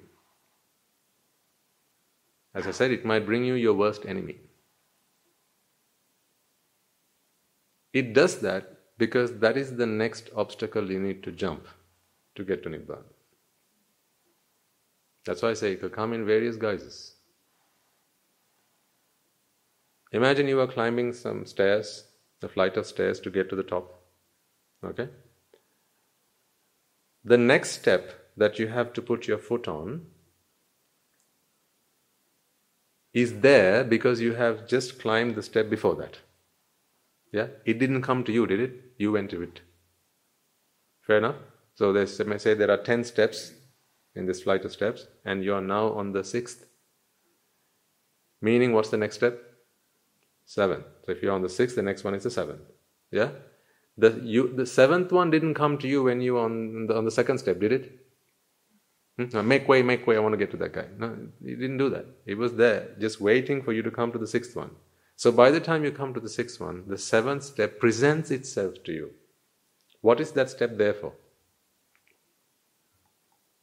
As 2.56 2.66
I 2.66 2.70
said, 2.70 2.90
it 2.90 3.04
might 3.04 3.26
bring 3.26 3.44
you 3.44 3.52
your 3.52 3.74
worst 3.74 4.06
enemy. 4.06 4.36
It 7.92 8.14
does 8.14 8.40
that 8.40 8.78
because 8.96 9.34
that 9.40 9.58
is 9.58 9.76
the 9.76 9.84
next 9.84 10.30
obstacle 10.34 10.90
you 10.90 10.98
need 10.98 11.22
to 11.24 11.32
jump 11.32 11.68
to 12.34 12.44
get 12.44 12.62
to 12.62 12.70
Nibbana. 12.70 13.04
That's 15.26 15.42
why 15.42 15.50
I 15.50 15.54
say 15.54 15.72
it 15.72 15.82
will 15.82 15.90
come 15.90 16.14
in 16.14 16.24
various 16.24 16.56
guises. 16.56 17.16
Imagine 20.12 20.48
you 20.48 20.58
are 20.60 20.66
climbing 20.66 21.12
some 21.12 21.44
stairs, 21.44 22.04
a 22.42 22.48
flight 22.48 22.78
of 22.78 22.86
stairs 22.86 23.20
to 23.20 23.30
get 23.30 23.50
to 23.50 23.56
the 23.56 23.64
top. 23.64 24.00
Okay? 24.82 25.08
The 27.22 27.36
next 27.36 27.72
step 27.72 28.30
that 28.38 28.58
you 28.58 28.68
have 28.68 28.94
to 28.94 29.02
put 29.02 29.26
your 29.26 29.38
foot 29.38 29.68
on 29.68 30.06
is 33.16 33.40
there 33.40 33.82
because 33.82 34.20
you 34.20 34.34
have 34.34 34.68
just 34.68 35.00
climbed 35.00 35.36
the 35.36 35.42
step 35.42 35.70
before 35.70 35.94
that. 35.94 36.18
Yeah? 37.32 37.46
It 37.64 37.78
didn't 37.78 38.02
come 38.02 38.22
to 38.24 38.32
you, 38.32 38.46
did 38.46 38.60
it? 38.60 38.72
You 38.98 39.10
went 39.10 39.30
to 39.30 39.40
it. 39.40 39.62
Fair 41.00 41.16
enough? 41.16 41.36
So 41.76 41.94
they 41.94 42.24
may 42.24 42.36
say 42.36 42.52
there 42.52 42.70
are 42.70 42.82
10 42.82 43.04
steps 43.04 43.54
in 44.14 44.26
this 44.26 44.42
flight 44.42 44.66
of 44.66 44.72
steps, 44.72 45.06
and 45.24 45.42
you 45.42 45.54
are 45.54 45.62
now 45.62 45.92
on 45.92 46.12
the 46.12 46.22
sixth. 46.22 46.66
Meaning, 48.42 48.74
what's 48.74 48.90
the 48.90 48.98
next 48.98 49.16
step? 49.16 49.40
Seven. 50.44 50.84
So 51.06 51.12
if 51.12 51.22
you're 51.22 51.32
on 51.32 51.42
the 51.42 51.48
sixth, 51.48 51.74
the 51.74 51.82
next 51.82 52.04
one 52.04 52.14
is 52.14 52.24
the 52.24 52.30
seventh. 52.30 52.68
Yeah? 53.10 53.30
The, 53.96 54.20
you, 54.22 54.54
the 54.54 54.66
seventh 54.66 55.10
one 55.10 55.30
didn't 55.30 55.54
come 55.54 55.78
to 55.78 55.88
you 55.88 56.02
when 56.02 56.20
you 56.20 56.38
on 56.38 56.86
the, 56.86 56.94
on 56.94 57.06
the 57.06 57.10
second 57.10 57.38
step, 57.38 57.60
did 57.60 57.72
it? 57.72 57.98
Hmm? 59.18 59.48
make 59.48 59.66
way, 59.66 59.82
make 59.82 60.06
way, 60.06 60.16
I 60.16 60.20
want 60.20 60.34
to 60.34 60.38
get 60.38 60.50
to 60.50 60.56
that 60.58 60.72
guy. 60.72 60.86
No, 60.98 61.16
he 61.42 61.54
didn't 61.54 61.78
do 61.78 61.88
that. 61.90 62.06
He 62.26 62.34
was 62.34 62.54
there, 62.54 62.90
just 63.00 63.20
waiting 63.20 63.62
for 63.62 63.72
you 63.72 63.82
to 63.82 63.90
come 63.90 64.12
to 64.12 64.18
the 64.18 64.26
sixth 64.26 64.54
one. 64.54 64.70
So 65.16 65.32
by 65.32 65.50
the 65.50 65.60
time 65.60 65.84
you 65.84 65.90
come 65.90 66.12
to 66.12 66.20
the 66.20 66.28
sixth 66.28 66.60
one, 66.60 66.84
the 66.86 66.98
seventh 66.98 67.42
step 67.44 67.80
presents 67.80 68.30
itself 68.30 68.84
to 68.84 68.92
you. 68.92 69.10
What 70.02 70.20
is 70.20 70.32
that 70.32 70.50
step 70.50 70.76
there 70.76 70.92
for? 70.92 71.14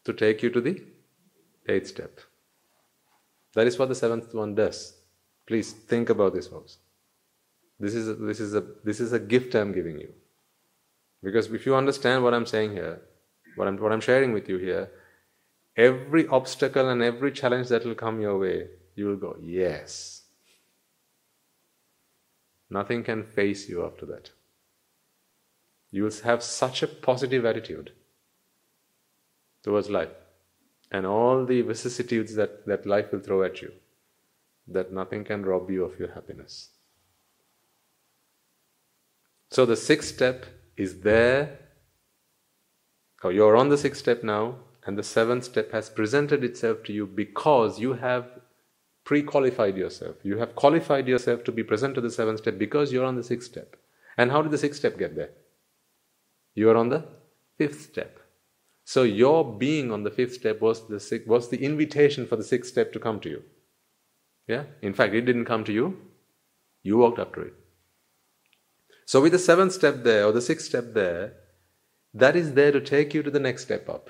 to 0.06 0.14
take 0.14 0.44
you 0.44 0.50
to 0.50 0.62
the 0.62 0.82
eighth 1.68 1.88
step. 1.88 2.20
That 3.56 3.68
is 3.68 3.78
what 3.78 3.90
the 3.90 3.96
seventh 3.96 4.34
one 4.34 4.56
does. 4.56 4.98
Please 5.46 5.72
think 5.72 6.10
about 6.10 6.34
this, 6.34 6.48
folks. 6.48 6.78
This 7.80 7.96
is 7.96 8.08
a, 8.08 8.16
this 8.16 8.40
is 8.40 8.56
a 8.56 8.64
this 8.84 9.00
is 9.00 9.14
a 9.14 9.20
gift 9.20 9.56
I'm 9.56 9.72
giving 9.72 10.00
you. 10.00 10.14
Because 11.22 11.48
if 11.52 11.66
you 11.66 11.76
understand 11.76 12.24
what 12.24 12.34
I'm 12.34 12.46
saying 12.46 12.74
here, 12.74 13.02
what 13.56 13.68
I'm, 13.68 13.78
what 13.78 13.92
I'm 13.92 14.02
sharing 14.02 14.34
with 14.34 14.50
you 14.50 14.58
here, 14.58 14.90
every 15.76 16.28
obstacle 16.28 16.90
and 16.90 17.02
every 17.02 17.32
challenge 17.32 17.70
that 17.70 17.86
will 17.86 17.96
come 17.96 18.22
your 18.22 18.38
way, 18.38 18.68
you 18.96 19.08
will 19.08 19.16
go, 19.16 19.38
yes. 19.42 20.22
Nothing 22.70 23.04
can 23.04 23.24
face 23.24 23.70
you 23.70 23.86
after 23.86 24.06
that. 24.08 24.32
You 25.92 26.04
will 26.04 26.22
have 26.24 26.42
such 26.42 26.82
a 26.82 26.88
positive 26.88 27.46
attitude 27.46 27.92
towards 29.64 29.90
life 29.90 30.10
and 30.92 31.06
all 31.06 31.46
the 31.46 31.62
vicissitudes 31.62 32.36
that, 32.36 32.66
that 32.66 32.86
life 32.86 33.12
will 33.12 33.20
throw 33.20 33.44
at 33.44 33.62
you 33.62 33.72
that 34.68 34.94
nothing 34.94 35.24
can 35.24 35.44
rob 35.44 35.70
you 35.70 35.84
of 35.84 36.00
your 36.00 36.12
happiness. 36.12 36.70
So 39.50 39.66
the 39.66 39.76
sixth 39.76 40.14
step 40.16 40.46
is 40.78 41.02
there. 41.02 41.60
Oh, 43.24 43.30
you're 43.30 43.56
on 43.56 43.70
the 43.70 43.78
sixth 43.78 44.02
step 44.02 44.24
now, 44.24 44.56
and 44.86 44.98
the 44.98 45.04
seventh 45.04 45.46
step 45.46 45.72
has 45.72 45.90
presented 45.90 46.44
itself 46.44 46.84
to 46.84 46.94
you 46.94 47.06
because 47.06 47.80
you 47.80 47.94
have 47.94 48.28
pre 49.04 49.24
qualified 49.24 49.78
yourself. 49.78 50.18
You 50.24 50.38
have 50.38 50.56
qualified 50.56 51.08
yourself 51.08 51.44
to 51.46 51.52
be 51.52 51.64
present 51.64 51.96
to 51.96 52.02
the 52.02 52.12
seventh 52.12 52.40
step 52.40 52.58
because 52.58 52.92
you're 52.92 53.06
on 53.06 53.16
the 53.16 53.24
sixth 53.24 53.50
step. 53.50 53.76
And 54.18 54.32
how 54.32 54.42
did 54.42 54.52
the 54.52 54.58
sixth 54.58 54.80
step 54.80 54.98
get 54.98 55.16
there? 55.16 55.32
You 56.56 56.70
are 56.70 56.78
on 56.78 56.90
the 56.90 57.06
fifth 57.58 57.82
step. 57.82 58.20
So 58.86 59.04
your 59.04 59.58
being 59.58 59.92
on 59.92 60.04
the 60.04 60.12
fifth 60.12 60.34
step 60.34 60.62
was 60.62 60.88
the, 60.88 61.24
was 61.26 61.50
the 61.50 61.64
invitation 61.64 62.28
for 62.28 62.36
the 62.36 62.44
sixth 62.44 62.72
step 62.72 62.92
to 62.94 63.00
come 63.00 63.20
to 63.22 63.30
you. 63.30 63.44
Yeah? 64.48 64.64
In 64.82 64.94
fact, 64.94 65.14
it 65.14 65.22
didn't 65.22 65.46
come 65.46 65.64
to 65.64 65.74
you, 65.74 65.98
you 66.84 66.98
walked 66.98 67.20
up 67.20 67.34
to 67.36 67.42
it. 67.42 67.54
So, 69.06 69.22
with 69.22 69.32
the 69.32 69.40
seventh 69.40 69.74
step 69.74 70.04
there 70.04 70.26
or 70.26 70.32
the 70.32 70.42
sixth 70.42 70.66
step 70.66 70.94
there, 70.94 71.34
that 72.14 72.36
is 72.36 72.54
there 72.54 72.72
to 72.72 72.82
take 72.82 73.14
you 73.14 73.24
to 73.24 73.32
the 73.32 73.40
next 73.40 73.64
step 73.64 73.90
up. 73.90 74.10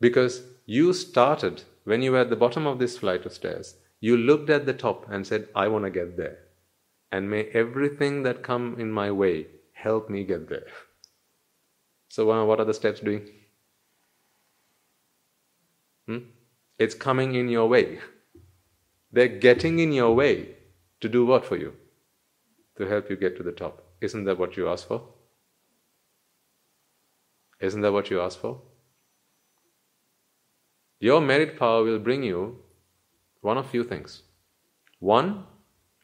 Because 0.00 0.42
you 0.66 0.92
started, 0.92 1.62
when 1.84 2.02
you 2.02 2.12
were 2.12 2.18
at 2.18 2.30
the 2.30 2.36
bottom 2.36 2.66
of 2.66 2.78
this 2.78 2.98
flight 2.98 3.26
of 3.26 3.32
stairs, 3.32 3.74
you 4.00 4.16
looked 4.16 4.50
at 4.50 4.66
the 4.66 4.72
top 4.72 5.06
and 5.10 5.26
said, 5.26 5.48
I 5.54 5.68
want 5.68 5.84
to 5.84 5.90
get 5.90 6.16
there. 6.16 6.38
And 7.10 7.30
may 7.30 7.44
everything 7.46 8.22
that 8.22 8.42
come 8.42 8.76
in 8.78 8.92
my 8.92 9.10
way 9.10 9.46
help 9.72 10.10
me 10.10 10.24
get 10.24 10.48
there. 10.48 10.66
So, 12.08 12.44
what 12.44 12.60
are 12.60 12.64
the 12.64 12.74
steps 12.74 13.00
doing? 13.00 13.28
Hmm? 16.06 16.18
It's 16.78 16.94
coming 16.94 17.34
in 17.34 17.48
your 17.48 17.68
way. 17.68 17.98
They're 19.10 19.28
getting 19.28 19.78
in 19.78 19.92
your 19.92 20.14
way 20.14 20.56
to 21.00 21.08
do 21.08 21.24
what 21.26 21.44
for 21.44 21.56
you? 21.56 21.74
To 22.76 22.86
help 22.86 23.10
you 23.10 23.16
get 23.16 23.36
to 23.38 23.42
the 23.42 23.52
top. 23.52 23.82
Isn't 24.00 24.24
that 24.24 24.38
what 24.38 24.56
you 24.56 24.68
asked 24.68 24.86
for? 24.86 25.02
Isn't 27.60 27.80
that 27.80 27.92
what 27.92 28.10
you 28.10 28.20
asked 28.20 28.38
for? 28.38 28.60
Your 31.00 31.20
merit 31.20 31.58
power 31.58 31.82
will 31.84 31.98
bring 31.98 32.22
you 32.22 32.58
one 33.40 33.56
of 33.56 33.70
few 33.70 33.84
things. 33.84 34.22
One, 34.98 35.44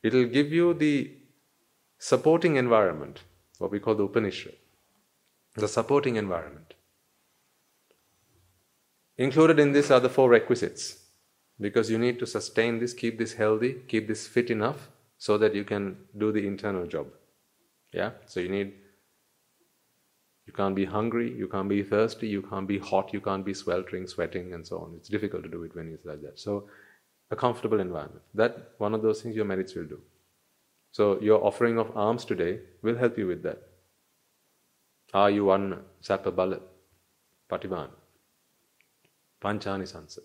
it'll 0.03 0.27
give 0.27 0.53
you 0.53 0.75
the 0.75 1.13
supporting 1.99 2.57
environment, 2.57 3.23
what 3.59 3.71
we 3.71 3.81
call 3.81 3.95
the 3.95 4.07
Upanissaya, 4.07 4.55
the 5.57 5.69
supporting 5.69 6.17
environment. 6.17 6.75
Included 9.17 9.59
in 9.59 9.73
this 9.73 9.91
are 9.91 10.01
the 10.01 10.09
four 10.09 10.29
requisites 10.29 11.05
because 11.61 11.91
you 11.91 11.99
need 11.99 12.19
to 12.19 12.27
sustain 12.27 12.79
this, 12.79 12.93
keep 12.93 13.19
this 13.19 13.35
healthy, 13.35 13.75
keep 13.89 14.09
this 14.09 14.27
fit 14.27 14.51
enough 14.51 14.89
so 15.19 15.39
that 15.39 15.55
you 15.55 15.65
can 15.65 15.97
do 16.19 16.33
the 16.33 16.47
internal 16.47 16.87
job. 16.87 17.07
Yeah? 17.93 18.11
So 18.27 18.41
you 18.41 18.49
need, 18.49 18.75
you 20.47 20.53
can't 20.53 20.75
be 20.77 20.85
hungry, 20.85 21.33
you 21.37 21.49
can't 21.49 21.69
be 21.69 21.83
thirsty, 21.83 22.29
you 22.29 22.43
can't 22.43 22.69
be 22.69 22.79
hot, 22.79 23.13
you 23.13 23.21
can't 23.21 23.45
be 23.45 23.55
sweltering, 23.55 24.07
sweating, 24.07 24.53
and 24.53 24.67
so 24.67 24.79
on. 24.79 24.95
It's 24.97 25.09
difficult 25.09 25.43
to 25.45 25.49
do 25.49 25.63
it 25.65 25.75
when 25.75 25.93
it's 25.93 26.05
like 26.05 26.23
that. 26.23 26.39
So, 26.39 26.69
a 27.31 27.37
comfortable 27.37 27.81
environment. 27.81 28.23
That 28.35 28.73
one 28.79 28.95
of 28.95 29.03
those 29.03 29.23
things 29.23 29.35
your 29.35 29.47
merits 29.47 29.75
will 29.75 29.87
do. 29.87 30.01
So, 30.93 31.19
your 31.21 31.43
offering 31.45 31.79
of 31.79 31.97
alms 31.97 32.25
today 32.25 32.61
will 32.83 32.97
help 32.97 33.17
you 33.17 33.27
with 33.27 33.43
that. 33.43 33.63
Are 35.15 35.31
you 35.31 35.47
one 35.47 35.81
sapabala, 36.03 36.61
pativan, 37.51 37.89
panchani 39.43 39.91
sansa? 39.91 40.19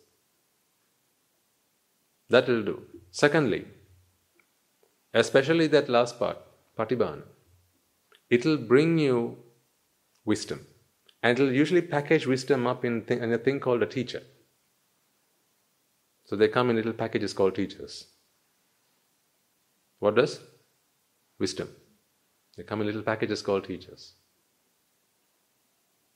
That 2.30 2.48
will 2.48 2.64
do. 2.64 2.84
Secondly, 3.12 3.66
especially 5.14 5.68
that 5.68 5.90
last 5.90 6.20
part, 6.20 6.38
Patibana, 6.78 7.24
it 8.30 8.46
will 8.46 8.58
bring 8.58 8.98
you 8.98 9.38
wisdom. 10.26 10.66
And 11.22 11.38
it 11.38 11.42
will 11.42 11.52
usually 11.52 11.82
package 11.82 12.26
wisdom 12.26 12.66
up 12.68 12.86
in, 12.86 13.04
th- 13.04 13.22
in 13.22 13.34
a 13.34 13.38
thing 13.38 13.60
called 13.60 13.84
a 13.84 13.86
teacher. 13.86 14.24
So 16.26 16.36
they 16.36 16.48
come 16.48 16.70
in 16.70 16.76
little 16.76 16.94
packages 16.94 17.34
called 17.34 17.56
teachers. 17.56 18.08
What 20.00 20.16
does? 20.16 20.40
Wisdom. 21.40 21.70
They 22.56 22.64
come 22.64 22.82
in 22.82 22.88
little 22.88 23.02
packages 23.02 23.42
called 23.42 23.66
teachers. 23.66 24.14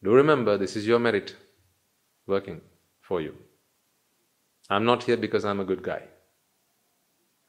Do 0.03 0.13
remember, 0.13 0.57
this 0.57 0.75
is 0.75 0.85
your 0.85 0.99
merit 0.99 1.35
working 2.27 2.61
for 3.01 3.21
you. 3.21 3.35
I'm 4.69 4.85
not 4.85 5.03
here 5.03 5.17
because 5.17 5.45
I'm 5.45 5.59
a 5.59 5.65
good 5.65 5.83
guy. 5.83 6.03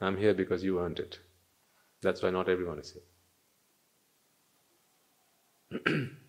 I'm 0.01 0.17
here 0.17 0.35
because 0.35 0.65
you 0.65 0.81
earned 0.81 0.99
it. 0.99 1.19
That's 2.03 2.23
why 2.23 2.31
not 2.31 2.49
everyone 2.49 2.79
is 2.79 2.95
here. 5.81 6.11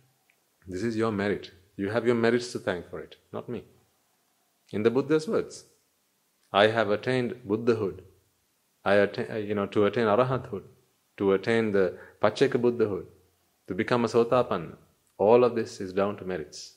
this 0.68 0.84
is 0.84 0.96
your 0.96 1.12
merit. 1.12 1.52
You 1.78 1.90
have 1.90 2.06
your 2.06 2.16
merits 2.16 2.52
to 2.54 2.60
thank 2.60 2.90
for 2.90 3.00
it, 3.00 3.18
not 3.34 3.50
me. 3.50 3.64
In 4.72 4.84
the 4.84 4.92
Buddha's 4.92 5.28
words, 5.28 5.66
I 6.52 6.68
have 6.68 6.90
attained 6.90 7.36
Buddhahood. 7.46 8.04
I 8.84 8.96
attain, 8.96 9.28
uh, 9.32 9.36
you 9.36 9.56
know, 9.56 9.66
to 9.68 9.86
attain 9.86 10.06
Arahathood, 10.06 10.64
to 11.18 11.34
attain 11.34 11.72
the 11.72 11.98
Pacceka 12.22 12.62
Buddhahood, 12.62 13.08
to 13.68 13.74
become 13.74 14.06
a 14.06 14.08
Sotapanna. 14.08 14.76
All 15.18 15.44
of 15.44 15.56
this 15.56 15.82
is 15.82 15.94
down 15.94 16.18
to 16.18 16.26
merits. 16.26 16.76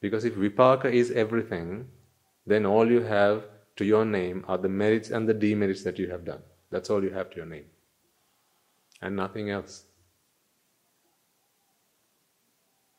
Because 0.00 0.24
if 0.24 0.34
Vipaka 0.34 0.92
is 0.92 1.10
everything, 1.10 1.88
then 2.46 2.64
all 2.64 2.90
you 2.90 3.02
have 3.02 3.44
to 3.76 3.84
your 3.84 4.04
name 4.04 4.44
are 4.48 4.58
the 4.58 4.68
merits 4.68 5.10
and 5.10 5.28
the 5.28 5.34
demerits 5.34 5.82
that 5.84 5.98
you 5.98 6.10
have 6.10 6.24
done. 6.24 6.42
That's 6.70 6.90
all 6.90 7.02
you 7.02 7.10
have 7.10 7.30
to 7.30 7.36
your 7.36 7.46
name. 7.46 7.66
And 9.02 9.16
nothing 9.16 9.50
else. 9.50 9.84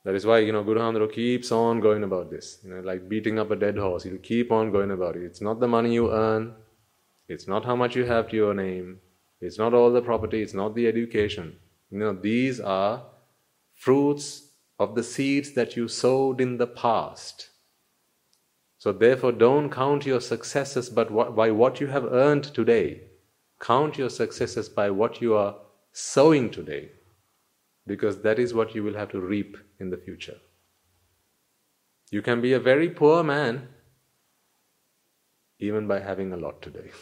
That 0.06 0.16
is 0.16 0.26
why, 0.26 0.40
you 0.40 0.54
know, 0.54 0.64
Guru 0.64 0.80
Hamdro 0.80 1.12
keeps 1.12 1.52
on 1.52 1.82
going 1.82 2.04
about 2.04 2.30
this. 2.32 2.60
You 2.64 2.70
know, 2.70 2.80
like 2.80 3.10
beating 3.10 3.38
up 3.38 3.52
a 3.52 3.56
dead 3.56 3.78
horse. 3.78 4.04
He'll 4.04 4.18
keep 4.18 4.52
on 4.52 4.72
going 4.72 4.92
about 4.92 5.18
it. 5.18 5.24
It's 5.24 5.42
not 5.42 5.60
the 5.60 5.68
money 5.68 5.94
you 5.94 6.12
earn. 6.12 6.54
It's 7.28 7.48
not 7.48 7.66
how 7.66 7.76
much 7.76 7.96
you 7.96 8.06
have 8.06 8.30
to 8.30 8.36
your 8.36 8.54
name. 8.54 9.00
It's 9.42 9.58
not 9.58 9.74
all 9.74 9.92
the 9.92 10.02
property. 10.02 10.42
It's 10.42 10.54
not 10.54 10.74
the 10.74 10.88
education. 10.88 11.58
You 11.92 12.00
know, 12.00 12.14
these 12.14 12.60
are 12.60 13.04
fruits 13.76 14.48
of 14.80 14.96
the 14.96 15.04
seeds 15.04 15.52
that 15.54 15.76
you 15.76 15.88
sowed 15.88 16.40
in 16.40 16.58
the 16.58 16.68
past. 16.68 17.50
So, 18.78 18.94
therefore, 18.94 19.34
don't 19.34 19.70
count 19.70 20.06
your 20.06 20.22
successes 20.22 20.90
but 20.90 21.12
what, 21.12 21.36
by 21.36 21.52
what 21.52 21.82
you 21.82 21.88
have 21.88 22.06
earned 22.06 22.46
today. 22.46 23.02
Count 23.60 23.98
your 23.98 24.10
successes 24.10 24.70
by 24.70 24.90
what 24.90 25.22
you 25.22 25.36
are 25.36 25.56
sowing 25.92 26.50
today, 26.50 26.92
because 27.86 28.22
that 28.22 28.40
is 28.40 28.54
what 28.54 28.74
you 28.74 28.84
will 28.84 28.94
have 28.94 29.12
to 29.12 29.20
reap 29.20 29.58
in 29.80 29.90
the 29.90 29.98
future. 29.98 30.38
You 32.12 32.22
can 32.22 32.42
be 32.42 32.54
a 32.54 32.60
very 32.60 32.90
poor 32.90 33.24
man 33.24 33.70
even 35.60 35.88
by 35.88 36.00
having 36.00 36.32
a 36.34 36.38
lot 36.38 36.62
today. 36.62 36.90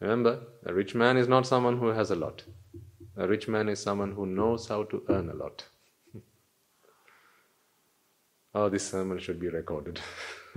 Remember, 0.00 0.40
a 0.66 0.74
rich 0.74 0.94
man 0.94 1.16
is 1.16 1.28
not 1.28 1.46
someone 1.46 1.78
who 1.78 1.88
has 1.88 2.10
a 2.10 2.16
lot. 2.16 2.42
A 3.16 3.26
rich 3.28 3.48
man 3.48 3.68
is 3.68 3.80
someone 3.80 4.12
who 4.12 4.24
knows 4.26 4.68
how 4.68 4.84
to 4.84 5.02
earn 5.08 5.28
a 5.30 5.34
lot. 5.34 5.64
Oh, 8.52 8.68
this 8.68 8.90
sermon 8.90 9.20
should 9.20 9.38
be 9.38 9.46
recorded. 9.46 10.00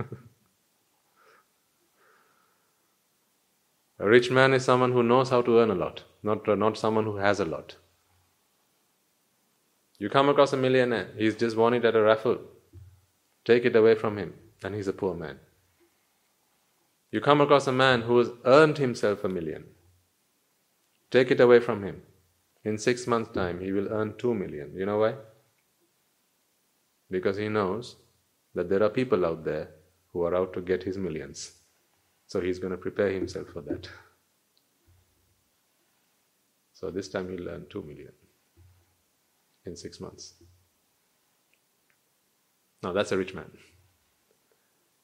a 4.00 4.08
rich 4.08 4.32
man 4.32 4.52
is 4.52 4.64
someone 4.64 4.90
who 4.90 5.04
knows 5.04 5.30
how 5.30 5.42
to 5.42 5.58
earn 5.60 5.70
a 5.70 5.76
lot, 5.76 6.02
not, 6.24 6.44
not 6.58 6.76
someone 6.76 7.04
who 7.04 7.18
has 7.18 7.38
a 7.38 7.44
lot. 7.44 7.76
You 10.04 10.10
come 10.10 10.28
across 10.28 10.52
a 10.52 10.58
millionaire, 10.58 11.08
he's 11.16 11.34
just 11.34 11.56
won 11.56 11.72
it 11.72 11.86
at 11.86 11.96
a 11.96 12.02
raffle. 12.02 12.38
Take 13.42 13.64
it 13.64 13.74
away 13.74 13.94
from 13.94 14.18
him, 14.18 14.34
and 14.62 14.74
he's 14.74 14.86
a 14.86 14.92
poor 14.92 15.14
man. 15.14 15.38
You 17.10 17.22
come 17.22 17.40
across 17.40 17.66
a 17.66 17.72
man 17.72 18.02
who 18.02 18.18
has 18.18 18.28
earned 18.44 18.76
himself 18.76 19.24
a 19.24 19.30
million. 19.30 19.64
Take 21.10 21.30
it 21.30 21.40
away 21.40 21.60
from 21.60 21.82
him. 21.82 22.02
In 22.64 22.76
six 22.76 23.06
months' 23.06 23.32
time, 23.32 23.62
he 23.62 23.72
will 23.72 23.88
earn 23.88 24.12
two 24.18 24.34
million. 24.34 24.74
You 24.76 24.84
know 24.84 24.98
why? 24.98 25.14
because 27.10 27.36
he 27.36 27.48
knows 27.48 27.96
that 28.54 28.68
there 28.68 28.82
are 28.82 28.90
people 28.90 29.24
out 29.24 29.44
there 29.44 29.68
who 30.12 30.22
are 30.24 30.34
out 30.34 30.52
to 30.52 30.60
get 30.60 30.82
his 30.82 30.98
millions. 30.98 31.52
So 32.26 32.42
he's 32.42 32.58
going 32.58 32.72
to 32.72 32.84
prepare 32.86 33.10
himself 33.10 33.48
for 33.54 33.62
that. 33.62 33.88
So 36.72 36.90
this 36.90 37.08
time 37.08 37.30
he'll 37.30 37.48
earn 37.48 37.66
2 37.70 37.82
million 37.82 38.12
in 39.66 39.76
six 39.76 40.00
months. 40.00 40.34
Now 42.82 42.92
that's 42.92 43.12
a 43.12 43.18
rich 43.18 43.34
man. 43.34 43.50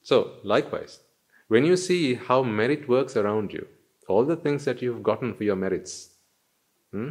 So, 0.02 0.36
likewise, 0.44 1.00
when 1.48 1.64
you 1.64 1.76
see 1.76 2.14
how 2.14 2.42
merit 2.42 2.88
works 2.88 3.16
around 3.16 3.52
you, 3.52 3.66
all 4.08 4.24
the 4.24 4.36
things 4.36 4.64
that 4.64 4.82
you've 4.82 5.02
gotten 5.02 5.34
for 5.34 5.44
your 5.44 5.56
merits, 5.56 6.10
hmm? 6.90 7.10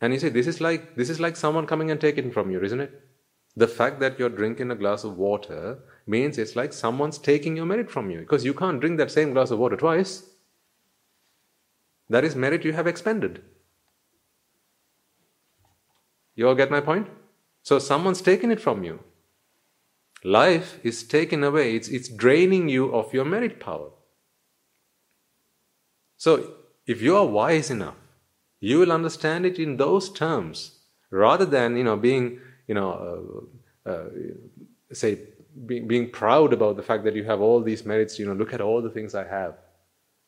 and 0.00 0.12
you 0.12 0.18
say, 0.18 0.28
this 0.28 0.46
is 0.46 0.60
like 0.60 0.96
this 0.96 1.10
is 1.10 1.20
like 1.20 1.36
someone 1.36 1.66
coming 1.66 1.90
and 1.90 2.00
taking 2.00 2.30
from 2.30 2.50
you, 2.50 2.62
isn't 2.62 2.80
it? 2.80 3.02
The 3.56 3.68
fact 3.68 3.98
that 4.00 4.18
you're 4.18 4.28
drinking 4.28 4.70
a 4.70 4.76
glass 4.76 5.02
of 5.02 5.16
water 5.16 5.78
means 6.06 6.38
it's 6.38 6.54
like 6.54 6.72
someone's 6.72 7.18
taking 7.18 7.56
your 7.56 7.66
merit 7.66 7.90
from 7.90 8.10
you 8.10 8.20
because 8.20 8.44
you 8.44 8.54
can't 8.54 8.80
drink 8.80 8.98
that 8.98 9.10
same 9.10 9.32
glass 9.32 9.50
of 9.50 9.58
water 9.58 9.76
twice. 9.76 10.22
That 12.08 12.24
is 12.24 12.36
merit 12.36 12.64
you 12.64 12.72
have 12.72 12.86
expended. 12.86 13.42
You 16.38 16.46
all 16.46 16.54
get 16.54 16.70
my 16.70 16.80
point? 16.80 17.08
So 17.64 17.80
someone's 17.80 18.22
taken 18.22 18.52
it 18.52 18.60
from 18.60 18.84
you. 18.84 19.00
Life 20.22 20.78
is 20.84 21.02
taken 21.02 21.42
away, 21.42 21.74
it's, 21.74 21.88
it's 21.88 22.08
draining 22.08 22.68
you 22.68 22.94
of 22.94 23.12
your 23.12 23.24
merit 23.24 23.58
power. 23.58 23.90
So 26.16 26.52
if 26.86 27.02
you 27.02 27.16
are 27.16 27.26
wise 27.26 27.70
enough, 27.70 27.96
you 28.60 28.78
will 28.78 28.92
understand 28.92 29.46
it 29.46 29.58
in 29.58 29.78
those 29.78 30.12
terms 30.12 30.78
rather 31.10 31.44
than 31.44 31.76
you 31.76 31.82
know 31.82 31.96
being 31.96 32.40
you 32.68 32.74
know 32.74 33.48
uh, 33.86 33.90
uh, 33.90 34.04
say 34.92 35.18
being, 35.66 35.88
being 35.88 36.10
proud 36.10 36.52
about 36.52 36.76
the 36.76 36.82
fact 36.82 37.02
that 37.04 37.16
you 37.16 37.24
have 37.24 37.40
all 37.40 37.62
these 37.62 37.84
merits 37.84 38.18
you 38.18 38.26
know 38.26 38.34
look 38.34 38.52
at 38.52 38.60
all 38.60 38.82
the 38.82 38.90
things 38.90 39.14
i 39.14 39.26
have 39.26 39.54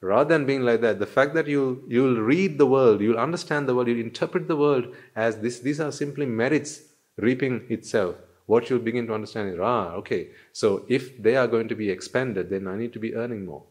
rather 0.00 0.28
than 0.28 0.46
being 0.46 0.62
like 0.62 0.80
that 0.80 0.98
the 0.98 1.06
fact 1.06 1.34
that 1.34 1.46
you 1.46 1.84
you'll 1.86 2.20
read 2.20 2.56
the 2.58 2.66
world 2.66 3.00
you'll 3.00 3.18
understand 3.18 3.68
the 3.68 3.74
world 3.74 3.88
you'll 3.88 4.00
interpret 4.00 4.48
the 4.48 4.56
world 4.56 4.94
as 5.14 5.38
this 5.40 5.60
these 5.60 5.80
are 5.80 5.92
simply 5.92 6.26
merits 6.26 6.82
reaping 7.16 7.66
itself. 7.68 8.16
What 8.46 8.68
you'll 8.68 8.80
begin 8.80 9.06
to 9.06 9.14
understand 9.14 9.52
is 9.52 9.60
ah 9.60 9.92
okay 10.00 10.30
so 10.52 10.84
if 10.88 11.22
they 11.22 11.36
are 11.36 11.46
going 11.46 11.68
to 11.68 11.74
be 11.74 11.90
expended 11.90 12.50
then 12.50 12.66
i 12.66 12.76
need 12.76 12.92
to 12.94 12.98
be 12.98 13.14
earning 13.14 13.44
more. 13.44 13.64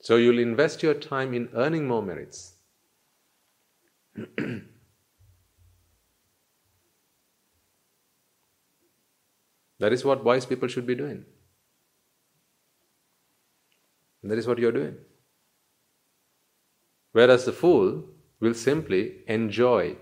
So 0.00 0.16
you'll 0.16 0.38
invest 0.38 0.82
your 0.82 0.94
time 0.94 1.34
in 1.34 1.48
earning 1.54 1.86
more 1.86 2.02
merits. 2.02 2.54
That 9.78 9.92
is 9.92 10.04
what 10.06 10.24
wise 10.24 10.46
people 10.46 10.68
should 10.68 10.86
be 10.86 10.94
doing 10.94 11.26
and 14.26 14.32
that 14.32 14.38
is 14.38 14.48
what 14.48 14.58
you're 14.58 14.72
doing. 14.72 14.96
Whereas 17.12 17.44
the 17.44 17.52
fool 17.52 18.02
will 18.40 18.54
simply 18.54 19.18
enjoy 19.28 19.94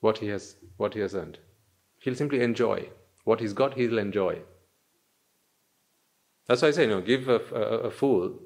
what 0.00 0.18
he 0.18 0.26
has 0.26 0.56
what 0.76 0.94
he 0.94 1.00
has 1.00 1.14
earned. 1.14 1.38
He'll 2.00 2.16
simply 2.16 2.40
enjoy 2.40 2.88
what 3.22 3.38
he's 3.38 3.52
got. 3.52 3.74
He'll 3.74 3.98
enjoy. 3.98 4.40
That's 6.48 6.62
why 6.62 6.68
I 6.68 6.70
say, 6.72 6.82
you 6.82 6.88
know, 6.88 7.00
give 7.00 7.28
a, 7.28 7.38
a, 7.54 7.62
a 7.86 7.90
fool 7.92 8.40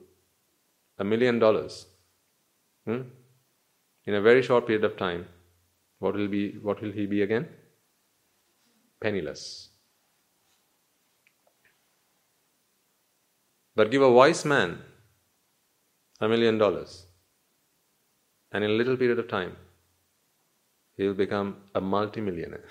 a 0.98 1.04
million 1.04 1.38
dollars 1.38 1.86
hmm? 2.84 3.00
in 4.04 4.14
a 4.14 4.20
very 4.20 4.42
short 4.42 4.66
period 4.66 4.84
of 4.84 4.98
time. 4.98 5.26
What 6.00 6.16
will 6.16 6.28
be? 6.28 6.58
What 6.68 6.82
will 6.82 6.92
he 6.92 7.06
be 7.06 7.22
again? 7.22 7.48
Penniless. 9.00 9.71
But 13.74 13.90
give 13.90 14.02
a 14.02 14.10
wise 14.10 14.44
man 14.44 14.82
a 16.20 16.28
million 16.28 16.58
dollars, 16.58 17.06
and 18.52 18.62
in 18.62 18.70
a 18.70 18.74
little 18.74 18.96
period 18.96 19.18
of 19.18 19.28
time, 19.28 19.56
he 20.96 21.06
will 21.06 21.14
become 21.14 21.56
a 21.74 21.80
multimillionaire. 21.80 22.68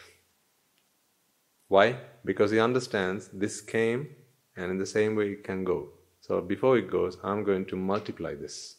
Why? 1.67 1.97
Because 2.23 2.51
he 2.51 2.59
understands 2.59 3.29
this 3.33 3.61
came 3.61 4.09
and 4.55 4.71
in 4.71 4.77
the 4.77 4.85
same 4.85 5.15
way 5.15 5.31
it 5.31 5.43
can 5.43 5.63
go. 5.63 5.89
So 6.19 6.39
before 6.41 6.77
it 6.77 6.91
goes, 6.91 7.17
I'm 7.23 7.43
going 7.43 7.65
to 7.67 7.75
multiply 7.75 8.35
this. 8.35 8.75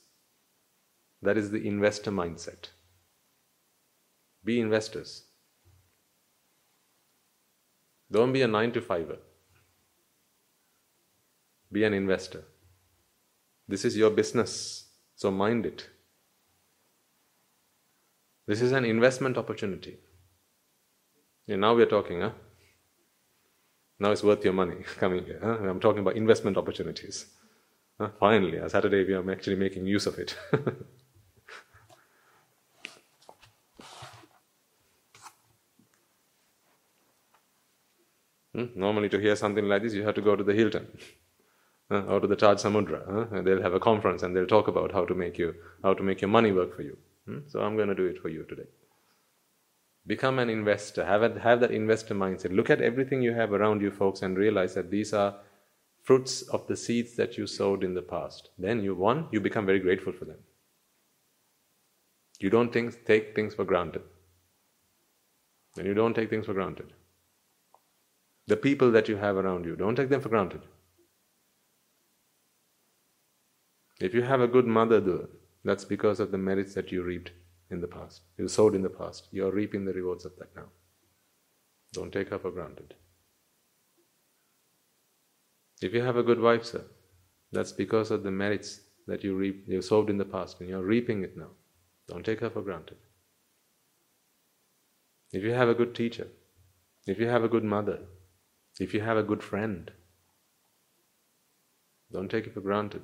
That 1.23 1.37
is 1.37 1.51
the 1.51 1.67
investor 1.67 2.13
mindset. 2.13 2.69
Be 4.45 4.61
investors. 4.61 5.25
Don't 8.11 8.33
be 8.33 8.43
a 8.43 8.49
nine 8.49 8.73
to 8.73 8.81
fiver. 8.81 9.19
Be 11.73 11.85
an 11.85 11.95
investor. 11.95 12.45
This 13.67 13.87
is 13.87 13.97
your 13.97 14.11
business, 14.11 14.85
so 15.17 15.31
mind 15.31 15.65
it. 15.65 15.89
This 18.47 18.61
is 18.61 18.73
an 18.73 18.85
investment 18.85 19.39
opportunity. 19.39 19.97
And 21.49 21.63
now 21.63 21.75
we're 21.75 21.87
talking, 21.87 22.21
huh? 22.21 22.33
Now 23.99 24.11
it's 24.11 24.23
worth 24.23 24.45
your 24.45 24.53
money 24.53 24.85
coming 24.99 25.25
here. 25.25 25.41
Huh? 25.43 25.57
I'm 25.69 25.81
talking 25.81 26.01
about 26.01 26.17
investment 26.17 26.59
opportunities. 26.59 27.25
Huh? 27.99 28.11
Finally, 28.21 28.61
on 28.61 28.69
Saturday 28.69 29.05
we 29.05 29.15
are 29.15 29.31
actually 29.33 29.57
making 29.57 29.87
use 29.87 30.07
of 30.07 30.19
it. 30.19 30.37
hmm? 38.55 38.67
Normally, 38.75 39.09
to 39.09 39.19
hear 39.19 39.37
something 39.37 39.65
like 39.67 39.83
this, 39.83 39.95
you 39.95 40.03
have 40.03 40.17
to 40.17 40.21
go 40.21 40.37
to 40.37 40.45
the 40.45 40.53
Hilton 40.53 40.89
uh, 41.93 42.13
out 42.13 42.25
of 42.25 42.31
the 42.31 42.37
Taj 42.37 42.59
Samudra. 42.59 43.01
Uh, 43.33 43.43
they'll 43.43 43.63
have 43.63 43.75
a 43.75 43.81
conference 43.81 44.23
and 44.23 44.35
they'll 44.35 44.47
talk 44.47 44.69
about 44.69 44.93
how 44.93 45.05
to 45.05 45.15
make 45.15 45.39
you 45.39 45.55
how 45.83 45.95
to 45.95 46.03
make 46.03 46.21
your 46.21 46.31
money 46.31 46.53
work 46.53 46.75
for 46.75 46.83
you. 46.83 46.97
Hmm? 47.27 47.39
So 47.49 47.61
I'm 47.61 47.77
going 47.77 47.89
to 47.89 47.95
do 47.95 48.07
it 48.07 48.21
for 48.21 48.29
you 48.29 48.45
today. 48.49 48.69
Become 50.07 50.39
an 50.39 50.51
investor. 50.51 51.05
Have 51.05 51.23
a, 51.23 51.39
have 51.41 51.61
that 51.61 51.71
investor 51.71 52.15
mindset. 52.15 52.55
Look 52.55 52.71
at 52.71 52.81
everything 52.81 53.23
you 53.23 53.35
have 53.35 53.53
around 53.53 53.83
you, 53.83 53.91
folks, 53.91 54.23
and 54.23 54.37
realize 54.37 54.75
that 54.75 54.91
these 54.91 55.13
are 55.13 55.37
fruits 56.03 56.43
of 56.43 56.67
the 56.67 56.77
seeds 56.77 57.15
that 57.17 57.39
you 57.39 57.47
sowed 57.47 57.85
in 57.85 57.95
the 57.95 58.03
past. 58.03 58.49
Then 58.59 58.83
you 58.83 58.95
one 58.95 59.29
you 59.31 59.41
become 59.41 59.67
very 59.67 59.79
grateful 59.79 60.13
for 60.13 60.25
them. 60.25 60.39
You 62.41 62.51
don't 62.51 62.73
think, 62.73 63.05
take 63.07 63.37
things 63.37 63.55
for 63.55 63.65
granted. 63.65 64.03
Then 65.77 65.87
you 65.87 65.95
don't 65.95 66.15
take 66.15 66.29
things 66.29 66.47
for 66.47 66.55
granted. 66.55 66.93
The 68.49 68.57
people 68.57 68.91
that 68.91 69.09
you 69.09 69.17
have 69.17 69.37
around 69.37 69.65
you, 69.65 69.77
don't 69.77 69.95
take 69.95 70.09
them 70.09 70.21
for 70.21 70.29
granted. 70.29 70.63
If 74.03 74.15
you 74.15 74.23
have 74.23 74.41
a 74.41 74.49
good 74.49 74.67
mother, 74.67 75.01
though, 75.01 75.29
that's 75.63 75.85
because 75.85 76.19
of 76.19 76.33
the 76.33 76.39
merits 76.39 76.75
that 76.75 76.91
you 76.91 77.05
reaped 77.05 77.31
in 77.71 77.81
the 77.81 77.87
past. 77.87 78.23
You 78.37 78.49
sowed 78.49 78.75
in 78.75 78.83
the 78.83 78.91
past. 78.91 79.29
You're 79.31 79.53
reaping 79.53 79.85
the 79.85 79.93
rewards 79.93 80.25
of 80.25 80.35
that 80.39 80.57
now. 80.57 80.71
Don't 81.93 82.13
take 82.13 82.31
her 82.31 82.39
for 82.41 82.51
granted. 82.51 82.95
If 85.81 85.95
you 85.95 86.03
have 86.03 86.17
a 86.17 86.25
good 86.25 86.41
wife, 86.41 86.65
sir, 86.65 86.83
that's 87.53 87.71
because 87.71 88.11
of 88.11 88.25
the 88.25 88.33
merits 88.33 88.81
that 89.07 89.23
you 89.23 89.37
reap, 89.37 89.67
you 89.69 89.81
sowed 89.81 90.11
in 90.11 90.19
the 90.19 90.25
past, 90.25 90.59
and 90.59 90.69
you're 90.69 90.83
reaping 90.83 91.23
it 91.23 91.37
now. 91.37 91.51
Don't 92.09 92.27
take 92.27 92.41
her 92.41 92.51
for 92.51 92.63
granted. 92.63 92.97
If 95.31 95.45
you 95.45 95.53
have 95.53 95.69
a 95.69 95.75
good 95.75 95.95
teacher, 95.95 96.27
if 97.07 97.21
you 97.21 97.29
have 97.29 97.45
a 97.45 97.49
good 97.49 97.63
mother, 97.65 98.01
if 98.81 98.95
you 98.95 99.01
have 99.01 99.17
a 99.17 99.23
good 99.23 99.45
friend, 99.45 99.93
don't 102.11 102.29
take 102.29 102.49
it 102.49 102.55
for 102.55 102.61
granted. 102.61 103.03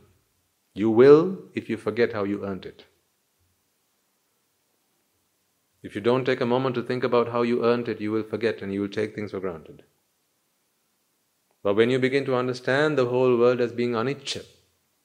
You 0.79 0.91
will 0.91 1.39
if 1.55 1.69
you 1.69 1.77
forget 1.77 2.13
how 2.13 2.23
you 2.23 2.45
earned 2.45 2.65
it. 2.65 2.85
If 5.83 5.97
you 5.97 6.01
don't 6.01 6.25
take 6.25 6.41
a 6.41 6.47
moment 6.47 6.77
to 6.77 6.83
think 6.83 7.03
about 7.03 7.31
how 7.31 7.43
you 7.43 7.65
earned 7.65 7.89
it, 7.89 8.01
you 8.01 8.13
will 8.13 8.23
forget 8.23 8.63
and 8.63 8.73
you 8.73 8.83
will 8.83 8.89
take 8.97 9.15
things 9.15 9.33
for 9.33 9.41
granted. 9.41 9.83
But 11.65 11.75
when 11.75 11.91
you 11.91 11.99
begin 11.99 12.25
to 12.27 12.37
understand 12.37 12.97
the 12.97 13.07
whole 13.07 13.37
world 13.37 13.61
as 13.61 13.73
being 13.73 13.93
anicca, 13.93 14.45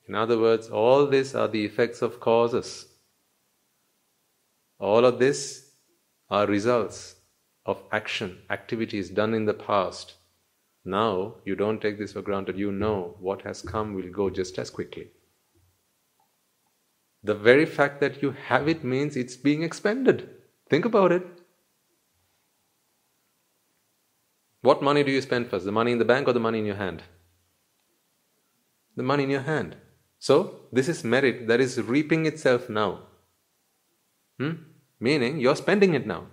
in 0.08 0.14
other 0.14 0.38
words, 0.38 0.70
all 0.70 1.08
this 1.08 1.34
are 1.34 1.48
the 1.48 1.66
effects 1.66 2.04
of 2.04 2.20
causes. 2.20 2.86
All 4.78 5.06
of 5.06 5.18
this 5.18 5.72
are 6.30 6.46
results 6.46 7.16
of 7.66 7.82
action, 7.92 8.38
activities 8.52 9.10
done 9.10 9.34
in 9.34 9.46
the 9.46 9.56
past. 9.56 10.14
Now 10.86 11.36
you 11.46 11.56
don't 11.56 11.82
take 11.82 11.98
this 11.98 12.14
for 12.14 12.22
granted. 12.22 12.60
You 12.60 12.72
know 12.72 13.16
what 13.20 13.42
has 13.42 13.64
come 13.64 13.96
will 13.96 14.12
go 14.12 14.30
just 14.30 14.60
as 14.60 14.70
quickly. 14.70 15.10
The 17.24 17.34
very 17.34 17.66
fact 17.66 18.02
that 18.02 18.22
you 18.22 18.32
have 18.32 18.68
it 18.68 18.84
means 18.84 19.16
it's 19.16 19.38
being 19.38 19.64
expended. 19.64 20.30
Think 20.70 20.86
about 20.86 21.12
it. 21.12 21.26
What 24.62 24.82
money 24.82 25.04
do 25.04 25.12
you 25.12 25.22
spend 25.22 25.48
first? 25.48 25.66
The 25.66 25.72
money 25.72 25.92
in 25.92 26.00
the 26.00 26.06
bank 26.06 26.28
or 26.28 26.34
the 26.34 26.40
money 26.40 26.60
in 26.60 26.66
your 26.66 26.76
hand? 26.76 27.04
The 28.96 29.04
money 29.04 29.24
in 29.24 29.30
your 29.30 29.42
hand. 29.42 29.78
So, 30.20 30.62
this 30.72 30.88
is 30.88 31.04
merit 31.04 31.48
that 31.48 31.60
is 31.60 31.82
reaping 31.82 32.26
itself 32.26 32.70
now. 32.70 33.08
Hmm? 34.40 34.54
Meaning, 35.00 35.40
you're 35.40 35.56
spending 35.56 35.94
it 35.94 36.08
now. 36.08 36.28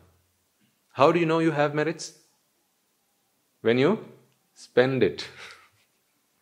How 0.93 1.11
do 1.11 1.19
you 1.19 1.27
know 1.27 1.41
you 1.41 1.51
have 1.51 1.75
merits? 1.75 2.19
When 3.63 3.79
you 3.79 4.05
spend 4.55 5.03
it. 5.03 5.27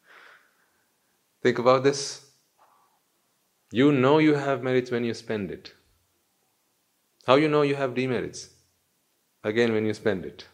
Think 1.43 1.59
about 1.59 1.85
this. 1.85 2.28
You 3.71 3.93
know 3.93 4.17
you 4.17 4.35
have 4.35 4.63
merits 4.63 4.91
when 4.91 5.05
you 5.05 5.13
spend 5.13 5.51
it. 5.51 5.75
How 7.27 7.35
you 7.35 7.49
know 7.49 7.61
you 7.61 7.75
have 7.75 7.95
demerits? 7.95 8.49
Again, 9.45 9.75
when 9.75 9.85
you 9.85 9.93
spend 9.93 10.25
it. 10.25 10.47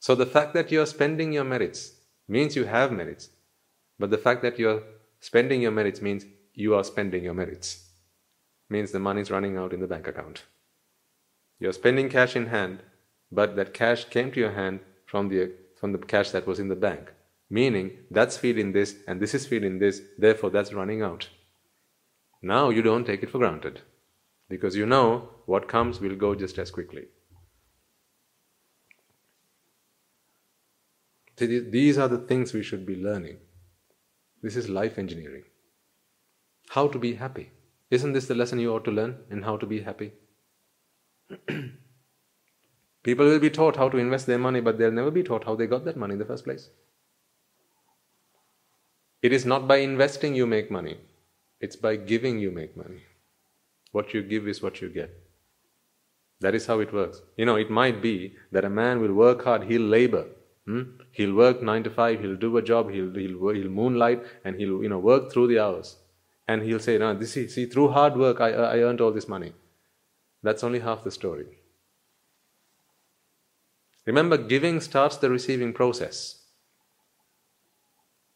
So 0.00 0.16
the 0.16 0.26
fact 0.26 0.52
that 0.54 0.72
you 0.72 0.80
are 0.80 0.86
spending 0.86 1.32
your 1.32 1.44
merits 1.44 1.92
means 2.26 2.56
you 2.56 2.64
have 2.64 2.90
merits. 2.90 3.28
But 4.00 4.10
the 4.10 4.18
fact 4.18 4.42
that 4.42 4.58
you 4.58 4.68
are 4.68 4.82
spending 5.20 5.62
your 5.62 5.70
merits 5.70 6.02
means 6.02 6.26
you 6.54 6.74
are 6.74 6.82
spending 6.82 7.22
your 7.22 7.34
merits. 7.34 7.88
Means 8.68 8.90
the 8.90 8.98
money 8.98 9.20
is 9.20 9.30
running 9.30 9.56
out 9.56 9.72
in 9.72 9.78
the 9.78 9.86
bank 9.86 10.08
account. 10.08 10.42
You 11.60 11.68
are 11.68 11.72
spending 11.72 12.08
cash 12.08 12.34
in 12.34 12.46
hand, 12.46 12.82
but 13.30 13.54
that 13.54 13.74
cash 13.74 14.06
came 14.06 14.32
to 14.32 14.40
your 14.40 14.52
hand 14.52 14.80
from 15.06 15.28
the 15.28 15.52
from 15.78 15.92
the 15.92 15.98
cash 15.98 16.32
that 16.32 16.48
was 16.48 16.58
in 16.58 16.66
the 16.66 16.74
bank. 16.74 17.12
Meaning 17.48 17.92
that's 18.10 18.36
feeding 18.36 18.72
this 18.72 18.96
and 19.06 19.20
this 19.20 19.34
is 19.34 19.46
feeding 19.46 19.78
this, 19.78 20.02
therefore 20.18 20.50
that's 20.50 20.72
running 20.72 21.02
out. 21.02 21.28
Now 22.40 22.70
you 22.70 22.82
don't 22.82 23.04
take 23.04 23.22
it 23.22 23.30
for 23.30 23.38
granted 23.38 23.80
because 24.48 24.76
you 24.76 24.86
know 24.86 25.30
what 25.46 25.68
comes 25.68 26.00
will 26.00 26.16
go 26.16 26.34
just 26.34 26.58
as 26.58 26.70
quickly. 26.70 27.06
These 31.36 31.98
are 31.98 32.08
the 32.08 32.18
things 32.18 32.52
we 32.52 32.62
should 32.62 32.84
be 32.84 32.96
learning. 32.96 33.38
This 34.42 34.56
is 34.56 34.68
life 34.68 34.98
engineering. 34.98 35.44
How 36.70 36.88
to 36.88 36.98
be 36.98 37.14
happy. 37.14 37.52
Isn't 37.90 38.12
this 38.12 38.26
the 38.26 38.34
lesson 38.34 38.58
you 38.58 38.74
ought 38.74 38.84
to 38.84 38.90
learn 38.90 39.18
in 39.30 39.42
how 39.42 39.56
to 39.56 39.66
be 39.66 39.80
happy? 39.80 40.12
People 43.02 43.26
will 43.26 43.38
be 43.38 43.50
taught 43.50 43.76
how 43.76 43.88
to 43.88 43.96
invest 43.96 44.26
their 44.26 44.38
money, 44.38 44.60
but 44.60 44.78
they'll 44.78 44.90
never 44.90 45.10
be 45.10 45.22
taught 45.22 45.44
how 45.44 45.54
they 45.54 45.66
got 45.66 45.84
that 45.84 45.96
money 45.96 46.12
in 46.14 46.18
the 46.18 46.24
first 46.24 46.44
place. 46.44 46.70
It 49.22 49.32
is 49.32 49.46
not 49.46 49.66
by 49.66 49.76
investing 49.78 50.34
you 50.34 50.46
make 50.46 50.70
money, 50.70 50.98
it's 51.60 51.76
by 51.76 51.96
giving 51.96 52.38
you 52.38 52.50
make 52.50 52.76
money. 52.76 53.02
What 53.92 54.14
you 54.14 54.22
give 54.22 54.46
is 54.46 54.62
what 54.62 54.80
you 54.80 54.88
get. 54.88 55.10
That 56.40 56.54
is 56.54 56.66
how 56.66 56.80
it 56.80 56.92
works. 56.92 57.20
You 57.36 57.46
know, 57.46 57.56
it 57.56 57.70
might 57.70 58.00
be 58.00 58.36
that 58.52 58.64
a 58.64 58.70
man 58.70 59.00
will 59.00 59.12
work 59.12 59.44
hard, 59.44 59.64
he'll 59.64 59.82
labor. 59.82 60.26
Hmm? 60.66 60.82
He'll 61.12 61.34
work 61.34 61.62
nine 61.62 61.82
to 61.84 61.90
five, 61.90 62.20
he'll 62.20 62.36
do 62.36 62.56
a 62.58 62.62
job, 62.62 62.90
he'll, 62.90 63.12
he'll, 63.12 63.48
he'll 63.48 63.70
moonlight, 63.70 64.22
and 64.44 64.56
he'll 64.56 64.82
you 64.82 64.88
know, 64.88 64.98
work 64.98 65.32
through 65.32 65.48
the 65.48 65.58
hours. 65.58 65.96
And 66.46 66.62
he'll 66.62 66.78
say, 66.78 66.98
no, 66.98 67.14
this, 67.14 67.36
is 67.36 67.54
see, 67.54 67.66
through 67.66 67.88
hard 67.88 68.16
work, 68.16 68.40
I, 68.40 68.50
I 68.50 68.78
earned 68.78 69.00
all 69.00 69.10
this 69.10 69.28
money. 69.28 69.52
That's 70.42 70.62
only 70.62 70.80
half 70.80 71.04
the 71.04 71.10
story. 71.10 71.46
Remember, 74.06 74.38
giving 74.38 74.80
starts 74.80 75.16
the 75.16 75.28
receiving 75.28 75.72
process. 75.72 76.42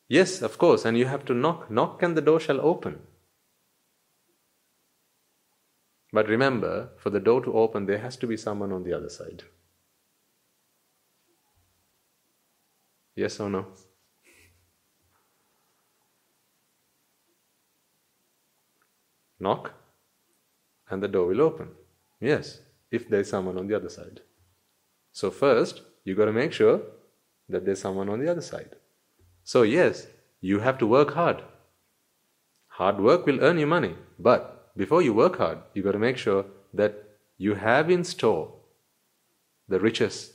Yes, 0.09 0.43
of 0.43 0.59
course, 0.59 0.85
and 0.85 0.99
you 0.99 1.07
have 1.07 1.25
to 1.27 1.35
knock. 1.35 1.71
Knock 1.71 2.03
and 2.03 2.15
the 2.17 2.21
door 2.21 2.41
shall 2.41 2.61
open. 2.61 2.99
But 6.13 6.29
remember, 6.29 6.91
for 6.99 7.11
the 7.11 7.21
door 7.21 7.43
to 7.43 7.55
open, 7.55 7.87
there 7.87 7.99
has 7.99 8.17
to 8.19 8.27
be 8.27 8.37
someone 8.37 8.71
on 8.73 8.85
the 8.85 8.93
other 8.93 9.09
side. 9.09 9.45
Yes 13.15 13.41
or 13.41 13.49
no? 13.49 13.67
Knock, 19.41 19.73
and 20.89 21.03
the 21.03 21.09
door 21.09 21.27
will 21.27 21.41
open. 21.41 21.71
Yes, 22.21 22.61
if 22.91 23.09
there's 23.09 23.29
someone 23.29 23.59
on 23.59 23.67
the 23.67 23.75
other 23.75 23.89
side. 23.89 24.21
So, 25.13 25.31
first, 25.31 25.83
you 26.05 26.15
got 26.15 26.27
to 26.27 26.33
make 26.33 26.53
sure 26.53 26.81
that 27.49 27.65
there's 27.65 27.81
someone 27.81 28.09
on 28.09 28.21
the 28.21 28.31
other 28.31 28.41
side. 28.41 28.77
So, 29.43 29.63
yes, 29.63 30.07
you 30.41 30.61
have 30.61 30.79
to 30.79 30.87
work 30.87 31.15
hard. 31.15 31.43
Hard 32.69 33.01
work 33.01 33.27
will 33.27 33.43
earn 33.43 33.59
you 33.59 33.67
money, 33.67 33.97
but 34.19 34.62
before 34.77 35.03
you 35.03 35.13
work 35.13 35.39
hard, 35.39 35.59
you 35.75 35.83
got 35.83 35.93
to 35.93 35.99
make 35.99 36.17
sure 36.17 36.45
that 36.75 36.95
you 37.37 37.55
have 37.55 37.91
in 37.91 38.05
store 38.05 38.53
the 39.69 39.81
riches, 39.81 40.35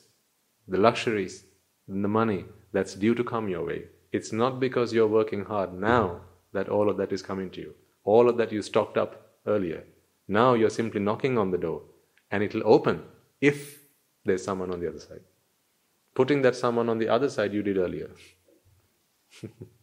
the 0.68 0.78
luxuries, 0.78 1.44
the 1.88 2.08
money 2.08 2.46
that's 2.72 2.96
due 2.96 3.16
to 3.16 3.24
come 3.24 3.48
your 3.50 3.66
way. 3.66 3.84
It's 4.12 4.32
not 4.32 4.60
because 4.60 4.94
you're 4.94 5.08
working 5.08 5.46
hard 5.46 5.74
now 5.74 6.22
that 6.54 6.70
all 6.70 6.90
of 6.90 6.98
that 6.98 7.12
is 7.12 7.22
coming 7.22 7.50
to 7.52 7.62
you. 7.62 7.76
All 8.04 8.30
of 8.30 8.38
that 8.38 8.52
you 8.52 8.62
stocked 8.62 8.98
up 8.98 9.38
earlier. 9.46 9.84
Now 10.28 10.54
you're 10.54 10.70
simply 10.70 11.00
knocking 11.02 11.38
on 11.38 11.52
the 11.52 11.58
door 11.58 11.82
and 12.32 12.44
it'll 12.44 12.66
open 12.66 13.04
if 13.42 13.80
there's 14.26 14.44
someone 14.44 14.72
on 14.72 14.80
the 14.80 14.90
other 14.90 15.00
side. 15.00 15.22
Putting 16.16 16.42
that 16.42 16.56
someone 16.56 16.90
on 16.90 16.98
the 16.98 17.10
other 17.10 17.30
side 17.30 17.54
you 17.54 17.64
did 17.64 17.78
earlier. 17.78 18.10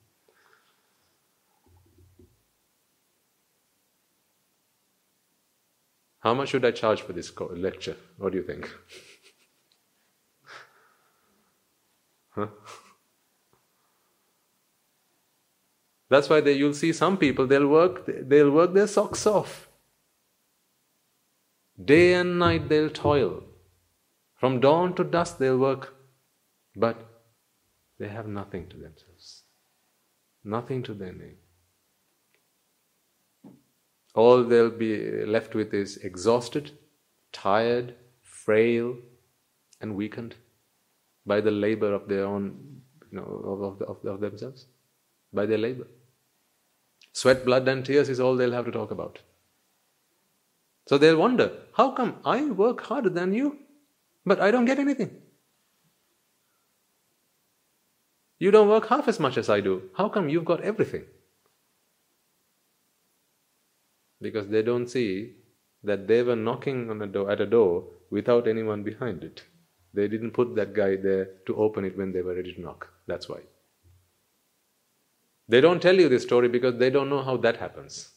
How 6.24 6.32
much 6.32 6.48
should 6.48 6.64
I 6.64 6.70
charge 6.70 7.02
for 7.02 7.12
this 7.12 7.30
lecture? 7.38 7.96
What 8.16 8.32
do 8.32 8.38
you 8.38 8.44
think? 8.44 8.70
huh? 12.30 12.46
That's 16.08 16.30
why 16.30 16.40
they, 16.40 16.52
you'll 16.52 16.72
see 16.72 16.94
some 16.94 17.18
people 17.18 17.46
they'll 17.46 17.66
work 17.66 18.06
they'll 18.06 18.50
work 18.50 18.72
their 18.72 18.86
socks 18.86 19.26
off. 19.26 19.68
Day 21.92 22.14
and 22.14 22.38
night 22.38 22.70
they'll 22.70 22.88
toil. 22.88 23.42
From 24.34 24.60
dawn 24.60 24.94
to 24.94 25.04
dusk 25.04 25.36
they'll 25.38 25.58
work, 25.58 25.94
but 26.74 26.96
they 27.98 28.08
have 28.08 28.26
nothing 28.26 28.68
to 28.68 28.76
themselves, 28.76 29.42
nothing 30.42 30.82
to 30.84 30.94
their 30.94 31.12
name. 31.12 31.36
All 34.14 34.44
they'll 34.44 34.70
be 34.70 35.24
left 35.24 35.54
with 35.54 35.74
is 35.74 35.96
exhausted, 35.98 36.70
tired, 37.32 37.94
frail, 38.22 38.96
and 39.80 39.96
weakened 39.96 40.36
by 41.26 41.40
the 41.40 41.50
labor 41.50 41.92
of 41.92 42.08
their 42.08 42.24
own, 42.24 42.80
you 43.10 43.18
know, 43.18 43.24
of, 43.24 43.82
of, 43.82 44.04
of 44.06 44.20
themselves, 44.20 44.66
by 45.32 45.46
their 45.46 45.58
labor. 45.58 45.86
Sweat, 47.12 47.44
blood, 47.44 47.66
and 47.68 47.84
tears 47.84 48.08
is 48.08 48.20
all 48.20 48.36
they'll 48.36 48.52
have 48.52 48.66
to 48.66 48.72
talk 48.72 48.90
about. 48.90 49.18
So 50.86 50.98
they'll 50.98 51.16
wonder, 51.16 51.50
how 51.74 51.90
come 51.90 52.16
I 52.24 52.44
work 52.44 52.82
harder 52.82 53.08
than 53.08 53.32
you, 53.32 53.58
but 54.26 54.40
I 54.40 54.50
don't 54.50 54.64
get 54.66 54.78
anything? 54.78 55.22
You 58.38 58.50
don't 58.50 58.68
work 58.68 58.88
half 58.88 59.08
as 59.08 59.18
much 59.18 59.38
as 59.38 59.48
I 59.48 59.60
do. 59.60 59.90
How 59.96 60.08
come 60.08 60.28
you've 60.28 60.44
got 60.44 60.60
everything? 60.60 61.04
Because 64.24 64.48
they 64.48 64.62
don't 64.62 64.88
see 64.88 65.32
that 65.82 66.06
they 66.08 66.22
were 66.22 66.36
knocking 66.36 66.90
on 66.90 67.02
a 67.02 67.06
door, 67.06 67.30
at 67.30 67.40
a 67.40 67.46
door 67.46 67.84
without 68.10 68.48
anyone 68.48 68.82
behind 68.82 69.22
it. 69.22 69.42
They 69.92 70.08
didn't 70.08 70.30
put 70.38 70.54
that 70.56 70.72
guy 70.72 70.96
there 70.96 71.26
to 71.46 71.56
open 71.56 71.84
it 71.84 71.98
when 71.98 72.12
they 72.12 72.22
were 72.22 72.34
ready 72.34 72.52
to 72.54 72.60
knock. 72.60 72.88
That's 73.06 73.28
why. 73.28 73.40
They 75.46 75.60
don't 75.60 75.82
tell 75.82 75.94
you 75.94 76.08
this 76.08 76.22
story 76.22 76.48
because 76.48 76.78
they 76.78 76.88
don't 76.88 77.10
know 77.10 77.22
how 77.22 77.36
that 77.48 77.58
happens. 77.58 78.12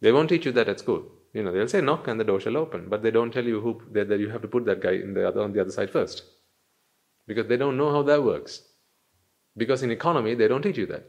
They 0.00 0.12
won't 0.12 0.28
teach 0.28 0.46
you 0.46 0.52
that 0.52 0.68
at 0.68 0.78
school. 0.78 1.02
You 1.34 1.42
know, 1.42 1.52
they'll 1.52 1.68
say 1.74 1.80
knock 1.80 2.06
and 2.06 2.20
the 2.20 2.24
door 2.30 2.40
shall 2.40 2.56
open, 2.56 2.88
but 2.88 3.02
they 3.02 3.10
don't 3.10 3.32
tell 3.32 3.44
you 3.44 3.60
who 3.60 3.80
that, 3.92 4.08
that 4.10 4.20
you 4.20 4.28
have 4.30 4.42
to 4.42 4.48
put 4.48 4.64
that 4.66 4.80
guy 4.80 4.92
in 4.92 5.12
the 5.14 5.26
other, 5.26 5.42
on 5.42 5.52
the 5.52 5.60
other 5.60 5.72
side 5.72 5.90
first, 5.90 6.22
because 7.26 7.48
they 7.48 7.56
don't 7.56 7.76
know 7.76 7.90
how 7.90 8.02
that 8.02 8.22
works. 8.22 8.62
Because 9.56 9.82
in 9.82 9.90
economy 9.90 10.34
they 10.34 10.48
don't 10.48 10.62
teach 10.62 10.78
you 10.78 10.86
that. 10.86 11.04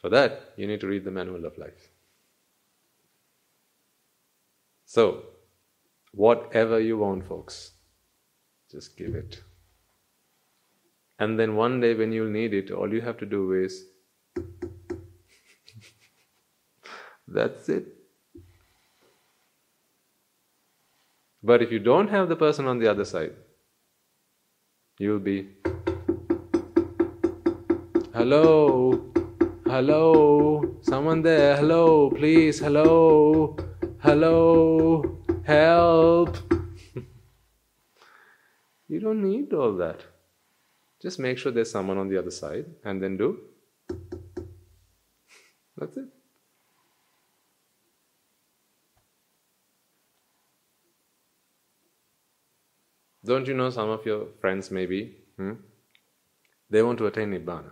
For 0.00 0.08
that, 0.10 0.52
you 0.56 0.66
need 0.66 0.80
to 0.80 0.86
read 0.86 1.04
the 1.04 1.10
manual 1.10 1.44
of 1.44 1.58
life. 1.58 1.90
So, 4.84 5.24
Whatever 6.12 6.80
you 6.80 6.98
want, 6.98 7.26
folks, 7.26 7.72
just 8.70 8.96
give 8.96 9.14
it. 9.14 9.40
And 11.18 11.38
then 11.38 11.56
one 11.56 11.80
day 11.80 11.94
when 11.94 12.12
you'll 12.12 12.30
need 12.30 12.54
it, 12.54 12.70
all 12.70 12.92
you 12.92 13.00
have 13.00 13.18
to 13.18 13.26
do 13.26 13.52
is 13.52 13.84
that's 17.28 17.68
it. 17.68 17.86
But 21.42 21.62
if 21.62 21.70
you 21.70 21.78
don't 21.78 22.08
have 22.08 22.28
the 22.28 22.36
person 22.36 22.66
on 22.66 22.78
the 22.78 22.88
other 22.88 23.04
side, 23.04 23.34
you'll 24.98 25.18
be 25.18 25.50
hello, 28.12 29.07
hello, 29.68 30.78
someone 30.82 31.22
there, 31.22 31.56
hello, 31.56 32.10
please, 32.10 32.58
hello, 32.58 33.56
hello. 34.00 35.18
Help! 35.44 36.36
you 38.88 39.00
don't 39.00 39.22
need 39.22 39.52
all 39.52 39.76
that. 39.76 40.02
Just 41.00 41.18
make 41.18 41.38
sure 41.38 41.52
there's 41.52 41.70
someone 41.70 41.98
on 41.98 42.08
the 42.08 42.18
other 42.18 42.30
side 42.30 42.66
and 42.84 43.02
then 43.02 43.16
do. 43.16 43.38
That's 45.76 45.96
it. 45.96 46.08
Don't 53.24 53.46
you 53.46 53.54
know 53.54 53.70
some 53.70 53.90
of 53.90 54.04
your 54.06 54.26
friends 54.40 54.70
maybe 54.70 55.16
Hmm? 55.38 55.52
They 56.68 56.82
want 56.82 56.98
to 56.98 57.06
attain 57.06 57.30
Nibbana. 57.30 57.70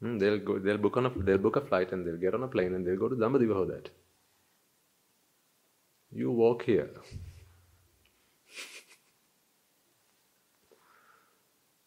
Hmm? 0.00 0.18
They'll, 0.18 0.38
go, 0.38 0.58
they'll, 0.58 0.78
book 0.78 0.96
on 0.96 1.06
a, 1.06 1.10
they'll 1.10 1.38
book 1.38 1.56
a 1.56 1.60
flight 1.60 1.92
and 1.92 2.06
they'll 2.06 2.16
get 2.16 2.34
on 2.34 2.42
a 2.42 2.48
plane 2.48 2.74
and 2.74 2.86
they'll 2.86 2.96
go 2.96 3.08
to 3.08 3.16
Dambadiva 3.16 3.66
that. 3.68 3.90
You 6.12 6.30
walk 6.32 6.64
here. 6.64 6.90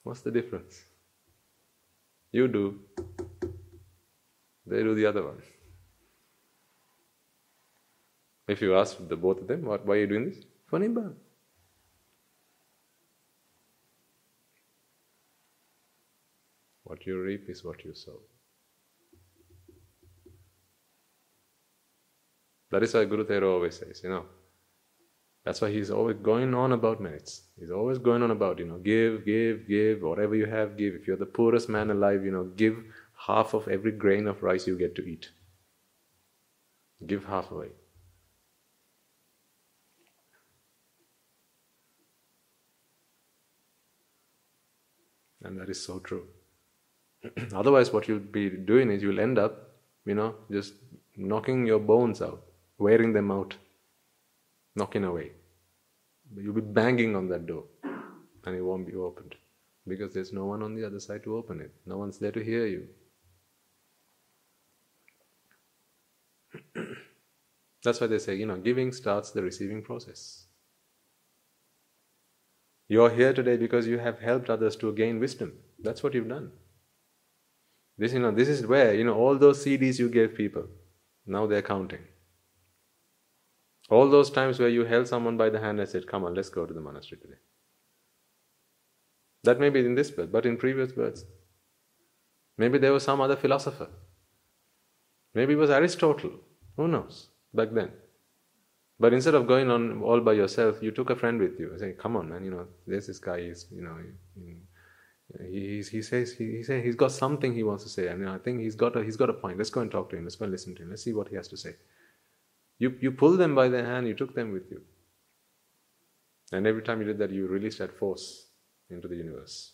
What's 0.03 0.21
the 0.21 0.31
difference? 0.31 0.83
You 2.31 2.47
do, 2.47 2.79
they 4.65 4.81
do 4.81 4.95
the 4.95 5.05
other 5.05 5.23
one. 5.23 5.41
If 8.47 8.61
you 8.61 8.75
ask 8.75 8.97
the 9.07 9.15
both 9.15 9.39
of 9.41 9.47
them, 9.47 9.65
what, 9.65 9.85
why 9.85 9.95
are 9.95 9.99
you 9.99 10.07
doing 10.07 10.25
this? 10.29 10.43
For 10.67 10.79
Nibbana. 10.79 11.13
What 16.93 17.07
you 17.07 17.19
reap 17.19 17.49
is 17.49 17.63
what 17.63 17.83
you 17.83 17.95
sow. 17.95 18.19
That 22.69 22.83
is 22.83 22.93
why 22.93 23.05
Guru 23.05 23.25
Thero 23.25 23.51
always 23.55 23.79
says, 23.79 24.01
you 24.03 24.11
know. 24.11 24.25
That's 25.43 25.59
why 25.59 25.71
he's 25.71 25.89
always 25.89 26.17
going 26.17 26.53
on 26.53 26.71
about 26.71 27.01
merits. 27.01 27.47
He's 27.59 27.71
always 27.71 27.97
going 27.97 28.21
on 28.21 28.29
about, 28.29 28.59
you 28.59 28.65
know, 28.65 28.77
give, 28.77 29.25
give, 29.25 29.67
give, 29.67 30.03
whatever 30.03 30.35
you 30.35 30.45
have, 30.45 30.77
give. 30.77 30.93
If 30.93 31.07
you're 31.07 31.17
the 31.17 31.25
poorest 31.25 31.67
man 31.67 31.89
alive, 31.89 32.23
you 32.23 32.31
know, 32.31 32.43
give 32.43 32.75
half 33.25 33.55
of 33.55 33.67
every 33.67 33.93
grain 33.93 34.27
of 34.27 34.43
rice 34.43 34.67
you 34.67 34.77
get 34.77 34.93
to 34.97 35.03
eat. 35.03 35.31
Give 37.07 37.25
half 37.25 37.49
away. 37.49 37.69
And 45.41 45.59
that 45.59 45.71
is 45.71 45.83
so 45.83 45.97
true. 45.97 46.27
Otherwise, 47.53 47.91
what 47.91 48.07
you'll 48.07 48.19
be 48.19 48.49
doing 48.49 48.91
is 48.91 49.01
you'll 49.01 49.19
end 49.19 49.37
up, 49.39 49.69
you 50.05 50.15
know, 50.15 50.35
just 50.51 50.73
knocking 51.15 51.65
your 51.65 51.79
bones 51.79 52.21
out, 52.21 52.43
wearing 52.77 53.13
them 53.13 53.31
out, 53.31 53.55
knocking 54.75 55.03
away. 55.05 55.31
You'll 56.35 56.53
be 56.53 56.61
banging 56.61 57.15
on 57.15 57.27
that 57.29 57.45
door 57.45 57.63
and 58.45 58.55
it 58.55 58.61
won't 58.61 58.87
be 58.87 58.95
opened 58.95 59.35
because 59.87 60.13
there's 60.13 60.33
no 60.33 60.45
one 60.45 60.63
on 60.63 60.75
the 60.75 60.85
other 60.85 60.99
side 60.99 61.23
to 61.23 61.37
open 61.37 61.61
it. 61.61 61.71
No 61.85 61.97
one's 61.97 62.17
there 62.17 62.31
to 62.31 62.43
hear 62.43 62.65
you. 62.65 62.87
That's 67.83 68.01
why 68.01 68.07
they 68.07 68.19
say, 68.19 68.35
you 68.35 68.45
know, 68.45 68.57
giving 68.57 68.91
starts 68.91 69.31
the 69.31 69.41
receiving 69.43 69.81
process. 69.81 70.45
You're 72.87 73.09
here 73.09 73.33
today 73.33 73.57
because 73.57 73.87
you 73.87 73.97
have 73.99 74.19
helped 74.19 74.49
others 74.49 74.75
to 74.77 74.93
gain 74.93 75.19
wisdom. 75.19 75.53
That's 75.79 76.03
what 76.03 76.13
you've 76.13 76.29
done. 76.29 76.51
This, 77.97 78.13
you 78.13 78.19
know, 78.19 78.31
this 78.31 78.47
is 78.47 78.65
where, 78.65 78.93
you 78.93 79.03
know, 79.03 79.15
all 79.15 79.37
those 79.37 79.63
CDs 79.63 79.99
you 79.99 80.09
gave 80.09 80.35
people, 80.35 80.67
now 81.25 81.45
they're 81.45 81.61
counting. 81.61 82.03
All 83.89 84.09
those 84.09 84.29
times 84.29 84.59
where 84.59 84.69
you 84.69 84.85
held 84.85 85.07
someone 85.07 85.37
by 85.37 85.49
the 85.49 85.59
hand 85.59 85.79
and 85.79 85.87
said, 85.87 86.07
Come 86.07 86.23
on, 86.23 86.33
let's 86.33 86.49
go 86.49 86.65
to 86.65 86.73
the 86.73 86.81
monastery 86.81 87.19
today. 87.21 87.39
That 89.43 89.59
may 89.59 89.69
be 89.69 89.85
in 89.85 89.95
this 89.95 90.09
birth, 90.09 90.31
but 90.31 90.45
in 90.45 90.57
previous 90.57 90.91
births. 90.91 91.25
Maybe 92.57 92.77
there 92.77 92.93
was 92.93 93.03
some 93.03 93.19
other 93.19 93.35
philosopher. 93.35 93.89
Maybe 95.33 95.53
it 95.53 95.57
was 95.57 95.69
Aristotle. 95.69 96.31
Who 96.77 96.87
knows? 96.87 97.27
Back 97.53 97.71
then. 97.71 97.91
But 98.99 99.13
instead 99.13 99.35
of 99.35 99.47
going 99.47 99.69
on 99.69 100.01
all 100.01 100.21
by 100.21 100.33
yourself, 100.33 100.81
you 100.81 100.91
took 100.91 101.09
a 101.09 101.15
friend 101.15 101.39
with 101.39 101.59
you. 101.59 101.71
I 101.75 101.77
say, 101.77 101.93
come 101.93 102.15
on, 102.15 102.29
man, 102.29 102.45
you 102.45 102.51
know, 102.51 102.67
there's 102.87 103.07
this 103.07 103.19
guy, 103.19 103.41
he's, 103.41 103.67
you 103.71 103.81
know, 103.81 103.97
he, 105.41 105.83
he 105.89 106.01
says 106.01 106.33
he, 106.33 106.57
he 106.57 106.63
says 106.63 106.83
he's 106.83 106.95
got 106.95 107.11
something 107.11 107.53
he 107.53 107.63
wants 107.63 107.83
to 107.83 107.89
say, 107.89 108.07
and 108.07 108.27
I 108.29 108.37
think 108.37 108.61
he's 108.61 108.75
got 108.75 108.95
a 108.95 109.03
he's 109.03 109.17
got 109.17 109.29
a 109.29 109.33
point. 109.33 109.57
Let's 109.57 109.69
go 109.69 109.81
and 109.81 109.91
talk 109.91 110.09
to 110.11 110.15
him. 110.15 110.23
Let's 110.23 110.35
go 110.35 110.43
and 110.45 110.51
listen 110.51 110.75
to 110.75 110.83
him. 110.83 110.89
Let's 110.89 111.03
see 111.03 111.13
what 111.13 111.27
he 111.27 111.35
has 111.35 111.47
to 111.49 111.57
say. 111.57 111.75
You 112.79 112.95
you 113.01 113.11
pulled 113.11 113.39
them 113.39 113.55
by 113.55 113.67
the 113.67 113.83
hand. 113.83 114.07
You 114.07 114.13
took 114.13 114.35
them 114.35 114.51
with 114.51 114.69
you, 114.69 114.81
and 116.51 116.67
every 116.67 116.83
time 116.83 116.99
you 117.01 117.07
did 117.07 117.17
that, 117.19 117.31
you 117.31 117.47
released 117.47 117.79
that 117.79 117.97
force 117.97 118.47
into 118.89 119.07
the 119.07 119.15
universe. 119.15 119.73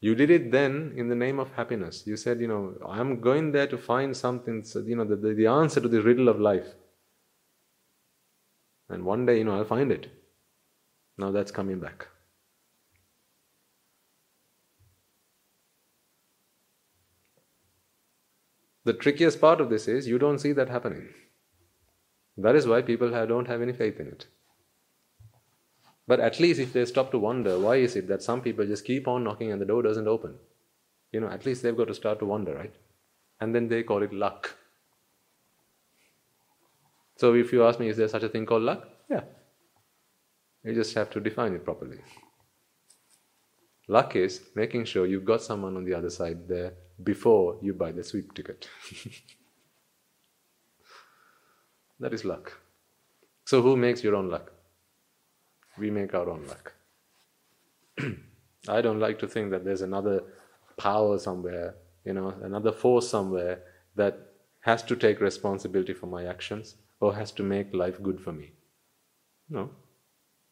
You 0.00 0.14
did 0.14 0.30
it 0.30 0.52
then 0.52 0.92
in 0.96 1.08
the 1.08 1.14
name 1.14 1.40
of 1.40 1.50
happiness. 1.52 2.06
You 2.06 2.18
said, 2.18 2.38
you 2.38 2.46
know, 2.46 2.74
I'm 2.86 3.20
going 3.22 3.52
there 3.52 3.66
to 3.66 3.78
find 3.78 4.14
something, 4.14 4.62
you 4.84 4.96
know, 4.96 5.04
the, 5.06 5.16
the, 5.16 5.32
the 5.32 5.46
answer 5.46 5.80
to 5.80 5.88
the 5.88 6.02
riddle 6.02 6.28
of 6.28 6.38
life. 6.38 6.74
And 8.90 9.06
one 9.06 9.24
day, 9.24 9.38
you 9.38 9.44
know, 9.44 9.56
I'll 9.56 9.64
find 9.64 9.90
it. 9.90 10.10
Now 11.16 11.30
that's 11.30 11.50
coming 11.50 11.78
back. 11.78 12.08
The 18.84 18.92
trickiest 18.92 19.40
part 19.40 19.60
of 19.60 19.70
this 19.70 19.88
is 19.88 20.06
you 20.06 20.18
don't 20.18 20.38
see 20.38 20.52
that 20.52 20.68
happening. 20.68 21.08
That 22.36 22.54
is 22.54 22.66
why 22.66 22.82
people 22.82 23.10
don't 23.10 23.48
have 23.48 23.62
any 23.62 23.72
faith 23.72 23.98
in 24.00 24.08
it. 24.08 24.26
But 26.06 26.20
at 26.20 26.38
least 26.38 26.60
if 26.60 26.72
they 26.72 26.84
stop 26.84 27.10
to 27.12 27.18
wonder, 27.18 27.58
why 27.58 27.76
is 27.76 27.96
it 27.96 28.08
that 28.08 28.22
some 28.22 28.42
people 28.42 28.66
just 28.66 28.84
keep 28.84 29.08
on 29.08 29.24
knocking 29.24 29.52
and 29.52 29.60
the 29.60 29.66
door 29.66 29.82
doesn't 29.82 30.06
open? 30.06 30.34
You 31.12 31.20
know, 31.20 31.28
at 31.28 31.46
least 31.46 31.62
they've 31.62 31.76
got 31.76 31.88
to 31.88 31.94
start 31.94 32.18
to 32.18 32.26
wonder, 32.26 32.54
right? 32.54 32.74
And 33.40 33.54
then 33.54 33.68
they 33.68 33.82
call 33.82 34.02
it 34.02 34.12
luck. 34.12 34.54
So 37.16 37.34
if 37.34 37.52
you 37.52 37.64
ask 37.64 37.80
me, 37.80 37.88
is 37.88 37.96
there 37.96 38.08
such 38.08 38.24
a 38.24 38.28
thing 38.28 38.44
called 38.44 38.64
luck? 38.64 38.86
Yeah. 39.08 39.22
You 40.64 40.74
just 40.74 40.94
have 40.94 41.10
to 41.10 41.20
define 41.20 41.52
it 41.52 41.64
properly. 41.64 41.98
Luck 43.86 44.16
is 44.16 44.40
making 44.54 44.86
sure 44.86 45.06
you've 45.06 45.26
got 45.26 45.42
someone 45.42 45.76
on 45.76 45.84
the 45.84 45.94
other 45.94 46.10
side 46.10 46.48
there 46.48 46.72
before 47.02 47.58
you 47.60 47.74
buy 47.74 47.92
the 47.92 48.02
sweep 48.02 48.34
ticket. 48.34 48.68
that 52.00 52.14
is 52.14 52.24
luck. 52.24 52.54
So, 53.44 53.60
who 53.60 53.76
makes 53.76 54.02
your 54.02 54.16
own 54.16 54.30
luck? 54.30 54.54
we 55.78 55.90
make 55.90 56.14
our 56.14 56.28
own 56.28 56.46
luck. 56.46 56.72
I 58.68 58.80
don't 58.80 59.00
like 59.00 59.18
to 59.20 59.28
think 59.28 59.50
that 59.50 59.64
there's 59.64 59.82
another 59.82 60.22
power 60.76 61.18
somewhere, 61.18 61.76
you 62.04 62.12
know, 62.12 62.34
another 62.42 62.72
force 62.72 63.08
somewhere 63.08 63.60
that 63.96 64.18
has 64.60 64.82
to 64.84 64.96
take 64.96 65.20
responsibility 65.20 65.92
for 65.92 66.06
my 66.06 66.24
actions 66.24 66.76
or 67.00 67.14
has 67.14 67.30
to 67.32 67.42
make 67.42 67.74
life 67.74 68.02
good 68.02 68.20
for 68.20 68.32
me. 68.32 68.52
No. 69.48 69.70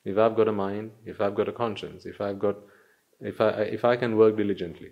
If 0.05 0.19
I've 0.19 0.37
got 0.37 0.49
a 0.49 0.53
mind, 0.53 0.91
if 1.07 1.21
I've 1.21 1.35
got 1.35 1.49
a 1.49 1.53
conscience, 1.53 2.07
if 2.07 2.21
I've 2.21 2.39
got, 2.39 2.57
if 3.21 3.41
I, 3.41 3.51
if 3.79 3.85
I 3.85 3.97
can 3.97 4.17
work 4.17 4.37
diligently, 4.37 4.91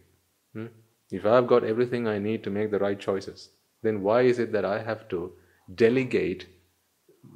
hmm? 0.53 0.67
if 1.11 1.27
I've 1.27 1.49
got 1.49 1.65
everything 1.65 2.07
I 2.07 2.19
need 2.19 2.45
to 2.45 2.51
make 2.51 2.71
the 2.71 2.79
right 2.79 2.99
choices, 2.99 3.51
then 3.83 4.03
why 4.03 4.23
is 4.23 4.39
it 4.39 4.53
that 4.53 4.65
I 4.65 4.83
have 4.83 5.09
to 5.09 5.33
delegate 5.75 6.47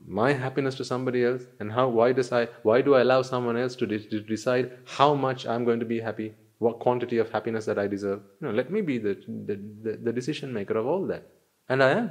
my 0.07 0.33
happiness 0.33 0.77
to 0.77 0.85
somebody 0.85 1.25
else? 1.25 1.43
And 1.59 1.73
how 1.73 1.89
why 1.89 2.15
I 2.31 2.49
why 2.63 2.81
do 2.81 2.95
I 2.95 3.01
allow 3.01 3.23
someone 3.23 3.57
else 3.57 3.75
to, 3.77 3.87
de- 3.87 4.09
to 4.09 4.21
decide 4.21 4.79
how 4.87 5.15
much 5.15 5.47
I'm 5.47 5.65
going 5.65 5.81
to 5.81 5.87
be 5.87 6.01
happy 6.01 6.35
what 6.59 6.79
quantity 6.79 7.19
of 7.19 7.31
happiness 7.31 7.67
that 7.67 7.79
I 7.79 7.89
deserve? 7.89 8.21
Let 8.41 8.71
me 8.71 8.81
be 8.81 8.99
the, 8.99 9.15
the, 9.27 9.61
the, 9.83 9.97
the 9.97 10.13
decision 10.13 10.53
maker 10.53 10.79
of 10.79 10.87
all 10.87 11.07
that. 11.09 11.27
And 11.69 11.83
I 11.83 11.91
am. 11.91 12.11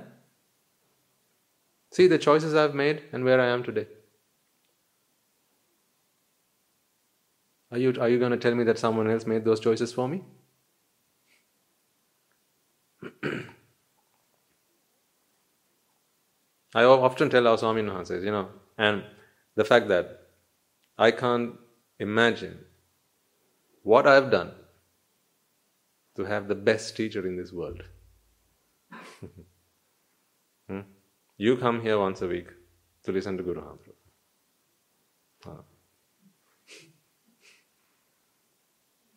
See 1.91 2.07
the 2.07 2.17
choices 2.17 2.53
I've 2.53 2.75
made 2.75 3.03
and 3.13 3.23
where 3.23 3.39
I 3.39 3.47
am 3.47 3.63
today 3.63 3.87
are 7.73 7.79
you 7.79 7.93
are 7.99 8.09
you 8.09 8.19
going 8.19 8.31
to 8.31 8.37
tell 8.37 8.55
me 8.55 8.63
that 8.63 8.79
someone 8.79 9.09
else 9.09 9.25
made 9.25 9.43
those 9.43 9.59
choices 9.59 9.91
for 9.91 10.07
me 10.07 10.21
I 16.75 16.83
often 16.85 17.29
tell 17.29 17.47
our 17.47 17.57
Swami 17.57 17.87
says, 18.05 18.23
you 18.23 18.31
know, 18.31 18.49
and 18.77 19.03
the 19.55 19.63
fact 19.63 19.87
that 19.89 20.21
I 20.97 21.11
can't 21.11 21.55
imagine 21.99 22.57
what 23.83 24.07
I've 24.07 24.31
done 24.31 24.53
to 26.15 26.25
have 26.25 26.47
the 26.47 26.55
best 26.55 26.95
teacher 26.95 27.27
in 27.27 27.37
this 27.37 27.51
world. 27.51 27.83
hmm? 30.67 30.79
You 31.37 31.57
come 31.57 31.81
here 31.81 31.99
once 31.99 32.21
a 32.21 32.27
week 32.27 32.47
to 33.03 33.11
listen 33.11 33.37
to 33.37 33.43
Guru 33.43 33.61
Hamra. 33.61 33.93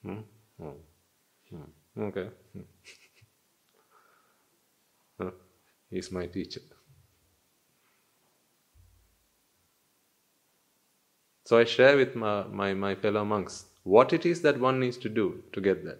Hmm? 0.06 0.20
Oh. 0.62 0.74
Hmm. 1.50 2.02
Okay. 2.02 2.28
Hmm. 5.18 5.28
He's 5.90 6.12
my 6.12 6.26
teacher. 6.26 6.60
So 11.44 11.58
I 11.58 11.64
share 11.64 11.96
with 11.96 12.14
my, 12.14 12.44
my, 12.44 12.74
my, 12.74 12.94
fellow 12.94 13.24
monks 13.24 13.64
what 13.82 14.12
it 14.12 14.26
is 14.26 14.42
that 14.42 14.60
one 14.60 14.78
needs 14.78 14.96
to 14.98 15.08
do 15.08 15.42
to 15.52 15.60
get 15.60 15.84
that. 15.84 15.98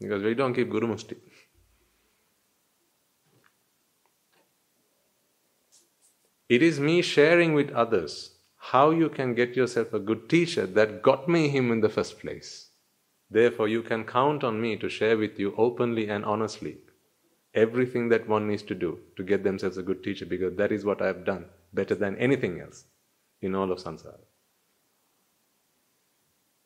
Because 0.00 0.22
we 0.22 0.34
don't 0.34 0.54
keep 0.54 0.70
Guru 0.70 0.88
Musti. 0.88 1.16
It 6.48 6.62
is 6.62 6.78
me 6.78 7.02
sharing 7.02 7.54
with 7.54 7.70
others 7.70 8.36
how 8.58 8.90
you 8.90 9.08
can 9.08 9.34
get 9.34 9.56
yourself 9.56 9.92
a 9.92 9.98
good 9.98 10.28
teacher 10.28 10.66
that 10.66 11.02
got 11.02 11.28
me 11.28 11.48
him 11.48 11.72
in 11.72 11.80
the 11.80 11.88
first 11.88 12.20
place. 12.20 12.70
Therefore, 13.34 13.66
you 13.66 13.82
can 13.82 14.04
count 14.04 14.44
on 14.44 14.60
me 14.60 14.76
to 14.76 14.88
share 14.88 15.18
with 15.18 15.40
you 15.40 15.54
openly 15.58 16.08
and 16.08 16.24
honestly 16.24 16.76
everything 17.52 18.08
that 18.10 18.28
one 18.28 18.46
needs 18.46 18.62
to 18.62 18.76
do 18.76 18.98
to 19.16 19.24
get 19.24 19.42
themselves 19.42 19.76
a 19.76 19.82
good 19.82 20.04
teacher 20.04 20.24
because 20.24 20.54
that 20.56 20.70
is 20.70 20.84
what 20.84 21.02
I 21.02 21.08
have 21.08 21.24
done 21.24 21.46
better 21.72 21.96
than 21.96 22.16
anything 22.18 22.60
else 22.60 22.84
in 23.42 23.56
all 23.56 23.72
of 23.72 23.78
samsara. 23.78 24.20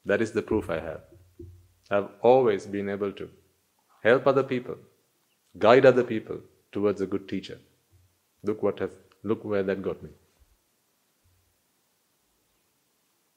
That 0.05 0.21
is 0.21 0.33
the 0.33 0.43
proof 0.43 0.69
I 0.69 0.79
have. 0.81 1.01
I've 1.91 2.11
always 2.21 2.67
been 2.67 2.91
able 2.91 3.13
to 3.13 3.31
help 4.03 4.27
other 4.27 4.43
people, 4.43 4.77
guide 5.59 5.87
other 5.87 6.05
people 6.05 6.39
towards 6.71 7.01
a 7.01 7.07
good 7.07 7.27
teacher. 7.31 7.59
Look 8.43 8.63
what 8.63 8.79
has 8.81 8.91
look 9.23 9.43
where 9.43 9.63
that 9.63 9.81
got 9.81 10.03
me. 10.03 10.11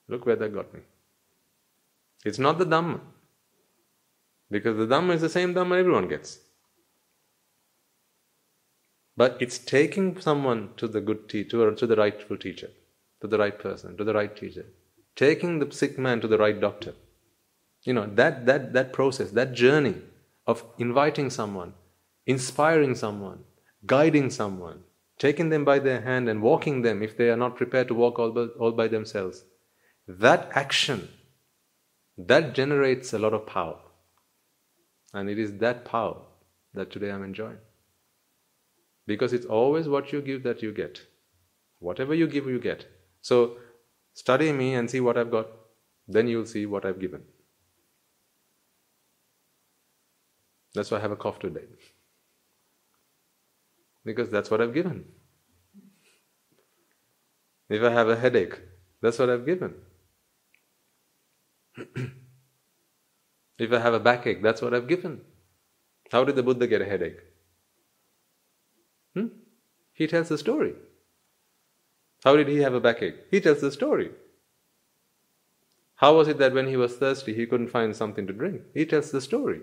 Look 0.09 0.25
where 0.25 0.35
that 0.35 0.53
got 0.53 0.73
me. 0.73 0.81
It's 2.25 2.39
not 2.39 2.59
the 2.59 2.65
Dhamma. 2.65 2.99
Because 4.52 4.78
the 4.78 4.86
Dhamma 4.86 5.15
is 5.15 5.22
the 5.22 5.30
same 5.30 5.56
Dhamma 5.56 5.80
everyone 5.80 6.10
gets. 6.10 6.40
But 9.15 9.38
it's 9.40 9.57
taking 9.57 10.19
someone 10.19 10.69
to 10.78 10.88
the 10.88 11.02
good 11.02 11.30
teacher, 11.30 11.73
to 11.73 11.88
the 11.88 11.95
rightful 11.95 12.38
teacher, 12.38 12.69
to 13.22 13.28
the 13.28 13.38
right 13.38 13.57
person, 13.57 13.98
to 13.98 14.03
the 14.03 14.14
right 14.14 14.36
teacher. 14.36 14.65
Taking 15.15 15.60
the 15.60 15.72
sick 15.72 15.98
man 15.98 16.22
to 16.22 16.28
the 16.28 16.38
right 16.38 16.60
doctor. 16.60 16.94
You 17.84 17.94
know, 17.94 18.10
that, 18.15 18.45
that, 18.45 18.73
that 18.73 18.94
process, 18.94 19.32
that 19.32 19.53
journey 19.53 19.95
of 20.45 20.64
inviting 20.78 21.30
someone, 21.30 21.73
inspiring 22.26 22.95
someone, 22.95 23.40
guiding 23.86 24.30
someone, 24.30 24.82
taking 25.18 25.49
them 25.49 25.64
by 25.64 25.80
their 25.80 26.02
hand 26.02 26.28
and 26.28 26.41
walking 26.41 26.82
them 26.82 27.02
if 27.02 27.15
they 27.15 27.30
are 27.30 27.38
not 27.38 27.56
prepared 27.56 27.88
to 27.88 27.94
walk 27.94 28.19
all 28.19 28.32
by, 28.32 28.45
all 28.60 28.72
by 28.72 28.88
themselves. 28.88 29.44
That 30.07 30.49
action, 30.53 31.10
that 32.18 32.53
generates 32.53 33.14
a 33.14 33.19
lot 33.19 33.34
of 33.34 33.45
power. 33.45 33.80
And 35.13 35.29
it 35.29 35.38
is 35.38 35.57
that 35.57 35.83
power 35.85 36.17
that 36.73 36.91
today 36.91 37.11
I'm 37.11 37.23
enjoying. 37.23 37.57
Because 39.07 39.33
it's 39.33 39.45
always 39.45 39.88
what 39.88 40.13
you 40.13 40.21
give 40.21 40.43
that 40.43 40.61
you 40.61 40.71
get. 40.71 41.01
Whatever 41.79 42.13
you 42.13 42.27
give, 42.27 42.45
you 42.47 42.59
get. 42.59 42.85
So 43.21 43.57
study 44.13 44.51
me 44.51 44.73
and 44.75 44.89
see 44.89 44.99
what 44.99 45.17
I've 45.17 45.31
got, 45.31 45.47
then 46.07 46.27
you'll 46.27 46.45
see 46.45 46.65
what 46.65 46.85
I've 46.85 46.99
given. 46.99 47.23
That's 50.73 50.91
why 50.91 50.97
I 50.97 51.01
have 51.01 51.11
a 51.11 51.17
cough 51.17 51.39
today. 51.39 51.65
Because 54.05 54.29
that's 54.29 54.49
what 54.49 54.61
I've 54.61 54.73
given. 54.73 55.05
If 57.69 57.83
I 57.83 57.91
have 57.91 58.09
a 58.09 58.15
headache, 58.15 58.59
that's 59.01 59.19
what 59.19 59.29
I've 59.29 59.45
given. 59.45 59.75
if 63.61 63.71
I 63.71 63.79
have 63.79 63.93
a 63.93 63.99
backache, 63.99 64.41
that's 64.41 64.61
what 64.61 64.73
I've 64.73 64.88
given. 64.88 65.21
How 66.11 66.23
did 66.23 66.35
the 66.35 66.43
Buddha 66.43 66.67
get 66.67 66.81
a 66.81 66.85
headache? 66.85 67.19
Hmm? 69.13 69.27
He 69.93 70.07
tells 70.07 70.29
the 70.29 70.38
story. 70.38 70.73
How 72.23 72.35
did 72.35 72.47
he 72.47 72.57
have 72.57 72.73
a 72.73 72.79
backache? 72.79 73.15
He 73.29 73.39
tells 73.39 73.61
the 73.61 73.71
story. 73.71 74.11
How 75.95 76.15
was 76.15 76.27
it 76.27 76.39
that 76.39 76.53
when 76.53 76.67
he 76.67 76.77
was 76.77 76.97
thirsty, 76.97 77.33
he 77.33 77.45
couldn't 77.45 77.69
find 77.69 77.95
something 77.95 78.25
to 78.27 78.33
drink? 78.33 78.61
He 78.73 78.85
tells 78.85 79.11
the 79.11 79.21
story. 79.21 79.61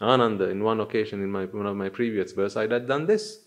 Ananda, 0.00 0.50
in 0.50 0.62
one 0.62 0.80
occasion 0.80 1.22
in 1.22 1.30
my, 1.30 1.44
one 1.46 1.66
of 1.66 1.76
my 1.76 1.88
previous 1.88 2.32
verse, 2.32 2.56
I 2.56 2.62
had 2.62 2.88
done 2.88 3.06
this. 3.06 3.44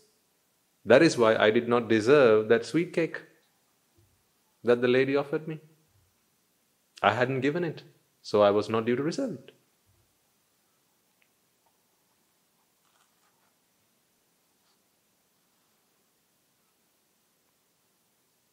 That 0.85 1.01
is 1.01 1.17
why 1.17 1.35
I 1.35 1.51
did 1.51 1.67
not 1.67 1.89
deserve 1.89 2.47
that 2.47 2.65
sweet 2.65 2.93
cake 2.93 3.21
that 4.63 4.81
the 4.81 4.87
lady 4.87 5.15
offered 5.15 5.47
me. 5.47 5.59
I 7.01 7.13
hadn't 7.13 7.41
given 7.41 7.63
it, 7.63 7.83
so 8.21 8.41
I 8.41 8.51
was 8.51 8.69
not 8.69 8.85
due 8.85 8.95
to. 8.95 9.37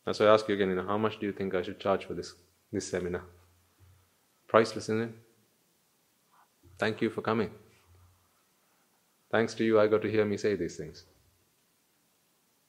That's 0.04 0.20
why 0.20 0.26
I 0.26 0.34
ask 0.34 0.48
you 0.48 0.54
again, 0.54 0.68
you 0.68 0.76
know, 0.76 0.86
how 0.86 0.98
much 0.98 1.18
do 1.18 1.26
you 1.26 1.32
think 1.32 1.54
I 1.54 1.62
should 1.62 1.80
charge 1.80 2.04
for 2.04 2.14
this, 2.14 2.34
this 2.72 2.88
seminar? 2.88 3.24
Priceless, 4.46 4.84
isn't 4.84 5.02
it? 5.02 5.10
Thank 6.78 7.02
you 7.02 7.10
for 7.10 7.22
coming. 7.22 7.50
Thanks 9.32 9.54
to 9.54 9.64
you, 9.64 9.80
I 9.80 9.88
got 9.88 10.02
to 10.02 10.10
hear 10.10 10.24
me 10.24 10.36
say 10.36 10.54
these 10.54 10.76
things. 10.76 11.04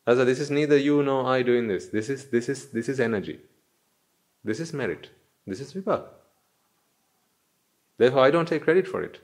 As 0.07 0.17
this 0.17 0.39
is 0.39 0.49
neither 0.49 0.77
you 0.77 1.03
nor 1.03 1.25
I 1.25 1.43
doing 1.43 1.67
this. 1.67 1.87
This 1.87 2.09
is 2.09 2.29
this 2.29 2.47
is 2.47 2.71
this 2.71 2.87
is 2.87 3.01
energy. 3.01 3.41
This 4.43 4.61
is 4.61 4.71
merit. 4.73 5.09
This 5.45 5.59
is 5.59 5.73
vipaka. 5.73 6.07
Therefore, 7.97 8.25
I 8.25 8.31
don't 8.31 8.47
take 8.47 8.63
credit 8.63 8.87
for 8.87 9.01
it. 9.03 9.19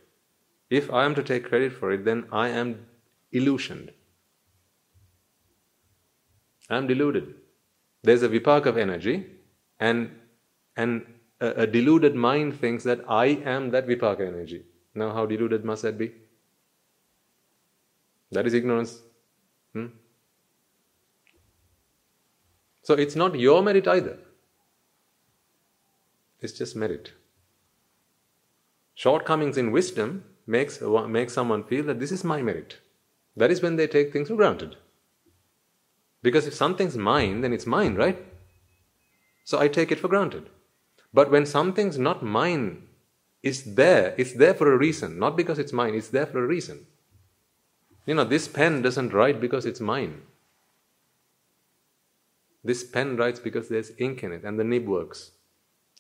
If 0.69 0.91
I 0.91 1.05
am 1.05 1.15
to 1.15 1.23
take 1.23 1.45
credit 1.45 1.73
for 1.73 1.91
it, 1.91 2.05
then 2.05 2.25
I 2.31 2.49
am 2.49 2.85
illusioned. 3.31 3.91
I 6.69 6.77
am 6.77 6.87
deluded. 6.87 7.35
There's 8.01 8.23
a 8.23 8.29
vipaka 8.29 8.67
of 8.67 8.77
energy, 8.77 9.25
and 9.79 10.09
and 10.75 11.05
a, 11.39 11.49
a 11.63 11.67
deluded 11.67 12.15
mind 12.15 12.59
thinks 12.59 12.83
that 12.83 13.01
I 13.07 13.25
am 13.55 13.69
that 13.71 13.87
vipaka 13.87 14.21
energy. 14.21 14.63
Now, 14.95 15.13
how 15.13 15.25
deluded 15.25 15.63
must 15.63 15.83
that 15.83 15.97
be? 15.97 16.11
That 18.31 18.47
is 18.47 18.53
ignorance. 18.53 18.99
Hmm? 19.73 19.87
So 22.81 22.95
it's 22.95 23.15
not 23.15 23.39
your 23.39 23.61
merit 23.61 23.87
either. 23.87 24.17
It's 26.41 26.53
just 26.53 26.75
merit. 26.75 27.13
Shortcomings 28.95 29.57
in 29.57 29.71
wisdom 29.71 30.23
makes, 30.45 30.81
makes 30.81 31.33
someone 31.33 31.63
feel 31.63 31.83
that 31.85 31.99
this 31.99 32.11
is 32.11 32.23
my 32.23 32.41
merit. 32.41 32.77
That 33.35 33.51
is 33.51 33.61
when 33.61 33.75
they 33.75 33.87
take 33.87 34.13
things 34.13 34.27
for 34.27 34.35
granted. 34.35 34.75
Because 36.21 36.47
if 36.47 36.53
something's 36.53 36.97
mine, 36.97 37.41
then 37.41 37.51
it's 37.51 37.65
mine, 37.65 37.95
right? 37.95 38.23
So 39.43 39.59
I 39.59 39.67
take 39.67 39.91
it 39.91 39.99
for 39.99 40.07
granted. 40.07 40.49
But 41.13 41.31
when 41.31 41.45
something's 41.45 41.99
not 41.99 42.23
mine, 42.23 42.83
it's 43.41 43.61
there. 43.61 44.15
It's 44.17 44.33
there 44.33 44.53
for 44.53 44.71
a 44.71 44.77
reason. 44.77 45.19
Not 45.19 45.35
because 45.35 45.59
it's 45.59 45.73
mine, 45.73 45.95
it's 45.95 46.09
there 46.09 46.25
for 46.25 46.43
a 46.43 46.47
reason. 46.47 46.85
You 48.05 48.15
know, 48.15 48.23
this 48.23 48.47
pen 48.47 48.81
doesn't 48.81 49.13
write 49.13 49.41
because 49.41 49.65
it's 49.65 49.81
mine. 49.81 50.21
This 52.63 52.83
pen 52.83 53.17
writes 53.17 53.39
because 53.39 53.67
there's 53.67 53.91
ink 53.97 54.23
in 54.23 54.31
it 54.31 54.43
and 54.43 54.57
the 54.57 54.63
nib 54.63 54.87
works. 54.87 55.31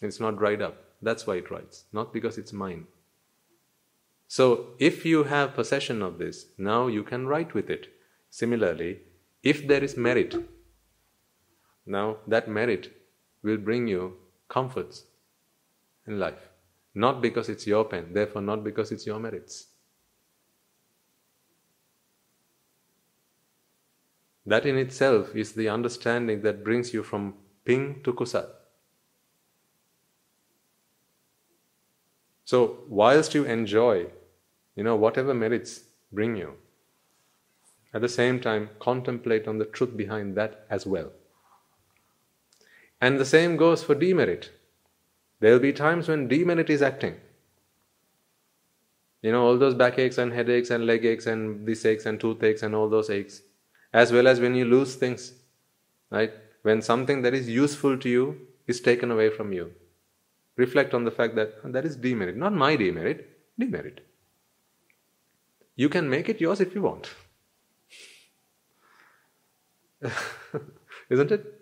It's 0.01 0.19
not 0.19 0.37
dried 0.37 0.61
up. 0.61 0.77
That's 1.03 1.27
why 1.27 1.35
it 1.35 1.51
writes, 1.51 1.83
not 1.91 2.13
because 2.13 2.37
it's 2.37 2.53
mine. 2.53 2.87
So, 4.27 4.69
if 4.79 5.05
you 5.05 5.25
have 5.25 5.53
possession 5.53 6.01
of 6.01 6.17
this, 6.17 6.45
now 6.57 6.87
you 6.87 7.03
can 7.03 7.27
write 7.27 7.53
with 7.53 7.69
it. 7.69 7.87
Similarly, 8.29 9.01
if 9.43 9.67
there 9.67 9.83
is 9.83 9.97
merit, 9.97 10.33
now 11.85 12.17
that 12.25 12.47
merit 12.47 12.91
will 13.43 13.57
bring 13.57 13.87
you 13.87 14.13
comforts 14.47 15.03
in 16.07 16.19
life. 16.19 16.49
Not 16.95 17.21
because 17.21 17.49
it's 17.49 17.67
your 17.67 17.85
pen, 17.85 18.13
therefore, 18.13 18.41
not 18.41 18.63
because 18.63 18.91
it's 18.91 19.05
your 19.05 19.19
merits. 19.19 19.67
That 24.45 24.65
in 24.65 24.77
itself 24.77 25.35
is 25.35 25.53
the 25.53 25.69
understanding 25.69 26.41
that 26.41 26.63
brings 26.63 26.93
you 26.93 27.03
from 27.03 27.35
pin 27.65 28.01
to 28.03 28.13
kusal. 28.13 28.47
So, 32.45 32.79
whilst 32.89 33.33
you 33.33 33.45
enjoy, 33.45 34.07
you 34.75 34.83
know, 34.83 34.95
whatever 34.95 35.33
merits 35.33 35.81
bring 36.11 36.35
you, 36.35 36.55
at 37.93 38.01
the 38.01 38.09
same 38.09 38.39
time, 38.39 38.69
contemplate 38.79 39.47
on 39.47 39.59
the 39.59 39.65
truth 39.65 39.95
behind 39.95 40.35
that 40.35 40.65
as 40.69 40.85
well. 40.85 41.11
And 42.99 43.19
the 43.19 43.25
same 43.25 43.55
goes 43.55 43.83
for 43.83 43.95
demerit. 43.95 44.51
There 45.39 45.51
will 45.51 45.59
be 45.59 45.73
times 45.73 46.07
when 46.07 46.27
demerit 46.27 46.69
is 46.69 46.81
acting. 46.81 47.15
You 49.21 49.31
know, 49.31 49.45
all 49.45 49.57
those 49.57 49.73
backaches 49.73 50.17
and 50.17 50.33
headaches 50.33 50.69
and 50.69 50.85
leg 50.85 51.05
aches 51.05 51.27
and 51.27 51.65
this 51.67 51.85
aches 51.85 52.05
and 52.05 52.19
toothaches 52.19 52.63
and 52.63 52.75
all 52.75 52.89
those 52.89 53.09
aches 53.09 53.41
as 53.93 54.11
well 54.11 54.27
as 54.27 54.39
when 54.39 54.55
you 54.55 54.65
lose 54.65 54.95
things, 54.95 55.33
right? 56.09 56.33
When 56.63 56.81
something 56.81 57.21
that 57.21 57.33
is 57.33 57.47
useful 57.47 57.97
to 57.99 58.09
you 58.09 58.47
is 58.67 58.81
taken 58.81 59.11
away 59.11 59.29
from 59.29 59.53
you. 59.53 59.71
Reflect 60.55 60.93
on 60.93 61.03
the 61.03 61.11
fact 61.11 61.35
that 61.35 61.73
that 61.73 61.85
is 61.85 61.95
demerit, 61.95 62.37
not 62.37 62.53
my 62.53 62.75
demerit, 62.75 63.27
demerit. 63.57 64.01
You 65.75 65.89
can 65.89 66.09
make 66.09 66.29
it 66.29 66.39
yours 66.39 66.61
if 66.61 66.75
you 66.75 66.81
want. 66.83 67.09
Isn't 71.09 71.31
it? 71.31 71.61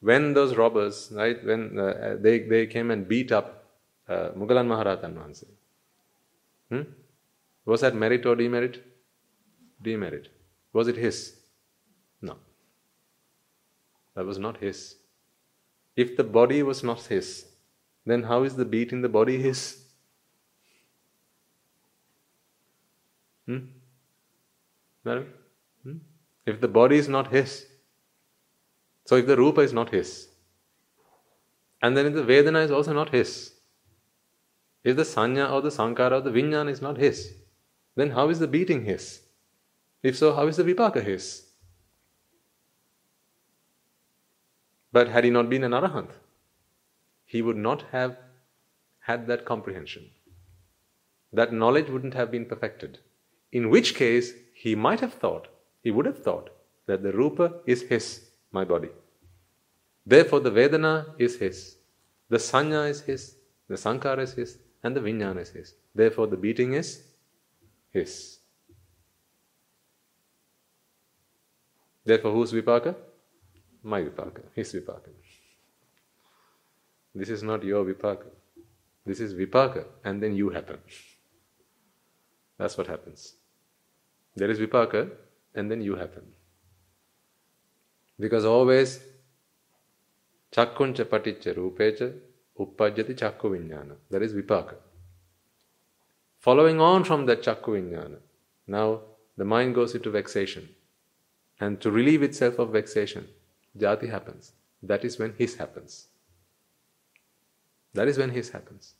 When 0.00 0.34
those 0.34 0.54
robbers, 0.54 1.10
right, 1.14 1.42
when 1.44 1.78
uh, 1.78 2.16
they, 2.20 2.40
they 2.40 2.66
came 2.66 2.90
and 2.90 3.08
beat 3.08 3.32
up 3.32 3.64
uh, 4.06 4.30
Mugalan 4.36 4.66
Maharatan 4.68 5.14
Wahanse, 5.14 5.44
hmm? 6.68 6.82
was 7.64 7.80
that 7.80 7.94
merit 7.94 8.26
or 8.26 8.36
demerit? 8.36 8.84
Demerit. 9.82 10.28
Was 10.74 10.88
it 10.88 10.96
his? 10.96 11.36
No. 12.20 12.36
That 14.14 14.26
was 14.26 14.38
not 14.38 14.58
his. 14.58 14.96
If 15.96 16.16
the 16.18 16.24
body 16.24 16.62
was 16.62 16.82
not 16.82 17.00
his, 17.06 17.46
then 18.06 18.24
how 18.24 18.42
is 18.42 18.56
the 18.56 18.64
beat 18.64 18.92
in 18.92 19.02
the 19.02 19.08
body 19.08 19.40
his? 19.40 19.82
Hmm? 23.46 23.58
Madam? 25.04 25.26
Hmm? 25.82 25.96
If 26.46 26.60
the 26.60 26.68
body 26.68 26.96
is 26.96 27.08
not 27.08 27.30
his, 27.32 27.66
so 29.06 29.16
if 29.16 29.26
the 29.26 29.36
rupa 29.36 29.60
is 29.60 29.72
not 29.72 29.90
his, 29.90 30.28
and 31.82 31.96
then 31.96 32.06
if 32.06 32.14
the 32.14 32.22
Vedana 32.22 32.64
is 32.64 32.70
also 32.70 32.92
not 32.92 33.10
his, 33.10 33.52
if 34.82 34.96
the 34.96 35.02
sanya 35.02 35.50
or 35.50 35.62
the 35.62 35.70
sankara 35.70 36.18
or 36.18 36.20
the 36.20 36.30
vijnana 36.30 36.70
is 36.70 36.82
not 36.82 36.98
his, 36.98 37.34
then 37.96 38.10
how 38.10 38.28
is 38.28 38.38
the 38.38 38.46
beating 38.46 38.84
his? 38.84 39.22
If 40.02 40.18
so, 40.18 40.34
how 40.34 40.46
is 40.46 40.58
the 40.58 40.64
vipaka 40.64 41.02
his? 41.02 41.46
But 44.92 45.08
had 45.08 45.24
he 45.24 45.30
not 45.30 45.48
been 45.48 45.64
an 45.64 45.72
arahant, 45.72 46.10
he 47.34 47.42
would 47.42 47.56
not 47.56 47.80
have 47.90 48.16
had 49.10 49.26
that 49.26 49.44
comprehension. 49.44 50.04
That 51.32 51.52
knowledge 51.52 51.88
wouldn't 51.90 52.14
have 52.14 52.30
been 52.30 52.44
perfected. 52.46 52.98
In 53.50 53.70
which 53.70 53.96
case, 53.96 54.28
he 54.64 54.76
might 54.76 55.00
have 55.00 55.14
thought, 55.14 55.48
he 55.82 55.90
would 55.90 56.06
have 56.06 56.22
thought, 56.26 56.50
that 56.86 57.02
the 57.02 57.12
rupa 57.12 57.46
is 57.66 57.82
his, 57.82 58.06
my 58.52 58.64
body. 58.64 58.90
Therefore, 60.06 60.40
the 60.46 60.52
Vedana 60.52 60.94
is 61.18 61.36
his, 61.38 61.76
the 62.28 62.36
Sanya 62.36 62.88
is 62.88 63.00
his, 63.00 63.34
the 63.68 63.76
Sankara 63.76 64.22
is 64.22 64.34
his, 64.34 64.58
and 64.84 64.94
the 64.94 65.00
Vijnana 65.00 65.40
is 65.40 65.50
his. 65.50 65.74
Therefore, 65.92 66.28
the 66.28 66.36
beating 66.36 66.74
is 66.74 67.02
his. 67.90 68.38
Therefore, 72.04 72.32
whose 72.32 72.52
Vipaka? 72.52 72.94
My 73.82 74.02
Vipaka, 74.02 74.42
his 74.54 74.72
Vipaka. 74.72 75.10
This 77.14 77.28
is 77.28 77.42
not 77.42 77.62
your 77.62 77.84
Vipaka. 77.84 78.26
This 79.06 79.20
is 79.20 79.34
Vipaka, 79.34 79.84
and 80.04 80.22
then 80.22 80.34
you 80.34 80.50
happen. 80.50 80.78
That's 82.58 82.76
what 82.76 82.86
happens. 82.86 83.34
There 84.34 84.50
is 84.50 84.58
Vipaka, 84.58 85.10
and 85.54 85.70
then 85.70 85.80
you 85.80 85.96
happen. 85.96 86.24
Because 88.18 88.44
always 88.44 89.00
Chakkuncha 90.54 91.04
paticca 91.04 91.52
rupecha 91.52 92.12
uppajjati 92.56 93.14
chakku. 93.16 93.96
That 94.10 94.22
is 94.22 94.32
vipaka. 94.32 94.76
Following 96.38 96.80
on 96.80 97.02
from 97.02 97.26
that 97.26 97.42
chakku 97.42 97.72
vijnana, 97.72 98.18
now 98.68 99.00
the 99.36 99.44
mind 99.44 99.74
goes 99.74 99.96
into 99.96 100.10
vexation. 100.10 100.68
And 101.58 101.80
to 101.80 101.90
relieve 101.90 102.22
itself 102.22 102.58
of 102.60 102.70
vexation, 102.70 103.28
jati 103.76 104.08
happens. 104.08 104.52
That 104.82 105.04
is 105.04 105.18
when 105.18 105.34
his 105.36 105.56
happens. 105.56 106.06
That 107.94 108.08
is 108.08 108.18
when 108.18 108.30
his 108.30 108.50
happens. 108.50 108.94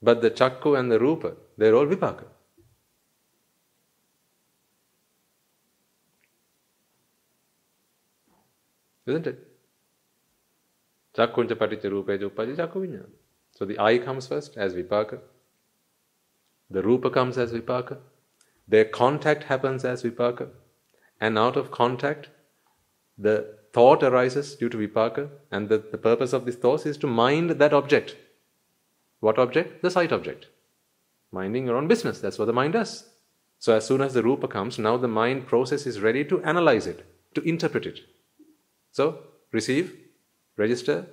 But 0.00 0.22
the 0.22 0.30
chakku 0.30 0.78
and 0.78 0.90
the 0.90 0.98
rupa, 0.98 1.34
they're 1.56 1.74
all 1.74 1.86
vipaka. 1.86 2.24
Isn't 9.06 9.26
it? 9.26 9.38
Chakkuncha 11.16 11.54
paticca 11.54 11.84
rupecha 11.84 12.30
uppaja 12.30 12.56
chakku. 12.56 13.06
So 13.52 13.64
the 13.64 13.78
eye 13.78 13.98
comes 13.98 14.26
first 14.26 14.56
as 14.56 14.74
vipaka. 14.74 15.20
The 16.70 16.82
rupa 16.82 17.10
comes 17.10 17.38
as 17.38 17.52
vipaka. 17.52 17.98
Their 18.68 18.84
contact 18.84 19.44
happens 19.44 19.84
as 19.84 20.02
vipaka. 20.02 20.48
And 21.20 21.38
out 21.38 21.56
of 21.56 21.70
contact, 21.70 22.28
the 23.18 23.58
thought 23.74 24.02
arises 24.02 24.54
due 24.54 24.70
to 24.70 24.78
vipaka. 24.78 25.28
And 25.50 25.68
the, 25.68 25.78
the 25.78 25.98
purpose 25.98 26.32
of 26.32 26.46
this 26.46 26.56
thought 26.56 26.86
is 26.86 26.96
to 26.98 27.06
mind 27.06 27.50
that 27.50 27.74
object. 27.74 28.16
What 29.20 29.38
object? 29.38 29.82
The 29.82 29.90
sight 29.90 30.12
object. 30.12 30.46
Minding 31.32 31.66
your 31.66 31.76
own 31.76 31.88
business. 31.88 32.20
That's 32.20 32.38
what 32.38 32.46
the 32.46 32.52
mind 32.52 32.72
does. 32.72 33.08
So 33.58 33.74
as 33.76 33.86
soon 33.86 34.00
as 34.00 34.14
the 34.14 34.22
rupa 34.22 34.48
comes, 34.48 34.78
now 34.78 34.96
the 34.96 35.08
mind 35.08 35.46
process 35.46 35.86
is 35.86 36.00
ready 36.00 36.24
to 36.26 36.42
analyze 36.42 36.86
it, 36.86 37.04
to 37.34 37.42
interpret 37.42 37.86
it. 37.86 38.00
So, 38.92 39.18
receive, 39.50 39.96
register, 40.56 41.06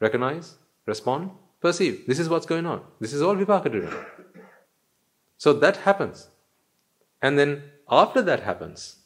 recognize, 0.00 0.56
respond, 0.86 1.30
perceive. 1.60 2.06
This 2.06 2.18
is 2.18 2.28
what's 2.28 2.46
going 2.46 2.66
on. 2.66 2.82
This 2.98 3.12
is 3.12 3.22
all 3.22 3.36
Vipaka 3.36 3.70
doing. 3.70 3.92
So 5.38 5.52
that 5.52 5.76
happens. 5.78 6.28
And 7.20 7.38
then 7.38 7.62
after 7.88 8.22
that 8.22 8.40
happens, 8.40 8.96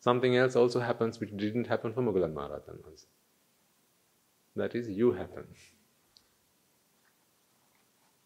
something 0.00 0.36
else 0.36 0.56
also 0.56 0.80
happens 0.80 1.20
which 1.20 1.36
didn't 1.36 1.66
happen 1.66 1.92
for 1.92 2.02
Moggallon 2.02 2.34
Maharajan. 2.34 2.78
That 4.56 4.74
is, 4.74 4.88
you 4.88 5.12
happen. 5.12 5.46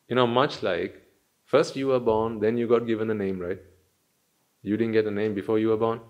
You 0.08 0.16
know, 0.16 0.26
much 0.26 0.62
like 0.62 1.02
first 1.44 1.76
you 1.76 1.88
were 1.88 2.00
born, 2.00 2.40
then 2.40 2.56
you 2.56 2.66
got 2.66 2.86
given 2.86 3.10
a 3.10 3.14
name, 3.14 3.38
right? 3.38 3.60
You 4.62 4.76
didn't 4.76 4.92
get 4.92 5.06
a 5.06 5.10
name 5.10 5.34
before 5.34 5.58
you 5.58 5.68
were 5.68 5.76
born? 5.76 6.00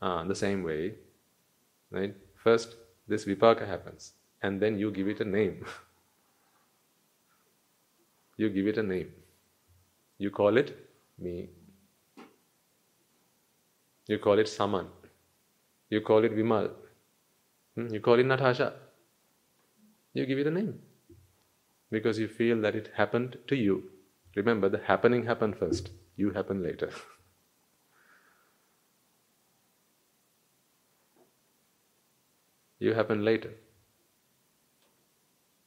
Ah, 0.00 0.24
the 0.24 0.34
same 0.34 0.62
way, 0.62 0.94
right? 1.90 2.14
First, 2.36 2.76
this 3.06 3.24
vipaka 3.24 3.66
happens, 3.66 4.12
and 4.42 4.60
then 4.62 4.78
you 4.78 4.90
give 4.90 5.08
it 5.08 5.20
a 5.20 5.24
name. 5.24 5.64
you 8.36 8.48
give 8.48 8.66
it 8.66 8.78
a 8.78 8.82
name. 8.82 9.12
You 10.18 10.30
call 10.30 10.56
it 10.56 10.76
me. 11.18 11.50
You 14.10 14.18
call 14.18 14.40
it 14.40 14.48
Saman. 14.48 14.88
You 15.88 16.00
call 16.00 16.24
it 16.24 16.36
Vimal. 16.36 16.72
Hmm? 17.76 17.94
You 17.94 18.00
call 18.00 18.18
it 18.18 18.26
Natasha. 18.26 18.72
You 20.14 20.26
give 20.26 20.40
it 20.40 20.48
a 20.48 20.50
name. 20.50 20.80
Because 21.92 22.18
you 22.18 22.26
feel 22.26 22.60
that 22.62 22.74
it 22.74 22.90
happened 22.96 23.38
to 23.46 23.54
you. 23.54 23.84
Remember, 24.34 24.68
the 24.68 24.78
happening 24.78 25.26
happened 25.26 25.56
first, 25.56 25.90
you 26.16 26.30
happen 26.30 26.60
later. 26.60 26.90
you 32.80 32.94
happen 32.94 33.24
later. 33.24 33.52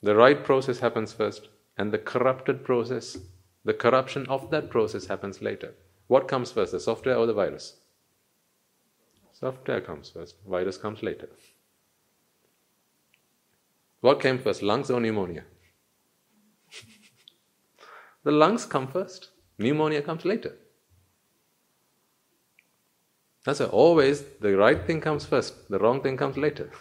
The 0.02 0.18
right 0.18 0.44
process 0.44 0.80
happens 0.80 1.14
first, 1.14 1.48
and 1.78 1.94
the 1.94 1.98
corrupted 1.98 2.66
process, 2.66 3.18
the 3.64 3.74
corruption 3.74 4.28
of 4.28 4.52
that 4.52 4.70
process 4.70 5.06
happens 5.06 5.42
later. 5.42 5.76
What 6.08 6.28
comes 6.28 6.52
first, 6.52 6.74
the 6.74 6.82
software 6.82 7.16
or 7.16 7.26
the 7.26 7.34
virus? 7.34 7.78
Software 9.44 9.82
comes 9.82 10.10
first, 10.10 10.38
virus 10.48 10.78
comes 10.78 11.04
later. 11.04 11.28
What 14.00 14.22
came 14.22 14.40
first, 14.40 14.64
lungs 14.64 14.90
or 14.90 15.02
pneumonia? 15.02 15.44
the 18.24 18.32
lungs 18.32 18.66
come 18.66 18.88
first, 18.88 19.32
pneumonia 19.58 20.02
comes 20.02 20.24
later. 20.24 20.56
That's 23.44 23.60
why 23.60 23.66
always 23.66 24.24
the 24.40 24.56
right 24.56 24.88
thing 24.88 25.02
comes 25.02 25.26
first, 25.26 25.70
the 25.70 25.78
wrong 25.78 26.02
thing 26.02 26.16
comes 26.16 26.38
later. 26.38 26.72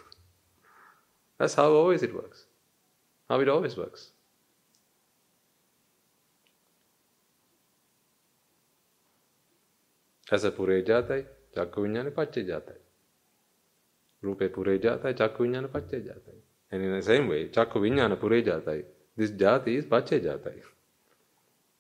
That's 1.39 1.55
how 1.55 1.73
always 1.73 2.05
it 2.05 2.15
works, 2.15 2.45
how 3.29 3.41
it 3.41 3.49
always 3.49 3.77
works. 3.77 4.13
As 10.31 10.45
a 10.45 10.53
චක්කු 11.55 11.83
විඥානේ 11.83 12.11
පච්චේ 12.11 12.43
ජාතයි. 12.51 12.81
රූපේ 14.23 14.49
පුරේ 14.49 14.79
ජාතයි 14.85 15.15
චක්කු 15.15 15.43
විඥාන 15.45 15.69
පච්චේ 15.69 15.99
ජාතයි. 16.09 16.43
And 16.73 16.85
in 16.85 16.93
the 16.93 17.03
same 17.03 17.29
way, 17.29 17.49
චක්කු 17.49 17.81
විඥාන 17.81 18.17
පුරේ 18.17 18.43
ජාතයි. 18.43 18.85
This 19.17 19.33
jati 19.33 19.77
is 19.79 19.85
පච්චේ 19.85 20.21
ජාතයි. 20.21 20.63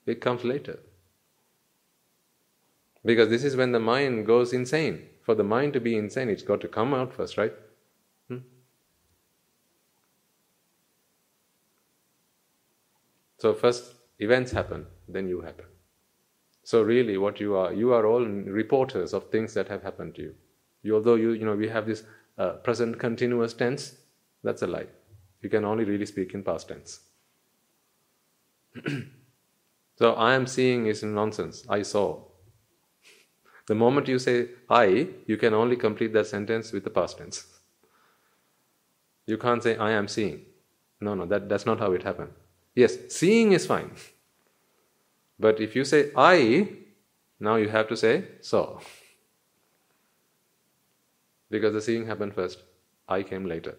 It 0.06 0.20
comes 0.20 0.44
later. 0.44 0.78
Because 3.04 3.28
this 3.28 3.44
is 3.44 3.56
when 3.56 3.72
the 3.72 3.80
mind 3.80 4.26
goes 4.26 4.52
insane. 4.52 5.08
For 5.22 5.34
the 5.36 5.44
mind 5.44 5.72
to 5.74 5.80
be 5.80 5.96
insane, 5.96 6.28
it's 6.28 6.42
got 6.42 6.60
to 6.60 6.68
come 6.68 6.94
out 6.94 7.12
first, 7.12 7.38
right? 7.38 7.54
Hmm? 8.28 8.42
So 13.38 13.54
first 13.54 13.94
events 14.18 14.52
happen, 14.52 14.86
then 15.08 15.28
you 15.28 15.40
happen. 15.40 15.71
So 16.64 16.82
really, 16.82 17.18
what 17.18 17.40
you 17.40 17.56
are, 17.56 17.72
you 17.72 17.92
are 17.92 18.06
all 18.06 18.24
reporters 18.24 19.12
of 19.12 19.30
things 19.30 19.52
that 19.54 19.68
have 19.68 19.82
happened 19.82 20.14
to 20.16 20.22
you. 20.22 20.34
you 20.82 20.94
although 20.94 21.16
you, 21.16 21.32
you 21.32 21.44
know, 21.44 21.56
we 21.56 21.68
have 21.68 21.86
this 21.86 22.04
uh, 22.38 22.52
present 22.64 22.98
continuous 22.98 23.52
tense, 23.52 23.96
that's 24.42 24.62
a 24.62 24.66
lie. 24.66 24.86
You 25.40 25.48
can 25.48 25.64
only 25.64 25.84
really 25.84 26.06
speak 26.06 26.34
in 26.34 26.42
past 26.42 26.68
tense. 26.68 27.00
so 29.98 30.14
I 30.14 30.34
am 30.34 30.46
seeing 30.46 30.86
is 30.86 31.02
nonsense. 31.02 31.64
I 31.68 31.82
saw. 31.82 32.22
The 33.66 33.74
moment 33.74 34.08
you 34.08 34.18
say 34.18 34.48
I, 34.68 35.08
you 35.26 35.36
can 35.36 35.54
only 35.54 35.76
complete 35.76 36.12
that 36.12 36.26
sentence 36.26 36.72
with 36.72 36.84
the 36.84 36.90
past 36.90 37.18
tense. 37.18 37.44
You 39.26 39.38
can't 39.38 39.62
say 39.62 39.76
I 39.76 39.92
am 39.92 40.08
seeing. 40.08 40.42
No, 41.00 41.14
no, 41.14 41.26
that, 41.26 41.48
that's 41.48 41.66
not 41.66 41.78
how 41.78 41.92
it 41.92 42.02
happened. 42.02 42.32
Yes, 42.74 42.96
seeing 43.08 43.52
is 43.52 43.66
fine. 43.66 43.90
But 45.42 45.60
if 45.60 45.74
you 45.74 45.84
say 45.84 46.10
I, 46.16 46.68
now 47.40 47.56
you 47.56 47.68
have 47.68 47.88
to 47.88 47.96
say 47.96 48.24
saw. 48.40 48.78
Because 51.50 51.74
the 51.74 51.80
seeing 51.80 52.06
happened 52.06 52.34
first. 52.34 52.62
I 53.08 53.24
came 53.24 53.46
later. 53.46 53.74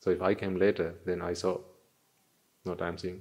So 0.00 0.08
if 0.10 0.22
I 0.22 0.32
came 0.34 0.58
later, 0.58 0.94
then 1.04 1.20
I 1.20 1.34
saw, 1.34 1.58
not 2.64 2.80
I'm 2.80 2.96
seeing. 2.96 3.20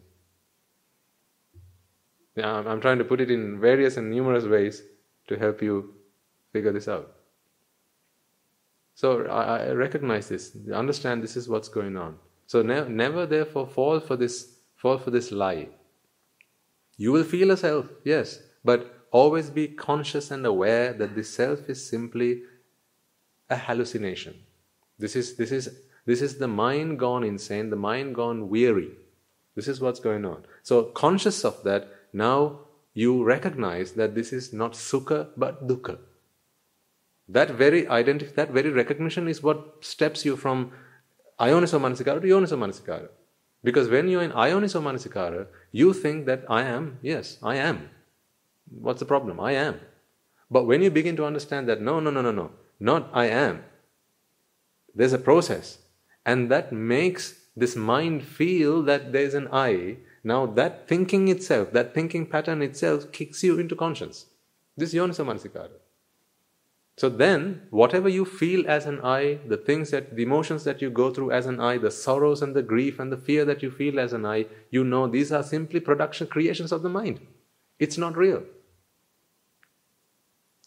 Yeah, 2.37 2.63
I'm 2.65 2.79
trying 2.79 2.97
to 2.99 3.03
put 3.03 3.19
it 3.19 3.29
in 3.29 3.59
various 3.59 3.97
and 3.97 4.09
numerous 4.09 4.45
ways 4.45 4.81
to 5.27 5.37
help 5.37 5.61
you 5.61 5.93
figure 6.53 6.71
this 6.71 6.87
out. 6.87 7.11
So 8.95 9.25
I, 9.25 9.41
I 9.57 9.71
recognize 9.71 10.29
this, 10.29 10.55
understand 10.73 11.21
this 11.21 11.35
is 11.35 11.49
what's 11.49 11.67
going 11.67 11.97
on. 11.97 12.15
So 12.47 12.61
ne- 12.61 12.87
never 12.87 13.25
therefore 13.25 13.67
fall 13.67 13.99
for 13.99 14.15
this 14.15 14.59
fall 14.77 14.97
for 14.97 15.11
this 15.11 15.31
lie. 15.31 15.67
You 17.01 17.11
will 17.11 17.23
feel 17.23 17.49
a 17.49 17.57
self, 17.57 17.87
yes, 18.03 18.39
but 18.63 19.07
always 19.11 19.49
be 19.49 19.67
conscious 19.67 20.29
and 20.29 20.45
aware 20.45 20.93
that 20.93 21.15
the 21.15 21.23
self 21.23 21.67
is 21.67 21.83
simply 21.83 22.43
a 23.49 23.55
hallucination. 23.55 24.35
This 24.99 25.15
is 25.15 25.35
this 25.35 25.51
is 25.51 25.69
this 26.05 26.21
is 26.21 26.37
the 26.37 26.47
mind 26.47 26.99
gone 26.99 27.23
insane, 27.23 27.71
the 27.71 27.81
mind 27.85 28.13
gone 28.13 28.49
weary. 28.49 28.89
This 29.55 29.67
is 29.67 29.81
what's 29.81 29.99
going 29.99 30.25
on. 30.25 30.45
So 30.61 30.83
conscious 30.99 31.43
of 31.43 31.63
that, 31.63 31.87
now 32.13 32.59
you 32.93 33.23
recognize 33.23 33.93
that 33.93 34.13
this 34.13 34.31
is 34.31 34.53
not 34.53 34.73
sukha 34.73 35.29
but 35.35 35.67
dukkha. 35.67 35.97
That 37.27 37.49
very 37.63 37.87
identity, 37.87 38.31
that 38.35 38.51
very 38.51 38.69
recognition 38.69 39.27
is 39.27 39.41
what 39.41 39.83
steps 39.93 40.23
you 40.23 40.37
from 40.37 40.71
ayoniso 41.39 41.81
manasikara 41.87 42.21
to 42.21 42.27
yoniso 42.35 42.61
manasikara. 42.65 43.09
Because 43.63 43.89
when 43.89 44.07
you're 44.07 44.23
in 44.23 44.31
ayoniso 44.31 44.81
manasikara, 44.81 45.47
you 45.71 45.93
think 45.93 46.25
that 46.25 46.43
I 46.49 46.63
am, 46.63 46.97
yes, 47.01 47.37
I 47.43 47.57
am. 47.57 47.89
What's 48.69 48.99
the 48.99 49.05
problem? 49.05 49.39
I 49.39 49.53
am. 49.53 49.79
But 50.49 50.65
when 50.65 50.81
you 50.81 50.89
begin 50.89 51.15
to 51.17 51.25
understand 51.25 51.69
that, 51.69 51.81
no, 51.81 51.99
no, 51.99 52.09
no, 52.09 52.21
no, 52.21 52.31
no, 52.31 52.51
not 52.79 53.09
I 53.13 53.27
am, 53.27 53.63
there's 54.95 55.13
a 55.13 55.19
process. 55.19 55.77
And 56.25 56.49
that 56.51 56.71
makes 56.71 57.35
this 57.55 57.75
mind 57.75 58.23
feel 58.23 58.81
that 58.83 59.11
there's 59.13 59.33
an 59.33 59.47
I, 59.51 59.97
now 60.23 60.45
that 60.45 60.87
thinking 60.87 61.27
itself, 61.27 61.71
that 61.73 61.93
thinking 61.93 62.25
pattern 62.25 62.61
itself 62.61 63.11
kicks 63.11 63.43
you 63.43 63.59
into 63.59 63.75
conscience. 63.75 64.25
This 64.75 64.93
is 64.93 64.99
yoniso 64.99 65.25
manasikara. 65.25 65.80
So 67.01 67.09
then, 67.09 67.63
whatever 67.71 68.07
you 68.07 68.25
feel 68.25 68.69
as 68.69 68.85
an 68.85 69.01
I, 69.03 69.39
the 69.47 69.57
things 69.57 69.89
that, 69.89 70.15
the 70.15 70.21
emotions 70.21 70.63
that 70.65 70.83
you 70.83 70.91
go 70.91 71.11
through 71.11 71.31
as 71.31 71.47
an 71.47 71.59
I, 71.59 71.79
the 71.79 71.89
sorrows 71.89 72.43
and 72.43 72.55
the 72.55 72.61
grief 72.61 72.99
and 72.99 73.11
the 73.11 73.17
fear 73.17 73.43
that 73.43 73.63
you 73.63 73.71
feel 73.71 73.99
as 73.99 74.13
an 74.13 74.23
I, 74.23 74.45
you 74.69 74.83
know 74.83 75.07
these 75.07 75.31
are 75.31 75.41
simply 75.41 75.79
production, 75.79 76.27
creations 76.27 76.71
of 76.71 76.83
the 76.83 76.89
mind. 76.89 77.19
It's 77.79 77.97
not 77.97 78.15
real. 78.15 78.43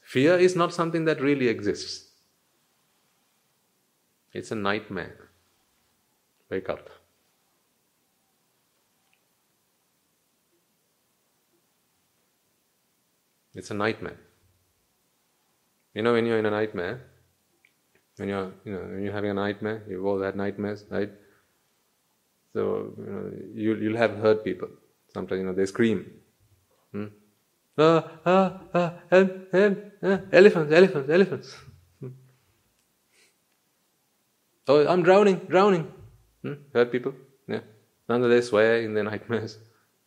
Fear 0.02 0.40
is 0.40 0.56
not 0.56 0.74
something 0.74 1.04
that 1.04 1.20
really 1.20 1.46
exists. 1.46 2.08
It's 4.32 4.50
a 4.50 4.56
nightmare. 4.56 5.28
Wake 6.50 6.68
up. 6.68 6.90
It's 13.54 13.70
a 13.70 13.74
nightmare. 13.74 14.23
You 15.94 16.02
know, 16.02 16.12
when 16.12 16.26
you're 16.26 16.38
in 16.38 16.46
a 16.46 16.50
nightmare, 16.50 17.00
when 18.16 18.28
you're, 18.28 18.52
you 18.64 18.72
know, 18.72 18.80
when 18.80 19.02
you're 19.02 19.12
having 19.12 19.30
a 19.30 19.34
nightmare, 19.34 19.82
you've 19.88 20.04
all 20.04 20.20
had 20.20 20.36
nightmares, 20.36 20.84
right? 20.90 21.10
So, 22.52 22.94
you 22.98 23.12
know, 23.12 23.32
you, 23.54 23.74
you'll 23.76 23.96
have 23.96 24.16
heard 24.16 24.44
people. 24.44 24.68
Sometimes, 25.12 25.40
you 25.40 25.46
know, 25.46 25.52
they 25.52 25.66
scream. 25.66 26.10
Hmm? 26.92 27.06
Ah, 27.78 28.04
ah, 28.24 28.60
ah, 28.74 28.92
help, 29.10 29.52
help, 29.52 29.78
ah, 30.02 30.18
elephants, 30.32 30.72
elephants, 30.72 31.10
elephants. 31.10 31.56
Hmm. 32.00 32.08
Oh, 34.68 34.86
I'm 34.86 35.02
drowning, 35.02 35.36
drowning. 35.48 35.92
Hmm? 36.42 36.54
Heard 36.72 36.92
people? 36.92 37.14
Yeah. 37.48 37.60
Nonetheless, 38.08 38.48
swear 38.48 38.80
in 38.82 38.94
their 38.94 39.04
nightmares 39.12 39.58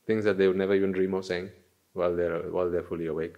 things 0.05 0.23
that 0.23 0.37
they 0.37 0.47
would 0.47 0.55
never 0.57 0.73
even 0.73 0.93
dream 0.93 1.13
of 1.13 1.25
saying 1.25 1.49
while 1.93 2.15
they're 2.15 2.49
while 2.51 2.71
they're 2.71 2.83
fully 2.83 3.07
awake. 3.07 3.35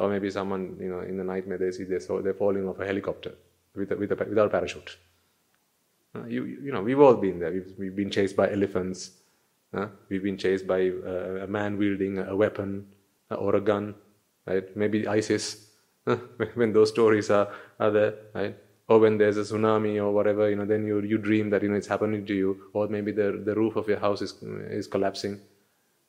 Or 0.00 0.08
maybe 0.08 0.30
someone, 0.30 0.76
you 0.80 0.88
know, 0.88 1.00
in 1.00 1.16
the 1.16 1.24
nightmare 1.24 1.58
they 1.58 1.70
see 1.70 1.84
they're, 1.84 2.00
so, 2.00 2.20
they're 2.22 2.34
falling 2.34 2.66
off 2.68 2.80
a 2.80 2.86
helicopter 2.86 3.34
with 3.74 3.92
a, 3.92 3.96
with 3.96 4.12
a, 4.12 4.16
without 4.16 4.46
a 4.46 4.50
parachute. 4.50 4.96
Uh, 6.14 6.24
you, 6.24 6.44
you 6.44 6.72
know, 6.72 6.82
we've 6.82 6.98
all 6.98 7.14
been 7.14 7.38
there. 7.38 7.52
We've, 7.52 7.72
we've 7.78 7.96
been 7.96 8.10
chased 8.10 8.34
by 8.34 8.50
elephants. 8.50 9.10
Uh, 9.72 9.86
we've 10.08 10.22
been 10.22 10.38
chased 10.38 10.66
by 10.66 10.88
uh, 10.88 11.44
a 11.44 11.46
man 11.46 11.76
wielding 11.76 12.18
a 12.18 12.34
weapon 12.34 12.86
uh, 13.30 13.34
or 13.34 13.56
a 13.56 13.60
gun. 13.60 13.94
Right? 14.46 14.76
Maybe 14.76 15.06
ISIS. 15.06 15.70
when 16.54 16.72
those 16.72 16.88
stories 16.88 17.30
are, 17.30 17.52
are 17.78 17.90
there, 17.90 18.14
right? 18.34 18.56
Or 18.88 18.98
when 18.98 19.18
there's 19.18 19.36
a 19.36 19.42
tsunami 19.42 19.96
or 20.02 20.10
whatever, 20.12 20.48
you 20.50 20.56
know, 20.56 20.64
then 20.64 20.86
you, 20.86 21.00
you 21.00 21.18
dream 21.18 21.50
that 21.50 21.62
you 21.62 21.68
know 21.68 21.76
it's 21.76 21.86
happening 21.86 22.26
to 22.26 22.34
you, 22.34 22.70
or 22.72 22.88
maybe 22.88 23.12
the, 23.12 23.42
the 23.44 23.54
roof 23.54 23.76
of 23.76 23.88
your 23.88 23.98
house 23.98 24.22
is, 24.22 24.34
is 24.42 24.86
collapsing. 24.86 25.40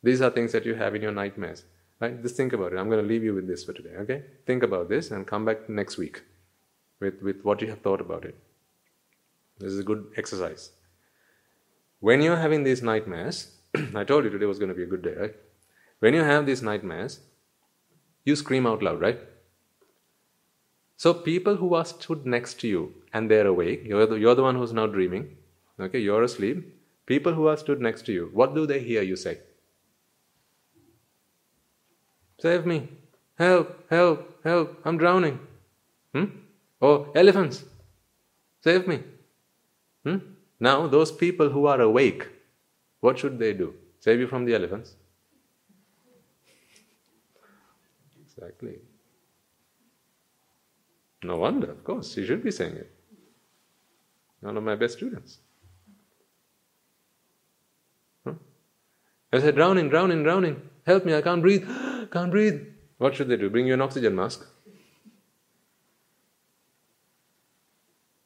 These 0.02 0.22
are 0.22 0.32
things 0.32 0.52
that 0.54 0.66
you 0.66 0.74
have 0.76 0.96
in 0.96 1.02
your 1.02 1.12
nightmares. 1.12 1.64
Right? 2.02 2.20
Just 2.22 2.36
think 2.36 2.52
about 2.52 2.74
it. 2.74 2.78
I'm 2.78 2.90
going 2.90 3.02
to 3.02 3.08
leave 3.08 3.24
you 3.24 3.36
with 3.36 3.48
this 3.48 3.64
for 3.64 3.74
today. 3.74 3.96
Okay? 4.00 4.24
Think 4.48 4.64
about 4.64 4.90
this 4.90 5.12
and 5.12 5.26
come 5.28 5.46
back 5.46 5.70
next 5.70 5.98
week 5.98 6.24
with, 7.00 7.22
with 7.22 7.44
what 7.44 7.62
you 7.62 7.68
have 7.68 7.82
thought 7.82 8.02
about 8.02 8.26
it. 8.26 8.36
This 9.60 9.72
is 9.72 9.80
a 9.80 9.84
good 9.84 10.08
exercise. 10.18 10.72
When 12.00 12.24
you're 12.24 12.38
having 12.38 12.64
these 12.64 12.82
nightmares, 12.82 13.52
I 13.96 14.04
told 14.04 14.24
you 14.24 14.32
today 14.32 14.48
was 14.48 14.58
going 14.58 14.70
to 14.70 14.76
be 14.76 14.84
a 14.84 14.88
good 14.88 15.04
day, 15.04 15.14
right? 15.14 15.36
When 16.00 16.16
you 16.16 16.24
have 16.24 16.48
these 16.48 16.64
nightmares, 16.64 17.20
you 18.26 18.36
scream 18.36 18.66
out 18.66 18.82
loud, 18.82 19.00
right? 19.00 19.20
So 20.98 21.14
people 21.14 21.56
who 21.56 21.76
are 21.76 21.86
stood 21.86 22.26
next 22.26 22.60
to 22.62 22.68
you 22.68 22.94
and 23.14 23.30
they're 23.30 23.46
awake, 23.46 23.84
you're 23.86 24.08
the, 24.08 24.16
you're 24.16 24.34
the 24.34 24.42
one 24.42 24.56
who's 24.56 24.74
now 24.74 24.88
dreaming, 24.88 25.38
okay, 25.80 26.00
you're 26.00 26.24
asleep. 26.24 26.76
People 27.06 27.34
who 27.34 27.48
are 27.48 27.58
stood 27.58 27.80
next 27.80 28.06
to 28.08 28.12
you, 28.12 28.32
what 28.34 28.56
do 28.56 28.66
they 28.66 28.80
hear 28.80 29.04
you 29.04 29.16
say? 29.16 29.40
Save 32.42 32.66
me. 32.66 32.90
Help, 33.38 33.88
help, 33.92 34.44
help. 34.44 34.82
I'm 34.84 34.98
drowning. 34.98 35.40
Hmm? 36.12 36.26
Oh, 36.82 37.12
elephants. 37.14 37.64
Save 38.62 38.88
me. 38.88 39.04
Hmm? 40.04 40.18
Now, 40.60 40.88
those 40.88 41.12
people 41.12 41.50
who 41.50 41.68
are 41.68 41.80
awake, 41.80 42.28
what 43.00 43.20
should 43.20 43.38
they 43.38 43.54
do? 43.54 43.76
Save 44.00 44.20
you 44.20 44.28
from 44.28 44.46
the 44.46 44.56
elephants? 44.56 44.96
Exactly. 48.24 48.80
No 51.24 51.38
wonder, 51.38 51.70
of 51.70 51.84
course, 51.84 52.12
she 52.12 52.26
should 52.26 52.44
be 52.44 52.50
saying 52.50 52.74
it. 52.74 52.92
One 54.40 54.58
of 54.58 54.64
my 54.64 54.76
best 54.76 54.98
students. 54.98 55.38
Huh? 58.26 58.34
I 59.32 59.40
said, 59.40 59.54
drowning, 59.54 59.90
drowning, 59.90 60.24
drowning. 60.24 60.71
Help 60.86 61.06
me, 61.06 61.16
I 61.16 61.22
can't 61.22 61.42
breathe. 61.42 61.68
Can't 62.12 62.32
breathe. 62.32 62.62
What 62.98 63.16
should 63.16 63.30
they 63.30 63.38
do? 63.38 63.50
Bring 63.50 63.68
you 63.68 63.74
an 63.74 63.82
oxygen 63.82 64.16
mask? 64.16 64.46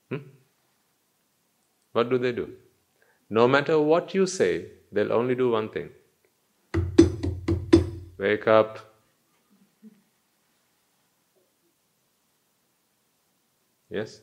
Hmm? 0.09 0.17
What 1.91 2.09
do 2.09 2.17
they 2.17 2.31
do? 2.31 2.49
No 3.29 3.47
matter 3.47 3.79
what 3.79 4.13
you 4.13 4.25
say, 4.25 4.65
they'll 4.91 5.13
only 5.13 5.35
do 5.35 5.51
one 5.51 5.69
thing 5.69 5.89
wake 8.17 8.47
up. 8.47 8.79
Yes? 13.89 14.21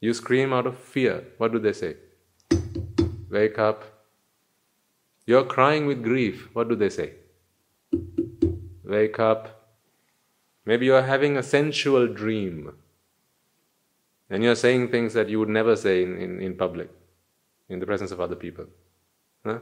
You 0.00 0.14
scream 0.14 0.52
out 0.52 0.66
of 0.66 0.78
fear. 0.78 1.24
What 1.38 1.52
do 1.52 1.58
they 1.58 1.72
say? 1.72 1.96
Wake 3.30 3.58
up. 3.58 3.84
You're 5.26 5.44
crying 5.44 5.86
with 5.86 6.02
grief. 6.02 6.48
What 6.54 6.68
do 6.68 6.76
they 6.76 6.88
say? 6.88 7.12
Wake 8.90 9.18
up. 9.18 9.70
Maybe 10.66 10.86
you're 10.86 11.02
having 11.02 11.36
a 11.36 11.42
sensual 11.42 12.06
dream 12.06 12.72
and 14.28 14.44
you're 14.44 14.56
saying 14.56 14.88
things 14.88 15.14
that 15.14 15.28
you 15.28 15.38
would 15.38 15.48
never 15.48 15.74
say 15.76 16.02
in, 16.02 16.16
in, 16.18 16.40
in 16.40 16.56
public, 16.56 16.90
in 17.68 17.80
the 17.80 17.86
presence 17.86 18.10
of 18.10 18.20
other 18.20 18.36
people. 18.36 18.66
Huh? 19.44 19.58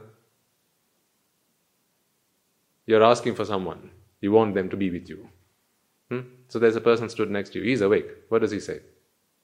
You're 2.85 3.03
asking 3.03 3.35
for 3.35 3.45
someone, 3.45 3.91
you 4.19 4.31
want 4.31 4.55
them 4.55 4.69
to 4.69 4.77
be 4.77 4.89
with 4.89 5.09
you. 5.09 5.29
Hmm? 6.09 6.21
So 6.47 6.59
there's 6.59 6.75
a 6.75 6.81
person 6.81 7.07
stood 7.09 7.29
next 7.29 7.53
to 7.53 7.59
you, 7.59 7.65
he's 7.65 7.81
awake. 7.81 8.09
What 8.29 8.41
does 8.41 8.51
he 8.51 8.59
say? 8.59 8.81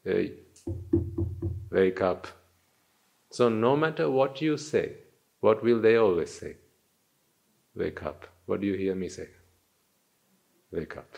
Hey, 0.03 0.33
wake 1.69 2.01
up. 2.01 2.27
So 3.31 3.49
no 3.49 3.75
matter 3.75 4.09
what 4.09 4.41
you 4.41 4.57
say, 4.57 4.93
what 5.39 5.63
will 5.63 5.79
they 5.79 5.95
always 5.95 6.31
say? 6.31 6.55
Wake 7.75 8.03
up. 8.03 8.27
What 8.45 8.61
do 8.61 8.67
you 8.67 8.75
hear 8.75 8.95
me 8.95 9.09
say? 9.09 9.27
Wake 10.71 10.97
up. 10.97 11.09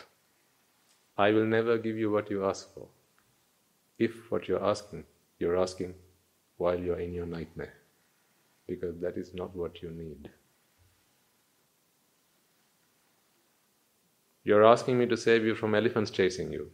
I 1.16 1.30
will 1.30 1.46
never 1.46 1.78
give 1.78 1.96
you 1.96 2.10
what 2.10 2.30
you 2.30 2.44
ask 2.44 2.72
for. 2.74 2.86
If 3.98 4.30
what 4.30 4.46
you're 4.46 4.64
asking, 4.64 5.04
you're 5.38 5.58
asking 5.58 5.94
while 6.56 6.78
you're 6.78 7.00
in 7.00 7.12
your 7.12 7.26
nightmare, 7.26 7.74
because 8.66 8.98
that 9.00 9.16
is 9.16 9.34
not 9.34 9.54
what 9.56 9.82
you 9.82 9.90
need. 9.90 10.30
You're 14.44 14.64
asking 14.64 14.98
me 14.98 15.06
to 15.06 15.16
save 15.16 15.44
you 15.44 15.54
from 15.54 15.74
elephants 15.74 16.10
chasing 16.10 16.52
you. 16.52 16.70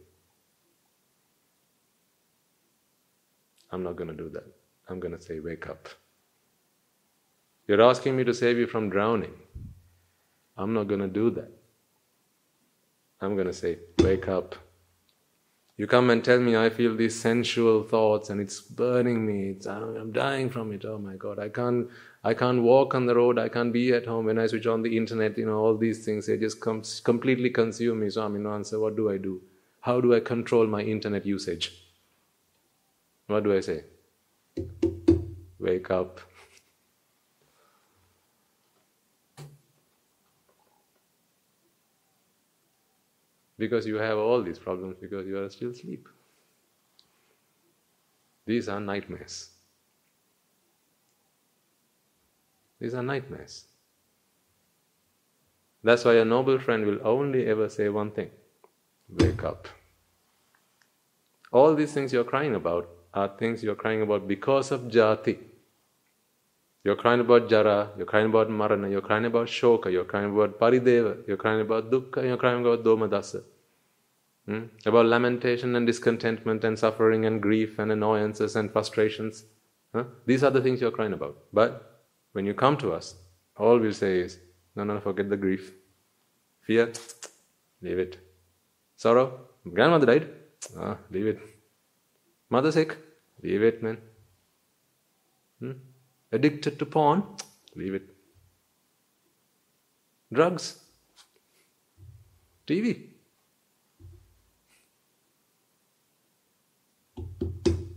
I'm 3.71 3.83
not 3.83 3.95
going 3.95 4.07
to 4.07 4.15
do 4.15 4.29
that. 4.29 4.45
I'm 4.87 4.99
going 4.99 5.17
to 5.17 5.21
say, 5.21 5.39
Wake 5.39 5.67
up. 5.67 5.89
You're 7.67 7.81
asking 7.81 8.15
me 8.15 8.23
to 8.23 8.33
save 8.33 8.57
you 8.57 8.67
from 8.67 8.89
drowning. 8.89 9.33
I'm 10.55 10.73
not 10.73 10.87
going 10.87 11.01
to 11.01 11.07
do 11.07 11.31
that. 11.31 11.51
I'm 13.21 13.35
going 13.35 13.47
to 13.47 13.53
say, 13.53 13.79
Wake 13.99 14.27
up. 14.27 14.55
You 15.77 15.87
come 15.87 16.09
and 16.09 16.23
tell 16.23 16.39
me 16.39 16.55
I 16.55 16.69
feel 16.69 16.95
these 16.95 17.19
sensual 17.19 17.83
thoughts 17.83 18.29
and 18.29 18.39
it's 18.39 18.61
burning 18.61 19.25
me. 19.25 19.49
It's, 19.49 19.65
I'm 19.65 20.13
dying 20.13 20.49
from 20.49 20.71
it. 20.71 20.85
Oh 20.85 20.97
my 20.97 21.15
God, 21.15 21.37
I 21.37 21.49
can't, 21.49 21.89
I 22.23 22.33
can't 22.33 22.61
walk 22.61 22.95
on 22.95 23.05
the 23.05 23.15
road. 23.15 23.37
I 23.37 23.49
can't 23.49 23.73
be 23.73 23.91
at 23.91 24.05
home. 24.05 24.25
When 24.25 24.39
I 24.39 24.47
switch 24.47 24.67
on 24.67 24.83
the 24.83 24.95
internet, 24.95 25.37
you 25.37 25.45
know, 25.45 25.57
all 25.57 25.75
these 25.75 26.05
things, 26.05 26.27
they 26.27 26.37
just 26.37 26.61
come, 26.61 26.81
completely 27.03 27.49
consume 27.49 27.99
me. 27.99 28.09
So 28.09 28.23
I'm 28.23 28.37
in 28.37 28.47
answer, 28.47 28.79
what 28.79 28.95
do 28.95 29.11
I 29.11 29.17
do? 29.17 29.41
How 29.81 29.99
do 29.99 30.15
I 30.15 30.21
control 30.21 30.65
my 30.65 30.81
internet 30.81 31.25
usage? 31.25 31.73
What 33.27 33.43
do 33.43 33.53
I 33.55 33.59
say? 33.59 33.83
Wake 35.59 35.91
up. 35.91 36.21
Because 43.57 43.85
you 43.85 43.95
have 43.95 44.17
all 44.17 44.41
these 44.41 44.59
problems 44.59 44.97
because 44.99 45.25
you 45.25 45.37
are 45.37 45.49
still 45.49 45.71
asleep. 45.71 46.07
These 48.45 48.69
are 48.69 48.79
nightmares. 48.79 49.49
These 52.79 52.93
are 52.93 53.03
nightmares. 53.03 53.65
That's 55.83 56.03
why 56.03 56.15
a 56.15 56.25
noble 56.25 56.59
friend 56.59 56.85
will 56.85 56.99
only 57.03 57.45
ever 57.45 57.69
say 57.69 57.89
one 57.89 58.11
thing 58.11 58.29
wake 59.09 59.43
up. 59.43 59.67
All 61.51 61.75
these 61.75 61.93
things 61.93 62.11
you're 62.11 62.23
crying 62.23 62.55
about 62.55 62.89
are 63.13 63.29
things 63.37 63.63
you're 63.63 63.75
crying 63.75 64.01
about 64.01 64.27
because 64.27 64.71
of 64.71 64.81
jati. 64.81 65.37
You're 66.85 66.95
crying 66.95 67.19
about 67.19 67.49
jara, 67.49 67.89
you're 67.97 68.05
crying 68.05 68.27
about 68.27 68.47
marana, 68.47 68.87
you're 68.87 69.01
crying 69.01 69.25
about 69.25 69.47
shoka, 69.47 69.91
you're 69.91 70.05
crying 70.05 70.31
about 70.31 70.59
parideva, 70.59 71.27
you're 71.27 71.35
crying 71.35 71.61
about 71.61 71.89
dukkha, 71.89 72.23
you're 72.23 72.37
crying 72.37 72.61
about 72.61 72.83
domanassa. 72.83 73.43
Hmm? 74.45 74.65
About 74.85 75.07
lamentation 75.07 75.75
and 75.75 75.87
discontentment 75.87 76.63
and 76.63 76.77
suffering 76.77 77.25
and 77.25 77.41
grief 77.41 77.79
and 77.79 77.91
annoyances 77.91 78.55
and 78.55 78.71
frustrations. 78.71 79.45
Huh? 79.95 80.03
These 80.27 80.43
are 80.43 80.51
the 80.51 80.61
things 80.61 80.79
you're 80.79 80.91
crying 80.91 81.13
about. 81.13 81.35
But 81.51 82.03
when 82.33 82.45
you 82.45 82.53
come 82.53 82.77
to 82.77 82.93
us, 82.93 83.15
all 83.57 83.79
we'll 83.79 83.91
say 83.91 84.19
is, 84.19 84.37
no, 84.75 84.83
no, 84.83 84.99
forget 84.99 85.27
the 85.27 85.37
grief. 85.37 85.73
Fear, 86.67 86.93
leave 87.81 87.97
it. 87.97 88.19
Sorrow, 88.95 89.39
grandmother 89.73 90.05
died, 90.05 90.29
ah, 90.77 90.97
leave 91.09 91.25
it. 91.25 91.39
Mother 92.51 92.71
sick, 92.71 92.95
leave 93.41 93.63
it, 93.63 93.81
man. 93.81 93.97
Hmm? 95.59 95.71
Addicted 96.35 96.77
to 96.79 96.85
porn? 96.85 97.23
Leave 97.75 97.93
it. 97.93 98.09
Drugs? 100.33 100.65
TV? 102.67 103.11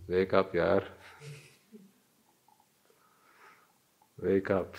Wake 0.06 0.34
up, 0.34 0.54
yaar. 0.54 0.84
Wake 4.22 4.50
up. 4.50 4.76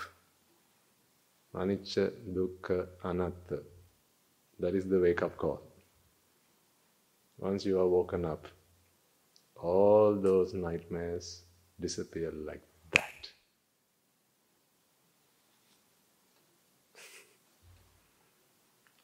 Anicca, 1.54 2.12
dukkha, 2.38 2.88
anatta. 3.04 3.60
That 4.60 4.76
is 4.76 4.86
the 4.88 5.00
wake 5.00 5.22
up 5.22 5.36
call. 5.38 5.62
Once 7.38 7.66
you 7.66 7.80
are 7.80 7.88
woken 7.88 8.24
up, 8.24 8.48
all 9.56 10.16
those 10.16 10.54
nightmares 10.54 11.44
disappear 11.80 12.32
like 12.32 12.64
that. 12.94 13.30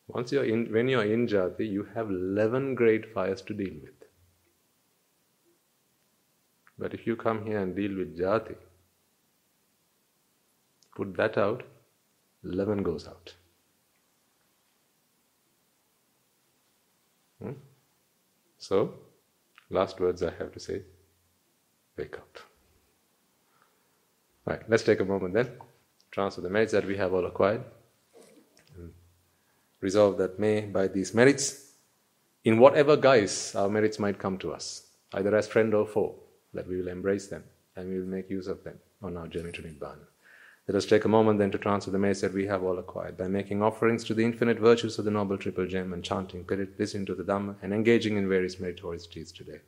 Once 0.08 0.32
you're 0.32 0.46
in, 0.46 0.72
when 0.72 0.88
you're 0.88 1.04
in 1.04 1.28
jati, 1.28 1.70
you 1.70 1.88
have 1.96 2.10
11 2.10 2.76
great 2.76 3.12
fires 3.14 3.42
to 3.42 3.54
deal 3.54 3.74
with. 3.82 3.94
But 6.78 6.94
if 6.94 7.08
you 7.08 7.16
come 7.16 7.46
here 7.46 7.60
and 7.60 7.76
deal 7.76 7.96
with 7.98 8.18
jati, 8.18 8.56
put 10.96 11.16
that 11.18 11.38
out, 11.38 11.64
11 12.44 12.84
goes 12.84 13.08
out. 13.08 13.34
Hmm? 17.42 17.54
So, 18.58 18.94
last 19.70 20.00
words 20.00 20.22
I 20.22 20.32
have 20.38 20.52
to 20.54 20.60
say 20.60 20.84
wake 21.98 22.18
up. 22.18 22.38
Right, 24.46 24.62
let's 24.70 24.84
take 24.84 25.00
a 25.00 25.06
moment 25.06 25.34
then, 25.34 25.50
transfer 26.12 26.42
the 26.42 26.50
merits 26.50 26.72
that 26.74 26.86
we 26.86 26.98
have 26.98 27.14
all 27.14 27.26
acquired, 27.26 27.64
resolve 29.86 30.18
that 30.18 30.40
may, 30.40 30.58
by 30.62 30.88
these 30.88 31.14
merits, 31.14 31.46
in 32.44 32.60
whatever 32.60 32.96
guise 32.98 33.56
our 33.56 33.70
merits 33.70 34.00
might 34.00 34.24
come 34.24 34.38
to 34.40 34.52
us, 34.58 34.66
either 35.14 35.36
as 35.36 35.48
friend 35.48 35.74
or 35.74 35.86
foe, 35.86 36.16
that 36.54 36.68
we 36.68 36.78
will 36.78 36.90
embrace 36.98 37.28
them 37.28 37.44
and 37.76 37.90
we 37.90 38.00
will 38.00 38.14
make 38.18 38.30
use 38.30 38.48
of 38.48 38.64
them 38.64 38.78
on 39.02 39.16
our 39.18 39.28
journey 39.28 39.52
to 39.54 39.62
Nibbana. 39.62 40.08
Let 40.68 40.78
us 40.78 40.88
take 40.88 41.06
a 41.06 41.16
moment 41.18 41.38
then 41.38 41.52
to 41.52 41.60
transfer 41.60 41.92
the 41.92 42.00
merits 42.00 42.22
that 42.22 42.34
we 42.34 42.48
have 42.48 42.64
all 42.64 42.80
acquired 42.80 43.18
by 43.18 43.28
making 43.28 43.62
offerings 43.62 44.04
to 44.06 44.16
the 44.16 44.26
infinite 44.26 44.60
virtues 44.60 44.98
of 44.98 45.06
the 45.06 45.12
Noble 45.12 45.38
Triple 45.38 45.68
Gem 45.68 45.94
and 45.94 46.04
chanting 46.04 46.44
Pirit, 46.44 46.80
listening 46.80 47.06
to 47.06 47.14
the 47.14 47.24
Dhamma, 47.24 47.56
and 47.62 47.72
engaging 47.72 48.18
in 48.18 48.28
various 48.28 48.60
meritorious 48.60 49.06
deeds 49.06 49.32
today. 49.32 49.60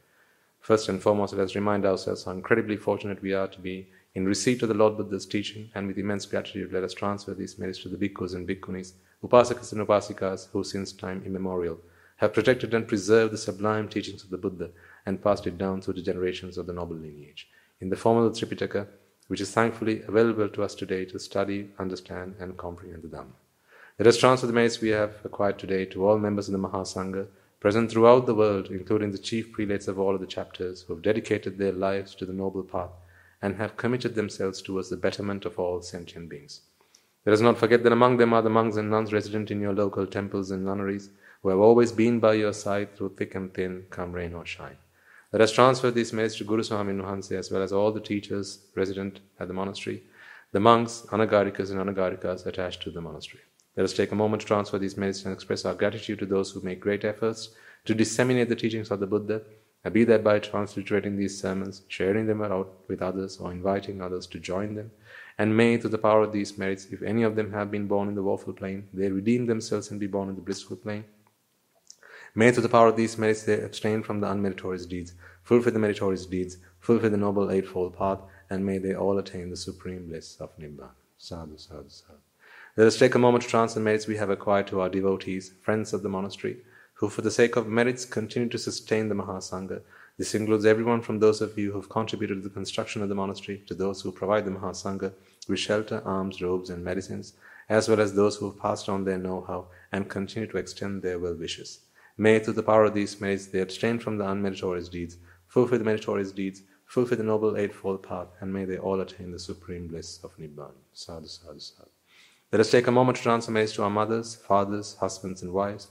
First 0.60 0.90
and 0.90 1.00
foremost, 1.00 1.34
let 1.34 1.46
us 1.46 1.56
remind 1.56 1.86
ourselves 1.86 2.24
how 2.24 2.32
incredibly 2.32 2.78
fortunate 2.78 3.22
we 3.22 3.34
are 3.34 3.48
to 3.48 3.60
be 3.60 3.88
in 4.16 4.26
receipt 4.26 4.64
of 4.64 4.70
the 4.70 4.74
Lord 4.82 4.98
Buddha's 4.98 5.28
teaching, 5.28 5.70
and 5.76 5.86
with 5.86 6.00
immense 6.00 6.26
gratitude, 6.26 6.74
let 6.74 6.84
us 6.84 6.96
transfer 6.96 7.36
these 7.36 7.60
merits 7.60 7.84
to 7.84 7.90
the 7.90 7.98
bhikkhus 7.98 8.34
and 8.34 8.48
bhikkhunis, 8.48 8.94
upasakas 9.24 9.72
and 9.72 9.86
upasikas, 9.86 10.50
who 10.52 10.64
since 10.64 10.92
time 10.92 11.24
immemorial 11.26 11.80
have 12.18 12.34
protected 12.34 12.74
and 12.74 12.88
preserved 12.88 13.34
the 13.34 13.38
sublime 13.38 13.88
teachings 13.88 14.24
of 14.24 14.30
the 14.30 14.38
Buddha 14.38 14.70
and 15.06 15.24
passed 15.24 15.48
it 15.48 15.58
down 15.58 15.82
through 15.82 15.94
the 15.94 16.02
generations 16.02 16.58
of 16.58 16.66
the 16.66 16.74
noble 16.74 16.96
lineage. 16.96 17.48
In 17.80 17.90
the 17.90 17.96
form 17.96 18.18
of 18.18 18.34
the 18.34 18.40
Tripitaka, 18.40 18.88
which 19.28 19.42
is 19.42 19.52
thankfully 19.52 20.02
available 20.08 20.50
to 20.50 20.64
us 20.64 20.74
today 20.74 21.06
to 21.06 21.20
study, 21.20 21.70
understand, 21.78 22.36
and 22.40 22.58
comprehend 22.58 23.04
the 23.04 23.08
Dhamma. 23.08 23.34
Let 24.00 24.08
us 24.08 24.18
transfer 24.18 24.48
the 24.48 24.54
merits 24.54 24.80
we 24.82 24.90
have 24.90 25.16
acquired 25.24 25.60
today 25.60 25.86
to 25.86 26.08
all 26.08 26.18
members 26.18 26.48
of 26.48 26.54
the 26.54 26.68
Mahasangha 26.68 27.28
present 27.60 27.92
throughout 27.92 28.26
the 28.26 28.36
world, 28.36 28.68
including 28.68 29.12
the 29.12 29.18
chief 29.18 29.52
prelates 29.52 29.88
of 29.88 30.00
all 30.00 30.14
of 30.14 30.22
the 30.22 30.28
chapters, 30.28 30.84
who 30.84 30.94
have 30.94 31.02
dedicated 31.02 31.58
their 31.58 31.72
lives 31.72 32.14
to 32.16 32.26
the 32.26 32.34
noble 32.34 32.64
path 32.64 32.92
and 33.42 33.56
have 33.56 33.78
committed 33.78 34.16
themselves 34.16 34.62
towards 34.62 34.90
the 34.90 34.98
betterment 34.98 35.46
of 35.46 35.60
all 35.60 35.82
sentient 35.82 36.30
beings. 36.30 36.62
Let 37.28 37.34
us 37.34 37.42
not 37.42 37.58
forget 37.58 37.84
that 37.84 37.92
among 37.92 38.16
them 38.16 38.32
are 38.32 38.42
the 38.42 38.50
monks 38.50 38.78
and 38.78 38.90
nuns 38.90 39.12
resident 39.12 39.52
in 39.52 39.60
your 39.60 39.74
local 39.74 40.08
temples 40.08 40.50
and 40.50 40.64
nunneries, 40.64 41.10
who 41.42 41.50
have 41.50 41.60
always 41.60 41.92
been 41.92 42.22
by 42.22 42.36
your 42.36 42.54
side 42.54 42.96
through 42.96 43.16
thick 43.18 43.36
and 43.36 43.54
thin, 43.54 43.84
come 43.90 44.14
rain 44.14 44.34
or 44.34 44.46
shine. 44.46 44.78
Let 45.34 45.42
us 45.42 45.52
transfer 45.52 45.92
these 45.92 46.14
merits 46.14 46.38
to 46.38 46.46
Guru 46.46 46.64
Swamin 46.64 47.02
Wahanse 47.02 47.38
as 47.38 47.52
well 47.52 47.62
as 47.62 47.74
all 47.74 47.92
the 47.92 48.00
teachers 48.00 48.60
resident 48.76 49.20
at 49.42 49.50
the 49.50 49.54
monastery, 49.54 50.04
the 50.54 50.62
monks, 50.62 51.06
anagarikas 51.12 51.70
and 51.70 51.82
anagarikas 51.82 52.46
attached 52.46 52.82
to 52.84 52.92
the 52.92 53.02
monastery. 53.02 53.44
Let 53.76 53.84
us 53.84 53.92
take 53.94 54.14
a 54.14 54.16
moment 54.16 54.44
to 54.44 54.48
transfer 54.48 54.80
these 54.80 54.96
merits 54.96 55.26
and 55.26 55.34
express 55.34 55.66
our 55.66 55.74
gratitude 55.74 56.20
to 56.20 56.26
those 56.26 56.52
who 56.52 56.62
make 56.62 56.80
great 56.80 57.04
efforts 57.04 57.50
to 57.84 57.94
disseminate 57.94 58.48
the 58.48 58.56
teachings 58.56 58.90
of 58.90 59.02
the 59.02 59.06
Buddha, 59.06 59.42
and 59.84 59.94
be 59.94 60.06
that 60.06 60.24
by 60.24 60.40
transliterating 60.40 61.18
these 61.18 61.38
sermons, 61.38 61.82
sharing 61.90 62.26
them 62.26 62.42
out 62.42 62.74
with 62.88 63.02
others, 63.02 63.38
or 63.38 63.52
inviting 63.52 64.02
others 64.02 64.28
to 64.28 64.40
join 64.40 64.76
them. 64.76 64.92
And 65.38 65.56
may, 65.56 65.78
through 65.78 65.92
the 65.92 65.98
power 65.98 66.24
of 66.24 66.32
these 66.34 66.58
merits, 66.58 66.88
if 66.92 67.02
any 67.04 67.24
of 67.24 67.36
them 67.36 67.54
have 67.54 67.70
been 67.70 67.88
born 67.88 68.08
in 68.08 68.16
the 68.16 68.24
woeful 68.24 68.54
plane, 68.54 68.88
they 68.94 69.12
redeem 69.12 69.46
themselves 69.46 69.92
and 69.92 70.00
be 70.00 70.08
born 70.08 70.30
in 70.30 70.36
the 70.36 70.42
blissful 70.42 70.78
plane. 70.78 71.06
May, 72.34 72.52
through 72.52 72.64
the 72.64 72.70
power 72.70 72.88
of 72.88 72.96
these 72.96 73.18
merits, 73.18 73.44
they 73.44 73.62
abstain 73.62 74.04
from 74.04 74.20
the 74.20 74.28
unmeritorious 74.28 74.88
deeds, 74.88 75.14
fulfill 75.44 75.74
the 75.74 75.80
meritorious 75.80 76.26
deeds, 76.26 76.58
fulfill 76.80 77.10
the 77.10 77.18
noble 77.18 77.52
eightfold 77.52 77.98
path, 77.98 78.20
and 78.50 78.66
may 78.66 78.78
they 78.78 78.96
all 78.96 79.18
attain 79.18 79.50
the 79.50 79.58
supreme 79.58 80.08
bliss 80.08 80.38
of 80.40 80.58
Nibbana. 80.58 80.92
Sadhu, 81.18 81.58
sadhu, 81.58 81.90
sadhu. 81.90 82.20
Let 82.76 82.88
us 82.88 83.00
take 83.00 83.16
a 83.16 83.20
moment 83.20 83.44
to 83.44 83.50
transfer 83.50 83.80
the 83.80 83.84
merits 83.84 84.06
we 84.06 84.18
have 84.18 84.30
acquired 84.30 84.68
to 84.68 84.82
our 84.82 84.90
devotees, 84.90 85.54
friends 85.62 85.94
of 85.94 86.04
the 86.04 86.10
monastery, 86.10 86.58
who, 86.94 87.10
for 87.10 87.22
the 87.22 87.32
sake 87.32 87.56
of 87.56 87.68
merits, 87.68 88.06
continue 88.06 88.50
to 88.50 88.58
sustain 88.58 89.10
the 89.10 89.16
Mahasangha. 89.16 89.82
This 90.18 90.34
includes 90.34 90.66
everyone 90.66 91.02
from 91.02 91.20
those 91.20 91.42
of 91.42 91.58
you 91.60 91.72
who 91.72 91.80
have 91.80 91.90
contributed 91.90 92.38
to 92.38 92.50
the 92.50 92.54
construction 92.54 93.04
of 93.04 93.10
the 93.10 93.16
monastery 93.16 93.62
to 93.68 93.76
those 93.76 94.02
who 94.02 94.12
provide 94.12 94.46
the 94.46 94.52
Mahasangha 94.52 95.14
with 95.48 95.60
shelter, 95.60 96.02
alms, 96.06 96.42
robes, 96.42 96.72
and 96.72 96.84
medicines, 96.84 97.34
as 97.70 97.88
well 97.88 98.02
as 98.02 98.16
those 98.16 98.36
who 98.36 98.50
have 98.50 98.60
passed 98.60 98.90
on 98.90 99.04
their 99.04 99.20
know 99.20 99.44
how 99.48 99.68
and 99.92 100.10
continue 100.10 100.50
to 100.50 100.58
extend 100.58 101.04
their 101.04 101.20
well 101.20 101.36
wishes. 101.36 101.82
May, 102.18 102.40
through 102.40 102.56
the 102.56 102.64
power 102.64 102.86
of 102.86 102.96
these 102.96 103.22
merits, 103.22 103.46
they 103.46 103.60
abstain 103.60 104.00
from 104.00 104.18
the 104.18 104.26
unmeritorious 104.26 104.90
deeds, 104.90 105.18
fulfill 105.48 105.78
the 105.78 105.84
meritorious 105.84 106.32
deeds, 106.32 106.64
fulfill 106.86 107.20
the 107.20 107.24
noble 107.24 107.56
eightfold 107.56 108.02
path, 108.02 108.30
and 108.42 108.52
may 108.52 108.66
they 108.66 108.80
all 108.80 109.00
attain 109.02 109.32
the 109.32 109.38
supreme 109.38 109.88
bliss 109.88 110.20
of 110.24 110.36
Nibbana. 110.38 110.72
Sadhu, 110.94 111.28
sadhu, 111.28 111.60
sadhu. 111.60 111.90
Let 112.52 112.62
us 112.62 112.72
take 112.72 112.88
a 112.88 112.92
moment 112.92 113.18
to 113.18 113.24
transfer 113.24 113.52
merits 113.52 113.74
to 113.74 113.84
our 113.84 113.90
mothers, 113.92 114.36
fathers, 114.36 114.96
husbands, 115.00 115.44
and 115.44 115.54
wives, 115.54 115.90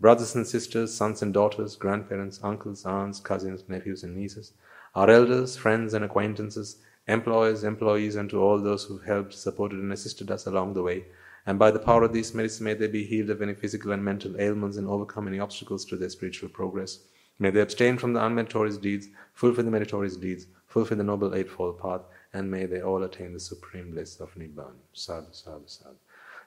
brothers 0.00 0.34
and 0.34 0.46
sisters, 0.46 0.94
sons 0.94 1.22
and 1.22 1.34
daughters, 1.34 1.74
grandparents, 1.74 2.38
uncles, 2.42 2.86
aunts, 2.86 3.18
cousins, 3.18 3.64
nephews, 3.68 4.04
and 4.04 4.16
nieces, 4.16 4.52
our 4.94 5.10
elders, 5.10 5.56
friends, 5.56 5.92
and 5.92 6.04
acquaintances, 6.04 6.76
employers, 7.08 7.64
employees, 7.64 8.14
and 8.14 8.30
to 8.30 8.40
all 8.40 8.60
those 8.60 8.84
who 8.84 8.98
helped, 8.98 9.34
supported, 9.34 9.78
and 9.78 9.92
assisted 9.92 10.30
us 10.30 10.46
along 10.46 10.74
the 10.74 10.82
way. 10.82 11.04
And 11.46 11.58
by 11.58 11.70
the 11.70 11.78
power 11.78 12.04
of 12.04 12.12
these 12.12 12.34
merits, 12.34 12.60
may 12.60 12.74
they 12.74 12.86
be 12.86 13.04
healed 13.04 13.30
of 13.30 13.42
any 13.42 13.54
physical 13.54 13.92
and 13.92 14.04
mental 14.04 14.40
ailments 14.40 14.76
and 14.76 14.86
overcome 14.86 15.26
any 15.26 15.40
obstacles 15.40 15.84
to 15.86 15.96
their 15.96 16.10
spiritual 16.10 16.48
progress. 16.50 17.00
May 17.38 17.50
they 17.50 17.60
abstain 17.60 17.98
from 17.98 18.12
the 18.12 18.20
unmeritorious 18.20 18.80
deeds, 18.80 19.08
fulfill 19.32 19.64
the 19.64 19.70
meritorious 19.70 20.16
deeds, 20.16 20.46
fulfill 20.66 20.98
the 20.98 21.04
noble 21.04 21.34
eightfold 21.34 21.80
path, 21.80 22.02
and 22.32 22.50
may 22.50 22.66
they 22.66 22.82
all 22.82 23.02
attain 23.02 23.32
the 23.32 23.40
supreme 23.40 23.92
bliss 23.92 24.20
of 24.20 24.34
Nibbana. 24.34 24.74
Sadhu, 24.92 25.28
sadhu, 25.32 25.62
sadhu. 25.66 25.96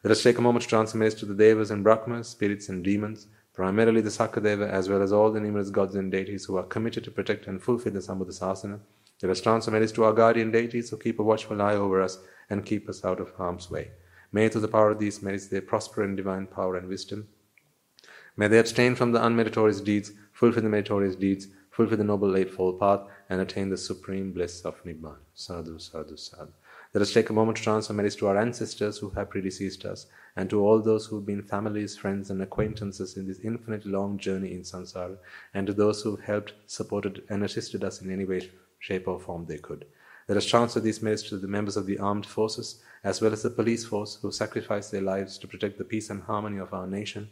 Let 0.03 0.11
us 0.11 0.23
take 0.23 0.37
a 0.37 0.41
moment 0.41 0.63
to 0.63 0.69
transmit 0.69 1.17
to 1.17 1.25
the 1.25 1.33
Devas 1.33 1.71
and 1.71 1.83
Brahmas, 1.83 2.27
spirits 2.27 2.69
and 2.69 2.83
demons, 2.83 3.27
primarily 3.53 4.01
the 4.01 4.09
Sakadeva, 4.09 4.69
as 4.69 4.89
well 4.89 5.01
as 5.01 5.11
all 5.11 5.31
the 5.31 5.39
numerous 5.39 5.69
gods 5.69 5.95
and 5.95 6.11
deities 6.11 6.45
who 6.45 6.57
are 6.57 6.63
committed 6.63 7.03
to 7.03 7.11
protect 7.11 7.47
and 7.47 7.61
fulfill 7.61 7.93
the 7.93 7.99
Sambuddhasasana. 7.99 8.79
Let 9.21 9.31
us 9.31 9.41
transmit 9.41 9.87
to 9.93 10.03
our 10.03 10.13
guardian 10.13 10.51
deities 10.51 10.89
who 10.89 10.97
keep 10.97 11.19
a 11.19 11.23
watchful 11.23 11.61
eye 11.61 11.75
over 11.75 12.01
us 12.01 12.17
and 12.49 12.65
keep 12.65 12.89
us 12.89 13.05
out 13.05 13.19
of 13.19 13.33
harm's 13.35 13.69
way. 13.69 13.91
May 14.31 14.49
through 14.49 14.61
the 14.61 14.67
power 14.67 14.91
of 14.91 14.99
these 14.99 15.21
merits 15.21 15.47
they 15.47 15.61
prosper 15.61 16.03
in 16.03 16.15
divine 16.15 16.47
power 16.47 16.75
and 16.75 16.87
wisdom. 16.87 17.27
May 18.37 18.47
they 18.47 18.59
abstain 18.59 18.95
from 18.95 19.11
the 19.11 19.19
unmeritorious 19.19 19.83
deeds, 19.83 20.11
fulfill 20.31 20.63
the 20.63 20.69
meritorious 20.69 21.15
deeds, 21.15 21.47
fulfill 21.69 21.97
the 21.97 22.03
noble 22.03 22.35
eightfold 22.35 22.79
path, 22.79 23.01
and 23.29 23.41
attain 23.41 23.69
the 23.69 23.77
supreme 23.77 24.31
bliss 24.31 24.61
of 24.61 24.81
Nibbana. 24.83 25.17
Sadhu, 25.35 25.77
sadhu, 25.79 26.17
sadhu. 26.17 26.51
Let 26.93 27.01
us 27.03 27.13
take 27.13 27.29
a 27.29 27.33
moment 27.33 27.57
to 27.57 27.63
transfer 27.63 27.93
merits 27.93 28.17
to 28.17 28.27
our 28.27 28.37
ancestors 28.37 28.97
who 28.97 29.11
have 29.11 29.29
predeceased 29.29 29.85
us, 29.85 30.07
and 30.35 30.49
to 30.49 30.59
all 30.59 30.81
those 30.81 31.05
who 31.05 31.15
have 31.15 31.25
been 31.25 31.41
families, 31.41 31.95
friends, 31.95 32.29
and 32.29 32.41
acquaintances 32.41 33.15
in 33.15 33.25
this 33.25 33.39
infinitely 33.39 33.93
long 33.93 34.17
journey 34.17 34.51
in 34.51 34.63
samsara, 34.63 35.17
and 35.53 35.67
to 35.67 35.73
those 35.73 36.01
who 36.01 36.17
have 36.17 36.25
helped, 36.25 36.53
supported, 36.67 37.23
and 37.29 37.45
assisted 37.45 37.85
us 37.85 38.01
in 38.01 38.11
any 38.11 38.25
way, 38.25 38.51
shape, 38.79 39.07
or 39.07 39.21
form 39.21 39.45
they 39.45 39.57
could. 39.57 39.85
Let 40.27 40.37
us 40.37 40.45
transfer 40.45 40.81
these 40.81 41.01
merits 41.01 41.23
to 41.29 41.37
the 41.37 41.47
members 41.47 41.77
of 41.77 41.85
the 41.85 41.97
armed 41.97 42.25
forces, 42.25 42.81
as 43.05 43.21
well 43.21 43.31
as 43.31 43.41
the 43.41 43.49
police 43.49 43.85
force 43.85 44.19
who 44.21 44.29
sacrificed 44.29 44.91
their 44.91 45.01
lives 45.01 45.37
to 45.37 45.47
protect 45.47 45.77
the 45.77 45.85
peace 45.85 46.09
and 46.09 46.21
harmony 46.21 46.57
of 46.57 46.73
our 46.73 46.87
nation. 46.87 47.29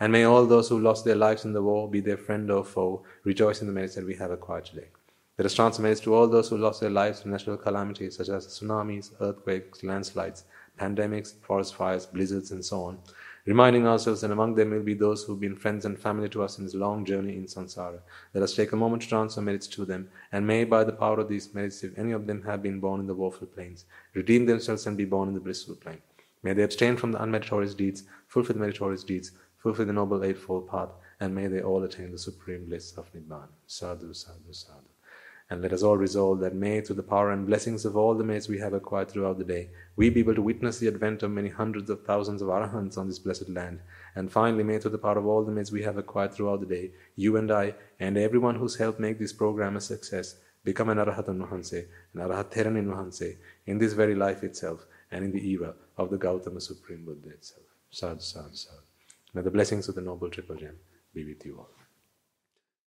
And 0.00 0.10
may 0.10 0.24
all 0.24 0.46
those 0.46 0.70
who 0.70 0.80
lost 0.80 1.04
their 1.04 1.16
lives 1.16 1.44
in 1.44 1.52
the 1.52 1.62
war, 1.62 1.90
be 1.90 2.00
their 2.00 2.16
friend 2.16 2.50
or 2.50 2.64
foe, 2.64 3.04
rejoice 3.24 3.60
in 3.60 3.66
the 3.66 3.74
merits 3.74 3.94
that 3.96 4.06
we 4.06 4.14
have 4.14 4.30
acquired 4.30 4.64
today. 4.64 4.88
Let 5.38 5.46
us 5.46 5.54
transfer 5.54 5.82
merits 5.82 6.00
to 6.02 6.14
all 6.14 6.28
those 6.28 6.48
who 6.48 6.58
lost 6.58 6.80
their 6.80 6.90
lives 6.90 7.24
in 7.24 7.30
natural 7.30 7.56
calamities 7.56 8.16
such 8.16 8.28
as 8.28 8.46
tsunamis, 8.46 9.12
earthquakes, 9.20 9.82
landslides, 9.82 10.44
pandemics, 10.78 11.34
forest 11.42 11.74
fires, 11.74 12.06
blizzards, 12.06 12.50
and 12.50 12.64
so 12.64 12.84
on 12.84 12.98
reminding 13.44 13.86
ourselves 13.86 14.20
that 14.20 14.30
among 14.30 14.54
them 14.54 14.70
will 14.70 14.82
be 14.82 14.94
those 14.94 15.24
who've 15.24 15.40
been 15.40 15.56
friends 15.56 15.84
and 15.84 15.98
family 15.98 16.28
to 16.28 16.42
us 16.42 16.58
in 16.58 16.64
this 16.64 16.74
long 16.74 17.04
journey 17.04 17.36
in 17.36 17.44
samsara. 17.44 17.98
Let 18.34 18.44
us 18.44 18.54
take 18.54 18.72
a 18.72 18.76
moment 18.76 19.02
to 19.02 19.08
transfer 19.08 19.40
merits 19.40 19.66
to 19.68 19.84
them, 19.84 20.08
and 20.30 20.46
may, 20.46 20.64
by 20.64 20.84
the 20.84 20.92
power 20.92 21.18
of 21.18 21.28
these 21.28 21.52
merits, 21.52 21.82
if 21.82 21.98
any 21.98 22.12
of 22.12 22.26
them 22.26 22.42
have 22.42 22.62
been 22.62 22.78
born 22.78 23.00
in 23.00 23.06
the 23.06 23.14
woeful 23.14 23.48
plains, 23.48 23.84
redeem 24.14 24.46
themselves 24.46 24.86
and 24.86 24.96
be 24.96 25.04
born 25.04 25.28
in 25.28 25.34
the 25.34 25.40
blissful 25.40 25.74
plane. 25.74 26.02
May 26.42 26.52
they 26.52 26.62
abstain 26.62 26.96
from 26.96 27.12
the 27.12 27.18
unmeritorious 27.18 27.76
deeds, 27.76 28.04
fulfill 28.28 28.54
the 28.54 28.60
meritorious 28.60 29.04
deeds, 29.04 29.32
fulfill 29.58 29.86
the 29.86 29.92
noble 29.92 30.24
eightfold 30.24 30.68
path, 30.68 30.90
and 31.20 31.34
may 31.34 31.46
they 31.48 31.62
all 31.62 31.82
attain 31.82 32.12
the 32.12 32.18
supreme 32.18 32.66
bliss 32.66 32.92
of 32.96 33.12
Nibbana. 33.12 33.48
Sadhu, 33.66 34.12
sadhu, 34.12 34.52
sadhu. 34.52 34.91
And 35.50 35.60
let 35.60 35.72
us 35.72 35.82
all 35.82 35.96
resolve 35.96 36.40
that 36.40 36.54
may, 36.54 36.80
through 36.80 36.96
the 36.96 37.02
power 37.02 37.30
and 37.30 37.46
blessings 37.46 37.84
of 37.84 37.96
all 37.96 38.14
the 38.14 38.24
merits 38.24 38.48
we 38.48 38.58
have 38.60 38.72
acquired 38.72 39.10
throughout 39.10 39.38
the 39.38 39.44
day, 39.44 39.70
we 39.96 40.08
be 40.08 40.20
able 40.20 40.34
to 40.34 40.42
witness 40.42 40.78
the 40.78 40.88
advent 40.88 41.22
of 41.22 41.30
many 41.30 41.50
hundreds 41.50 41.90
of 41.90 42.04
thousands 42.04 42.40
of 42.40 42.48
arahants 42.48 42.96
on 42.96 43.06
this 43.06 43.18
blessed 43.18 43.48
land. 43.48 43.80
And 44.14 44.32
finally, 44.32 44.64
may, 44.64 44.78
through 44.78 44.92
the 44.92 44.98
power 44.98 45.18
of 45.18 45.26
all 45.26 45.44
the 45.44 45.52
merits 45.52 45.72
we 45.72 45.82
have 45.82 45.98
acquired 45.98 46.32
throughout 46.32 46.60
the 46.60 46.66
day, 46.66 46.92
you 47.16 47.36
and 47.36 47.50
I, 47.50 47.74
and 48.00 48.16
everyone 48.16 48.54
who's 48.54 48.76
helped 48.76 49.00
make 49.00 49.18
this 49.18 49.32
program 49.32 49.76
a 49.76 49.80
success, 49.80 50.36
become 50.64 50.88
an 50.88 50.98
Arahatan 50.98 51.46
Wahanse, 51.46 51.86
an 52.14 52.20
Arahat 52.20 52.52
Theranin 52.52 52.86
Wahanse, 52.86 53.36
in 53.66 53.78
this 53.78 53.92
very 53.92 54.14
life 54.14 54.42
itself, 54.42 54.86
and 55.10 55.24
in 55.24 55.32
the 55.32 55.50
era 55.50 55.74
of 55.98 56.10
the 56.10 56.16
Gautama 56.16 56.60
Supreme 56.60 57.04
Buddha 57.04 57.30
itself. 57.30 57.66
Sadhu, 57.90 58.20
sadhu, 58.20 58.54
sadhu. 58.54 58.76
May 59.34 59.42
the 59.42 59.50
blessings 59.50 59.88
of 59.88 59.94
the 59.94 60.00
Noble 60.00 60.30
Triple 60.30 60.56
Gem 60.56 60.76
be 61.14 61.24
with 61.24 61.44
you 61.44 61.58
all. 61.58 61.81